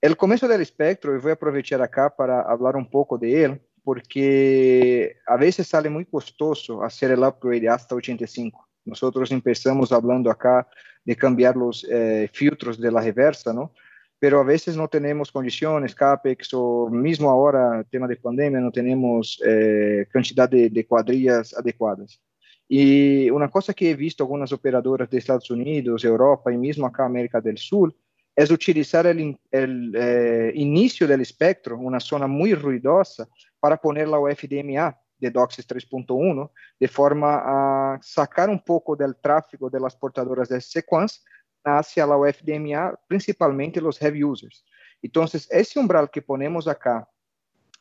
El 0.06 0.16
comienzo 0.16 0.46
del 0.46 0.60
espectro, 0.60 1.16
y 1.16 1.18
voy 1.18 1.30
a 1.30 1.34
aprovechar 1.34 1.82
acá 1.82 2.14
para 2.14 2.40
hablar 2.40 2.76
un 2.76 2.88
poco 2.88 3.18
de 3.18 3.42
él, 3.42 3.60
porque 3.82 5.16
a 5.26 5.36
veces 5.36 5.66
sale 5.66 5.90
muy 5.90 6.04
costoso 6.04 6.84
hacer 6.84 7.10
el 7.10 7.24
upgrade 7.24 7.68
hasta 7.68 7.96
85. 7.96 8.68
Nosotros 8.84 9.32
empezamos 9.32 9.90
hablando 9.90 10.30
acá 10.30 10.68
de 11.04 11.16
cambiar 11.16 11.56
los 11.56 11.84
eh, 11.90 12.30
filtros 12.32 12.80
de 12.80 12.92
la 12.92 13.00
reversa, 13.00 13.52
¿no? 13.52 13.72
Pero 14.20 14.38
a 14.38 14.44
veces 14.44 14.76
no 14.76 14.86
tenemos 14.86 15.32
condiciones, 15.32 15.92
CAPEX, 15.92 16.54
o 16.54 16.88
mismo 16.88 17.28
ahora, 17.28 17.82
tema 17.90 18.06
de 18.06 18.14
pandemia, 18.14 18.60
no 18.60 18.70
tenemos 18.70 19.42
eh, 19.44 20.06
cantidad 20.12 20.48
de, 20.48 20.70
de 20.70 20.86
cuadrillas 20.86 21.52
adecuadas. 21.52 22.22
Y 22.68 23.28
una 23.30 23.50
cosa 23.50 23.74
que 23.74 23.90
he 23.90 23.96
visto 23.96 24.22
algunas 24.22 24.52
operadoras 24.52 25.10
de 25.10 25.18
Estados 25.18 25.50
Unidos, 25.50 26.04
Europa 26.04 26.52
y 26.52 26.56
mismo 26.56 26.86
acá 26.86 27.06
América 27.06 27.40
del 27.40 27.58
Sur, 27.58 27.92
es 28.36 28.50
utilizar 28.50 29.06
el, 29.06 29.38
el 29.50 29.92
eh, 29.96 31.20
espectro, 31.20 31.78
una 31.78 31.98
zona 31.98 32.26
muy 32.26 32.54
ruidosa, 32.54 33.26
para 33.58 33.78
poner 33.78 34.06
la 34.06 34.20
UFDMA 34.20 34.94
de 35.18 35.30
DOCSIS 35.30 35.66
3.1, 35.66 36.50
de 36.78 36.88
forma 36.88 37.94
a 37.94 37.98
sacar 38.02 38.50
un 38.50 38.62
poco 38.62 38.94
del 38.94 39.16
tráfego 39.16 39.70
de 39.70 39.80
las 39.80 39.96
portadoras 39.96 40.50
de 40.50 40.60
sequence 40.60 41.20
hacia 41.64 42.06
la 42.06 42.18
UFDMA, 42.18 42.94
principalmente 43.08 43.80
los 43.80 43.98
heavy 43.98 44.22
users. 44.22 44.64
Entonces, 45.00 45.48
ese 45.50 45.78
umbral 45.78 46.10
que 46.10 46.20
ponemos 46.20 46.68
acá 46.68 47.08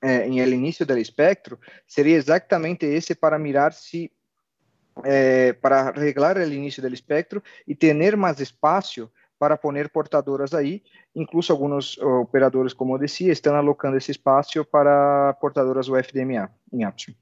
eh, 0.02 0.24
en 0.26 0.38
el 0.38 0.54
inicio 0.54 0.86
espectro 0.98 1.60
sería 1.86 2.18
exactamente 2.18 2.96
ese 2.96 3.16
para 3.16 3.38
mirar 3.38 3.74
si 3.74 4.10
eh, 5.04 5.54
para 5.60 5.90
arreglar 5.90 6.38
el 6.38 6.54
inicio 6.54 6.82
del 6.82 6.94
espectro 6.94 7.44
y 7.66 7.76
tener 7.76 8.16
más 8.16 8.40
espacio 8.40 9.12
para 9.38 9.58
poner 9.58 9.92
portadoras 9.92 10.54
ahí. 10.54 10.84
Incluso 11.14 11.54
algunos 11.54 11.98
operadores, 12.02 12.74
como 12.76 12.98
decía, 12.98 13.32
están 13.32 13.56
alocando 13.56 13.98
ese 13.98 14.12
espacio 14.12 14.64
para 14.64 15.38
portadoras 15.40 15.90
UFDMA 15.90 16.52
en 16.72 16.88
Upstream. 16.88 17.18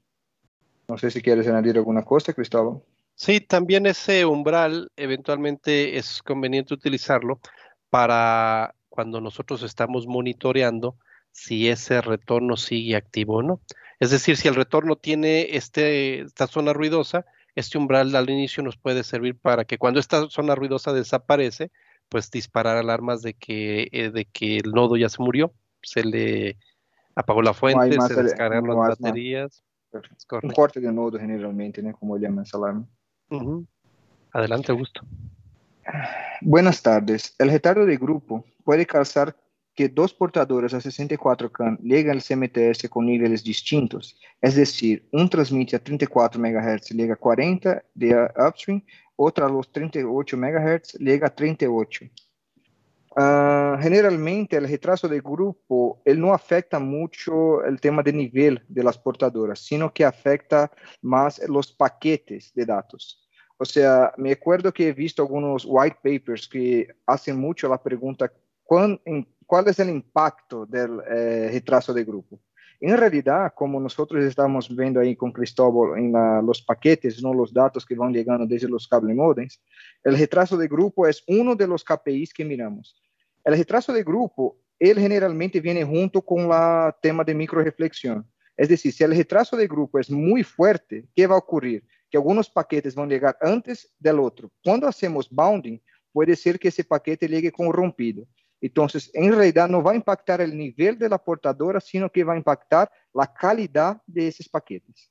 No 0.88 0.98
sé 0.98 1.10
si 1.10 1.22
quieres 1.22 1.48
añadir 1.48 1.76
alguna 1.76 2.02
cosa, 2.02 2.32
Cristóbal. 2.32 2.82
Sí, 3.14 3.40
también 3.40 3.86
ese 3.86 4.24
umbral 4.24 4.90
eventualmente 4.96 5.96
es 5.96 6.22
conveniente 6.22 6.74
utilizarlo 6.74 7.40
para 7.88 8.74
cuando 8.88 9.20
nosotros 9.20 9.62
estamos 9.62 10.06
monitoreando 10.06 10.96
si 11.30 11.68
ese 11.68 12.00
retorno 12.00 12.56
sigue 12.56 12.96
activo 12.96 13.36
o 13.36 13.42
no. 13.42 13.60
Es 14.00 14.10
decir, 14.10 14.36
si 14.36 14.48
el 14.48 14.54
retorno 14.54 14.96
tiene 14.96 15.56
este, 15.56 16.20
esta 16.22 16.46
zona 16.46 16.72
ruidosa, 16.72 17.24
este 17.54 17.78
umbral 17.78 18.14
al 18.16 18.30
inicio 18.30 18.62
nos 18.62 18.76
puede 18.76 19.04
servir 19.04 19.38
para 19.38 19.64
que 19.64 19.78
cuando 19.78 20.00
esta 20.00 20.28
zona 20.28 20.54
ruidosa 20.54 20.92
desaparece, 20.92 21.70
pues 22.14 22.30
disparar 22.30 22.76
alarmas 22.76 23.22
de 23.22 23.34
que, 23.34 23.88
eh, 23.90 24.08
de 24.08 24.24
que 24.24 24.58
el 24.58 24.70
nodo 24.70 24.96
ya 24.96 25.08
se 25.08 25.20
murió, 25.20 25.52
se 25.82 26.04
le 26.04 26.56
apagó 27.16 27.42
la 27.42 27.52
fuente, 27.52 28.00
se 28.02 28.22
descargaron 28.22 28.68
las 28.68 29.00
baterías. 29.00 29.64
Un 30.40 30.50
corte 30.50 30.78
de 30.78 30.92
nodo 30.92 31.18
generalmente, 31.18 31.82
¿no? 31.82 31.92
Como 31.92 32.16
llama 32.16 32.44
esa 32.44 32.56
alarma. 32.56 32.86
Adelante, 34.30 34.70
Augusto. 34.70 35.00
Buenas 36.40 36.80
tardes. 36.80 37.34
El 37.36 37.50
retardo 37.50 37.84
de 37.84 37.96
grupo 37.96 38.44
puede 38.62 38.86
causar 38.86 39.34
que 39.74 39.88
dos 39.88 40.14
portadores 40.14 40.72
a 40.72 40.78
64K 40.78 41.80
lleguen 41.80 42.12
al 42.12 42.22
CMTS 42.22 42.88
con 42.88 43.06
niveles 43.06 43.42
distintos, 43.42 44.16
es 44.40 44.54
decir, 44.54 45.04
un 45.10 45.28
transmite 45.28 45.74
a 45.74 45.80
34 45.80 46.40
MHz 46.40 46.90
llega 46.90 47.14
a 47.14 47.16
40 47.16 47.82
de 47.92 48.30
upstream, 48.38 48.84
otro 49.16 49.46
a 49.46 49.48
los 49.48 49.70
38 49.72 50.36
MHz 50.36 50.94
llega 50.94 51.28
a 51.28 51.34
38. 51.34 52.06
Uh, 53.16 53.78
generalmente 53.80 54.56
el 54.56 54.68
retraso 54.68 55.06
de 55.06 55.20
grupo 55.20 56.02
él 56.04 56.20
no 56.20 56.34
afecta 56.34 56.80
mucho 56.80 57.64
el 57.64 57.80
tema 57.80 58.02
de 58.02 58.12
nivel 58.12 58.64
de 58.66 58.82
las 58.82 58.98
portadoras, 58.98 59.60
sino 59.60 59.92
que 59.92 60.04
afecta 60.04 60.68
más 61.00 61.40
los 61.48 61.72
paquetes 61.72 62.52
de 62.54 62.66
datos. 62.66 63.24
O 63.56 63.64
sea, 63.64 64.12
me 64.16 64.32
acuerdo 64.32 64.72
que 64.72 64.88
he 64.88 64.92
visto 64.92 65.22
algunos 65.22 65.64
white 65.64 65.98
papers 66.02 66.48
que 66.48 66.88
hacen 67.06 67.38
mucho 67.38 67.68
la 67.68 67.80
pregunta, 67.80 68.32
¿cuál, 68.64 69.00
cuál 69.46 69.68
es 69.68 69.78
el 69.78 69.90
impacto 69.90 70.66
del 70.66 71.00
eh, 71.08 71.50
retraso 71.52 71.94
de 71.94 72.04
grupo? 72.04 72.40
En 72.80 72.96
realidad, 72.96 73.52
como 73.54 73.80
nosotros 73.80 74.24
estamos 74.24 74.74
viendo 74.74 75.00
ahí 75.00 75.16
con 75.16 75.32
Cristóbal 75.32 75.98
en 75.98 76.12
la, 76.12 76.42
los 76.42 76.60
paquetes, 76.62 77.22
no 77.22 77.32
los 77.32 77.52
datos 77.52 77.86
que 77.86 77.94
van 77.94 78.12
llegando 78.12 78.46
desde 78.46 78.68
los 78.68 78.86
cable 78.88 79.14
modems, 79.14 79.62
el 80.02 80.18
retraso 80.18 80.56
de 80.56 80.68
grupo 80.68 81.06
es 81.06 81.22
uno 81.26 81.54
de 81.54 81.66
los 81.66 81.84
KPIs 81.84 82.34
que 82.34 82.44
miramos. 82.44 83.00
El 83.44 83.56
retraso 83.56 83.92
de 83.92 84.02
grupo, 84.02 84.58
él 84.78 84.98
generalmente 84.98 85.60
viene 85.60 85.84
junto 85.84 86.22
con 86.22 86.48
la 86.48 86.96
tema 87.00 87.24
de 87.24 87.34
microreflexión. 87.34 88.26
Es 88.56 88.68
decir, 88.68 88.92
si 88.92 89.02
el 89.02 89.14
retraso 89.14 89.56
de 89.56 89.66
grupo 89.66 89.98
es 89.98 90.10
muy 90.10 90.42
fuerte, 90.42 91.06
¿qué 91.14 91.26
va 91.26 91.34
a 91.34 91.38
ocurrir? 91.38 91.84
Que 92.10 92.16
algunos 92.16 92.48
paquetes 92.48 92.94
van 92.94 93.06
a 93.06 93.12
llegar 93.12 93.36
antes 93.40 93.92
del 93.98 94.20
otro. 94.20 94.50
Cuando 94.62 94.86
hacemos 94.86 95.28
bounding, 95.28 95.80
puede 96.12 96.36
ser 96.36 96.58
que 96.58 96.68
ese 96.68 96.84
paquete 96.84 97.28
llegue 97.28 97.50
corrompido. 97.50 98.26
Entonces, 98.66 99.10
en 99.12 99.30
realidad 99.30 99.68
no 99.68 99.82
va 99.82 99.92
a 99.92 99.94
impactar 99.94 100.40
el 100.40 100.56
nivel 100.56 100.98
de 100.98 101.10
la 101.10 101.18
portadora, 101.18 101.80
sino 101.80 102.10
que 102.10 102.24
va 102.24 102.32
a 102.32 102.38
impactar 102.38 102.90
la 103.12 103.30
calidad 103.30 104.00
de 104.06 104.28
esos 104.28 104.48
paquetes. 104.48 105.10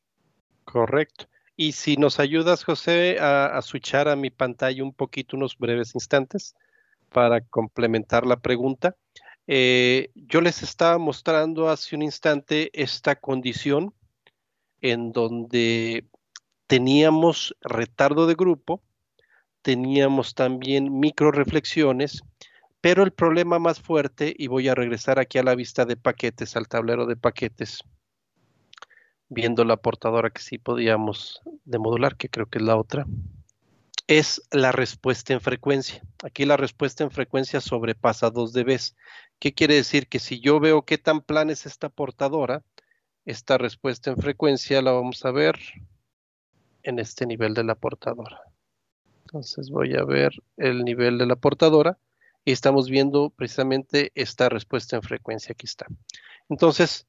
Correcto. 0.64 1.26
Y 1.56 1.74
si 1.74 1.96
nos 1.98 2.20
ayudas, 2.20 2.64
José, 2.64 3.20
a, 3.20 3.46
a 3.56 3.62
switchar 3.62 4.08
a 4.08 4.16
mi 4.16 4.32
pantalla 4.32 4.84
un 4.84 4.92
poquito, 4.92 5.38
unos 5.38 5.56
breves 5.56 5.94
instantes 5.94 6.56
para 7.10 7.42
complementar 7.42 8.26
la 8.26 8.38
pregunta. 8.38 8.96
Eh, 9.46 10.10
yo 10.16 10.42
les 10.42 10.64
estaba 10.64 10.98
mostrando 10.98 11.70
hace 11.70 11.96
un 11.96 12.02
instante 12.02 12.72
esta 12.74 13.16
condición 13.16 13.94
en 14.82 15.12
donde 15.12 16.08
teníamos 16.66 17.56
retardo 17.62 18.26
de 18.26 18.34
grupo, 18.34 18.82
teníamos 19.62 20.34
también 20.34 21.00
micro 21.00 21.32
reflexiones, 21.32 22.24
pero 22.84 23.04
el 23.04 23.14
problema 23.14 23.60
más 23.60 23.80
fuerte, 23.80 24.36
y 24.38 24.48
voy 24.48 24.68
a 24.68 24.76
regresar 24.76 25.18
aquí 25.18 25.38
a 25.38 25.44
la 25.44 25.56
vista 25.56 25.86
de 25.86 25.96
paquetes, 25.96 26.58
al 26.58 26.68
tablero 26.68 27.06
de 27.06 27.16
paquetes, 27.16 27.82
viendo 29.30 29.64
la 29.64 29.78
portadora 29.78 30.32
que 30.32 30.42
sí 30.42 30.58
podíamos 30.58 31.42
demodular, 31.64 32.18
que 32.18 32.28
creo 32.28 32.48
que 32.48 32.58
es 32.58 32.66
la 32.66 32.76
otra 32.76 33.06
es 34.08 34.42
la 34.52 34.74
respuesta 34.74 35.32
en 35.32 35.40
frecuencia. 35.40 36.04
Aquí 36.26 36.44
la 36.44 36.58
respuesta 36.58 37.06
en 37.06 37.12
frecuencia 37.12 37.62
sobrepasa 37.62 38.30
2 38.30 38.52
dB. 38.52 38.78
¿Qué 39.40 39.54
quiere 39.54 39.76
decir? 39.76 40.10
Que 40.10 40.20
si 40.20 40.42
yo 40.42 40.60
veo 40.60 40.82
qué 40.82 40.98
tan 40.98 41.22
plana 41.22 41.54
es 41.54 41.66
esta 41.66 41.88
portadora, 41.88 42.64
esta 43.24 43.58
respuesta 43.58 44.12
en 44.12 44.18
frecuencia 44.18 44.82
la 44.82 44.92
vamos 44.92 45.24
a 45.24 45.32
ver 45.32 45.58
en 46.84 47.00
este 47.00 47.26
nivel 47.26 47.54
de 47.54 47.64
la 47.64 47.76
portadora. 47.76 48.42
Entonces 49.22 49.70
voy 49.70 49.96
a 49.96 50.04
ver 50.04 50.34
el 50.58 50.84
nivel 50.84 51.18
de 51.18 51.26
la 51.26 51.38
portadora 51.38 51.98
y 52.46 52.52
estamos 52.52 52.90
viendo 52.90 53.30
precisamente 53.30 54.12
esta 54.16 54.50
respuesta 54.50 54.96
en 54.96 55.02
frecuencia. 55.02 55.54
Aquí 55.54 55.66
está. 55.66 55.88
Entonces, 56.50 57.08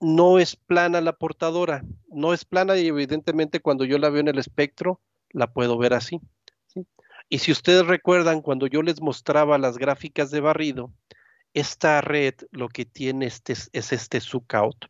no 0.00 0.38
es 0.38 0.56
plana 0.56 1.00
la 1.00 1.12
portadora, 1.12 1.84
no 2.08 2.32
es 2.32 2.44
plana 2.44 2.78
y 2.78 2.86
evidentemente 2.86 3.60
cuando 3.60 3.84
yo 3.84 3.98
la 3.98 4.08
veo 4.08 4.20
en 4.20 4.28
el 4.28 4.38
espectro, 4.38 5.00
la 5.30 5.52
puedo 5.52 5.76
ver 5.78 5.94
así. 5.94 6.20
Y 7.28 7.38
si 7.38 7.52
ustedes 7.52 7.86
recuerdan, 7.86 8.40
cuando 8.40 8.66
yo 8.66 8.82
les 8.82 9.00
mostraba 9.00 9.58
las 9.58 9.78
gráficas 9.78 10.30
de 10.30 10.40
barrido, 10.40 10.92
esta 11.54 12.00
red 12.00 12.34
lo 12.50 12.68
que 12.68 12.84
tiene 12.84 13.26
este, 13.26 13.52
es 13.52 13.92
este 13.92 14.20
suck-out. 14.20 14.86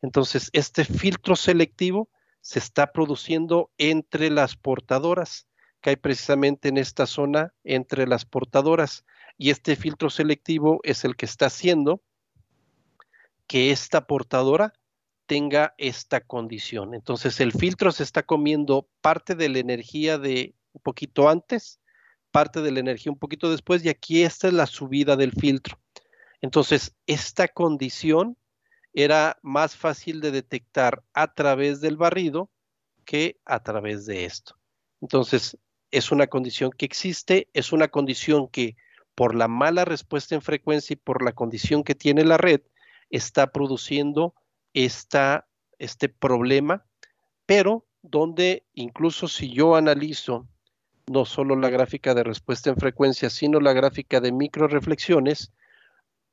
Entonces, 0.00 0.50
este 0.52 0.84
filtro 0.84 1.36
selectivo 1.36 2.08
se 2.40 2.58
está 2.58 2.92
produciendo 2.92 3.70
entre 3.76 4.30
las 4.30 4.56
portadoras, 4.56 5.46
que 5.84 5.90
hay 5.90 5.96
precisamente 5.96 6.70
en 6.70 6.78
esta 6.78 7.04
zona 7.04 7.52
entre 7.62 8.06
las 8.06 8.24
portadoras. 8.24 9.04
Y 9.36 9.50
este 9.50 9.76
filtro 9.76 10.08
selectivo 10.08 10.80
es 10.82 11.04
el 11.04 11.14
que 11.14 11.26
está 11.26 11.44
haciendo 11.44 12.02
que 13.46 13.70
esta 13.70 14.06
portadora 14.06 14.72
tenga 15.26 15.74
esta 15.76 16.22
condición. 16.22 16.94
Entonces 16.94 17.38
el 17.38 17.52
filtro 17.52 17.92
se 17.92 18.02
está 18.02 18.22
comiendo 18.22 18.88
parte 19.02 19.34
de 19.34 19.50
la 19.50 19.58
energía 19.58 20.16
de 20.16 20.54
un 20.72 20.80
poquito 20.80 21.28
antes, 21.28 21.80
parte 22.30 22.62
de 22.62 22.70
la 22.70 22.80
energía 22.80 23.12
un 23.12 23.18
poquito 23.18 23.50
después 23.50 23.84
y 23.84 23.90
aquí 23.90 24.22
esta 24.22 24.48
es 24.48 24.54
la 24.54 24.66
subida 24.66 25.16
del 25.16 25.32
filtro. 25.32 25.78
Entonces 26.40 26.96
esta 27.06 27.46
condición 27.46 28.38
era 28.94 29.38
más 29.42 29.76
fácil 29.76 30.22
de 30.22 30.30
detectar 30.30 31.04
a 31.12 31.34
través 31.34 31.82
del 31.82 31.98
barrido 31.98 32.50
que 33.04 33.38
a 33.44 33.62
través 33.62 34.06
de 34.06 34.24
esto. 34.24 34.56
Entonces 35.02 35.58
es 35.94 36.10
una 36.10 36.26
condición 36.26 36.72
que 36.72 36.86
existe, 36.86 37.48
es 37.54 37.72
una 37.72 37.86
condición 37.86 38.48
que 38.48 38.76
por 39.14 39.36
la 39.36 39.46
mala 39.46 39.84
respuesta 39.84 40.34
en 40.34 40.42
frecuencia 40.42 40.94
y 40.94 40.96
por 40.96 41.22
la 41.22 41.32
condición 41.32 41.84
que 41.84 41.94
tiene 41.94 42.24
la 42.24 42.36
red, 42.36 42.62
está 43.10 43.52
produciendo 43.52 44.34
este 44.72 46.08
problema, 46.08 46.84
pero 47.46 47.86
donde 48.02 48.64
incluso 48.74 49.28
si 49.28 49.52
yo 49.52 49.76
analizo 49.76 50.48
no 51.06 51.24
solo 51.24 51.54
la 51.54 51.70
gráfica 51.70 52.12
de 52.12 52.24
respuesta 52.24 52.70
en 52.70 52.76
frecuencia, 52.76 53.30
sino 53.30 53.60
la 53.60 53.72
gráfica 53.72 54.20
de 54.20 54.32
micro 54.32 54.66
reflexiones, 54.66 55.52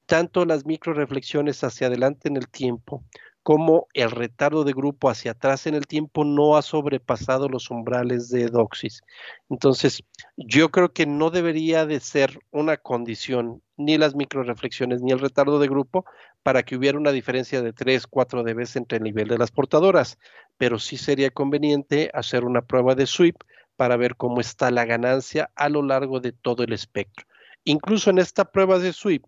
tanto 0.08 0.44
las 0.46 0.66
micro 0.66 0.94
reflexiones 0.94 1.64
hacia 1.64 1.86
adelante 1.86 2.30
en 2.30 2.38
el 2.38 2.50
tiempo 2.50 3.04
como 3.44 3.88
el 3.94 4.12
retardo 4.12 4.64
de 4.64 4.74
grupo 4.74 5.10
hacia 5.10 5.32
atrás 5.32 5.66
en 5.66 5.74
el 5.74 5.88
tiempo 5.88 6.24
no 6.24 6.58
ha 6.58 6.62
sobrepasado 6.62 7.50
los 7.50 7.72
umbrales 7.72 8.30
de 8.30 8.48
doxis. 8.48 9.02
Entonces, 9.50 10.04
yo 10.38 10.70
creo 10.70 10.94
que 10.94 11.06
no 11.06 11.32
debería 11.32 11.86
de 11.86 12.00
ser 12.00 12.40
una 12.52 12.78
condición 12.78 13.62
ni 13.78 13.98
las 13.98 14.16
microreflexiones 14.16 15.02
ni 15.02 15.12
el 15.12 15.20
retardo 15.20 15.60
de 15.60 15.68
grupo 15.68 16.06
para 16.44 16.64
que 16.64 16.76
hubiera 16.76 16.98
una 16.98 17.12
diferencia 17.12 17.62
de 17.62 17.74
3, 17.74 18.06
4 18.08 18.44
dB 18.44 18.68
entre 18.76 18.98
el 18.98 19.04
nivel 19.04 19.28
de 19.28 19.38
las 19.38 19.52
portadoras, 19.52 20.20
pero 20.58 20.78
sí 20.78 20.98
sería 20.98 21.32
conveniente 21.32 22.12
hacer 22.14 22.46
una 22.46 22.62
prueba 22.62 22.94
de 22.94 23.08
sweep 23.08 23.38
para 23.76 23.98
ver 23.98 24.16
cómo 24.16 24.40
está 24.40 24.70
la 24.70 24.86
ganancia 24.86 25.50
a 25.56 25.68
lo 25.70 25.82
largo 25.82 26.20
de 26.20 26.32
todo 26.32 26.64
el 26.64 26.74
espectro. 26.74 27.26
Incluso 27.64 28.12
en 28.12 28.20
esta 28.20 28.46
prueba 28.46 28.78
de 28.78 28.94
sweep, 28.94 29.24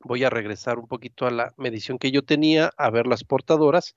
voy 0.00 0.24
a 0.24 0.30
regresar 0.30 0.78
un 0.78 0.86
poquito 0.86 1.26
a 1.26 1.30
la 1.30 1.54
medición 1.56 1.98
que 1.98 2.10
yo 2.10 2.24
tenía, 2.24 2.72
a 2.76 2.90
ver 2.90 3.06
las 3.06 3.24
portadoras. 3.24 3.96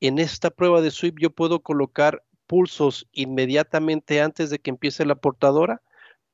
En 0.00 0.18
esta 0.18 0.50
prueba 0.50 0.80
de 0.80 0.90
sweep 0.90 1.18
yo 1.20 1.30
puedo 1.30 1.60
colocar 1.60 2.22
pulsos 2.46 3.08
inmediatamente 3.12 4.20
antes 4.20 4.50
de 4.50 4.58
que 4.58 4.70
empiece 4.70 5.06
la 5.06 5.14
portadora, 5.14 5.82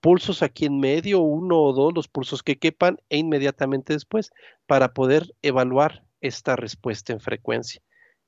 pulsos 0.00 0.42
aquí 0.42 0.66
en 0.66 0.80
medio, 0.80 1.20
uno 1.20 1.60
o 1.60 1.72
dos, 1.72 1.92
los 1.94 2.08
pulsos 2.08 2.42
que 2.42 2.58
quepan, 2.58 2.98
e 3.08 3.18
inmediatamente 3.18 3.92
después, 3.92 4.32
para 4.66 4.92
poder 4.92 5.34
evaluar 5.42 6.04
esta 6.20 6.56
respuesta 6.56 7.12
en 7.12 7.20
frecuencia. 7.20 7.82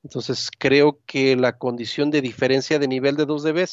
Entonces 0.05 0.51
creo 0.59 1.01
que 1.07 1.37
la 1.37 1.59
condición 1.59 2.11
de 2.11 2.21
diferencia 2.21 2.79
de 2.79 2.89
nivel 2.89 3.17
de 3.17 3.25
2 3.25 3.45
dB 3.45 3.69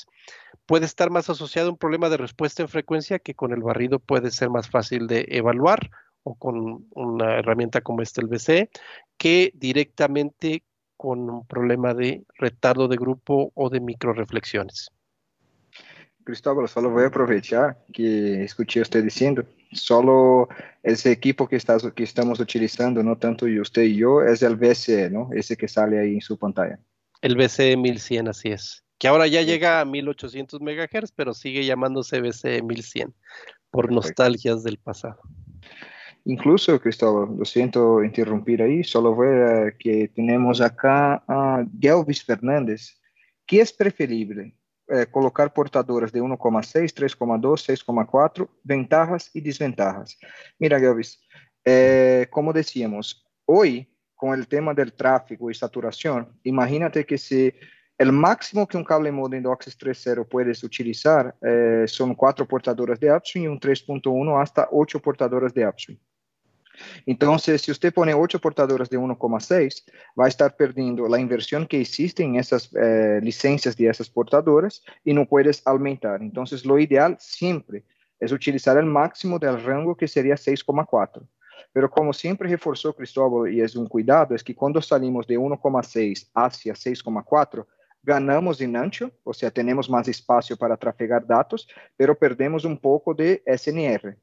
puede 0.66 0.86
estar 0.86 1.10
más 1.10 1.30
asociada 1.30 1.70
a 1.70 1.72
un 1.72 1.78
problema 1.78 2.10
de 2.10 2.18
respuesta 2.18 2.62
en 2.62 2.70
frecuencia 2.70 3.18
que 3.20 3.34
con 3.34 3.52
el 3.52 3.64
barrido 3.64 4.00
puede 4.00 4.30
ser 4.30 4.50
más 4.50 4.70
fácil 4.70 5.08
de 5.08 5.26
evaluar 5.30 5.90
o 6.24 6.36
con 6.36 6.86
una 6.92 7.38
herramienta 7.38 7.82
como 7.82 8.02
este 8.02 8.22
el 8.22 8.28
BCE 8.28 8.70
que 9.18 9.52
directamente 9.56 10.64
con 10.98 11.30
un 11.30 11.46
problema 11.46 11.94
de 11.94 12.24
retardo 12.38 12.88
de 12.88 12.98
grupo 12.98 13.52
o 13.56 13.70
de 13.70 13.80
microreflexiones. 13.80 14.92
Cristóbal, 16.26 16.68
solo 16.68 16.90
voy 16.90 17.04
a 17.04 17.08
aprovechar 17.08 17.78
que 17.94 18.44
escuché 18.44 18.82
usted 18.82 19.04
diciendo, 19.04 19.44
solo 19.72 20.48
ese 20.84 21.12
equipo 21.12 21.48
que, 21.48 21.58
que 21.96 22.04
estamos 22.04 22.40
utilizando, 22.40 23.02
no 23.02 23.18
tanto 23.18 23.46
usted 23.46 23.84
y 23.84 23.96
yo, 23.96 24.22
es 24.22 24.44
el 24.44 24.56
BCE, 24.56 25.10
¿no? 25.10 25.30
Ese 25.34 25.56
que 25.56 25.68
sale 25.68 26.00
ahí 26.00 26.16
en 26.16 26.22
su 26.22 26.38
pantalla. 26.38 26.80
El 27.22 27.36
BCE 27.36 27.78
1100, 27.78 28.28
así 28.28 28.50
es. 28.50 28.84
Que 28.98 29.08
ahora 29.08 29.28
ya 29.28 29.42
llega 29.42 29.80
a 29.80 29.86
1800 29.86 30.60
MHz, 30.62 31.12
pero 31.16 31.34
sigue 31.34 31.66
llamándose 31.66 32.22
BCE 32.22 32.62
1100 32.62 33.14
por 33.72 33.92
nostalgias 33.92 34.64
del 34.64 34.78
pasado. 34.78 35.22
Incluso, 36.26 36.80
Cristóbal, 36.80 37.38
lo 37.38 37.46
siento 37.46 38.04
interrumpir 38.04 38.62
ahí, 38.62 38.84
solo 38.84 39.16
ver 39.16 39.78
que 39.78 40.10
tenemos 40.10 40.62
acá 40.62 41.24
a 41.28 41.66
Gelvis 41.80 42.24
Fernández. 42.24 43.00
¿Qué 43.46 43.62
es 43.62 43.74
preferible? 43.74 44.54
Eh, 44.92 45.06
colocar 45.10 45.54
portadoras 45.54 46.12
de 46.12 46.22
1,6, 46.22 46.94
3,2, 46.94 47.84
6,4, 47.86 48.50
ventajas 48.64 49.30
y 49.34 49.42
desventajas. 49.42 50.18
Mira, 50.58 50.80
Gelvis, 50.80 51.22
eh, 51.64 52.28
como 52.32 52.52
decíamos, 52.52 53.24
hoy 53.46 53.88
con 54.16 54.34
el 54.34 54.48
tema 54.48 54.74
del 54.74 54.94
tráfico 54.94 55.50
y 55.50 55.54
saturación, 55.54 56.40
imagínate 56.44 57.06
que 57.06 57.18
si 57.18 57.54
el 58.00 58.14
máximo 58.14 58.66
que 58.66 58.78
un 58.78 58.86
cable 58.86 59.12
modem 59.12 59.44
DOCSIS 59.44 59.78
3.0 59.78 60.26
puedes 60.26 60.64
utilizar 60.64 61.36
eh, 61.42 61.84
son 61.86 62.16
cuatro 62.16 62.48
portadoras 62.48 62.98
de 62.98 63.12
upstream 63.12 63.44
y 63.44 63.48
un 63.50 63.60
3.1 63.60 64.42
hasta 64.42 64.70
ocho 64.72 65.02
portadoras 65.02 65.54
de 65.54 65.68
upstream. 65.68 66.00
Entonces, 67.06 67.62
si 67.62 67.72
usted 67.72 67.94
pone 67.94 68.14
8 68.14 68.40
portadoras 68.40 68.90
de 68.90 68.98
1,6, 68.98 69.84
va 70.18 70.26
a 70.26 70.28
estar 70.30 70.56
perdiendo 70.56 71.10
la 71.10 71.20
inversión 71.20 71.68
que 71.68 71.82
existe 71.82 72.24
en 72.24 72.38
esas 72.38 72.74
eh, 72.74 73.20
licencias 73.22 73.76
de 73.76 73.88
esas 73.88 74.10
portadoras 74.10 74.82
y 75.04 75.14
no 75.14 75.26
puedes 75.26 75.62
aumentar. 75.68 76.22
Entonces, 76.22 76.66
lo 76.66 76.80
ideal 76.80 77.18
siempre 77.20 77.84
es 78.18 78.32
utilizar 78.32 78.78
el 78.78 78.86
máximo 78.86 79.38
del 79.38 79.62
rango 79.62 79.94
que 79.94 80.08
sería 80.08 80.36
6,4. 80.36 81.22
Pero 81.74 81.90
como 81.90 82.14
siempre 82.14 82.48
reforzó 82.48 82.94
Cristóbal 82.94 83.54
y 83.54 83.60
es 83.60 83.76
un 83.76 83.88
cuidado, 83.88 84.34
es 84.34 84.44
que 84.44 84.56
cuando 84.56 84.82
salimos 84.82 85.28
de 85.28 85.38
1,6 85.38 86.30
hacia 86.34 86.74
6,4, 86.74 87.66
ganamos 88.10 88.60
en 88.60 88.76
ancho, 88.76 89.12
o 89.24 89.34
sea, 89.34 89.52
tenemos 89.52 89.88
más 89.88 90.08
espacio 90.08 90.58
para 90.58 90.76
trafegar 90.76 91.28
datos, 91.28 91.68
pero 91.96 92.18
perdemos 92.18 92.66
un 92.66 92.76
poco 92.76 93.14
de 93.14 93.44
SNR. 93.46 94.18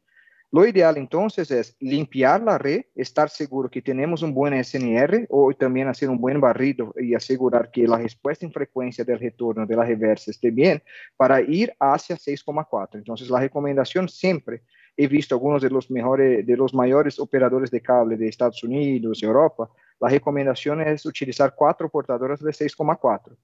Lo 0.50 0.66
ideal 0.66 0.96
entonces 0.96 1.50
es 1.52 1.76
limpiar 1.78 2.42
la 2.42 2.58
red, 2.58 2.82
estar 2.96 3.28
seguro 3.28 3.68
que 3.68 3.82
tenemos 3.82 4.22
un 4.22 4.32
buen 4.34 4.52
SNR 4.64 5.26
o 5.28 5.52
también 5.54 5.86
hacer 5.86 6.08
un 6.08 6.20
buen 6.20 6.40
barrido 6.40 6.92
y 6.96 7.14
asegurar 7.14 7.70
que 7.70 7.86
la 7.86 7.98
respuesta 7.98 8.44
en 8.44 8.52
frecuencia 8.52 9.04
del 9.04 9.20
retorno 9.20 9.66
de 9.66 9.76
la 9.76 9.84
reversa 9.84 10.32
esté 10.32 10.50
bien 10.50 10.82
para 11.16 11.40
ir 11.40 11.72
hacia 11.78 12.16
6,4. 12.16 12.94
Entonces 12.94 13.28
la 13.30 13.40
recomendación 13.40 14.08
siempre, 14.08 14.62
he 14.96 15.06
visto 15.06 15.34
algunos 15.36 15.62
de 15.62 15.70
los 15.70 15.90
mejores, 15.90 16.44
de 16.44 16.56
los 16.56 16.74
mayores 16.74 17.20
operadores 17.20 17.70
de 17.70 17.82
cable 17.82 18.16
de 18.16 18.28
Estados 18.28 18.62
Unidos, 18.64 19.22
Europa, 19.22 19.68
la 20.00 20.08
recomendación 20.08 20.80
es 20.80 21.06
utilizar 21.06 21.54
cuatro 21.56 21.88
portadoras 21.88 22.40
de 22.40 22.50
6,4 22.50 23.36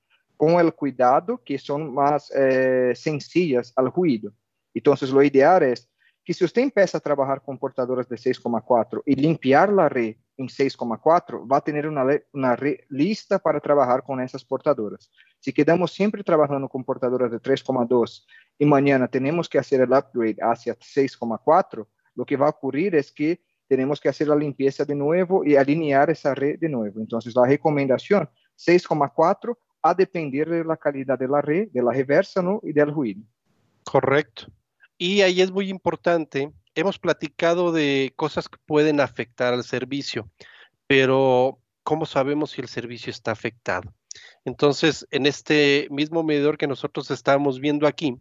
con 0.43 0.59
el 0.59 0.75
cuidado 0.75 1.41
que 1.45 1.57
son 1.57 1.95
más 1.95 2.29
eh, 2.35 2.95
sencillas 2.97 3.73
al 3.77 3.93
ruido. 3.93 4.33
Entonces 4.75 5.11
lo 5.11 5.23
ideal 5.23 5.63
es 5.63 5.89
que 6.25 6.35
se 6.35 6.45
usted 6.45 6.63
empieza 6.63 6.99
a 6.99 7.01
trabajar 7.01 7.41
con 7.43 7.57
portadoras 7.57 8.09
de 8.09 8.17
6,4 8.17 9.05
y 9.07 9.15
limpiar 9.15 9.73
la 9.73 9.89
red 9.89 10.17
en 10.37 10.49
6,4, 10.49 11.49
va 11.49 11.59
a 11.59 11.61
tener 11.61 11.87
una, 11.87 12.05
una 12.33 12.57
red 12.57 12.79
lista 12.89 13.39
para 13.39 13.61
trabajar 13.61 14.03
con 14.03 14.21
esas 14.21 14.45
portadoras. 14.45 15.13
Si 15.39 15.53
quedamos 15.53 15.93
siempre 15.93 16.25
trabajando 16.25 16.69
con 16.69 16.83
portadoras 16.83 17.31
de 17.31 17.39
3,2 17.39 18.25
y 18.59 18.67
mañana 18.67 19.07
tenemos 19.07 19.49
que 19.49 19.61
hacer 19.61 19.83
el 19.83 19.93
upgrade 19.93 20.39
hacia 20.43 20.75
6,4, 20.75 21.87
lo 22.17 22.25
que 22.25 22.37
va 22.37 22.47
a 22.47 22.51
ocurrir 22.51 22.97
es 22.97 23.13
que 23.13 23.41
tenemos 23.69 24.01
que 24.01 24.09
hacer 24.09 24.27
la 24.27 24.35
limpieza 24.35 24.85
de 24.85 24.97
nuevo 24.97 25.45
y 25.45 25.55
alinear 25.55 26.11
esa 26.11 26.35
red 26.35 26.59
de 26.59 26.69
nuevo. 26.69 26.99
Entonces, 26.99 27.33
la 27.37 27.47
recomendación 27.47 28.29
6,4 28.59 29.57
a 29.83 29.95
depender 29.95 30.49
de 30.49 30.65
la 30.65 30.77
calidad 30.77 31.19
de 31.19 31.29
la 31.29 31.41
red, 31.41 31.69
de 31.73 31.83
la 31.83 31.93
reversa 31.93 32.41
¿no? 32.43 32.61
y 32.63 32.73
del 32.73 32.93
ruido. 32.93 33.23
Correcto. 33.85 34.47
Y 34.97 35.23
ahí 35.23 35.41
es 35.41 35.51
muy 35.51 35.69
importante, 35.69 36.53
hemos 36.75 36.99
platicado 36.99 37.73
de 37.73 38.13
cosas 38.17 38.49
que 38.49 38.59
pueden 38.67 39.01
afectar 39.01 39.53
al 39.53 39.65
servicio, 39.65 40.31
pero 40.87 41.59
¿cómo 41.83 42.07
sabemos 42.07 42.53
si 42.53 42.61
el 42.61 42.69
servicio 42.69 43.11
está 43.11 43.33
afectado? 43.33 43.93
Entonces, 44.45 45.07
en 45.11 45.27
este 45.27 45.89
mismo 45.91 46.23
medidor 46.23 46.59
que 46.59 46.67
nosotros 46.67 47.11
estamos 47.11 47.61
viendo 47.61 47.87
aquí, 47.87 48.17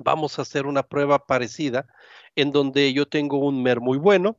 vamos 0.00 0.38
a 0.38 0.42
hacer 0.42 0.66
una 0.66 0.82
prueba 0.82 1.26
parecida 1.26 1.86
en 2.34 2.52
donde 2.52 2.92
yo 2.92 3.06
tengo 3.06 3.38
un 3.38 3.62
MER 3.62 3.80
muy 3.80 3.98
bueno, 3.98 4.36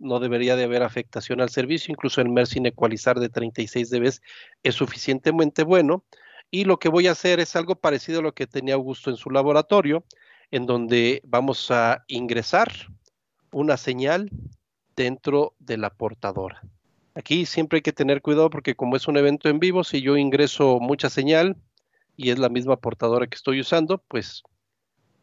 no 0.00 0.18
debería 0.18 0.56
de 0.56 0.64
haber 0.64 0.82
afectación 0.82 1.40
al 1.40 1.50
servicio, 1.50 1.92
incluso 1.92 2.20
el 2.20 2.28
MER 2.28 2.46
sin 2.46 2.66
ecualizar 2.66 3.20
de 3.20 3.28
36 3.28 3.90
dB 3.90 4.12
es 4.62 4.74
suficientemente 4.74 5.62
bueno, 5.62 6.04
y 6.50 6.64
lo 6.64 6.78
que 6.78 6.88
voy 6.88 7.06
a 7.06 7.12
hacer 7.12 7.38
es 7.38 7.54
algo 7.54 7.76
parecido 7.76 8.18
a 8.18 8.22
lo 8.22 8.34
que 8.34 8.46
tenía 8.46 8.74
Augusto 8.74 9.10
en 9.10 9.16
su 9.16 9.30
laboratorio, 9.30 10.04
en 10.50 10.66
donde 10.66 11.22
vamos 11.24 11.70
a 11.70 12.04
ingresar 12.08 12.72
una 13.52 13.76
señal 13.76 14.30
dentro 14.96 15.54
de 15.60 15.76
la 15.76 15.90
portadora. 15.90 16.60
Aquí 17.14 17.46
siempre 17.46 17.78
hay 17.78 17.82
que 17.82 17.92
tener 17.92 18.22
cuidado 18.22 18.50
porque 18.50 18.74
como 18.74 18.96
es 18.96 19.06
un 19.06 19.16
evento 19.16 19.48
en 19.48 19.60
vivo, 19.60 19.84
si 19.84 20.00
yo 20.00 20.16
ingreso 20.16 20.80
mucha 20.80 21.10
señal 21.10 21.56
y 22.16 22.30
es 22.30 22.38
la 22.38 22.48
misma 22.48 22.76
portadora 22.76 23.26
que 23.26 23.36
estoy 23.36 23.60
usando, 23.60 23.98
pues 24.08 24.42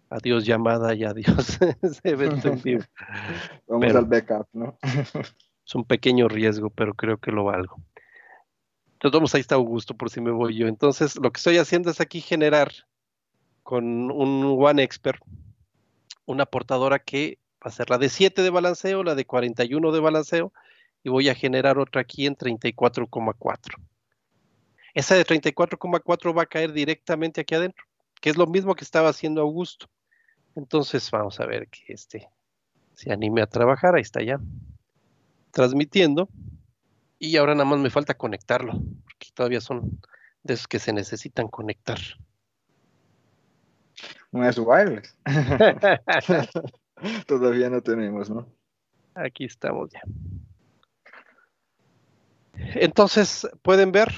adiós 0.10 0.46
llamada 0.46 0.94
y 0.96 1.04
adiós 1.04 1.60
ese 1.82 2.10
evento 2.10 2.50
en 2.50 2.62
vivo. 2.62 2.84
Vamos 3.68 3.96
al 3.96 4.06
backup, 4.06 4.48
¿no? 4.54 4.78
es 5.66 5.76
un 5.76 5.84
pequeño 5.84 6.28
riesgo, 6.28 6.70
pero 6.70 6.94
creo 6.94 7.18
que 7.18 7.32
lo 7.32 7.44
valgo. 7.44 7.82
Entonces, 8.94 9.16
vamos, 9.16 9.36
ahí 9.36 9.42
está 9.42 9.56
Augusto 9.56 9.96
por 9.96 10.10
si 10.10 10.22
me 10.22 10.32
voy 10.32 10.56
yo. 10.56 10.68
Entonces, 10.68 11.18
lo 11.18 11.32
que 11.32 11.38
estoy 11.38 11.58
haciendo 11.58 11.92
es 11.92 12.02
aquí 12.02 12.20
generar 12.20 12.72
con 13.62 14.10
un 14.12 14.58
One 14.60 14.82
Expert, 14.82 15.22
una 16.26 16.46
portadora 16.46 17.00
que 17.00 17.38
va 17.64 17.70
a 17.70 17.72
ser 17.72 17.90
la 17.90 17.98
de 17.98 18.10
7 18.10 18.42
de 18.42 18.50
balanceo, 18.50 19.04
la 19.04 19.14
de 19.14 19.26
41 19.26 19.92
de 19.92 20.00
balanceo, 20.00 20.54
y 21.04 21.10
voy 21.10 21.30
a 21.30 21.36
generar 21.36 21.78
otra 21.78 22.02
aquí 22.02 22.26
en 22.26 22.36
34,4. 22.36 23.76
Esa 24.94 25.16
de 25.16 25.26
34,4 25.26 26.36
va 26.36 26.44
a 26.44 26.48
caer 26.48 26.74
directamente 26.74 27.42
aquí 27.42 27.54
adentro, 27.54 27.86
que 28.20 28.30
es 28.30 28.38
lo 28.38 28.48
mismo 28.48 28.74
que 28.74 28.84
estaba 28.84 29.10
haciendo 29.10 29.42
Augusto. 29.42 29.88
Entonces 30.58 31.12
vamos 31.12 31.40
a 31.40 31.46
ver 31.46 31.68
que 31.68 31.94
este 31.94 32.28
se 32.96 33.14
anime 33.14 33.44
a 33.44 33.48
trabajar, 33.48 33.94
ahí 33.94 34.02
está 34.02 34.24
ya, 34.24 34.40
transmitiendo. 35.52 36.30
Y 37.20 37.38
ahora 37.38 37.54
nada 37.54 37.66
más 37.66 37.80
me 37.80 37.92
falta 37.92 38.16
conectarlo, 38.16 38.74
porque 39.04 39.28
todavía 39.36 39.62
son 39.62 40.00
de 40.42 40.56
esos 40.56 40.68
que 40.68 40.80
se 40.80 40.94
necesitan 40.94 41.48
conectar. 41.48 42.00
No 44.32 44.50
es 44.50 44.58
wireless. 44.58 45.16
Todavía 47.28 47.70
no 47.70 47.82
tenemos, 47.82 48.32
¿no? 48.32 48.48
Aquí 49.14 49.46
estamos 49.46 49.92
ya. 49.92 50.02
Entonces, 52.56 53.48
pueden 53.62 53.92
ver 53.92 54.12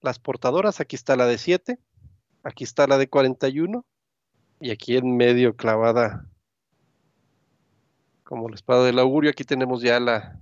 las 0.00 0.18
portadoras. 0.18 0.80
Aquí 0.80 0.96
está 0.96 1.16
la 1.16 1.26
de 1.26 1.36
7, 1.36 1.78
aquí 2.44 2.64
está 2.64 2.86
la 2.86 2.96
de 2.96 3.08
41 3.08 3.84
y 4.62 4.70
aquí 4.70 4.96
en 4.96 5.16
medio 5.16 5.56
clavada 5.56 6.24
como 8.22 8.48
la 8.48 8.54
espada 8.54 8.84
del 8.84 9.00
augurio. 9.00 9.30
Aquí 9.30 9.42
tenemos 9.42 9.82
ya 9.82 9.98
la 9.98 10.38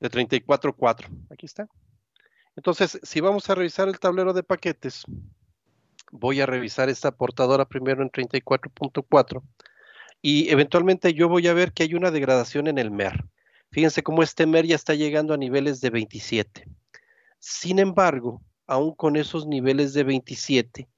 de 0.00 0.10
34.4. 0.10 1.06
Aquí 1.30 1.46
está. 1.46 1.68
Entonces, 2.56 2.98
si 3.04 3.20
vamos 3.20 3.48
a 3.48 3.54
revisar 3.54 3.88
el 3.88 4.00
tablero 4.00 4.32
de 4.32 4.42
paquetes, 4.42 5.04
voy 6.10 6.40
a 6.40 6.46
revisar 6.46 6.88
esta 6.88 7.12
portadora 7.12 7.66
primero 7.66 8.02
en 8.02 8.10
34.4 8.10 9.42
y 10.20 10.50
eventualmente 10.50 11.14
yo 11.14 11.28
voy 11.28 11.46
a 11.46 11.54
ver 11.54 11.72
que 11.72 11.84
hay 11.84 11.94
una 11.94 12.10
degradación 12.10 12.66
en 12.66 12.78
el 12.78 12.90
MER. 12.90 13.24
Fíjense 13.70 14.02
cómo 14.02 14.24
este 14.24 14.46
MER 14.46 14.66
ya 14.66 14.74
está 14.74 14.94
llegando 14.94 15.34
a 15.34 15.38
niveles 15.38 15.80
de 15.80 15.90
27. 15.90 16.66
Sin 17.38 17.78
embargo, 17.78 18.42
aún 18.66 18.92
con 18.92 19.14
esos 19.14 19.46
niveles 19.46 19.94
de 19.94 20.02
27, 20.02 20.88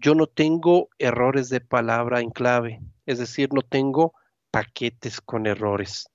yo 0.00 0.14
no 0.14 0.26
tengo 0.26 0.88
errores 0.98 1.50
de 1.50 1.60
palabra 1.60 2.20
en 2.20 2.30
clave, 2.30 2.80
es 3.06 3.18
decir, 3.18 3.52
no 3.52 3.62
tengo 3.62 4.14
paquetes 4.50 5.20
con 5.20 5.46
errores. 5.46 6.08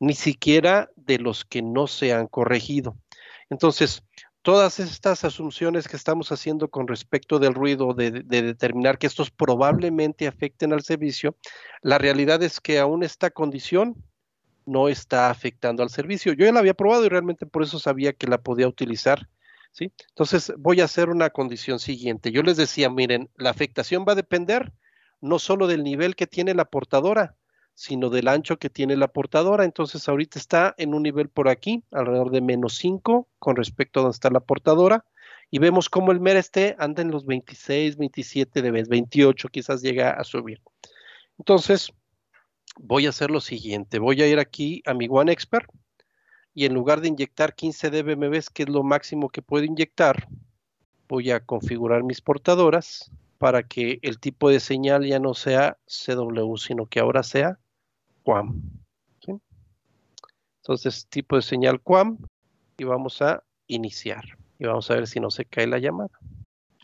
ni 0.00 0.14
siquiera 0.14 0.90
de 0.96 1.20
los 1.20 1.44
que 1.44 1.62
no 1.62 1.86
se 1.86 2.12
han 2.12 2.26
corregido. 2.26 2.96
Entonces, 3.50 4.02
todas 4.42 4.80
estas 4.80 5.24
asunciones 5.24 5.86
que 5.86 5.94
estamos 5.96 6.32
haciendo 6.32 6.68
con 6.68 6.88
respecto 6.88 7.38
del 7.38 7.54
ruido, 7.54 7.94
de, 7.94 8.10
determinar 8.10 8.98
que 8.98 9.06
estos 9.06 9.30
probablemente 9.30 10.26
afecten 10.26 10.72
al 10.72 10.82
servicio, 10.82 11.36
la 11.82 11.98
realidad 11.98 12.42
es 12.42 12.60
que 12.60 12.80
aún 12.80 13.04
esta 13.04 13.30
condición 13.30 13.94
no 14.66 14.88
está 14.88 15.30
afectando 15.30 15.84
al 15.84 15.90
servicio. 15.90 16.32
Yo 16.32 16.46
ya 16.46 16.52
la 16.52 16.58
había 16.58 16.74
probado 16.74 17.04
y 17.04 17.08
realmente 17.08 17.46
por 17.46 17.62
eso 17.62 17.78
sabía 17.78 18.12
que 18.12 18.26
la 18.26 18.38
podía 18.38 18.66
utilizar. 18.66 19.28
Entonces 19.78 20.52
voy 20.58 20.80
a 20.80 20.84
hacer 20.84 21.08
una 21.08 21.30
condición 21.30 21.78
siguiente. 21.78 22.30
Yo 22.30 22.42
les 22.42 22.56
decía, 22.56 22.90
miren, 22.90 23.30
la 23.36 23.50
afectación 23.50 24.04
va 24.06 24.12
a 24.12 24.16
depender 24.16 24.72
no 25.20 25.38
solo 25.38 25.66
del 25.66 25.82
nivel 25.84 26.16
que 26.16 26.26
tiene 26.26 26.54
la 26.54 26.66
portadora, 26.66 27.36
sino 27.74 28.10
del 28.10 28.28
ancho 28.28 28.58
que 28.58 28.70
tiene 28.70 28.96
la 28.96 29.08
portadora. 29.08 29.64
Entonces 29.64 30.08
ahorita 30.08 30.38
está 30.38 30.74
en 30.78 30.94
un 30.94 31.02
nivel 31.02 31.28
por 31.28 31.48
aquí, 31.48 31.82
alrededor 31.90 32.30
de 32.30 32.40
menos 32.40 32.76
5 32.76 33.28
con 33.38 33.56
respecto 33.56 34.00
a 34.00 34.02
donde 34.02 34.14
está 34.14 34.30
la 34.30 34.40
portadora. 34.40 35.04
Y 35.50 35.58
vemos 35.58 35.88
cómo 35.88 36.12
el 36.12 36.20
MER 36.20 36.36
este 36.36 36.76
anda 36.78 37.02
en 37.02 37.10
los 37.10 37.26
26, 37.26 37.96
27 37.96 38.62
dB, 38.62 38.88
28 38.88 39.48
quizás 39.48 39.82
llega 39.82 40.12
a 40.12 40.24
subir. 40.24 40.62
Entonces, 41.38 41.92
voy 42.78 43.06
a 43.06 43.10
hacer 43.10 43.30
lo 43.30 43.40
siguiente. 43.40 43.98
Voy 43.98 44.22
a 44.22 44.26
ir 44.26 44.38
aquí 44.38 44.82
a 44.86 44.94
mi 44.94 45.08
One 45.10 45.30
Expert 45.30 45.70
y 46.54 46.66
en 46.66 46.74
lugar 46.74 47.00
de 47.00 47.08
inyectar 47.08 47.54
15 47.54 47.90
dBm, 47.90 48.40
que 48.52 48.62
es 48.64 48.68
lo 48.68 48.82
máximo 48.82 49.30
que 49.30 49.42
puedo 49.42 49.64
inyectar, 49.64 50.28
voy 51.08 51.30
a 51.30 51.40
configurar 51.40 52.02
mis 52.02 52.20
portadoras 52.20 53.10
para 53.38 53.62
que 53.62 53.98
el 54.02 54.18
tipo 54.18 54.50
de 54.50 54.60
señal 54.60 55.04
ya 55.04 55.18
no 55.18 55.34
sea 55.34 55.78
CW, 55.86 56.56
sino 56.56 56.86
que 56.86 57.00
ahora 57.00 57.22
sea 57.22 57.58
QAM. 58.24 58.62
Entonces, 60.62 61.08
tipo 61.08 61.34
de 61.34 61.42
señal 61.42 61.80
QAM 61.82 62.18
y 62.78 62.84
vamos 62.84 63.20
a 63.20 63.42
iniciar. 63.66 64.38
Y 64.60 64.66
vamos 64.66 64.88
a 64.90 64.94
ver 64.94 65.08
si 65.08 65.18
no 65.18 65.30
se 65.30 65.44
cae 65.44 65.66
la 65.66 65.78
llamada. 65.78 66.10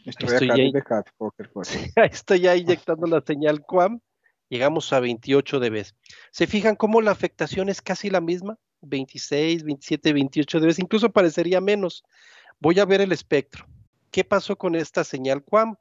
Estoy, 0.04 0.48
ya, 0.48 2.02
estoy 2.04 2.40
ya 2.40 2.56
inyectando 2.56 3.06
la 3.06 3.20
señal 3.20 3.64
QAM. 3.64 4.00
Llegamos 4.48 4.92
a 4.92 4.98
28 4.98 5.60
dB. 5.60 5.84
¿Se 6.32 6.46
fijan 6.48 6.74
cómo 6.74 7.00
la 7.02 7.12
afectación 7.12 7.68
es 7.68 7.82
casi 7.82 8.10
la 8.10 8.20
misma? 8.20 8.58
26, 8.82 9.64
27, 9.64 10.12
28 10.12 10.60
dB. 10.60 10.74
Incluso 10.78 11.10
parecería 11.10 11.60
menos. 11.60 12.04
Voy 12.60 12.78
a 12.80 12.84
ver 12.84 13.00
el 13.00 13.12
espectro. 13.12 13.66
¿Qué 14.10 14.24
pasó 14.24 14.56
con 14.56 14.74
esta 14.74 15.04
señal 15.04 15.44
QAM? 15.44 15.76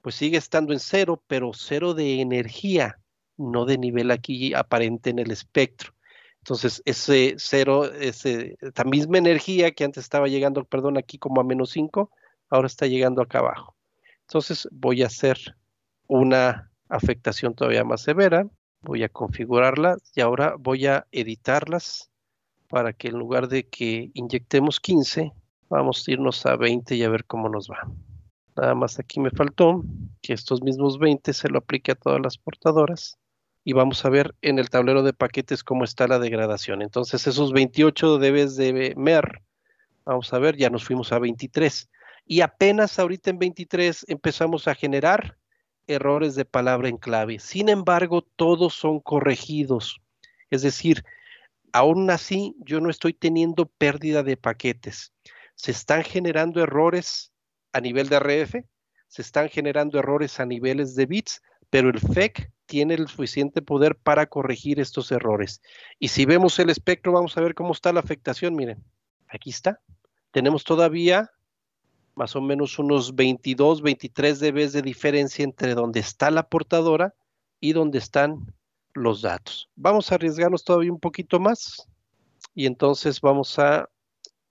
pues 0.00 0.14
sigue 0.14 0.38
estando 0.38 0.72
en 0.72 0.80
cero, 0.80 1.22
pero 1.26 1.52
cero 1.54 1.94
de 1.94 2.20
energía, 2.20 2.98
no 3.36 3.64
de 3.64 3.78
nivel 3.78 4.10
aquí 4.10 4.54
aparente 4.54 5.10
en 5.10 5.18
el 5.18 5.30
espectro. 5.30 5.92
Entonces, 6.38 6.82
ese 6.86 7.34
cero, 7.36 7.84
ese, 7.84 8.56
esta 8.60 8.84
misma 8.84 9.18
energía 9.18 9.72
que 9.72 9.84
antes 9.84 10.04
estaba 10.04 10.28
llegando, 10.28 10.64
perdón, 10.64 10.96
aquí 10.96 11.18
como 11.18 11.40
a 11.40 11.44
menos 11.44 11.70
5, 11.70 12.10
ahora 12.48 12.66
está 12.66 12.86
llegando 12.86 13.20
acá 13.20 13.40
abajo. 13.40 13.76
Entonces, 14.22 14.66
voy 14.70 15.02
a 15.02 15.06
hacer 15.06 15.56
una 16.06 16.72
afectación 16.88 17.54
todavía 17.54 17.84
más 17.84 18.02
severa. 18.02 18.48
Voy 18.80 19.02
a 19.02 19.10
configurarlas 19.10 19.98
y 20.14 20.22
ahora 20.22 20.54
voy 20.58 20.86
a 20.86 21.06
editarlas 21.12 22.09
para 22.70 22.92
que 22.92 23.08
en 23.08 23.18
lugar 23.18 23.48
de 23.48 23.68
que 23.68 24.10
inyectemos 24.14 24.80
15, 24.80 25.32
vamos 25.68 26.06
a 26.06 26.10
irnos 26.12 26.46
a 26.46 26.56
20 26.56 26.94
y 26.94 27.02
a 27.02 27.10
ver 27.10 27.24
cómo 27.24 27.48
nos 27.48 27.68
va. 27.68 27.90
Nada 28.56 28.74
más 28.74 28.98
aquí 28.98 29.20
me 29.20 29.30
faltó 29.30 29.82
que 30.22 30.32
estos 30.32 30.62
mismos 30.62 30.98
20 30.98 31.32
se 31.32 31.48
lo 31.48 31.58
aplique 31.58 31.92
a 31.92 31.96
todas 31.96 32.20
las 32.20 32.38
portadoras. 32.38 33.18
Y 33.64 33.72
vamos 33.74 34.04
a 34.04 34.08
ver 34.08 34.34
en 34.40 34.58
el 34.58 34.70
tablero 34.70 35.02
de 35.02 35.12
paquetes 35.12 35.64
cómo 35.64 35.84
está 35.84 36.06
la 36.06 36.18
degradación. 36.18 36.80
Entonces 36.80 37.26
esos 37.26 37.52
28 37.52 38.18
debes 38.18 38.56
de 38.56 38.94
MER, 38.96 39.42
vamos 40.04 40.32
a 40.32 40.38
ver, 40.38 40.56
ya 40.56 40.70
nos 40.70 40.84
fuimos 40.84 41.12
a 41.12 41.18
23. 41.18 41.90
Y 42.24 42.40
apenas 42.40 42.98
ahorita 42.98 43.30
en 43.30 43.38
23 43.38 44.06
empezamos 44.08 44.68
a 44.68 44.74
generar 44.74 45.36
errores 45.88 46.36
de 46.36 46.44
palabra 46.44 46.88
en 46.88 46.96
clave. 46.96 47.40
Sin 47.40 47.68
embargo, 47.68 48.22
todos 48.22 48.74
son 48.74 49.00
corregidos. 49.00 50.00
Es 50.50 50.62
decir, 50.62 51.04
aún 51.72 52.10
así 52.10 52.54
yo 52.60 52.80
no 52.80 52.90
estoy 52.90 53.12
teniendo 53.12 53.66
pérdida 53.66 54.22
de 54.22 54.36
paquetes. 54.36 55.12
Se 55.54 55.70
están 55.70 56.04
generando 56.04 56.62
errores 56.62 57.32
a 57.72 57.80
nivel 57.80 58.08
de 58.08 58.16
RF, 58.16 58.64
se 59.08 59.22
están 59.22 59.48
generando 59.48 59.98
errores 59.98 60.40
a 60.40 60.46
niveles 60.46 60.94
de 60.94 61.06
bits, 61.06 61.42
pero 61.68 61.90
el 61.90 62.00
FEC 62.00 62.52
tiene 62.66 62.94
el 62.94 63.08
suficiente 63.08 63.62
poder 63.62 63.96
para 63.96 64.26
corregir 64.26 64.80
estos 64.80 65.10
errores. 65.10 65.60
Y 65.98 66.08
si 66.08 66.24
vemos 66.24 66.58
el 66.58 66.70
espectro, 66.70 67.12
vamos 67.12 67.36
a 67.36 67.40
ver 67.40 67.54
cómo 67.54 67.72
está 67.72 67.92
la 67.92 68.00
afectación. 68.00 68.54
Miren, 68.54 68.82
aquí 69.28 69.50
está. 69.50 69.80
Tenemos 70.30 70.64
todavía 70.64 71.30
más 72.14 72.36
o 72.36 72.40
menos 72.40 72.78
unos 72.78 73.14
22, 73.14 73.82
23 73.82 74.40
dB 74.40 74.70
de 74.70 74.82
diferencia 74.82 75.42
entre 75.42 75.74
donde 75.74 76.00
está 76.00 76.30
la 76.30 76.48
portadora 76.48 77.14
y 77.60 77.72
donde 77.72 77.98
están 77.98 78.54
los 78.94 79.22
datos. 79.22 79.68
Vamos 79.76 80.10
a 80.10 80.16
arriesgarnos 80.16 80.64
todavía 80.64 80.92
un 80.92 81.00
poquito 81.00 81.38
más 81.40 81.88
y 82.54 82.66
entonces 82.66 83.20
vamos 83.20 83.58
a 83.58 83.88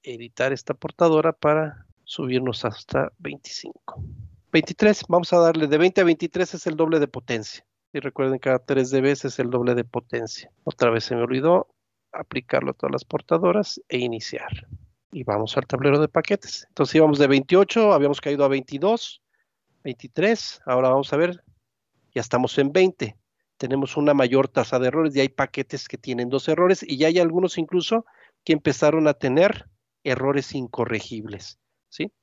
editar 0.04 0.54
esta 0.54 0.74
portadora 0.74 1.34
para 1.34 1.86
subirnos 2.04 2.66
hasta 2.66 3.12
25. 3.20 4.04
23, 4.52 5.04
vamos 5.08 5.32
a 5.34 5.38
darle 5.38 5.68
de 5.68 5.78
20 5.78 6.02
a 6.02 6.04
23 6.04 6.54
es 6.56 6.68
el 6.68 6.76
doble 6.76 7.00
de 7.00 7.08
potencia. 7.08 7.66
Y 7.94 8.00
recuerden, 8.00 8.40
cada 8.40 8.60
3 8.60 8.92
dB 8.92 9.06
es 9.06 9.40
el 9.40 9.50
doble 9.50 9.76
de 9.76 9.84
potencia. 9.84 10.52
Otra 10.64 10.90
vez 10.90 11.04
se 11.04 11.16
me 11.16 11.24
olvidó 11.24 11.68
aplicarlo 12.12 12.72
a 12.72 12.74
todas 12.74 12.92
las 12.92 13.06
portadoras 13.06 13.82
e 13.90 13.98
iniciar. 14.00 14.68
Y 15.12 15.24
vamos 15.24 15.58
al 15.58 15.66
tablero 15.66 16.00
de 16.00 16.08
paquetes. 16.08 16.66
Entonces 16.70 16.96
íbamos 16.96 17.20
de 17.20 17.28
28, 17.28 17.94
habíamos 17.94 18.22
caído 18.22 18.44
a 18.44 18.48
22, 18.48 19.22
23. 19.84 20.62
Ahora 20.66 20.90
vamos 20.90 21.12
a 21.14 21.18
ver, 21.18 21.44
ya 22.14 22.22
estamos 22.22 22.58
en 22.58 22.72
20. 22.72 23.19
Tenemos 23.60 23.98
una 23.98 24.14
mayor 24.14 24.48
tasa 24.48 24.80
de 24.80 24.88
errores 24.88 25.14
y 25.14 25.20
hay 25.20 25.28
paquetes 25.28 25.90
que 25.90 25.98
tienen 25.98 26.30
dos 26.30 26.48
errores 26.48 26.82
y 26.82 26.98
ya 26.98 27.08
hay 27.08 27.20
algunos 27.20 27.58
incluso 27.58 28.06
que 28.46 28.54
empezaron 28.54 29.06
a 29.10 29.14
tener 29.14 29.68
errores 30.06 30.56
incorregibles. 30.56 31.60
¿sí? 31.90 32.14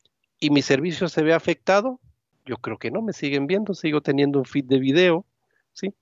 ¿Y 0.40 0.48
mi 0.48 0.62
servicio 0.62 1.10
se 1.10 1.22
ve 1.22 1.34
afectado? 1.34 2.00
Yo 2.46 2.56
creo 2.56 2.78
que 2.78 2.90
no, 2.90 3.02
me 3.02 3.12
siguen 3.12 3.46
viendo, 3.46 3.74
sigo 3.74 4.00
teniendo 4.00 4.38
un 4.38 4.46
feed 4.46 4.64
de 4.64 4.78
video, 4.78 5.26
¿sí? 5.74 5.92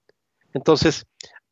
Entonces, 0.52 1.04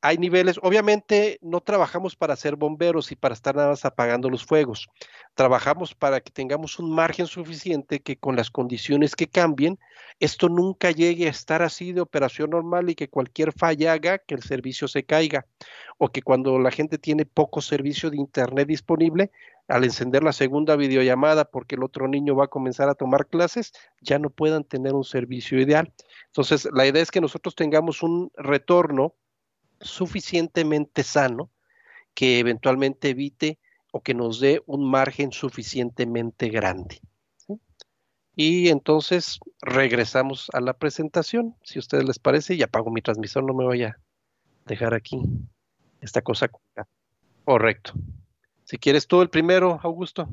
hay 0.03 0.19
niveles, 0.19 0.59
obviamente 0.63 1.39
no 1.43 1.61
trabajamos 1.61 2.17
para 2.17 2.35
ser 2.35 2.57
bomberos 2.57 3.13
y 3.13 3.17
para 3.17 3.35
estar 3.35 3.55
nada 3.55 3.69
más 3.69 3.85
apagando 3.85 4.29
los 4.29 4.45
fuegos. 4.45 4.89
Trabajamos 5.35 5.95
para 5.95 6.21
que 6.21 6.33
tengamos 6.33 6.81
un 6.81 6.93
margen 6.93 7.29
suficiente 7.29 8.01
que 8.01 8.17
con 8.17 8.35
las 8.35 8.51
condiciones 8.51 9.15
que 9.15 9.29
cambien, 9.29 9.79
esto 10.19 10.49
nunca 10.49 10.91
llegue 10.91 11.29
a 11.29 11.31
estar 11.31 11.63
así 11.63 11.93
de 11.93 12.01
operación 12.01 12.51
normal 12.51 12.91
y 12.91 12.97
que 12.97 13.09
cualquier 13.09 13.53
falla 13.53 13.93
haga 13.93 14.19
que 14.19 14.35
el 14.35 14.43
servicio 14.43 14.89
se 14.89 15.05
caiga. 15.05 15.47
O 15.99 16.09
que 16.09 16.21
cuando 16.21 16.59
la 16.59 16.73
gente 16.73 16.99
tiene 16.99 17.25
poco 17.25 17.61
servicio 17.61 18.11
de 18.11 18.17
internet 18.17 18.67
disponible, 18.67 19.31
al 19.69 19.85
encender 19.85 20.25
la 20.25 20.33
segunda 20.33 20.75
videollamada 20.75 21.45
porque 21.45 21.77
el 21.77 21.85
otro 21.85 22.09
niño 22.09 22.35
va 22.35 22.47
a 22.47 22.49
comenzar 22.49 22.89
a 22.89 22.97
tomar 22.97 23.29
clases, 23.29 23.73
ya 24.01 24.19
no 24.19 24.31
puedan 24.31 24.65
tener 24.65 24.95
un 24.95 25.05
servicio 25.05 25.61
ideal. 25.61 25.93
Entonces, 26.27 26.69
la 26.73 26.87
idea 26.89 27.03
es 27.03 27.13
que 27.13 27.21
nosotros 27.21 27.55
tengamos 27.55 28.03
un 28.03 28.33
retorno 28.35 29.15
suficientemente 29.83 31.03
sano 31.03 31.51
que 32.15 32.39
eventualmente 32.39 33.11
evite 33.11 33.59
o 33.93 34.03
que 34.03 34.15
nos 34.15 34.41
dé 34.41 34.63
un 34.67 34.89
margen 34.91 35.33
suficientemente 35.33 36.49
grande. 36.49 37.01
Y 38.35 38.69
entonces 38.69 39.39
regresamos 39.61 40.49
a 40.55 40.61
la 40.61 40.73
presentación, 40.73 41.55
si 41.63 41.79
a 41.79 41.81
ustedes 41.81 42.05
les 42.05 42.19
parece, 42.19 42.55
y 42.55 42.63
apago 42.63 42.91
mi 42.91 43.03
transmisor, 43.03 43.45
no 43.45 43.53
me 43.53 43.65
voy 43.65 43.83
a 43.83 43.99
dejar 44.65 44.95
aquí 44.95 45.21
esta 46.01 46.23
cosa. 46.23 46.51
Correcto. 47.45 47.93
Si 48.65 48.79
quieres 48.79 49.07
tú 49.07 49.21
el 49.21 49.29
primero, 49.29 49.79
Augusto. 49.83 50.29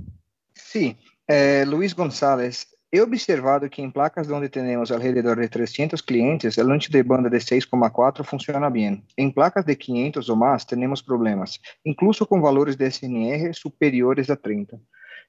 Sí, 0.54 0.98
eh, 1.28 1.66
Luis 1.68 1.94
González. 1.94 2.76
He 2.92 3.00
observado 3.02 3.70
que 3.70 3.84
em 3.84 3.92
placas 3.92 4.32
onde 4.32 4.50
temos 4.50 4.92
alrededor 4.92 5.40
de 5.40 5.48
300 5.48 6.02
clientes, 6.02 6.58
o 6.58 6.72
ancho 6.72 6.92
de 6.92 7.04
banda 7.04 7.30
de 7.30 7.38
6,4 7.38 8.24
funciona 8.24 8.68
bem. 8.68 9.04
Em 9.16 9.30
placas 9.30 9.64
de 9.64 9.76
500 9.76 10.28
ou 10.28 10.36
mais, 10.36 10.66
temos 10.66 11.00
problemas, 11.00 11.60
incluso 11.86 12.26
com 12.26 12.42
valores 12.42 12.76
de 12.76 12.90
SNR 12.90 13.54
superiores 13.54 14.32
a 14.32 14.36
30. 14.36 14.82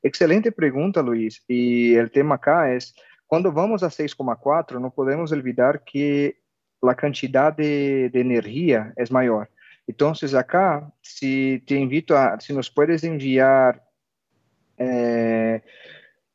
Excelente 0.03 0.51
pergunta, 0.51 1.03
Luiz. 1.03 1.43
E 1.49 1.99
o 1.99 2.09
tema 2.09 2.39
cá 2.39 2.67
é: 2.67 2.79
quando 3.27 3.53
vamos 3.53 3.83
a 3.83 3.89
6,4, 3.89 4.79
não 4.79 4.91
podemos 4.91 5.31
olvidar 5.31 5.79
que 5.81 6.35
a 6.83 6.95
quantidade 6.95 7.59
de, 7.59 8.09
de 8.09 8.25
é 8.97 9.05
maior. 9.11 9.47
Então, 9.87 10.15
acá, 10.39 10.91
se 11.03 11.63
te 11.67 11.77
invito 11.77 12.15
a, 12.15 12.41
se 12.41 12.55
nos 12.55 12.71
puedes 12.71 13.05
enviar 13.05 13.83
eh, 14.79 15.61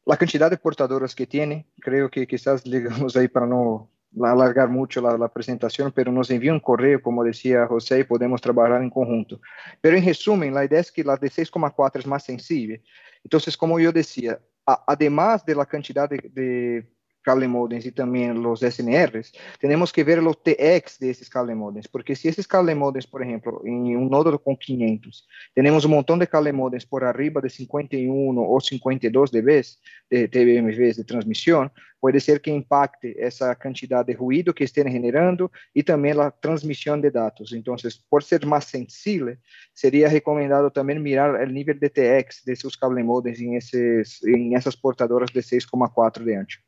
la 0.06 0.18
cantidad 0.18 0.50
de 0.50 0.58
portadoras 0.58 1.16
que 1.16 1.26
tiene, 1.26 1.68
creo 1.80 2.10
que 2.10 2.28
quizás 2.28 2.64
digamos 2.64 3.16
ahí 3.16 3.28
para 3.28 3.48
no 3.48 3.90
alargar 4.24 4.70
mucho 4.70 5.02
la, 5.02 5.28
presentación, 5.28 5.92
pero 5.92 6.10
nos 6.10 6.32
envía 6.32 6.54
un 6.54 6.60
correo, 6.62 7.02
como 7.02 7.24
decía 7.24 7.68
José, 7.68 8.00
y 8.00 8.04
podemos 8.06 8.40
trabajar 8.40 8.82
en 8.82 8.90
conjunto. 8.90 9.42
Pero 9.82 9.98
en 9.98 10.06
resumen, 10.06 10.54
la 10.54 10.64
idea 10.64 10.80
es 10.80 10.90
que 10.90 11.04
la 11.04 11.18
de 11.18 11.28
6,4 11.30 12.00
es 12.00 12.08
más 12.08 12.24
sensible. 12.24 12.82
Entonces, 13.26 13.58
como 13.58 13.78
yo 13.78 13.92
decía, 13.92 14.40
además 14.66 15.46
de 15.46 15.56
la 15.56 15.66
cantidad 15.66 16.10
de 16.10 16.88
cable 17.26 17.48
modems 17.48 17.86
y 17.88 17.92
también 17.92 18.42
los 18.42 18.60
SNRs, 18.60 19.34
tenemos 19.60 19.92
que 19.92 20.04
ver 20.04 20.22
los 20.22 20.42
TX 20.44 21.00
de 21.00 21.10
esos 21.10 21.28
cable 21.28 21.56
modems, 21.56 21.88
porque 21.88 22.16
si 22.16 22.28
esos 22.28 22.48
cable 22.48 22.76
modems, 22.76 23.08
por 23.08 23.24
ejemplo, 23.24 23.62
en 23.66 23.98
un 23.98 24.10
nodo 24.10 24.38
con 24.42 24.56
500, 24.56 25.28
tenemos 25.56 25.84
un 25.86 25.92
montón 25.92 26.20
de 26.20 26.28
cable 26.28 26.54
modems 26.54 26.86
por 26.86 27.04
arriba 27.04 27.42
de 27.42 27.50
51 27.50 28.42
o 28.42 28.62
52 28.62 29.32
dB 29.32 29.66
de 30.12 30.28
TBMVs 30.28 30.98
de 30.98 31.04
transmisión, 31.04 31.72
puede 32.00 32.20
ser 32.20 32.40
que 32.40 32.52
impacte 32.52 33.16
esa 33.26 33.56
cantidad 33.56 34.06
de 34.06 34.14
ruido 34.14 34.54
que 34.54 34.66
estén 34.66 34.88
generando 34.88 35.52
y 35.74 35.82
también 35.82 36.18
la 36.18 36.30
transmisión 36.30 37.02
de 37.02 37.10
datos. 37.10 37.52
Entonces, 37.54 37.98
por 37.98 38.24
ser 38.24 38.46
más 38.46 38.66
sensible, 38.66 39.40
sería 39.74 40.10
recomendado 40.10 40.70
también 40.70 41.02
mirar 41.02 41.42
el 41.42 41.52
nivel 41.52 41.80
de 41.80 41.90
TX 41.90 42.46
de 42.46 42.54
esos 42.54 42.78
cable 42.78 43.04
modems 43.04 43.40
en, 43.40 43.56
esos, 43.56 44.24
en 44.24 44.54
portadoras 44.80 45.34
de 45.34 45.42
6,4 45.42 46.24
de 46.24 46.36
ancho. 46.38 46.60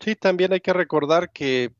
Sí, 0.00 0.16
también 0.16 0.52
hay 0.52 0.60
que 0.60 0.72
recordar 0.72 1.30
que 1.30 1.72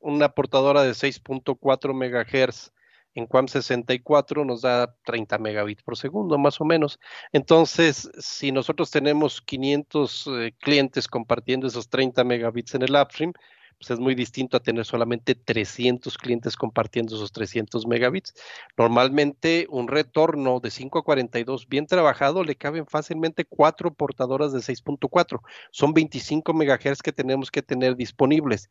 una 0.00 0.28
portadora 0.30 0.82
de 0.82 0.94
6.4 0.94 1.94
MHz 1.94 2.72
en 3.14 3.26
QAM 3.26 3.48
64 3.48 4.44
nos 4.44 4.62
da 4.62 4.94
30 5.04 5.38
megabits 5.38 5.82
por 5.82 5.96
segundo, 5.96 6.38
más 6.38 6.60
o 6.60 6.64
menos. 6.64 6.98
Entonces, 7.32 8.10
si 8.18 8.52
nosotros 8.52 8.90
tenemos 8.90 9.40
500 9.40 10.26
eh, 10.26 10.54
clientes 10.58 11.08
compartiendo 11.08 11.66
esos 11.66 11.88
30 11.88 12.24
megabits 12.24 12.74
en 12.74 12.82
el 12.82 12.96
upstream, 12.96 13.32
pues 13.78 13.90
es 13.92 14.00
muy 14.00 14.14
distinto 14.14 14.56
a 14.56 14.60
tener 14.60 14.84
solamente 14.84 15.34
300 15.34 16.18
clientes 16.18 16.56
compartiendo 16.56 17.14
esos 17.14 17.32
300 17.32 17.86
megabits. 17.86 18.34
Normalmente 18.76 19.66
un 19.70 19.88
retorno 19.88 20.60
de 20.60 20.70
5 20.70 20.98
a 20.98 21.04
42 21.04 21.68
bien 21.68 21.86
trabajado 21.86 22.42
le 22.42 22.56
caben 22.56 22.86
fácilmente 22.86 23.44
cuatro 23.44 23.94
portadoras 23.94 24.52
de 24.52 24.60
6.4. 24.60 25.40
Son 25.70 25.94
25 25.94 26.52
megahertz 26.54 27.02
que 27.02 27.12
tenemos 27.12 27.50
que 27.50 27.62
tener 27.62 27.96
disponibles. 27.96 28.68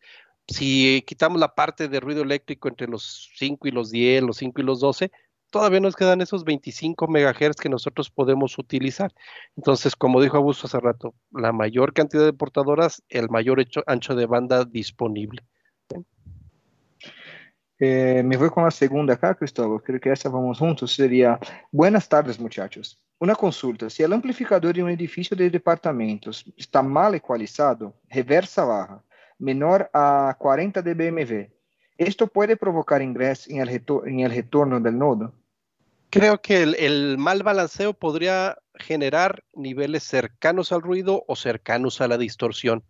Si 0.47 1.03
quitamos 1.05 1.39
la 1.39 1.55
parte 1.55 1.87
de 1.89 1.99
ruido 1.99 2.21
eléctrico 2.21 2.69
entre 2.69 2.87
los 2.87 3.29
5 3.35 3.67
y 3.67 3.71
los 3.71 3.91
10, 3.91 4.23
los 4.23 4.37
5 4.37 4.61
y 4.61 4.63
los 4.63 4.79
12, 4.79 5.11
todavía 5.49 5.79
nos 5.79 5.95
quedan 5.95 6.21
esos 6.21 6.43
25 6.43 7.07
megahertz 7.07 7.61
que 7.61 7.69
nosotros 7.69 8.09
podemos 8.09 8.57
utilizar. 8.57 9.13
Entonces, 9.55 9.95
como 9.95 10.21
dijo 10.21 10.37
Augusto 10.37 10.67
hace 10.67 10.79
rato, 10.79 11.13
la 11.31 11.51
mayor 11.51 11.93
cantidad 11.93 12.25
de 12.25 12.33
portadoras, 12.33 13.03
el 13.09 13.29
mayor 13.29 13.65
ancho 13.85 14.15
de 14.15 14.25
banda 14.25 14.65
disponible. 14.65 15.43
Eh, 17.79 18.23
me 18.25 18.37
voy 18.37 18.49
con 18.49 18.63
la 18.63 18.71
segunda 18.71 19.13
acá, 19.13 19.35
Cristóbal. 19.35 19.81
Creo 19.83 19.99
que 19.99 20.11
esa 20.11 20.29
vamos 20.29 20.57
juntos. 20.57 20.93
Sería, 20.93 21.39
buenas 21.71 22.09
tardes, 22.09 22.39
muchachos. 22.39 22.99
Una 23.19 23.35
consulta. 23.35 23.89
Si 23.89 24.03
el 24.03 24.13
amplificador 24.13 24.75
de 24.75 24.83
un 24.83 24.89
edificio 24.89 25.37
de 25.37 25.49
departamentos 25.49 26.45
está 26.57 26.81
mal 26.81 27.15
ecualizado, 27.15 27.95
reversa 28.09 28.65
baja, 28.65 29.03
menor 29.39 29.89
a 29.93 30.35
40 30.39 30.81
dBmV, 30.81 31.56
¿Esto 31.97 32.27
puede 32.27 32.57
provocar 32.57 33.01
el, 33.01 33.15
en 33.47 34.19
el 34.19 34.31
retorno 34.31 34.79
del 34.79 34.97
nodo? 34.97 35.33
Creo 36.09 36.41
que 36.41 36.63
el, 36.63 37.17
mal 37.17 37.43
balanceo 37.43 37.93
podría 37.93 38.57
generar 38.75 39.43
niveles 39.53 40.03
cercanos 40.03 40.71
al 40.71 40.81
ruido 40.81 41.25
o 41.27 41.35
cercanos 41.35 41.99
a 41.99 42.07
la 42.07 42.17
distorsión, 42.17 42.83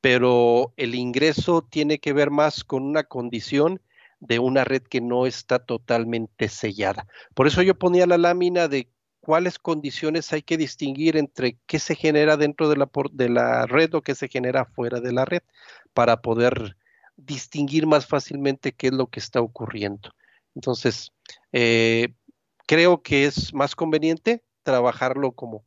pero 0.00 0.72
el 0.76 0.94
ingreso 0.94 1.62
tiene 1.62 1.98
que 1.98 2.12
ver 2.12 2.30
más 2.30 2.64
con 2.64 2.84
una 2.84 3.04
condición 3.04 3.80
de 4.20 4.38
una 4.38 4.64
red 4.64 4.82
que 4.82 5.02
no 5.02 5.26
está 5.26 5.58
totalmente 5.58 6.48
sellada. 6.48 7.06
Por 7.34 7.46
eso 7.46 7.60
yo 7.62 7.74
ponía 7.74 8.06
la 8.06 8.16
lámina 8.16 8.68
de 8.68 8.88
cuáles 9.20 9.58
condiciones 9.58 10.32
hay 10.32 10.42
que 10.42 10.56
distinguir 10.56 11.16
entre 11.16 11.58
qué 11.66 11.78
se 11.78 11.94
genera 11.94 12.36
dentro 12.36 12.68
de 12.68 12.76
la, 12.76 12.88
de 13.12 13.28
la 13.28 13.66
red 13.66 13.92
o 13.94 14.00
qué 14.00 14.14
se 14.14 14.28
genera 14.28 14.64
fuera 14.64 15.00
de 15.00 15.12
la 15.12 15.24
red 15.24 15.42
para 15.92 16.22
poder 16.22 16.75
distinguir 17.16 17.86
más 17.86 18.06
fácilmente 18.06 18.72
qué 18.72 18.88
es 18.88 18.92
lo 18.92 19.08
que 19.08 19.20
está 19.20 19.40
ocurriendo. 19.40 20.10
Entonces, 20.54 21.12
eh, 21.52 22.08
creo 22.66 23.02
que 23.02 23.26
es 23.26 23.52
más 23.54 23.74
conveniente 23.74 24.42
trabajarlo 24.62 25.32
como 25.32 25.64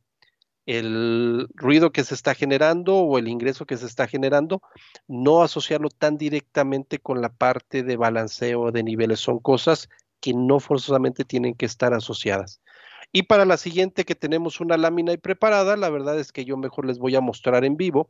el 0.66 1.48
ruido 1.54 1.90
que 1.90 2.04
se 2.04 2.14
está 2.14 2.34
generando 2.34 2.96
o 2.96 3.18
el 3.18 3.28
ingreso 3.28 3.66
que 3.66 3.76
se 3.76 3.86
está 3.86 4.06
generando, 4.06 4.62
no 5.08 5.42
asociarlo 5.42 5.88
tan 5.88 6.16
directamente 6.16 6.98
con 6.98 7.20
la 7.20 7.30
parte 7.30 7.82
de 7.82 7.96
balanceo 7.96 8.70
de 8.70 8.82
niveles. 8.82 9.20
Son 9.20 9.38
cosas 9.40 9.88
que 10.20 10.32
no 10.34 10.60
forzosamente 10.60 11.24
tienen 11.24 11.54
que 11.54 11.66
estar 11.66 11.94
asociadas. 11.94 12.60
Y 13.12 13.24
para 13.24 13.44
la 13.44 13.56
siguiente 13.56 14.04
que 14.04 14.14
tenemos 14.14 14.60
una 14.60 14.76
lámina 14.76 15.10
ahí 15.10 15.18
preparada, 15.18 15.76
la 15.76 15.90
verdad 15.90 16.20
es 16.20 16.30
que 16.30 16.44
yo 16.44 16.56
mejor 16.56 16.86
les 16.86 16.98
voy 16.98 17.16
a 17.16 17.20
mostrar 17.20 17.64
en 17.64 17.76
vivo 17.76 18.08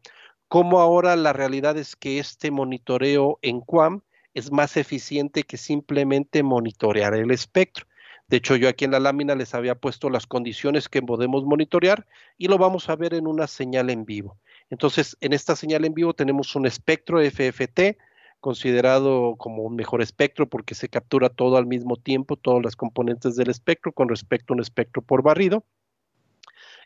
cómo 0.51 0.81
ahora 0.81 1.15
la 1.15 1.33
realidad 1.33 1.79
es 1.79 1.95
que 1.95 2.19
este 2.19 2.51
monitoreo 2.51 3.39
en 3.41 3.61
QAM 3.61 4.03
es 4.35 4.51
más 4.51 4.77
eficiente 4.77 5.45
que 5.45 5.57
simplemente 5.57 6.43
monitorear 6.43 7.15
el 7.15 7.31
espectro. 7.31 7.87
De 8.27 8.39
hecho, 8.39 8.57
yo 8.57 8.69
aquí 8.69 8.85
en 8.85 8.91
la 8.91 8.99
lámina 8.99 9.37
les 9.37 9.55
había 9.55 9.77
puesto 9.77 10.11
las 10.11 10.27
condiciones 10.27 10.89
que 10.89 11.03
podemos 11.03 11.45
monitorear 11.45 12.05
y 12.37 12.49
lo 12.49 12.59
vamos 12.59 12.89
a 12.89 12.97
ver 12.97 13.15
en 13.15 13.29
una 13.29 13.47
señal 13.47 13.91
en 13.91 14.05
vivo. 14.05 14.39
Entonces, 14.71 15.17
en 15.21 15.35
esta 15.35 15.55
señal 15.55 15.85
en 15.85 15.95
vivo 15.95 16.15
tenemos 16.15 16.57
un 16.57 16.67
espectro 16.67 17.21
FFT 17.21 17.97
considerado 18.41 19.37
como 19.37 19.63
un 19.63 19.77
mejor 19.77 20.03
espectro 20.03 20.49
porque 20.49 20.75
se 20.75 20.89
captura 20.89 21.29
todo 21.29 21.59
al 21.59 21.67
mismo 21.67 21.95
tiempo, 21.95 22.35
todas 22.35 22.65
las 22.65 22.75
componentes 22.75 23.37
del 23.37 23.51
espectro 23.51 23.93
con 23.93 24.09
respecto 24.09 24.53
a 24.53 24.57
un 24.57 24.63
espectro 24.63 25.01
por 25.01 25.23
barrido. 25.23 25.65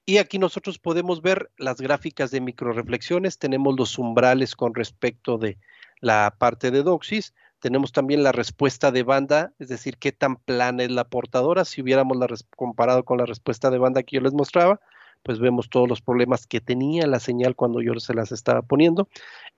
Y 0.06 0.18
aquí 0.18 0.38
nosotros 0.38 0.78
podemos 0.78 1.22
ver 1.22 1.50
las 1.56 1.80
gráficas 1.80 2.30
de 2.30 2.40
microreflexiones, 2.40 3.38
tenemos 3.38 3.74
los 3.78 3.98
umbrales 3.98 4.54
con 4.54 4.74
respecto 4.74 5.38
de 5.38 5.58
la 6.00 6.34
parte 6.38 6.70
de 6.70 6.82
doxis, 6.82 7.34
tenemos 7.58 7.92
también 7.92 8.22
la 8.22 8.32
respuesta 8.32 8.92
de 8.92 9.02
banda, 9.02 9.54
es 9.58 9.68
decir, 9.68 9.96
qué 9.96 10.12
tan 10.12 10.36
plana 10.36 10.82
es 10.82 10.90
la 10.90 11.04
portadora. 11.08 11.64
Si 11.64 11.80
hubiéramos 11.80 12.18
la 12.18 12.26
comparado 12.54 13.06
con 13.06 13.16
la 13.16 13.24
respuesta 13.24 13.70
de 13.70 13.78
banda 13.78 14.02
que 14.02 14.16
yo 14.16 14.20
les 14.20 14.34
mostraba, 14.34 14.80
pues 15.22 15.38
vemos 15.38 15.70
todos 15.70 15.88
los 15.88 16.02
problemas 16.02 16.46
que 16.46 16.60
tenía 16.60 17.06
la 17.06 17.20
señal 17.20 17.56
cuando 17.56 17.80
yo 17.80 17.98
se 18.00 18.12
las 18.12 18.32
estaba 18.32 18.60
poniendo. 18.60 19.08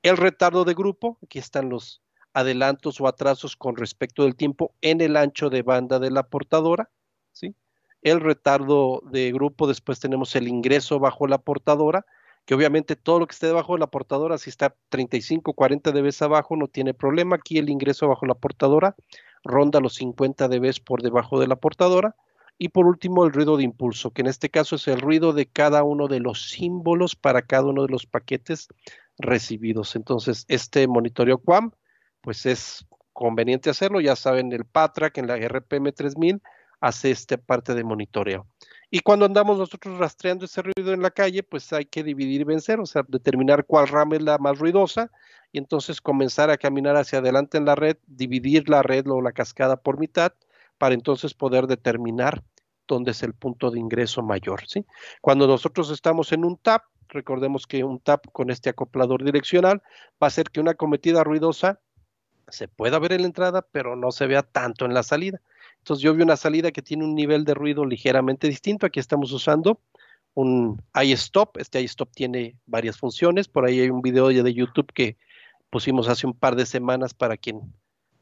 El 0.03 0.17
retardo 0.17 0.65
de 0.65 0.75
grupo, 0.75 1.19
aquí 1.25 1.41
están 1.41 1.69
los 1.69 2.01
adelantos 2.33 3.01
o 3.01 3.09
atrasos 3.09 3.57
con 3.57 3.75
respecto 3.75 4.23
del 4.23 4.37
tiempo 4.37 4.73
en 4.83 5.01
el 5.01 5.17
ancho 5.17 5.51
de 5.51 5.63
banda 5.63 5.99
de 5.99 6.13
la 6.13 6.23
portadora, 6.23 6.89
¿sí? 7.33 7.57
El 8.07 8.21
retardo 8.21 9.03
de 9.11 9.33
grupo, 9.33 9.67
después 9.67 9.99
tenemos 9.99 10.37
el 10.37 10.47
ingreso 10.47 11.01
bajo 11.01 11.27
la 11.27 11.39
portadora, 11.39 12.07
que 12.45 12.55
obviamente 12.55 12.95
todo 12.95 13.19
lo 13.19 13.27
que 13.27 13.33
esté 13.33 13.49
debajo 13.49 13.73
de 13.73 13.81
la 13.81 13.89
portadora, 13.89 14.39
si 14.39 14.49
está 14.49 14.77
35, 14.91 15.55
40 15.55 15.91
dB 15.91 16.13
abajo, 16.21 16.55
no 16.55 16.69
tiene 16.69 16.95
problema. 16.95 17.35
Aquí 17.35 17.59
el 17.59 17.69
ingreso 17.69 18.07
bajo 18.07 18.25
la 18.25 18.35
portadora 18.35 18.95
ronda 19.43 19.81
los 19.81 19.97
50 19.97 20.47
dB 20.47 20.85
por 20.85 21.03
debajo 21.03 21.41
de 21.41 21.49
la 21.49 21.57
portadora. 21.57 22.15
Y 22.59 22.69
por 22.69 22.87
último, 22.87 23.25
el 23.25 23.33
ruido 23.33 23.57
de 23.57 23.65
impulso, 23.65 24.13
que 24.13 24.23
en 24.23 24.29
este 24.29 24.51
caso 24.51 24.77
es 24.77 24.87
el 24.87 25.01
ruido 25.01 25.33
de 25.33 25.47
cada 25.47 25.83
uno 25.83 26.07
de 26.07 26.21
los 26.21 26.51
símbolos 26.51 27.17
para 27.17 27.43
cada 27.43 27.65
uno 27.65 27.83
de 27.83 27.91
los 27.91 28.07
paquetes 28.07 28.69
recibidos. 29.19 29.97
Entonces, 29.97 30.45
este 30.47 30.87
monitoreo 30.87 31.39
QAM, 31.39 31.73
pues 32.21 32.47
es 32.47 32.87
conveniente 33.13 33.69
hacerlo. 33.69 34.01
Ya 34.01 34.15
saben, 34.15 34.53
el 34.53 34.65
PATRAC 34.65 35.19
en 35.19 35.27
la 35.27 35.37
RPM 35.37 35.91
3000 35.91 36.41
hace 36.81 37.11
esta 37.11 37.37
parte 37.37 37.75
de 37.75 37.85
monitoreo. 37.85 38.47
Y 38.91 39.01
cuando 39.01 39.27
andamos 39.27 39.59
nosotros 39.59 39.99
rastreando 39.99 40.45
ese 40.45 40.63
ruido 40.63 40.93
en 40.93 41.03
la 41.03 41.11
calle, 41.11 41.43
pues 41.43 41.73
hay 41.73 41.87
que 41.87 42.05
dividir 42.05 42.43
y 42.43 42.45
vencer, 42.45 42.79
o 42.79 42.87
sea, 42.87 43.05
determinar 43.09 43.65
cuál 43.67 43.89
rama 43.89 44.17
es 44.17 44.23
la 44.23 44.39
más 44.39 44.59
ruidosa 44.59 45.11
y 45.53 45.59
entonces 45.59 46.01
comenzar 46.01 46.51
a 46.51 46.57
caminar 46.57 46.97
hacia 46.97 47.19
adelante 47.19 47.59
en 47.59 47.65
la 47.65 47.75
red, 47.75 47.97
dividir 48.07 48.69
la 48.69 48.83
red 48.83 49.07
o 49.09 49.21
la 49.21 49.33
cascada 49.33 49.77
por 49.77 49.99
mitad 49.99 50.33
para 50.79 50.95
entonces 50.95 51.35
poder 51.35 51.67
determinar 51.67 52.43
dónde 52.87 53.11
es 53.11 53.23
el 53.23 53.35
punto 53.35 53.71
de 53.71 53.81
ingreso 53.81 54.23
mayor, 54.23 54.67
¿sí? 54.69 54.87
Cuando 55.21 55.47
nosotros 55.47 55.91
estamos 55.91 56.33
en 56.33 56.45
un 56.45 56.57
tap, 56.57 56.85
recordemos 57.09 57.67
que 57.67 57.83
un 57.83 57.99
tap 57.99 58.27
con 58.33 58.51
este 58.51 58.71
acoplador 58.71 59.25
direccional 59.25 59.83
va 60.23 60.27
a 60.27 60.27
hacer 60.27 60.51
que 60.51 60.61
una 60.61 60.75
cometida 60.75 61.25
ruidosa 61.25 61.81
se 62.49 62.69
pueda 62.69 62.99
ver 62.99 63.13
en 63.13 63.23
la 63.23 63.27
entrada, 63.27 63.63
pero 63.63 63.97
no 63.97 64.13
se 64.13 64.27
vea 64.27 64.43
tanto 64.43 64.85
en 64.85 64.95
la 64.95 65.03
salida. 65.03 65.41
Entonces 65.87 66.03
yo 66.03 66.17
vi 66.17 66.25
una 66.25 66.37
salida 66.37 66.73
que 66.73 66.83
tiene 66.83 67.05
un 67.05 67.15
nivel 67.15 67.45
de 67.45 67.55
ruido 67.55 67.87
ligeramente 67.87 68.49
distinto. 68.49 68.87
Aquí 68.87 68.99
estamos 68.99 69.31
usando 69.31 69.81
un 70.35 70.83
iStop. 71.01 71.59
Este 71.59 71.81
iStop 71.81 72.11
tiene 72.13 72.57
varias 72.67 72.99
funciones. 72.99 73.47
Por 73.47 73.65
ahí 73.65 73.79
hay 73.79 73.91
un 73.91 74.03
video 74.03 74.27
de 74.27 74.53
YouTube 74.53 74.93
que 74.93 75.17
pusimos 75.71 76.09
hace 76.09 76.27
un 76.27 76.35
par 76.35 76.57
de 76.57 76.67
semanas 76.67 77.15
para 77.15 77.37
quien 77.37 77.73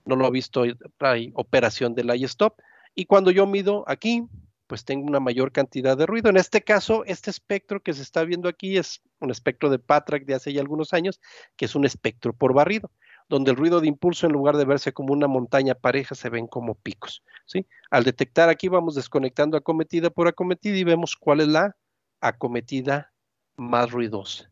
no 0.04 0.14
lo 0.14 0.26
ha 0.26 0.30
visto. 0.30 0.66
Hay 0.98 1.32
operación 1.32 1.94
del 1.94 2.14
iStop. 2.14 2.60
Y 2.94 3.06
cuando 3.06 3.30
yo 3.30 3.46
mido 3.46 3.82
aquí, 3.86 4.24
pues 4.66 4.84
tengo 4.84 5.06
una 5.06 5.20
mayor 5.20 5.50
cantidad 5.50 5.96
de 5.96 6.04
ruido. 6.04 6.28
En 6.28 6.36
este 6.36 6.60
caso, 6.60 7.02
este 7.06 7.30
espectro 7.30 7.82
que 7.82 7.94
se 7.94 8.02
está 8.02 8.24
viendo 8.24 8.46
aquí 8.46 8.76
es 8.76 9.00
un 9.20 9.30
espectro 9.30 9.70
de 9.70 9.78
Patrack 9.78 10.26
de 10.26 10.34
hace 10.34 10.52
ya 10.52 10.60
algunos 10.60 10.92
años, 10.92 11.18
que 11.56 11.64
es 11.64 11.74
un 11.74 11.86
espectro 11.86 12.34
por 12.34 12.52
barrido 12.52 12.90
donde 13.34 13.50
el 13.50 13.56
ruido 13.56 13.80
de 13.80 13.88
impulso 13.88 14.26
en 14.26 14.32
lugar 14.32 14.56
de 14.56 14.64
verse 14.64 14.92
como 14.92 15.12
una 15.12 15.26
montaña 15.26 15.74
pareja 15.74 16.14
se 16.14 16.28
ven 16.28 16.46
como 16.46 16.76
picos. 16.76 17.24
¿sí? 17.46 17.66
Al 17.90 18.04
detectar 18.04 18.48
aquí 18.48 18.68
vamos 18.68 18.94
desconectando 18.94 19.56
acometida 19.56 20.08
por 20.08 20.28
acometida 20.28 20.76
y 20.76 20.84
vemos 20.84 21.16
cuál 21.16 21.40
es 21.40 21.48
la 21.48 21.76
acometida 22.20 23.12
más 23.56 23.90
ruidosa. 23.90 24.48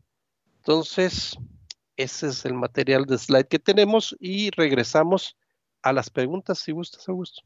Entonces, 0.57 1.37
ese 1.95 2.27
es 2.27 2.43
el 2.43 2.55
material 2.55 3.05
de 3.05 3.17
slide 3.17 3.47
que 3.47 3.57
tenemos 3.57 4.17
y 4.19 4.51
regresamos 4.51 5.37
a 5.81 5.93
las 5.93 6.09
preguntas 6.09 6.59
si 6.59 6.73
gustas, 6.73 7.07
Augusto. 7.07 7.41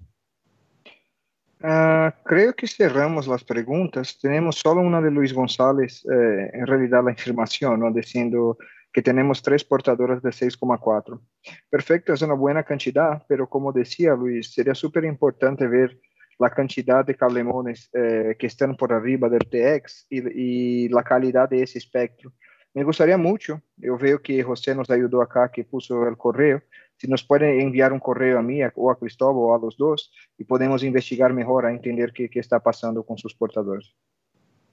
Uh, 1.62 2.10
creo 2.24 2.52
que 2.56 2.66
cerramos 2.66 3.28
las 3.28 3.44
preguntas. 3.44 4.18
Tenemos 4.20 4.56
solo 4.56 4.82
una 4.82 5.02
de 5.02 5.12
Luis 5.12 5.34
González, 5.34 6.04
eh, 6.06 6.50
en 6.52 6.66
realidad 6.66 7.04
la 7.04 7.12
información, 7.12 7.80
¿no? 7.80 7.92
diciendo 7.92 8.58
que 8.98 9.04
tenemos 9.04 9.44
tres 9.44 9.64
portadoras 9.64 10.24
de 10.24 10.32
6,4. 10.32 11.22
Perfecto, 11.70 12.14
es 12.14 12.24
una 12.24 12.34
buena 12.34 12.64
cantidad, 12.64 13.24
pero 13.28 13.48
como 13.48 13.72
decía 13.72 14.16
Luis, 14.16 14.52
sería 14.52 14.74
súper 14.74 15.06
importante 15.06 15.68
ver 15.68 16.00
la 16.40 16.50
cantidad 16.50 17.06
de 17.06 17.14
cablemones 17.14 17.92
eh, 17.94 18.36
que 18.40 18.48
están 18.48 18.76
por 18.76 18.92
arriba 18.92 19.30
del 19.30 19.48
TX 19.48 20.08
y, 20.10 20.90
la 20.90 21.04
calidad 21.04 21.48
de 21.48 21.62
ese 21.62 21.78
espectro. 21.78 22.34
Me 22.74 22.84
gustaría 22.84 23.20
mucho, 23.20 23.62
yo 23.76 24.00
veo 24.00 24.20
que 24.20 24.42
José 24.42 24.74
nos 24.74 24.90
ayudó 24.90 25.22
acá, 25.22 25.52
que 25.52 25.64
puso 25.64 26.08
el 26.08 26.18
correo, 26.18 26.64
si 26.96 27.08
nos 27.08 27.24
puede 27.24 27.62
enviar 27.62 27.94
un 27.94 28.00
correo 28.00 28.40
a 28.40 28.42
mí 28.42 28.62
o 28.74 28.90
a 28.90 28.98
Cristóbal 28.98 29.44
o 29.44 29.56
a 29.56 29.60
los 29.60 29.78
dos 29.78 30.12
y 30.40 30.44
podemos 30.44 30.84
investigar 30.84 31.34
mejor 31.34 31.68
a 31.68 31.72
entender 31.72 32.14
qué, 32.14 32.32
qué 32.32 32.40
está 32.40 32.60
pasando 32.64 33.04
con 33.04 33.20
sus 33.20 33.36
portadores. 33.36 33.94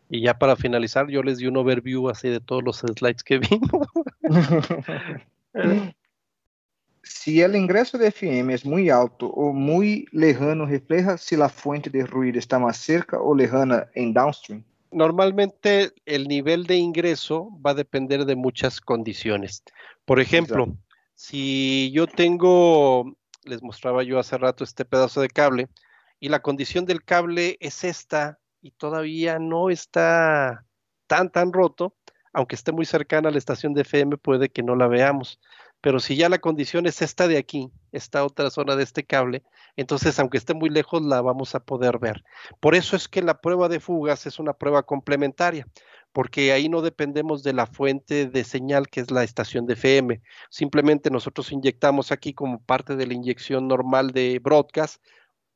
Y 0.09 0.21
ya 0.21 0.39
para 0.39 0.57
finalizar, 0.57 1.09
yo 1.09 1.23
les 1.23 1.39
di 1.39 1.47
un 1.47 1.57
overview 1.57 2.09
así 2.09 2.29
de 2.29 2.41
todos 2.41 2.63
los 2.63 2.79
slides 2.79 3.25
que 3.25 3.39
vimos. 3.51 3.89
Si 7.03 7.41
el 7.41 7.57
ingreso 7.57 7.99
de 7.99 8.09
FM 8.09 8.55
es 8.55 8.65
muy 8.65 8.91
alto 8.91 9.27
o 9.29 9.53
muy 9.53 10.07
lejano, 10.13 10.67
refleja 10.67 11.19
si 11.19 11.37
la 11.37 11.49
fuente 11.49 11.91
de 11.91 12.07
ruido 12.07 12.39
está 12.39 12.59
más 12.59 12.79
cerca 12.79 13.21
o 13.21 13.35
lejana 13.35 13.89
en 13.95 14.13
downstream. 14.15 14.65
Normalmente 14.91 15.93
el 16.07 16.29
nivel 16.29 16.67
de 16.67 16.77
ingreso 16.77 17.51
va 17.65 17.73
a 17.73 17.75
depender 17.75 18.25
de 18.25 18.37
muchas 18.37 18.81
condiciones. 18.81 19.63
Por 20.05 20.21
ejemplo, 20.21 20.65
Exacto. 20.65 20.85
Si 21.15 21.93
yo 21.93 22.07
tengo, 22.07 23.17
les 23.45 23.63
mostraba 23.63 24.03
yo 24.03 24.19
hace 24.19 24.37
rato 24.37 24.65
este 24.65 24.85
pedazo 24.85 25.21
de 25.21 25.29
cable, 25.29 25.69
y 26.19 26.29
la 26.29 26.43
condición 26.43 26.87
del 26.87 27.05
cable 27.05 27.57
es 27.61 27.85
esta, 27.85 28.39
y 28.61 28.73
todavía 28.73 29.39
no 29.39 29.71
está 29.71 30.65
tan, 31.07 31.31
tan 31.31 31.53
roto, 31.53 31.95
aunque 32.35 32.57
esté 32.57 32.73
muy 32.73 32.85
cercana 32.85 33.29
a 33.29 33.33
la 33.33 33.39
estación 33.39 33.73
de 33.75 33.83
FM, 33.83 34.19
puede 34.19 34.51
que 34.51 34.63
no 34.63 34.77
la 34.77 34.89
veamos. 34.89 35.41
Pero 35.81 36.01
si 36.01 36.17
ya 36.17 36.29
la 36.29 36.39
condición 36.39 36.87
es 36.87 37.03
esta 37.03 37.29
de 37.29 37.37
aquí, 37.37 37.71
esta 37.93 38.25
otra 38.25 38.51
zona 38.51 38.75
de 38.75 38.83
este 38.83 39.05
cable, 39.05 39.43
entonces 39.77 40.19
aunque 40.19 40.39
esté 40.39 40.55
muy 40.55 40.71
lejos 40.71 41.03
la 41.03 41.21
vamos 41.21 41.55
a 41.55 41.61
poder 41.61 41.99
ver. 41.99 42.25
Por 42.61 42.75
eso 42.75 42.97
es 42.97 43.09
que 43.09 43.23
la 43.23 43.41
prueba 43.41 43.69
de 43.69 43.81
fugas 43.81 44.27
es 44.27 44.39
una 44.39 44.55
prueba 44.55 44.83
complementaria 44.83 45.67
porque 46.13 46.53
ahí 46.53 46.69
no 46.69 46.81
dependemos 46.81 47.43
de 47.43 47.53
la 47.53 47.67
fuente 47.67 48.27
de 48.27 48.45
señal 48.45 48.89
que 48.89 49.01
es 49.01 49.11
la 49.11 49.25
estación 49.25 49.67
de 49.67 49.75
FM. 49.75 50.23
Simplemente 50.49 51.11
nosotros 51.11 51.51
inyectamos 51.51 52.13
aquí 52.13 52.33
como 52.35 52.63
parte 52.63 52.95
de 52.95 53.07
la 53.07 53.15
inyección 53.15 53.67
normal 53.67 54.13
de 54.13 54.39
broadcast 54.39 55.03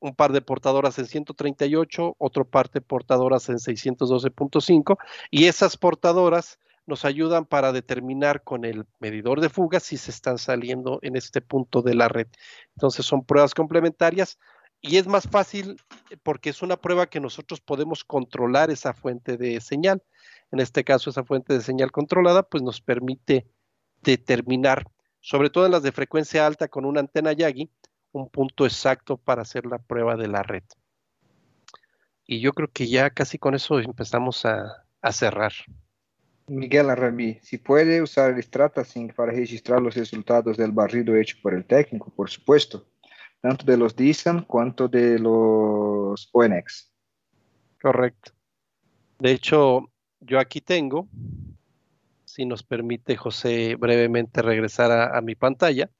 un 0.00 0.14
par 0.14 0.32
de 0.32 0.40
portadoras 0.40 0.98
en 0.98 1.06
138, 1.06 2.16
otro 2.18 2.44
par 2.44 2.70
de 2.70 2.80
portadoras 2.80 3.48
en 3.48 3.56
612.5 3.56 4.96
y 5.30 5.46
esas 5.46 5.76
portadoras 5.76 6.58
nos 6.88 7.04
ayudan 7.04 7.46
para 7.46 7.72
determinar 7.72 8.42
con 8.42 8.64
el 8.64 8.86
medidor 8.98 9.40
de 9.40 9.48
fugas 9.48 9.84
si 9.84 9.96
se 9.96 10.10
están 10.10 10.38
saliendo 10.38 10.98
en 11.02 11.16
este 11.16 11.40
punto 11.40 11.82
de 11.82 11.94
la 11.94 12.08
red. 12.08 12.26
Entonces 12.74 13.06
son 13.06 13.24
pruebas 13.24 13.54
complementarias 13.54 14.38
y 14.80 14.96
es 14.96 15.06
más 15.06 15.28
fácil 15.28 15.76
porque 16.22 16.50
es 16.50 16.62
una 16.62 16.76
prueba 16.76 17.08
que 17.08 17.20
nosotros 17.20 17.60
podemos 17.60 18.04
controlar 18.04 18.70
esa 18.70 18.92
fuente 18.92 19.36
de 19.36 19.60
señal 19.60 20.02
en 20.50 20.60
este 20.60 20.84
caso 20.84 21.10
esa 21.10 21.24
fuente 21.24 21.54
de 21.54 21.60
señal 21.60 21.92
controlada, 21.92 22.42
pues 22.42 22.62
nos 22.62 22.80
permite 22.80 23.46
determinar, 24.02 24.86
sobre 25.20 25.50
todo 25.50 25.66
en 25.66 25.72
las 25.72 25.82
de 25.82 25.92
frecuencia 25.92 26.46
alta 26.46 26.68
con 26.68 26.84
una 26.84 27.00
antena 27.00 27.32
Yagi, 27.32 27.70
un 28.12 28.28
punto 28.30 28.64
exacto 28.64 29.16
para 29.18 29.42
hacer 29.42 29.66
la 29.66 29.78
prueba 29.78 30.16
de 30.16 30.28
la 30.28 30.42
red. 30.42 30.62
Y 32.24 32.40
yo 32.40 32.52
creo 32.52 32.68
que 32.68 32.88
ya 32.88 33.10
casi 33.10 33.38
con 33.38 33.54
eso 33.54 33.78
empezamos 33.78 34.44
a, 34.44 34.86
a 35.00 35.12
cerrar. 35.12 35.52
Miguel 36.48 36.90
Arrabí, 36.90 37.38
si 37.42 37.58
puede 37.58 38.02
usar 38.02 38.32
el 38.32 38.42
StrataSync 38.42 39.14
para 39.14 39.32
registrar 39.32 39.80
los 39.80 39.94
resultados 39.94 40.56
del 40.56 40.72
barrido 40.72 41.14
hecho 41.16 41.36
por 41.42 41.54
el 41.54 41.64
técnico, 41.64 42.10
por 42.10 42.30
supuesto, 42.30 42.86
tanto 43.40 43.64
de 43.64 43.76
los 43.76 43.94
DISAM 43.94 44.44
cuanto 44.44 44.88
de 44.88 45.18
los 45.18 46.28
ONX. 46.32 46.90
Correcto. 47.80 48.32
De 49.18 49.32
hecho, 49.32 49.90
yo 50.20 50.38
aquí 50.38 50.60
tengo, 50.60 51.08
si 52.24 52.44
nos 52.46 52.62
permite 52.62 53.16
José 53.16 53.74
brevemente 53.76 54.42
regresar 54.42 54.90
a, 54.92 55.20
mi 55.20 55.34
pantalla, 55.34 55.90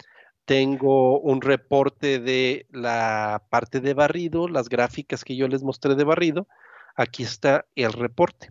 tengo 0.45 1.21
un 1.21 1.41
reporte 1.41 2.21
de 2.21 2.67
la 2.71 3.45
parte 3.51 3.81
de 3.81 3.95
barrido, 3.95 4.49
las 4.49 4.69
gráficas 4.69 5.25
que 5.25 5.37
yo 5.37 5.47
les 5.49 5.63
mostré 5.63 5.95
de 5.95 6.05
barrido. 6.05 6.49
Aquí 6.97 7.23
está 7.23 7.67
el 7.75 7.93
reporte. 7.93 8.49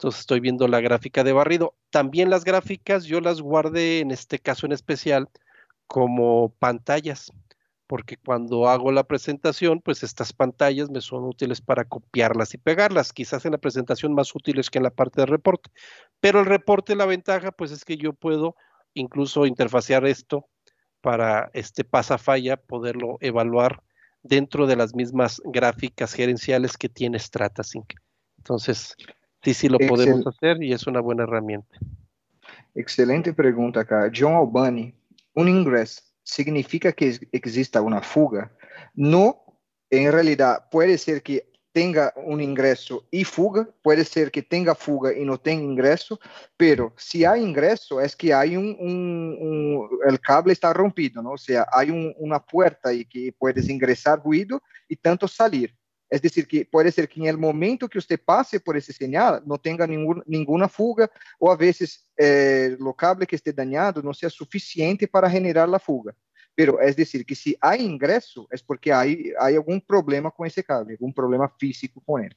Entonces 0.00 0.20
estoy 0.20 0.40
viendo 0.40 0.66
la 0.66 0.80
gráfica 0.80 1.24
de 1.24 1.34
barrido. 1.34 1.74
También 1.90 2.30
las 2.30 2.44
gráficas 2.44 3.04
yo 3.04 3.20
las 3.20 3.42
guardé 3.42 4.00
en 4.00 4.12
este 4.12 4.38
caso 4.38 4.64
en 4.64 4.72
especial 4.72 5.28
como 5.86 6.54
pantallas 6.58 7.30
porque 7.86 8.16
cuando 8.16 8.66
hago 8.68 8.92
la 8.92 9.04
presentación, 9.04 9.82
pues 9.82 10.02
estas 10.02 10.32
pantallas 10.32 10.88
me 10.88 11.02
son 11.02 11.24
útiles 11.24 11.60
para 11.60 11.84
copiarlas 11.84 12.54
y 12.54 12.58
pegarlas, 12.58 13.12
quizás 13.12 13.44
en 13.44 13.52
la 13.52 13.58
presentación 13.58 14.14
más 14.14 14.34
útiles 14.34 14.70
que 14.70 14.78
en 14.78 14.84
la 14.84 14.90
parte 14.90 15.20
de 15.20 15.26
reporte. 15.26 15.70
Pero 16.20 16.40
el 16.40 16.46
reporte, 16.46 16.94
la 16.94 17.04
ventaja, 17.04 17.50
pues 17.50 17.70
es 17.70 17.84
que 17.84 17.96
yo 17.98 18.14
puedo 18.14 18.54
incluso 18.94 19.44
interfacear 19.44 20.06
esto 20.06 20.46
para 21.02 21.50
este 21.52 21.84
pasafalla, 21.84 22.56
poderlo 22.56 23.18
evaluar 23.20 23.82
dentro 24.22 24.66
de 24.66 24.76
las 24.76 24.94
mismas 24.94 25.42
gráficas 25.44 26.14
gerenciales 26.14 26.78
que 26.78 26.88
tiene 26.88 27.18
StrataSync. 27.18 27.92
Entonces, 28.38 28.94
sí, 29.42 29.54
sí 29.54 29.68
lo 29.68 29.78
podemos 29.78 30.26
hacer 30.26 30.62
y 30.62 30.72
es 30.72 30.86
una 30.86 31.00
buena 31.00 31.24
herramienta. 31.24 31.78
Excelente 32.74 33.32
pregunta 33.32 33.80
acá. 33.80 34.10
John 34.14 34.34
Albani, 34.34 34.94
un 35.34 35.48
ingreso 35.48 36.02
significa 36.22 36.92
que 36.92 37.18
exista 37.32 37.80
una 37.80 38.00
fuga. 38.00 38.52
No, 38.94 39.42
en 39.90 40.12
realidad 40.12 40.68
puede 40.70 40.96
ser 40.98 41.22
que 41.22 41.50
tenga 41.72 42.12
un 42.16 42.40
ingreso 42.40 43.06
y 43.10 43.24
fuga, 43.24 43.68
puede 43.82 44.04
ser 44.04 44.30
que 44.30 44.42
tenga 44.42 44.74
fuga 44.74 45.16
y 45.16 45.24
no 45.24 45.38
tenga 45.38 45.62
ingreso, 45.62 46.18
pero 46.56 46.92
si 46.96 47.24
hay 47.24 47.42
ingreso 47.42 48.00
es 48.00 48.16
que 48.16 48.34
hay 48.34 48.56
un, 48.56 48.76
un, 48.80 49.88
el 50.08 50.20
cable 50.20 50.52
está 50.52 50.72
rompido, 50.72 51.22
¿no? 51.22 51.32
O 51.32 51.38
sea, 51.38 51.66
hay 51.72 51.90
un, 51.90 52.12
una 52.18 52.40
puerta 52.40 52.92
y 52.92 53.04
que 53.04 53.32
puedes 53.38 53.68
ingresar 53.68 54.20
ruido 54.22 54.60
y 54.88 54.96
tanto 54.96 55.28
salir. 55.28 55.74
Es 56.10 56.20
decir, 56.20 56.48
que 56.48 56.64
puede 56.64 56.90
ser 56.90 57.08
que 57.08 57.20
en 57.20 57.26
el 57.26 57.38
momento 57.38 57.88
que 57.88 57.98
usted 57.98 58.20
pase 58.20 58.58
por 58.58 58.76
ese 58.76 58.92
señal 58.92 59.42
no 59.46 59.58
tenga 59.58 59.86
ninguna 59.86 60.68
fuga 60.68 61.08
o 61.38 61.52
a 61.52 61.56
veces 61.56 62.04
eh, 62.16 62.76
lo 62.80 62.92
cable 62.94 63.28
que 63.28 63.36
esté 63.36 63.52
dañado 63.52 64.02
no 64.02 64.12
sea 64.12 64.28
suficiente 64.28 65.06
para 65.06 65.30
generar 65.30 65.68
la 65.68 65.78
fuga. 65.78 66.12
Pero 66.56 66.80
es 66.80 66.96
decir, 66.96 67.24
que 67.24 67.36
si 67.36 67.56
hay 67.60 67.82
ingreso 67.82 68.48
es 68.50 68.60
porque 68.60 68.92
hay, 68.92 69.32
hay 69.38 69.54
algún 69.54 69.80
problema 69.80 70.32
con 70.32 70.48
ese 70.48 70.64
cable, 70.64 70.94
algún 70.94 71.14
problema 71.14 71.48
físico 71.56 72.02
con 72.04 72.24
él. 72.24 72.36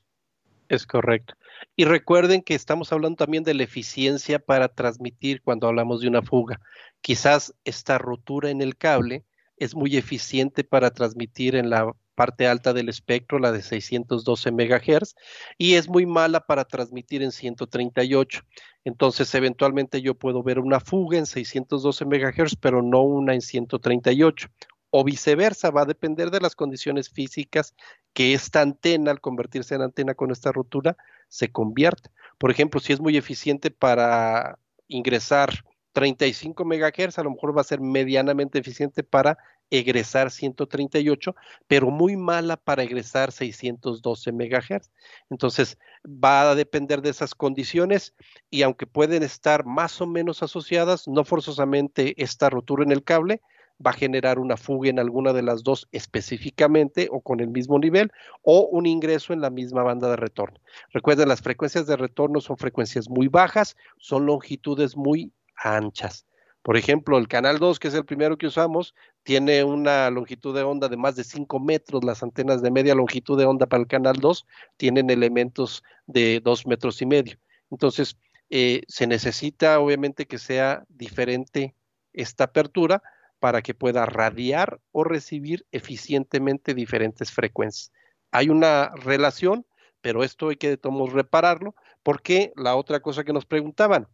Es 0.70 0.86
correcto. 0.86 1.34
Y 1.76 1.86
recuerden 1.86 2.42
que 2.42 2.54
estamos 2.54 2.94
hablando 2.94 3.18
también 3.18 3.44
de 3.44 3.54
la 3.54 3.64
eficiencia 3.64 4.40
para 4.40 4.70
transmitir 4.70 5.42
cuando 5.42 5.68
hablamos 5.68 6.02
de 6.02 6.08
una 6.08 6.22
fuga. 6.22 6.62
Quizás 7.02 7.54
esta 7.66 7.98
rotura 7.98 8.50
en 8.50 8.62
el 8.62 8.78
cable 8.78 9.24
es 9.58 9.76
muy 9.76 9.98
eficiente 9.98 10.64
para 10.64 10.92
transmitir 10.92 11.56
en 11.56 11.70
la 11.70 11.94
parte 12.14 12.48
alta 12.48 12.74
del 12.74 12.90
espectro, 12.90 13.40
la 13.40 13.52
de 13.52 13.62
612 13.62 14.52
MHz, 14.52 15.16
y 15.58 15.76
es 15.76 15.88
muy 15.88 16.06
mala 16.06 16.42
para 16.42 16.66
transmitir 16.66 17.24
en 17.24 17.32
138. 17.32 18.42
Entonces, 18.86 19.34
eventualmente 19.36 20.02
yo 20.02 20.16
puedo 20.16 20.44
ver 20.44 20.60
una 20.60 20.80
fuga 20.80 21.18
en 21.18 21.26
612 21.26 22.06
MHz, 22.06 22.56
pero 22.60 22.82
no 22.82 23.02
una 23.02 23.34
en 23.34 23.42
138. 23.42 24.50
O 24.96 25.04
viceversa, 25.04 25.72
va 25.72 25.82
a 25.82 25.86
depender 25.86 26.30
de 26.30 26.40
las 26.40 26.56
condiciones 26.56 27.10
físicas 27.10 27.74
que 28.14 28.34
esta 28.34 28.62
antena, 28.62 29.12
al 29.12 29.22
convertirse 29.22 29.74
en 29.74 29.82
antena 29.82 30.14
con 30.14 30.32
esta 30.32 30.52
rotura, 30.52 30.96
se 31.30 31.52
convierte. 31.52 32.12
Por 32.38 32.52
ejemplo, 32.52 32.80
si 32.80 32.94
es 32.94 33.00
muy 33.00 33.18
eficiente 33.18 33.72
para 33.72 34.60
ingresar 34.88 35.64
35 35.94 36.66
MHz, 36.66 37.18
a 37.18 37.24
lo 37.24 37.32
mejor 37.32 37.58
va 37.58 37.62
a 37.62 37.66
ser 37.66 37.80
medianamente 37.80 38.60
eficiente 38.60 39.04
para 39.04 39.38
egresar 39.74 40.30
138, 40.30 41.36
pero 41.68 41.90
muy 41.90 42.16
mala 42.16 42.58
para 42.58 42.84
egresar 42.84 43.32
612 43.32 44.32
MHz. 44.32 44.92
Entonces, 45.30 45.78
va 46.06 46.52
a 46.52 46.56
depender 46.56 47.02
de 47.02 47.10
esas 47.10 47.34
condiciones 47.34 48.14
y 48.50 48.62
aunque 48.62 48.86
pueden 48.86 49.24
estar 49.24 49.66
más 49.66 50.00
o 50.00 50.06
menos 50.08 50.44
asociadas, 50.44 51.08
no 51.08 51.26
forzosamente 51.26 52.14
esta 52.22 52.50
rotura 52.50 52.84
en 52.84 52.92
el 52.92 53.04
cable 53.04 53.42
va 53.86 53.92
a 53.92 53.96
generar 53.96 54.38
una 54.38 54.58
fuga 54.58 54.90
en 54.90 55.00
alguna 55.00 55.34
de 55.34 55.42
las 55.42 55.64
dos 55.64 55.88
específicamente 55.92 57.08
o 57.12 57.22
con 57.22 57.40
el 57.40 57.50
mismo 57.50 57.80
nivel 57.80 58.12
o 58.44 58.68
un 58.72 58.86
ingreso 58.86 59.34
en 59.34 59.42
la 59.42 59.50
misma 59.50 59.82
banda 59.82 60.10
de 60.10 60.16
retorno. 60.16 60.60
Recuerden, 60.92 61.30
las 61.30 61.42
frecuencias 61.42 61.88
de 61.88 61.98
retorno 61.98 62.42
son 62.42 62.58
frecuencias 62.58 63.10
muy 63.10 63.28
bajas, 63.28 63.76
son 63.98 64.28
longitudes 64.28 64.96
muy 64.96 65.34
anchas. 65.56 66.28
Por 66.64 66.78
ejemplo, 66.78 67.18
el 67.18 67.28
canal 67.28 67.60
2, 67.60 67.78
que 67.78 67.90
es 67.90 67.94
el 67.94 68.06
primero 68.06 68.38
que 68.38 68.48
usamos, 68.48 68.96
tiene 69.24 69.66
una 69.66 70.10
longitud 70.10 70.56
de 70.56 70.64
onda 70.64 70.88
de 70.88 70.96
más 70.96 71.18
de 71.18 71.26
5 71.26 71.60
metros. 71.60 72.06
Las 72.06 72.24
antenas 72.24 72.62
de 72.62 72.72
media 72.72 72.96
longitud 72.96 73.38
de 73.38 73.46
onda 73.46 73.66
para 73.66 73.82
el 73.82 73.88
canal 73.88 74.16
2 74.16 74.48
tienen 74.78 75.10
elementos 75.10 75.84
de 76.08 76.40
2 76.42 76.66
metros 76.66 77.02
y 77.02 77.06
medio. 77.06 77.38
Entonces, 77.70 78.18
eh, 78.50 78.84
se 78.88 79.08
necesita 79.08 79.80
obviamente 79.80 80.26
que 80.26 80.38
sea 80.38 80.86
diferente 80.88 81.76
esta 82.14 82.46
apertura 82.46 83.04
para 83.40 83.62
que 83.62 83.74
pueda 83.74 84.06
radiar 84.06 84.80
o 84.94 85.04
recibir 85.04 85.66
eficientemente 85.74 86.74
diferentes 86.74 87.30
frecuencias. 87.30 87.92
Hay 88.32 88.48
una 88.48 88.90
relación, 88.96 89.66
pero 90.00 90.24
esto 90.24 90.48
hay 90.48 90.56
que 90.56 90.70
de 90.70 90.78
todos 90.78 91.12
repararlo, 91.12 91.76
porque 92.04 92.54
la 92.56 92.78
otra 92.78 93.02
cosa 93.02 93.26
que 93.26 93.34
nos 93.34 93.46
preguntaban, 93.46 94.08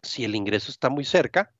si 0.00 0.24
el 0.24 0.36
ingreso 0.36 0.70
está 0.70 0.90
muy 0.90 1.04
cerca, 1.04 1.52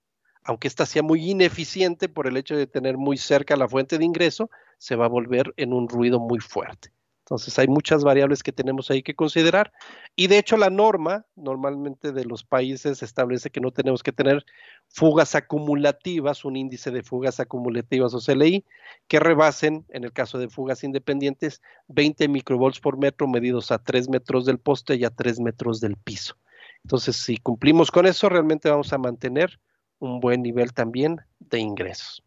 aunque 0.44 0.69
esta 0.69 0.86
sea 0.86 1.02
muy 1.02 1.31
ineficiente 1.31 2.09
por 2.09 2.27
el 2.27 2.36
hecho 2.36 2.56
de 2.56 2.66
tener 2.66 2.97
muy 2.97 3.16
cerca 3.16 3.56
la 3.56 3.69
fuente 3.69 3.98
de 3.98 4.05
ingreso, 4.05 4.51
se 4.78 4.97
va 4.97 5.06
a 5.06 5.09
volver 5.09 5.52
en 5.56 5.73
un 5.73 5.89
ruido 5.89 6.19
muy 6.19 6.40
fuerte. 6.40 6.93
Entonces 7.24 7.56
hay 7.59 7.69
muchas 7.69 8.02
variables 8.02 8.43
que 8.43 8.52
tenemos 8.52 8.90
ahí 8.90 9.02
que 9.02 9.14
considerar 9.14 9.73
y 10.16 10.27
de 10.27 10.39
hecho 10.39 10.56
la 10.56 10.70
norma 10.70 11.24
normalmente 11.36 12.10
de 12.10 12.24
los 12.24 12.43
países 12.43 13.02
establece 13.02 13.48
que 13.48 13.60
no 13.60 13.70
tenemos 13.70 14.02
que 14.02 14.10
tener 14.10 14.44
fugas 14.89 15.36
acumulativas, 15.36 16.44
un 16.44 16.56
índice 16.56 16.90
de 16.90 17.05
fugas 17.05 17.39
acumulativas 17.39 18.12
o 18.12 18.19
CLI 18.19 18.66
que 19.06 19.20
rebasen, 19.20 19.86
en 19.90 20.02
el 20.02 20.12
caso 20.12 20.39
de 20.39 20.48
fugas 20.48 20.82
independientes, 20.82 21.62
20 21.89 22.27
microvolts 22.27 22.81
por 22.81 22.98
metro 22.98 23.28
medidos 23.28 23.70
a 23.70 23.78
3 23.78 24.09
metros 24.09 24.44
del 24.44 24.59
poste 24.59 24.97
y 24.97 25.05
a 25.05 25.10
3 25.10 25.40
metros 25.40 25.81
del 25.81 25.97
piso. 25.97 26.36
Entonces 26.82 27.14
si 27.14 27.36
cumplimos 27.36 27.93
con 27.93 28.05
eso 28.05 28.28
realmente 28.28 28.69
vamos 28.69 28.93
a 28.93 28.98
mantener 28.98 29.60
un 30.03 30.19
buen 30.19 30.43
nivel 30.43 30.73
también 30.73 31.20
de 31.39 31.61
ingresos. 31.61 32.24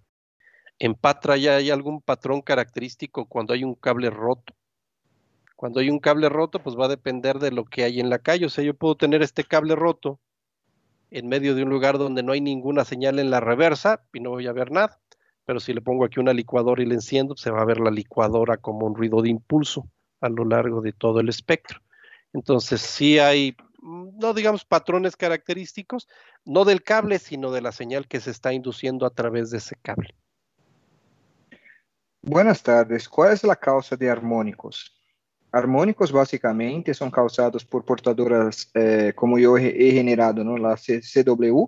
En 0.80 0.96
Patra 0.96 1.36
ya 1.36 1.58
hay 1.58 1.72
algún 1.72 2.02
patrón 2.02 2.42
característico 2.42 3.26
cuando 3.26 3.54
hay 3.54 3.66
un 3.66 3.76
cable 3.76 4.10
roto. 4.10 4.54
Cuando 5.58 5.82
hay 5.82 5.90
un 5.90 6.00
cable 6.00 6.30
roto, 6.30 6.60
pues 6.60 6.78
va 6.78 6.86
a 6.86 6.90
depender 6.90 7.38
de 7.40 7.52
lo 7.52 7.66
que 7.66 7.84
hay 7.84 8.00
en 8.00 8.10
la 8.10 8.20
calle. 8.20 8.46
O 8.46 8.50
sea, 8.50 8.64
yo 8.64 8.74
puedo 8.76 8.96
tener 8.96 9.22
este 9.22 9.44
cable 9.44 9.76
roto 9.76 10.22
en 11.12 11.28
medio 11.28 11.54
de 11.54 11.64
un 11.64 11.70
lugar 11.70 11.98
donde 11.98 12.24
no 12.24 12.32
hay 12.32 12.40
ninguna 12.40 12.86
señal 12.86 13.20
en 13.20 13.30
la 13.30 13.42
reversa 13.42 14.06
y 14.14 14.22
no 14.22 14.30
voy 14.30 14.48
a 14.48 14.54
ver 14.54 14.72
nada. 14.72 15.02
Pero 15.44 15.60
si 15.60 15.74
le 15.74 15.82
pongo 15.82 16.06
aquí 16.06 16.22
una 16.22 16.34
licuadora 16.34 16.82
y 16.82 16.86
le 16.86 16.96
enciendo, 16.96 17.36
se 17.36 17.52
va 17.52 17.62
a 17.62 17.66
ver 17.66 17.82
la 17.82 17.92
licuadora 17.92 18.56
como 18.56 18.86
un 18.86 18.96
ruido 18.96 19.22
de 19.22 19.30
impulso 19.30 19.86
a 20.22 20.30
lo 20.30 20.46
largo 20.46 20.82
de 20.82 20.94
todo 20.94 21.20
el 21.20 21.28
espectro. 21.28 21.82
Entonces, 22.32 22.80
sí 22.80 23.20
hay 23.20 23.56
no 23.86 24.34
digamos 24.34 24.66
patrones 24.66 25.16
característicos, 25.16 26.08
no 26.44 26.66
del 26.66 26.84
cable, 26.84 27.20
sino 27.20 27.52
de 27.52 27.62
la 27.62 27.72
señal 27.72 28.08
que 28.08 28.20
se 28.20 28.32
está 28.32 28.52
induciendo 28.52 29.06
a 29.06 29.12
través 29.12 29.52
de 29.52 29.60
ese 29.60 29.76
cable. 29.82 30.16
Buenas 32.22 32.64
tardes. 32.64 33.08
¿Cuál 33.08 33.34
es 33.34 33.44
la 33.44 33.56
causa 33.56 33.96
de 33.96 34.10
armónicos? 34.10 34.92
Armónicos 35.52 36.12
básicamente 36.12 36.94
son 36.94 37.12
causados 37.12 37.64
por 37.64 37.86
portadoras 37.86 38.72
eh, 38.74 39.14
como 39.16 39.38
yo 39.38 39.56
he, 39.58 39.92
generado, 39.92 40.44
¿no? 40.44 40.58
la 40.58 40.76
CW 40.76 41.66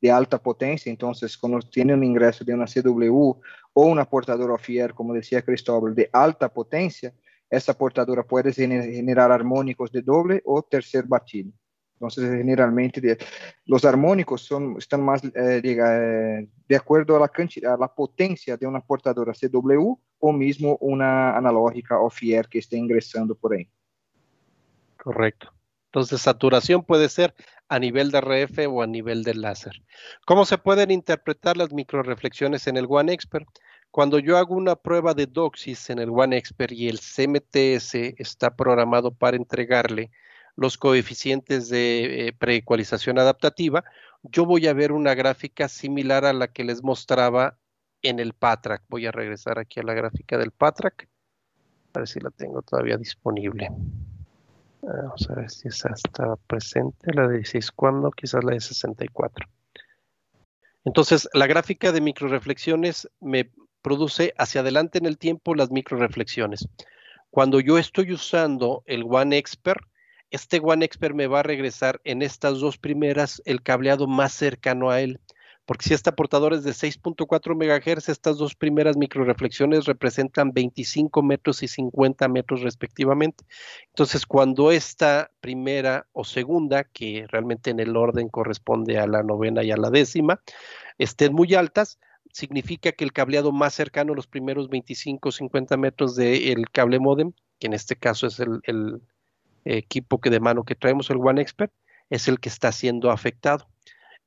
de 0.00 0.10
alta 0.10 0.38
potencia. 0.38 0.90
Entonces, 0.90 1.38
cuando 1.38 1.60
tiene 1.60 1.94
un 1.94 2.02
ingreso 2.02 2.44
de 2.44 2.52
una 2.52 2.66
CW 2.66 3.40
o 3.72 3.86
una 3.86 4.04
portadora 4.04 4.58
FIER, 4.58 4.92
como 4.92 5.14
decía 5.14 5.42
Cristóbal, 5.42 5.94
de 5.94 6.10
alta 6.12 6.48
potencia, 6.48 7.14
esa 7.48 7.76
portadora 7.76 8.22
puede 8.22 8.52
generar 8.52 9.30
armónicos 9.30 9.90
de 9.92 10.02
doble 10.02 10.42
o 10.44 10.62
tercer 10.62 11.04
batido. 11.06 11.52
Entonces, 12.00 12.30
generalmente 12.30 13.18
los 13.66 13.84
armónicos 13.84 14.40
son, 14.40 14.76
están 14.78 15.02
más 15.02 15.22
eh, 15.22 15.60
eh, 15.62 16.48
de 16.66 16.76
acuerdo 16.76 17.14
a 17.14 17.30
la, 17.78 17.94
potencia 17.94 18.56
de 18.56 18.66
una 18.66 18.80
portadora 18.80 19.34
CW 19.34 19.98
o 20.18 20.32
mismo 20.32 20.78
una 20.80 21.36
analógica 21.36 22.00
o 22.00 22.08
FIER 22.08 22.48
que 22.48 22.60
esté 22.60 22.78
ingresando 22.78 23.34
por 23.34 23.52
ahí. 23.52 23.68
Correcto. 24.96 25.52
Entonces, 25.88 26.22
saturación 26.22 26.84
puede 26.84 27.10
ser 27.10 27.34
a 27.68 27.78
nivel 27.78 28.10
de 28.10 28.22
RF 28.22 28.66
o 28.70 28.80
a 28.80 28.86
nivel 28.86 29.22
de 29.22 29.34
láser. 29.34 29.82
¿Cómo 30.24 30.46
se 30.46 30.56
pueden 30.56 30.90
interpretar 30.90 31.58
las 31.58 31.70
microreflexiones 31.70 32.66
en 32.66 32.78
el 32.78 32.86
One 32.88 33.12
Expert? 33.12 33.46
Cuando 33.90 34.18
yo 34.18 34.38
hago 34.38 34.54
una 34.54 34.74
prueba 34.74 35.12
de 35.12 35.26
doxis 35.26 35.90
en 35.90 35.98
el 35.98 36.08
One 36.08 36.38
Expert 36.38 36.72
y 36.72 36.88
el 36.88 36.98
CMTS 36.98 37.94
está 38.16 38.56
programado 38.56 39.12
para 39.12 39.36
entregarle 39.36 40.10
los 40.60 40.76
coeficientes 40.76 41.70
de 41.70 42.28
eh, 42.28 42.32
preecualización 42.34 43.18
adaptativa, 43.18 43.82
yo 44.22 44.44
voy 44.44 44.66
a 44.66 44.74
ver 44.74 44.92
una 44.92 45.14
gráfica 45.14 45.68
similar 45.68 46.26
a 46.26 46.34
la 46.34 46.48
que 46.48 46.64
les 46.64 46.82
mostraba 46.82 47.56
en 48.02 48.18
el 48.18 48.34
PATRAC. 48.34 48.82
Voy 48.90 49.06
a 49.06 49.10
regresar 49.10 49.58
aquí 49.58 49.80
a 49.80 49.84
la 49.84 49.94
gráfica 49.94 50.36
del 50.36 50.50
PATRAC, 50.50 51.08
a 51.94 52.00
ver 52.00 52.06
si 52.06 52.20
la 52.20 52.28
tengo 52.28 52.60
todavía 52.60 52.98
disponible. 52.98 53.70
Vamos 54.82 55.30
a 55.30 55.34
ver 55.34 55.50
si 55.50 55.68
esa 55.68 55.94
está 55.94 56.36
presente, 56.46 57.10
la 57.14 57.26
de 57.26 57.36
16 57.36 57.70
cuando, 57.72 58.10
quizás 58.10 58.44
la 58.44 58.52
de 58.52 58.60
64. 58.60 59.48
Entonces, 60.84 61.26
la 61.32 61.46
gráfica 61.46 61.90
de 61.90 62.02
microreflexiones 62.02 63.08
me 63.20 63.50
produce 63.80 64.34
hacia 64.36 64.60
adelante 64.60 64.98
en 64.98 65.06
el 65.06 65.16
tiempo 65.16 65.54
las 65.54 65.70
microreflexiones. 65.70 66.68
Cuando 67.30 67.60
yo 67.60 67.78
estoy 67.78 68.12
usando 68.12 68.82
el 68.84 69.04
One 69.08 69.38
Expert, 69.38 69.89
este 70.30 70.60
One 70.62 70.84
Expert 70.84 71.14
me 71.14 71.26
va 71.26 71.40
a 71.40 71.44
regresar 71.44 72.00
en 72.04 72.22
estas 72.22 72.60
dos 72.60 72.78
primeras 72.78 73.42
el 73.44 73.62
cableado 73.62 74.06
más 74.06 74.32
cercano 74.32 74.90
a 74.90 75.00
él. 75.00 75.20
Porque 75.66 75.86
si 75.86 75.94
esta 75.94 76.16
portadora 76.16 76.56
es 76.56 76.64
de 76.64 76.72
6.4 76.72 77.54
MHz, 77.54 78.08
estas 78.08 78.38
dos 78.38 78.56
primeras 78.56 78.96
microreflexiones 78.96 79.84
representan 79.84 80.52
25 80.52 81.22
metros 81.22 81.62
y 81.62 81.68
50 81.68 82.26
metros 82.28 82.62
respectivamente. 82.62 83.44
Entonces, 83.88 84.26
cuando 84.26 84.72
esta 84.72 85.30
primera 85.40 86.08
o 86.12 86.24
segunda, 86.24 86.82
que 86.82 87.24
realmente 87.28 87.70
en 87.70 87.78
el 87.78 87.96
orden 87.96 88.28
corresponde 88.28 88.98
a 88.98 89.06
la 89.06 89.22
novena 89.22 89.62
y 89.62 89.70
a 89.70 89.76
la 89.76 89.90
décima, 89.90 90.40
estén 90.98 91.32
muy 91.34 91.54
altas, 91.54 92.00
significa 92.32 92.92
que 92.92 93.04
el 93.04 93.12
cableado 93.12 93.52
más 93.52 93.74
cercano, 93.74 94.14
los 94.14 94.26
primeros 94.26 94.68
25 94.68 95.28
o 95.28 95.32
50 95.32 95.76
metros 95.76 96.16
del 96.16 96.68
cable 96.70 96.98
modem, 96.98 97.32
que 97.58 97.66
en 97.68 97.74
este 97.74 97.96
caso 97.96 98.26
es 98.26 98.40
el, 98.40 99.00
equipo 99.64 100.20
que 100.20 100.30
de 100.30 100.40
mano 100.40 100.64
que 100.64 100.74
traemos, 100.74 101.10
el 101.10 101.18
One 101.18 101.40
Expert, 101.40 101.72
es 102.08 102.28
el 102.28 102.40
que 102.40 102.48
está 102.48 102.72
siendo 102.72 103.10
afectado. 103.10 103.68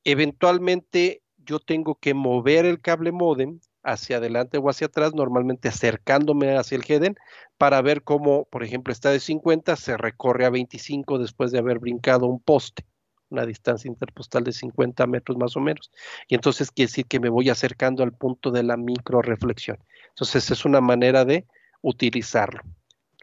Eventualmente 0.04 1.22
yo 1.38 1.60
tengo 1.60 1.96
que 1.96 2.14
mover 2.14 2.64
el 2.64 2.80
cable 2.80 3.12
modem 3.12 3.60
hacia 3.82 4.16
adelante 4.16 4.58
o 4.58 4.70
hacia 4.70 4.86
atrás, 4.86 5.14
normalmente 5.14 5.68
acercándome 5.68 6.56
hacia 6.56 6.76
el 6.76 6.84
headen, 6.84 7.16
para 7.58 7.82
ver 7.82 8.02
cómo, 8.02 8.46
por 8.46 8.64
ejemplo, 8.64 8.92
está 8.92 9.10
de 9.10 9.20
50, 9.20 9.76
se 9.76 9.96
recorre 9.96 10.46
a 10.46 10.50
25 10.50 11.18
después 11.18 11.52
de 11.52 11.58
haber 11.58 11.78
brincado 11.78 12.26
un 12.26 12.40
poste 12.40 12.86
una 13.34 13.46
distancia 13.46 13.88
interpostal 13.88 14.44
de 14.44 14.52
50 14.52 15.06
metros 15.06 15.36
más 15.36 15.56
o 15.56 15.60
menos. 15.60 15.90
Y 16.28 16.34
entonces 16.34 16.70
quiere 16.70 16.88
decir 16.88 17.06
que 17.06 17.20
me 17.20 17.28
voy 17.28 17.50
acercando 17.50 18.02
al 18.02 18.12
punto 18.12 18.50
de 18.50 18.62
la 18.62 18.76
microreflexión. 18.76 19.78
Entonces 20.10 20.50
es 20.50 20.64
una 20.64 20.80
manera 20.80 21.24
de 21.24 21.46
utilizarlo. 21.82 22.62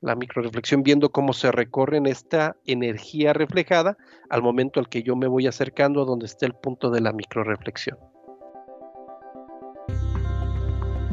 La 0.01 0.15
microreflexión 0.15 0.81
viendo 0.81 1.11
cómo 1.11 1.31
se 1.31 1.51
recorre 1.51 1.97
en 1.97 2.07
esta 2.07 2.57
energía 2.65 3.33
reflejada 3.33 3.97
al 4.29 4.41
momento 4.41 4.79
al 4.79 4.89
que 4.89 5.03
yo 5.03 5.15
me 5.15 5.27
voy 5.27 5.45
acercando 5.45 6.01
a 6.01 6.05
donde 6.05 6.25
esté 6.25 6.47
el 6.47 6.55
punto 6.55 6.89
de 6.89 7.01
la 7.01 7.13
microreflexión. 7.13 7.97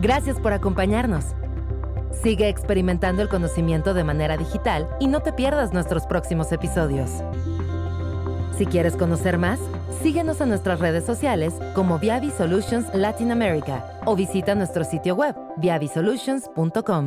Gracias 0.00 0.40
por 0.40 0.52
acompañarnos. 0.52 1.24
Sigue 2.22 2.48
experimentando 2.48 3.20
el 3.20 3.28
conocimiento 3.28 3.92
de 3.94 4.04
manera 4.04 4.36
digital 4.36 4.88
y 5.00 5.08
no 5.08 5.20
te 5.20 5.32
pierdas 5.32 5.72
nuestros 5.72 6.06
próximos 6.06 6.50
episodios. 6.52 7.10
Si 8.56 8.66
quieres 8.66 8.96
conocer 8.96 9.38
más, 9.38 9.60
síguenos 10.02 10.40
en 10.40 10.48
nuestras 10.48 10.80
redes 10.80 11.04
sociales 11.04 11.54
como 11.74 11.98
Viavi 11.98 12.30
Solutions 12.30 12.92
Latin 12.94 13.32
America 13.32 14.00
o 14.06 14.16
visita 14.16 14.54
nuestro 14.54 14.82
sitio 14.82 15.14
web 15.14 15.36
viavisolutions.com. 15.58 17.04